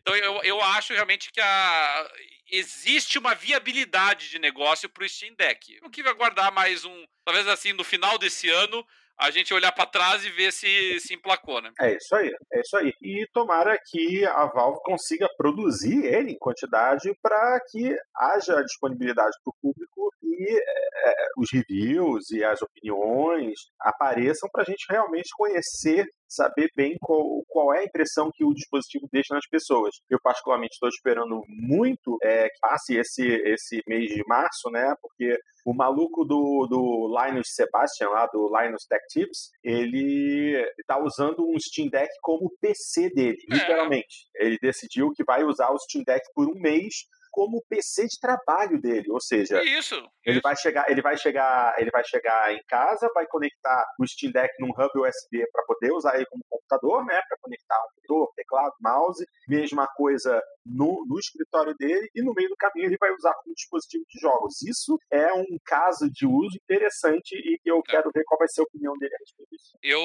Então, 0.00 0.16
eu, 0.16 0.42
eu 0.42 0.60
acho 0.60 0.92
realmente 0.92 1.30
que 1.30 1.40
a, 1.40 2.10
existe 2.50 3.18
uma 3.18 3.34
viabilidade 3.34 4.30
de 4.30 4.38
negócio 4.38 4.88
para 4.88 5.04
o 5.04 5.08
Steam 5.08 5.34
Deck. 5.34 5.78
O 5.82 5.90
que 5.90 6.02
vai 6.02 6.14
guardar 6.14 6.50
mais 6.52 6.84
um, 6.84 7.04
talvez 7.24 7.46
assim, 7.48 7.72
no 7.72 7.84
final 7.84 8.18
desse 8.18 8.48
ano, 8.48 8.84
a 9.20 9.30
gente 9.30 9.52
olhar 9.52 9.70
para 9.70 9.86
trás 9.86 10.24
e 10.24 10.30
ver 10.30 10.50
se 10.50 10.98
se 10.98 11.14
emplacou, 11.14 11.60
né? 11.60 11.70
É 11.78 11.94
isso 11.94 12.14
aí, 12.16 12.32
é 12.52 12.60
isso 12.60 12.76
aí. 12.76 12.92
E 13.02 13.26
tomara 13.32 13.78
que 13.86 14.24
a 14.24 14.46
Valve 14.46 14.80
consiga 14.82 15.28
produzir 15.36 16.06
ele 16.06 16.32
em 16.32 16.38
quantidade 16.38 17.12
para 17.22 17.60
que 17.70 17.94
haja 18.16 18.62
disponibilidade 18.62 19.36
para 19.44 19.50
o 19.50 19.56
público 19.60 20.10
e 20.22 20.58
é, 20.58 21.14
os 21.36 21.48
reviews 21.52 22.30
e 22.30 22.42
as 22.42 22.62
opiniões 22.62 23.54
apareçam 23.78 24.48
para 24.50 24.62
a 24.62 24.64
gente 24.64 24.86
realmente 24.88 25.28
conhecer 25.36 26.06
saber 26.30 26.70
bem 26.76 26.96
qual, 27.00 27.42
qual, 27.48 27.74
é 27.74 27.80
a 27.80 27.84
impressão 27.84 28.30
que 28.32 28.44
o 28.44 28.54
dispositivo 28.54 29.08
deixa 29.12 29.34
nas 29.34 29.46
pessoas. 29.48 29.96
Eu, 30.08 30.20
particularmente, 30.22 30.74
estou 30.74 30.88
esperando 30.88 31.42
muito 31.48 32.16
é, 32.22 32.48
que 32.48 32.60
passe 32.60 32.96
esse, 32.96 33.26
esse 33.26 33.82
mês 33.86 34.10
de 34.10 34.22
março, 34.26 34.70
né? 34.70 34.94
Porque 35.02 35.36
o 35.66 35.74
maluco 35.74 36.24
do, 36.24 36.66
do 36.66 37.14
Linus 37.18 37.48
Sebastian, 37.54 38.08
lá 38.08 38.26
do 38.26 38.48
Linus 38.48 38.86
Tech 38.86 39.04
Tips, 39.08 39.50
ele 39.62 40.64
está 40.78 41.02
usando 41.02 41.46
um 41.46 41.58
Steam 41.58 41.88
Deck 41.88 42.10
como 42.22 42.52
PC 42.60 43.10
dele, 43.10 43.38
é. 43.50 43.54
literalmente. 43.54 44.28
Ele 44.36 44.58
decidiu 44.60 45.12
que 45.12 45.24
vai 45.24 45.44
usar 45.44 45.70
o 45.70 45.78
Steam 45.78 46.04
Deck 46.04 46.24
por 46.34 46.48
um 46.48 46.58
mês 46.60 46.94
como 47.30 47.58
o 47.58 47.64
PC 47.68 48.06
de 48.06 48.18
trabalho 48.20 48.80
dele, 48.80 49.10
ou 49.10 49.20
seja, 49.20 49.62
isso, 49.64 49.96
ele 50.24 50.38
isso. 50.38 50.42
vai 50.42 50.56
chegar, 50.56 50.90
ele 50.90 51.02
vai 51.02 51.16
chegar, 51.16 51.74
ele 51.78 51.90
vai 51.90 52.04
chegar 52.04 52.52
em 52.52 52.62
casa, 52.66 53.10
vai 53.14 53.26
conectar 53.26 53.86
o 53.98 54.06
Steam 54.06 54.32
Deck 54.32 54.52
num 54.58 54.70
hub 54.70 54.90
USB 54.96 55.46
para 55.52 55.64
poder 55.64 55.92
usar 55.92 56.16
ele 56.16 56.26
como 56.26 56.44
computador, 56.48 57.04
né, 57.04 57.20
para 57.28 57.38
conectar 57.40 57.78
um 57.78 58.00
monitor, 58.10 58.32
teclado, 58.34 58.74
mouse, 58.80 59.24
mesma 59.48 59.86
coisa 59.96 60.40
no, 60.64 61.04
no 61.06 61.18
escritório 61.18 61.74
dele 61.78 62.08
e 62.14 62.22
no 62.22 62.34
meio 62.34 62.48
do 62.48 62.56
caminho 62.56 62.86
ele 62.86 62.96
vai 62.98 63.12
usar 63.12 63.34
como 63.42 63.54
dispositivo 63.54 64.04
de 64.08 64.20
jogos. 64.20 64.62
Isso 64.62 64.98
é 65.10 65.32
um 65.32 65.58
caso 65.64 66.10
de 66.10 66.26
uso 66.26 66.56
interessante 66.62 67.32
e 67.34 67.58
eu 67.64 67.78
é. 67.78 67.90
quero 67.90 68.10
ver 68.14 68.24
qual 68.24 68.38
vai 68.38 68.48
ser 68.48 68.60
a 68.60 68.64
opinião 68.64 68.96
dele 68.98 69.14
a 69.14 69.18
respeito 69.18 69.50
disso. 69.50 69.78
Eu, 69.82 69.98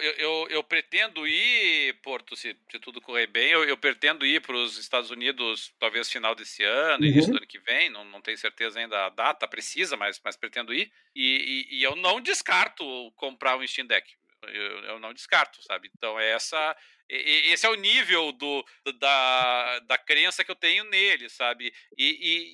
eu, 0.00 0.12
eu, 0.12 0.48
eu 0.48 0.64
pretendo 0.64 1.26
ir, 1.26 2.00
Porto, 2.02 2.36
se, 2.36 2.56
se 2.70 2.78
tudo 2.78 3.00
correr 3.00 3.26
bem, 3.26 3.50
eu, 3.50 3.64
eu 3.64 3.76
pretendo 3.76 4.24
ir 4.24 4.40
para 4.40 4.56
os 4.56 4.78
Estados 4.78 5.10
Unidos 5.10 5.72
talvez 5.78 6.10
final 6.10 6.34
desse 6.34 6.64
ano, 6.64 6.67
uhum. 6.70 7.04
início 7.04 7.32
do 7.32 7.38
ano 7.38 7.46
que 7.46 7.58
vem, 7.58 7.90
não, 7.90 8.04
não 8.04 8.20
tenho 8.20 8.38
certeza 8.38 8.78
ainda 8.78 9.06
a 9.06 9.10
data 9.10 9.46
precisa, 9.46 9.96
mas, 9.96 10.20
mas 10.24 10.36
pretendo 10.36 10.74
ir. 10.74 10.90
E, 11.14 11.66
e, 11.70 11.78
e 11.78 11.82
eu 11.82 11.96
não 11.96 12.20
descarto 12.20 12.84
comprar 13.16 13.56
um 13.56 13.66
Steam 13.66 13.86
Deck. 13.86 14.08
Eu, 14.42 14.84
eu, 14.84 15.00
não 15.00 15.12
descarto, 15.12 15.62
sabe? 15.62 15.90
Então, 15.96 16.18
essa 16.18 16.76
esse 17.08 17.66
é 17.66 17.70
o 17.70 17.74
nível 17.74 18.32
do, 18.32 18.64
da, 18.98 19.78
da 19.80 19.98
crença 19.98 20.44
que 20.44 20.50
eu 20.50 20.56
tenho 20.56 20.84
nele, 20.84 21.28
sabe? 21.28 21.72
E, 21.96 22.04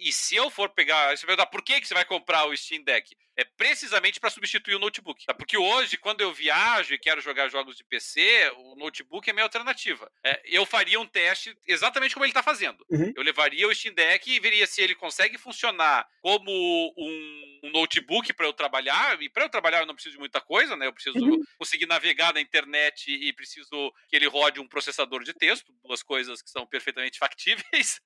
e, 0.04 0.08
e 0.08 0.12
se 0.12 0.36
eu 0.36 0.50
for 0.50 0.68
pegar. 0.68 1.16
Você 1.16 1.26
perguntar 1.26 1.46
por 1.46 1.62
que, 1.62 1.80
que 1.80 1.88
você 1.88 1.94
vai 1.94 2.04
comprar 2.04 2.46
o 2.46 2.56
Steam 2.56 2.82
Deck? 2.82 3.16
É 3.36 3.42
precisamente 3.44 4.20
para 4.20 4.30
substituir 4.30 4.76
o 4.76 4.78
notebook. 4.78 5.26
Tá? 5.26 5.34
Porque 5.34 5.56
hoje, 5.58 5.96
quando 5.96 6.20
eu 6.20 6.32
viajo 6.32 6.94
e 6.94 6.98
quero 6.98 7.20
jogar 7.20 7.48
jogos 7.48 7.76
de 7.76 7.82
PC, 7.82 8.52
o 8.56 8.76
notebook 8.76 9.28
é 9.28 9.32
minha 9.32 9.44
alternativa. 9.44 10.10
É, 10.22 10.40
eu 10.44 10.64
faria 10.64 11.00
um 11.00 11.06
teste 11.06 11.56
exatamente 11.66 12.14
como 12.14 12.24
ele 12.24 12.30
está 12.30 12.42
fazendo. 12.42 12.84
Uhum. 12.88 13.12
Eu 13.16 13.22
levaria 13.24 13.66
o 13.66 13.74
Steam 13.74 13.92
Deck 13.92 14.30
e 14.30 14.38
veria 14.38 14.66
se 14.68 14.80
ele 14.80 14.94
consegue 14.94 15.36
funcionar 15.36 16.06
como 16.20 16.50
um, 16.96 17.60
um 17.64 17.70
notebook 17.70 18.32
para 18.34 18.46
eu 18.46 18.52
trabalhar. 18.52 19.20
E 19.20 19.28
para 19.28 19.44
eu 19.44 19.48
trabalhar 19.48 19.80
eu 19.80 19.86
não 19.86 19.94
preciso 19.94 20.14
de 20.14 20.20
muita 20.20 20.40
coisa, 20.40 20.76
né? 20.76 20.86
Eu 20.86 20.92
preciso 20.92 21.18
uhum. 21.18 21.42
conseguir 21.58 21.86
navegar 21.86 22.32
na 22.32 22.40
internet 22.40 23.10
e 23.10 23.32
preciso 23.32 23.92
que 24.08 24.14
ele 24.14 24.28
rode 24.28 24.43
rode 24.44 24.60
um 24.60 24.68
processador 24.68 25.24
de 25.24 25.32
texto, 25.32 25.72
duas 25.82 26.02
coisas 26.02 26.42
que 26.42 26.50
são 26.50 26.66
perfeitamente 26.66 27.18
factíveis, 27.20 28.00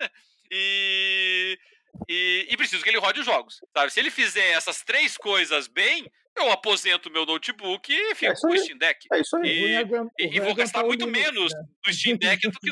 e, 0.50 1.58
e, 2.08 2.46
e, 2.50 2.56
preciso 2.56 2.82
que 2.82 2.90
ele 2.90 2.98
rode 2.98 3.20
os 3.20 3.26
jogos. 3.26 3.60
Sabe? 3.76 3.92
Se 3.92 4.00
ele 4.00 4.10
fizer 4.10 4.50
essas 4.52 4.82
três 4.82 5.16
coisas 5.16 5.66
bem, 5.66 6.10
eu 6.36 6.50
aposento 6.50 7.10
meu 7.10 7.26
notebook 7.26 7.92
e 7.92 8.14
fico 8.14 8.32
é 8.32 8.34
com 8.34 8.48
o 8.48 8.58
Steam 8.58 8.78
Deck. 8.78 9.06
É 9.12 9.20
isso 9.20 9.36
aí. 9.36 9.82
E, 10.18 10.24
e, 10.24 10.36
e 10.36 10.40
vou 10.40 10.54
gastar 10.54 10.84
muito 10.84 11.06
menos 11.06 11.52
né? 11.52 11.60
do 11.84 11.92
Steam 11.92 12.16
Deck 12.16 12.48
do 12.48 12.58
que 12.58 12.70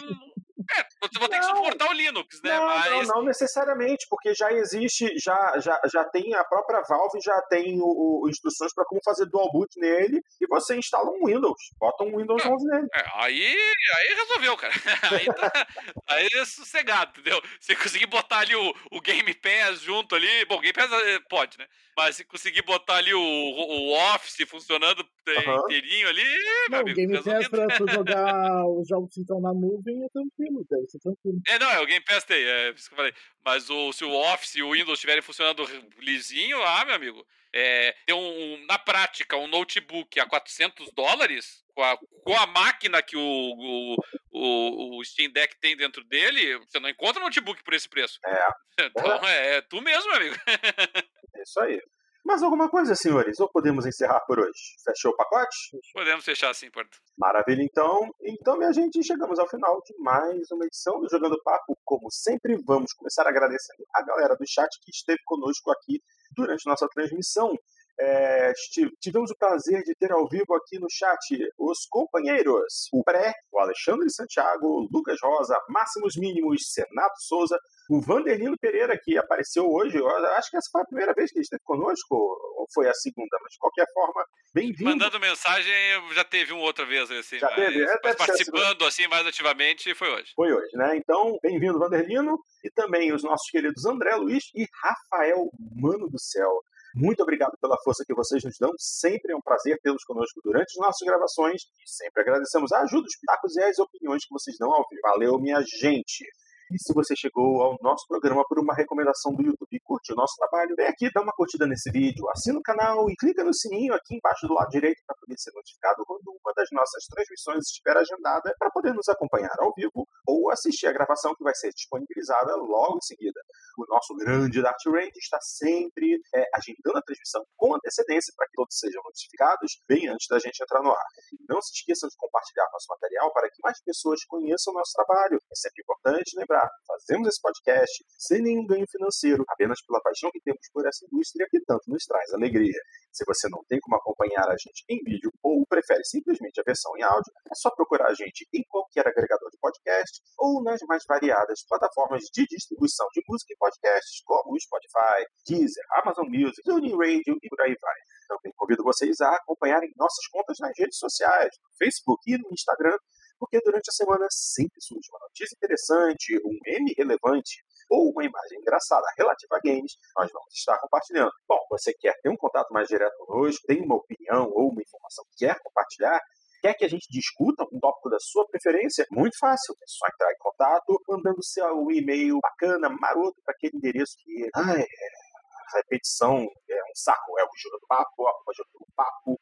é, 0.74 0.84
você 1.00 1.18
vai 1.18 1.28
ter 1.28 1.38
que 1.38 1.46
suportar 1.46 1.90
o 1.90 1.92
Linux, 1.92 2.40
né? 2.42 2.58
Não, 2.58 2.66
Mas... 2.66 2.90
não, 2.90 3.02
não, 3.16 3.24
necessariamente, 3.24 4.06
porque 4.08 4.34
já 4.34 4.52
existe, 4.52 5.16
já, 5.18 5.58
já, 5.58 5.80
já 5.90 6.04
tem 6.04 6.34
a 6.34 6.44
própria 6.44 6.82
Valve, 6.88 7.20
já 7.20 7.40
tem 7.42 7.78
o, 7.80 8.22
o 8.22 8.28
instruções 8.28 8.74
para 8.74 8.84
como 8.84 9.00
fazer 9.04 9.26
dual 9.26 9.50
boot 9.52 9.78
nele 9.78 10.22
e 10.40 10.46
você 10.46 10.76
instala 10.76 11.10
um 11.10 11.26
Windows, 11.26 11.60
bota 11.78 12.04
um 12.04 12.16
Windows 12.16 12.44
11 12.44 12.66
é, 12.66 12.74
nele. 12.74 12.88
É, 12.94 13.04
aí, 13.14 13.56
aí 13.96 14.14
resolveu, 14.14 14.56
cara. 14.56 14.74
Aí, 15.16 15.26
tá, 15.26 15.66
aí 16.08 16.28
é 16.34 16.44
sossegado, 16.44 17.12
entendeu? 17.12 17.40
Você 17.60 17.76
conseguir 17.76 18.06
botar 18.06 18.40
ali 18.40 18.54
o, 18.54 18.74
o 18.90 19.00
Game 19.00 19.32
Pass 19.34 19.80
junto 19.80 20.14
ali, 20.14 20.44
bom, 20.46 20.60
Game 20.60 20.72
Pass 20.72 20.90
eh, 20.90 21.20
pode, 21.28 21.58
né? 21.58 21.66
Mas 21.96 22.16
se 22.16 22.24
conseguir 22.24 22.62
botar 22.62 22.96
ali 22.96 23.14
o, 23.14 23.20
o 23.20 24.14
Office 24.14 24.46
funcionando 24.48 25.00
uhum. 25.00 25.64
inteirinho 25.64 26.08
ali, 26.08 26.22
não, 26.70 26.80
amigo, 26.80 26.96
Game 26.96 27.22
Pass 27.22 27.48
pra, 27.48 27.66
pra 27.78 27.94
jogar 27.94 28.66
os 28.66 28.86
jogos 28.88 29.14
que 29.14 29.20
estão 29.20 29.40
na 29.40 29.54
nuvem 29.54 30.04
é 30.04 30.08
tranquilo, 30.08 30.55
tranquilo. 30.64 31.40
É, 31.46 31.58
não, 31.58 31.70
é, 31.70 31.80
o 31.80 31.86
Game 31.86 32.04
Pass 32.04 32.24
tem, 32.24 32.42
é 32.42 32.70
isso 32.70 32.88
que 32.88 32.94
eu 32.94 32.96
falei. 32.96 33.14
Mas 33.44 33.68
o, 33.70 33.92
se 33.92 34.04
o 34.04 34.12
Office 34.12 34.56
e 34.56 34.62
o 34.62 34.72
Windows 34.72 34.98
estiverem 34.98 35.22
funcionando 35.22 35.64
lisinho, 35.98 36.62
ah, 36.62 36.84
meu 36.84 36.94
amigo, 36.94 37.26
é, 37.52 37.94
tem 38.06 38.14
um, 38.14 38.66
na 38.66 38.78
prática, 38.78 39.36
um 39.36 39.46
notebook 39.46 40.20
a 40.20 40.26
400 40.26 40.92
dólares, 40.92 41.64
com 41.74 41.82
a, 41.82 41.96
com 41.96 42.36
a 42.36 42.46
máquina 42.46 43.02
que 43.02 43.16
o, 43.16 43.20
o, 43.20 43.96
o, 44.30 44.98
o, 44.98 45.04
Steam 45.04 45.30
Deck 45.30 45.58
tem 45.60 45.76
dentro 45.76 46.04
dele, 46.04 46.58
você 46.58 46.78
não 46.78 46.88
encontra 46.88 47.22
notebook 47.22 47.62
por 47.62 47.74
esse 47.74 47.88
preço. 47.88 48.18
É. 48.24 48.46
Então 48.86 49.26
é, 49.26 49.56
é 49.56 49.60
tu 49.62 49.80
mesmo, 49.80 50.12
amigo. 50.12 50.36
É 51.34 51.42
isso 51.42 51.60
aí. 51.60 51.82
Mais 52.26 52.42
alguma 52.42 52.68
coisa, 52.68 52.96
senhores? 52.96 53.38
Ou 53.38 53.48
podemos 53.48 53.86
encerrar 53.86 54.18
por 54.26 54.40
hoje? 54.40 54.74
Fechou 54.84 55.12
o 55.12 55.16
pacote? 55.16 55.78
Podemos 55.92 56.24
fechar 56.24 56.52
sim, 56.56 56.68
Porto. 56.72 56.98
Maravilha, 57.16 57.62
então. 57.62 58.00
Então, 58.20 58.58
minha 58.58 58.72
gente, 58.72 59.00
chegamos 59.04 59.38
ao 59.38 59.48
final 59.48 59.80
de 59.86 59.96
mais 60.02 60.50
uma 60.50 60.66
edição 60.66 60.98
do 60.98 61.08
Jogando 61.08 61.40
Papo. 61.44 61.78
Como 61.84 62.10
sempre, 62.10 62.60
vamos 62.66 62.92
começar 62.94 63.28
agradecendo 63.28 63.84
a 63.94 64.02
galera 64.02 64.34
do 64.34 64.44
chat 64.44 64.68
que 64.82 64.90
esteve 64.90 65.20
conosco 65.24 65.70
aqui 65.70 66.02
durante 66.34 66.66
nossa 66.66 66.88
transmissão. 66.88 67.56
É, 67.98 68.52
tivemos 69.00 69.30
o 69.30 69.36
prazer 69.38 69.82
de 69.82 69.94
ter 69.94 70.12
ao 70.12 70.28
vivo 70.28 70.54
aqui 70.54 70.78
no 70.78 70.86
chat 70.90 71.16
os 71.58 71.86
companheiros, 71.88 72.88
o 72.92 73.02
Pré, 73.02 73.32
o 73.50 73.58
Alexandre 73.58 74.10
Santiago, 74.10 74.66
o 74.66 74.88
Lucas 74.92 75.18
Rosa, 75.22 75.58
Máximos 75.68 76.14
Mínimos, 76.16 76.72
Senato 76.72 77.18
Souza, 77.20 77.58
o 77.88 78.00
Vanderlino 78.00 78.58
Pereira, 78.58 78.98
que 79.02 79.16
apareceu 79.16 79.64
hoje, 79.70 79.96
eu 79.96 80.08
acho 80.08 80.50
que 80.50 80.56
essa 80.56 80.68
foi 80.70 80.82
a 80.82 80.86
primeira 80.86 81.14
vez 81.14 81.30
que 81.30 81.38
ele 81.38 81.44
esteve 81.44 81.62
conosco, 81.64 82.14
ou 82.14 82.66
foi 82.74 82.88
a 82.88 82.94
segunda, 82.94 83.38
mas 83.40 83.52
de 83.52 83.58
qualquer 83.58 83.86
forma, 83.94 84.24
bem-vindo. 84.52 84.90
Mandando 84.90 85.20
mensagem, 85.20 85.72
já 86.12 86.24
teve 86.24 86.52
uma 86.52 86.62
outra 86.62 86.84
vez, 86.84 87.10
assim, 87.10 87.38
já 87.38 87.48
mas, 87.48 87.56
teve, 87.56 87.82
é, 87.82 87.98
mas 88.02 88.16
participando 88.16 88.84
assim 88.84 89.06
mais 89.06 89.26
ativamente, 89.26 89.94
foi 89.94 90.10
hoje. 90.10 90.32
Foi 90.34 90.52
hoje, 90.52 90.76
né? 90.76 90.96
Então, 90.96 91.38
bem-vindo, 91.42 91.78
Vanderlino, 91.78 92.38
e 92.64 92.70
também 92.70 93.12
os 93.12 93.22
nossos 93.22 93.48
queridos 93.50 93.86
André 93.86 94.16
Luiz 94.16 94.44
e 94.54 94.66
Rafael 94.82 95.48
Mano 95.76 96.10
do 96.10 96.18
Céu. 96.18 96.60
Muito 96.96 97.22
obrigado 97.22 97.52
pela 97.60 97.76
força 97.84 98.04
que 98.06 98.14
vocês 98.14 98.42
nos 98.42 98.56
dão. 98.58 98.72
Sempre 98.78 99.34
é 99.34 99.36
um 99.36 99.42
prazer 99.42 99.78
tê-los 99.82 100.02
conosco 100.04 100.40
durante 100.42 100.70
as 100.70 100.86
nossas 100.86 101.06
gravações 101.06 101.60
e 101.84 101.90
sempre 101.90 102.22
agradecemos 102.22 102.72
a 102.72 102.80
ajuda, 102.80 103.06
os 103.06 103.18
pitacos 103.18 103.54
e 103.54 103.62
as 103.62 103.78
opiniões 103.78 104.24
que 104.24 104.32
vocês 104.32 104.56
dão 104.58 104.72
ao 104.72 104.82
vivo. 104.88 105.02
Valeu, 105.02 105.38
minha 105.38 105.60
gente! 105.60 106.24
E 106.72 106.78
se 106.82 106.94
você 106.94 107.14
chegou 107.14 107.62
ao 107.62 107.78
nosso 107.80 108.08
programa 108.08 108.42
por 108.48 108.58
uma 108.58 108.74
recomendação 108.74 109.32
do 109.32 109.42
YouTube 109.42 109.70
e 109.70 109.78
curte 109.78 110.12
o 110.12 110.16
nosso 110.16 110.34
trabalho, 110.36 110.74
vem 110.74 110.86
aqui, 110.86 111.12
dá 111.12 111.20
uma 111.20 111.32
curtida 111.32 111.64
nesse 111.64 111.92
vídeo, 111.92 112.28
assina 112.30 112.58
o 112.58 112.62
canal 112.62 113.08
e 113.08 113.14
clica 113.14 113.44
no 113.44 113.54
sininho 113.54 113.94
aqui 113.94 114.16
embaixo 114.16 114.48
do 114.48 114.54
lado 114.54 114.70
direito 114.70 115.00
para 115.06 115.14
poder 115.20 115.38
ser 115.38 115.52
notificado 115.54 116.02
quando 116.04 116.26
uma 116.26 116.52
das 116.56 116.66
nossas 116.72 117.04
transmissões 117.06 117.66
estiver 117.66 117.96
agendada 117.96 118.52
para 118.58 118.70
poder 118.70 118.92
nos 118.94 119.08
acompanhar 119.08 119.54
ao 119.60 119.72
vivo 119.76 120.08
ou 120.26 120.50
assistir 120.50 120.88
a 120.88 120.92
gravação 120.92 121.36
que 121.36 121.44
vai 121.44 121.54
ser 121.54 121.70
disponibilizada 121.70 122.56
logo 122.56 122.96
em 122.96 123.02
seguida. 123.02 123.40
O 123.76 123.84
nosso 123.88 124.14
grande 124.14 124.62
Dart 124.62 124.80
Range 124.86 125.12
está 125.18 125.38
sempre 125.40 126.18
é, 126.34 126.44
agendando 126.54 126.98
a 126.98 127.02
transmissão 127.02 127.44
com 127.56 127.74
antecedência 127.74 128.32
para 128.34 128.46
que 128.46 128.54
todos 128.54 128.78
sejam 128.78 129.02
notificados 129.04 129.82
bem 129.86 130.08
antes 130.08 130.26
da 130.28 130.38
gente 130.38 130.62
entrar 130.62 130.82
no 130.82 130.90
ar. 130.90 131.06
Não 131.46 131.60
se 131.60 131.72
esqueçam 131.74 132.08
de 132.08 132.16
compartilhar 132.16 132.66
nosso 132.72 132.86
material 132.88 133.30
para 133.34 133.50
que 133.50 133.60
mais 133.62 133.82
pessoas 133.84 134.24
conheçam 134.24 134.72
o 134.72 134.76
nosso 134.76 134.92
trabalho. 134.94 135.36
É 135.36 135.54
sempre 135.54 135.82
importante 135.82 136.38
lembrar, 136.38 136.70
fazemos 136.86 137.28
esse 137.28 137.40
podcast 137.40 138.04
sem 138.16 138.40
nenhum 138.40 138.66
ganho 138.66 138.86
financeiro, 138.90 139.44
apenas 139.48 139.84
pela 139.84 140.00
paixão 140.00 140.30
que 140.30 140.40
temos 140.40 140.66
por 140.72 140.86
essa 140.86 141.04
indústria 141.04 141.46
que 141.50 141.60
tanto 141.60 141.84
nos 141.88 142.04
traz 142.04 142.32
alegria. 142.32 142.80
Se 143.16 143.24
você 143.24 143.48
não 143.48 143.64
tem 143.64 143.80
como 143.80 143.96
acompanhar 143.96 144.44
a 144.44 144.56
gente 144.60 144.84
em 144.90 145.00
vídeo 145.00 145.32
ou 145.42 145.64
prefere 145.64 146.04
simplesmente 146.04 146.60
a 146.60 146.64
versão 146.66 146.92
em 146.98 147.02
áudio, 147.02 147.32
é 147.50 147.54
só 147.56 147.70
procurar 147.70 148.12
a 148.12 148.14
gente 148.14 148.44
em 148.52 148.60
qualquer 148.68 149.08
agregador 149.08 149.48
de 149.48 149.56
podcast 149.56 150.20
ou 150.36 150.62
nas 150.62 150.82
mais 150.86 151.02
variadas 151.08 151.64
plataformas 151.66 152.24
de 152.28 152.44
distribuição 152.44 153.06
de 153.14 153.22
música 153.26 153.54
e 153.54 153.56
podcasts, 153.56 154.20
como 154.20 154.52
o 154.52 154.60
Spotify, 154.60 155.24
Deezer, 155.48 155.84
Amazon 156.04 156.28
Music, 156.28 156.60
TuneIn 156.62 156.92
Radio 156.92 157.40
e 157.40 157.48
por 157.48 157.60
aí 157.62 157.74
vai. 157.80 157.98
Também 158.28 158.52
convido 158.54 158.84
vocês 158.84 159.18
a 159.22 159.32
acompanharem 159.32 159.88
nossas 159.96 160.26
contas 160.28 160.58
nas 160.60 160.76
redes 160.76 160.98
sociais, 160.98 161.48
no 161.64 161.72
Facebook 161.78 162.20
e 162.26 162.36
no 162.36 162.52
Instagram, 162.52 162.98
porque 163.38 163.60
durante 163.64 163.88
a 163.88 163.92
semana 163.92 164.26
sempre 164.30 164.80
surge 164.80 165.08
uma 165.10 165.20
notícia 165.20 165.54
interessante, 165.54 166.36
um 166.44 166.58
meme 166.64 166.94
relevante 166.96 167.64
ou 167.90 168.10
uma 168.10 168.24
imagem 168.24 168.58
engraçada 168.58 169.06
relativa 169.16 169.56
a 169.56 169.60
games, 169.60 169.92
nós 170.16 170.30
vamos 170.32 170.54
estar 170.54 170.78
compartilhando. 170.80 171.30
Bom, 171.48 171.58
você 171.70 171.92
quer 171.94 172.14
ter 172.22 172.28
um 172.28 172.36
contato 172.36 172.72
mais 172.72 172.88
direto 172.88 173.16
conosco, 173.18 173.66
tem 173.66 173.80
uma 173.82 173.96
opinião 173.96 174.50
ou 174.52 174.70
uma 174.70 174.82
informação 174.82 175.24
que 175.30 175.46
quer 175.46 175.56
compartilhar, 175.62 176.20
quer 176.60 176.74
que 176.74 176.84
a 176.84 176.88
gente 176.88 177.06
discuta 177.10 177.64
um 177.72 177.78
tópico 177.78 178.10
da 178.10 178.18
sua 178.18 178.46
preferência? 178.48 179.06
Muito 179.10 179.38
fácil, 179.38 179.74
é 179.74 179.86
só 179.86 180.06
entrar 180.12 180.32
em 180.32 180.38
contato 180.38 181.00
mandando 181.08 181.42
seu 181.42 181.90
e-mail 181.90 182.38
bacana, 182.40 182.88
maroto, 182.88 183.40
para 183.44 183.54
aquele 183.54 183.76
endereço 183.76 184.16
que, 184.18 184.48
ai, 184.54 184.82
é, 184.82 185.76
repetição 185.76 186.36
é 186.36 186.82
um 186.82 186.94
saco, 186.94 187.38
é 187.38 187.44
o 187.44 187.50
Juro 187.56 187.78
do 187.80 187.86
Papo, 187.86 188.26
arroba 188.26 188.52
do 188.72 188.86
Papo, 188.94 189.38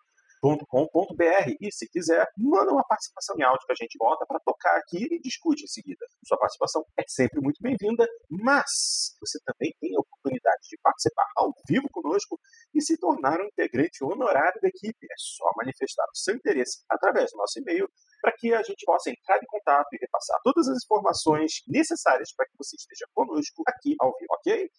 com.br 0.68 1.56
e, 1.58 1.72
se 1.72 1.88
quiser, 1.88 2.28
manda 2.36 2.70
uma 2.70 2.84
participação 2.84 3.34
em 3.38 3.42
áudio 3.42 3.66
que 3.66 3.72
a 3.72 3.82
gente 3.82 3.96
bota 3.96 4.26
para 4.26 4.38
tocar 4.40 4.76
aqui 4.76 5.08
e 5.10 5.18
discute 5.18 5.64
em 5.64 5.66
seguida. 5.66 6.04
Sua 6.26 6.36
participação 6.38 6.84
é 6.98 7.04
sempre 7.08 7.40
muito 7.40 7.62
bem-vinda, 7.62 8.06
mas 8.28 9.16
você 9.20 9.38
também 9.46 9.74
tem 9.80 9.96
a 9.96 10.00
oportunidade 10.00 10.68
de 10.68 10.76
participar 10.82 11.26
ao 11.36 11.50
vivo 11.66 11.88
conosco 11.90 12.38
e 12.74 12.82
se 12.82 12.98
tornar 12.98 13.40
um 13.40 13.46
integrante 13.46 14.04
honorário 14.04 14.60
da 14.60 14.68
equipe. 14.68 15.06
É 15.06 15.14
só 15.16 15.50
manifestar 15.56 16.04
o 16.04 16.16
seu 16.16 16.36
interesse 16.36 16.84
através 16.90 17.30
do 17.30 17.38
nosso 17.38 17.58
e-mail 17.60 17.88
para 18.20 18.32
que 18.36 18.52
a 18.52 18.62
gente 18.62 18.84
possa 18.84 19.10
entrar 19.10 19.38
em 19.38 19.46
contato 19.46 19.88
e 19.92 19.98
repassar 19.98 20.38
todas 20.44 20.68
as 20.68 20.84
informações 20.84 21.62
necessárias 21.66 22.34
para 22.36 22.46
que 22.46 22.56
você 22.58 22.76
esteja 22.76 23.06
conosco 23.14 23.62
aqui 23.66 23.94
ao 23.98 24.12
vivo, 24.18 24.32
ok? 24.32 24.70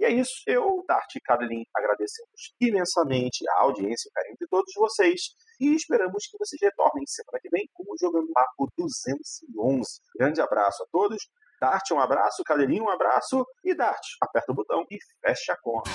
E 0.00 0.04
é 0.06 0.10
isso. 0.10 0.32
Eu, 0.46 0.82
Dart 0.88 1.14
e 1.14 1.20
Cadelin, 1.20 1.62
agradecemos 1.76 2.54
imensamente 2.58 3.46
a 3.50 3.60
audiência 3.64 4.08
e 4.08 4.10
o 4.10 4.12
carinho 4.14 4.36
de 4.40 4.48
todos 4.48 4.72
vocês 4.74 5.20
e 5.60 5.74
esperamos 5.74 6.26
que 6.26 6.38
vocês 6.38 6.58
retornem 6.62 7.04
semana 7.06 7.38
que 7.38 7.50
vem 7.50 7.68
com 7.74 7.84
o 7.84 7.98
Jogando 8.00 8.32
Papo 8.32 8.72
211. 8.78 10.00
Grande 10.16 10.40
abraço 10.40 10.82
a 10.82 10.86
todos. 10.90 11.28
Dart, 11.60 11.90
um 11.92 12.00
abraço. 12.00 12.42
Cadelinho, 12.42 12.84
um 12.84 12.90
abraço. 12.90 13.44
E 13.62 13.74
Dart, 13.74 14.00
aperta 14.22 14.52
o 14.52 14.54
botão 14.54 14.86
e 14.90 14.96
fecha 15.20 15.52
a 15.52 15.56
conta. 15.60 15.90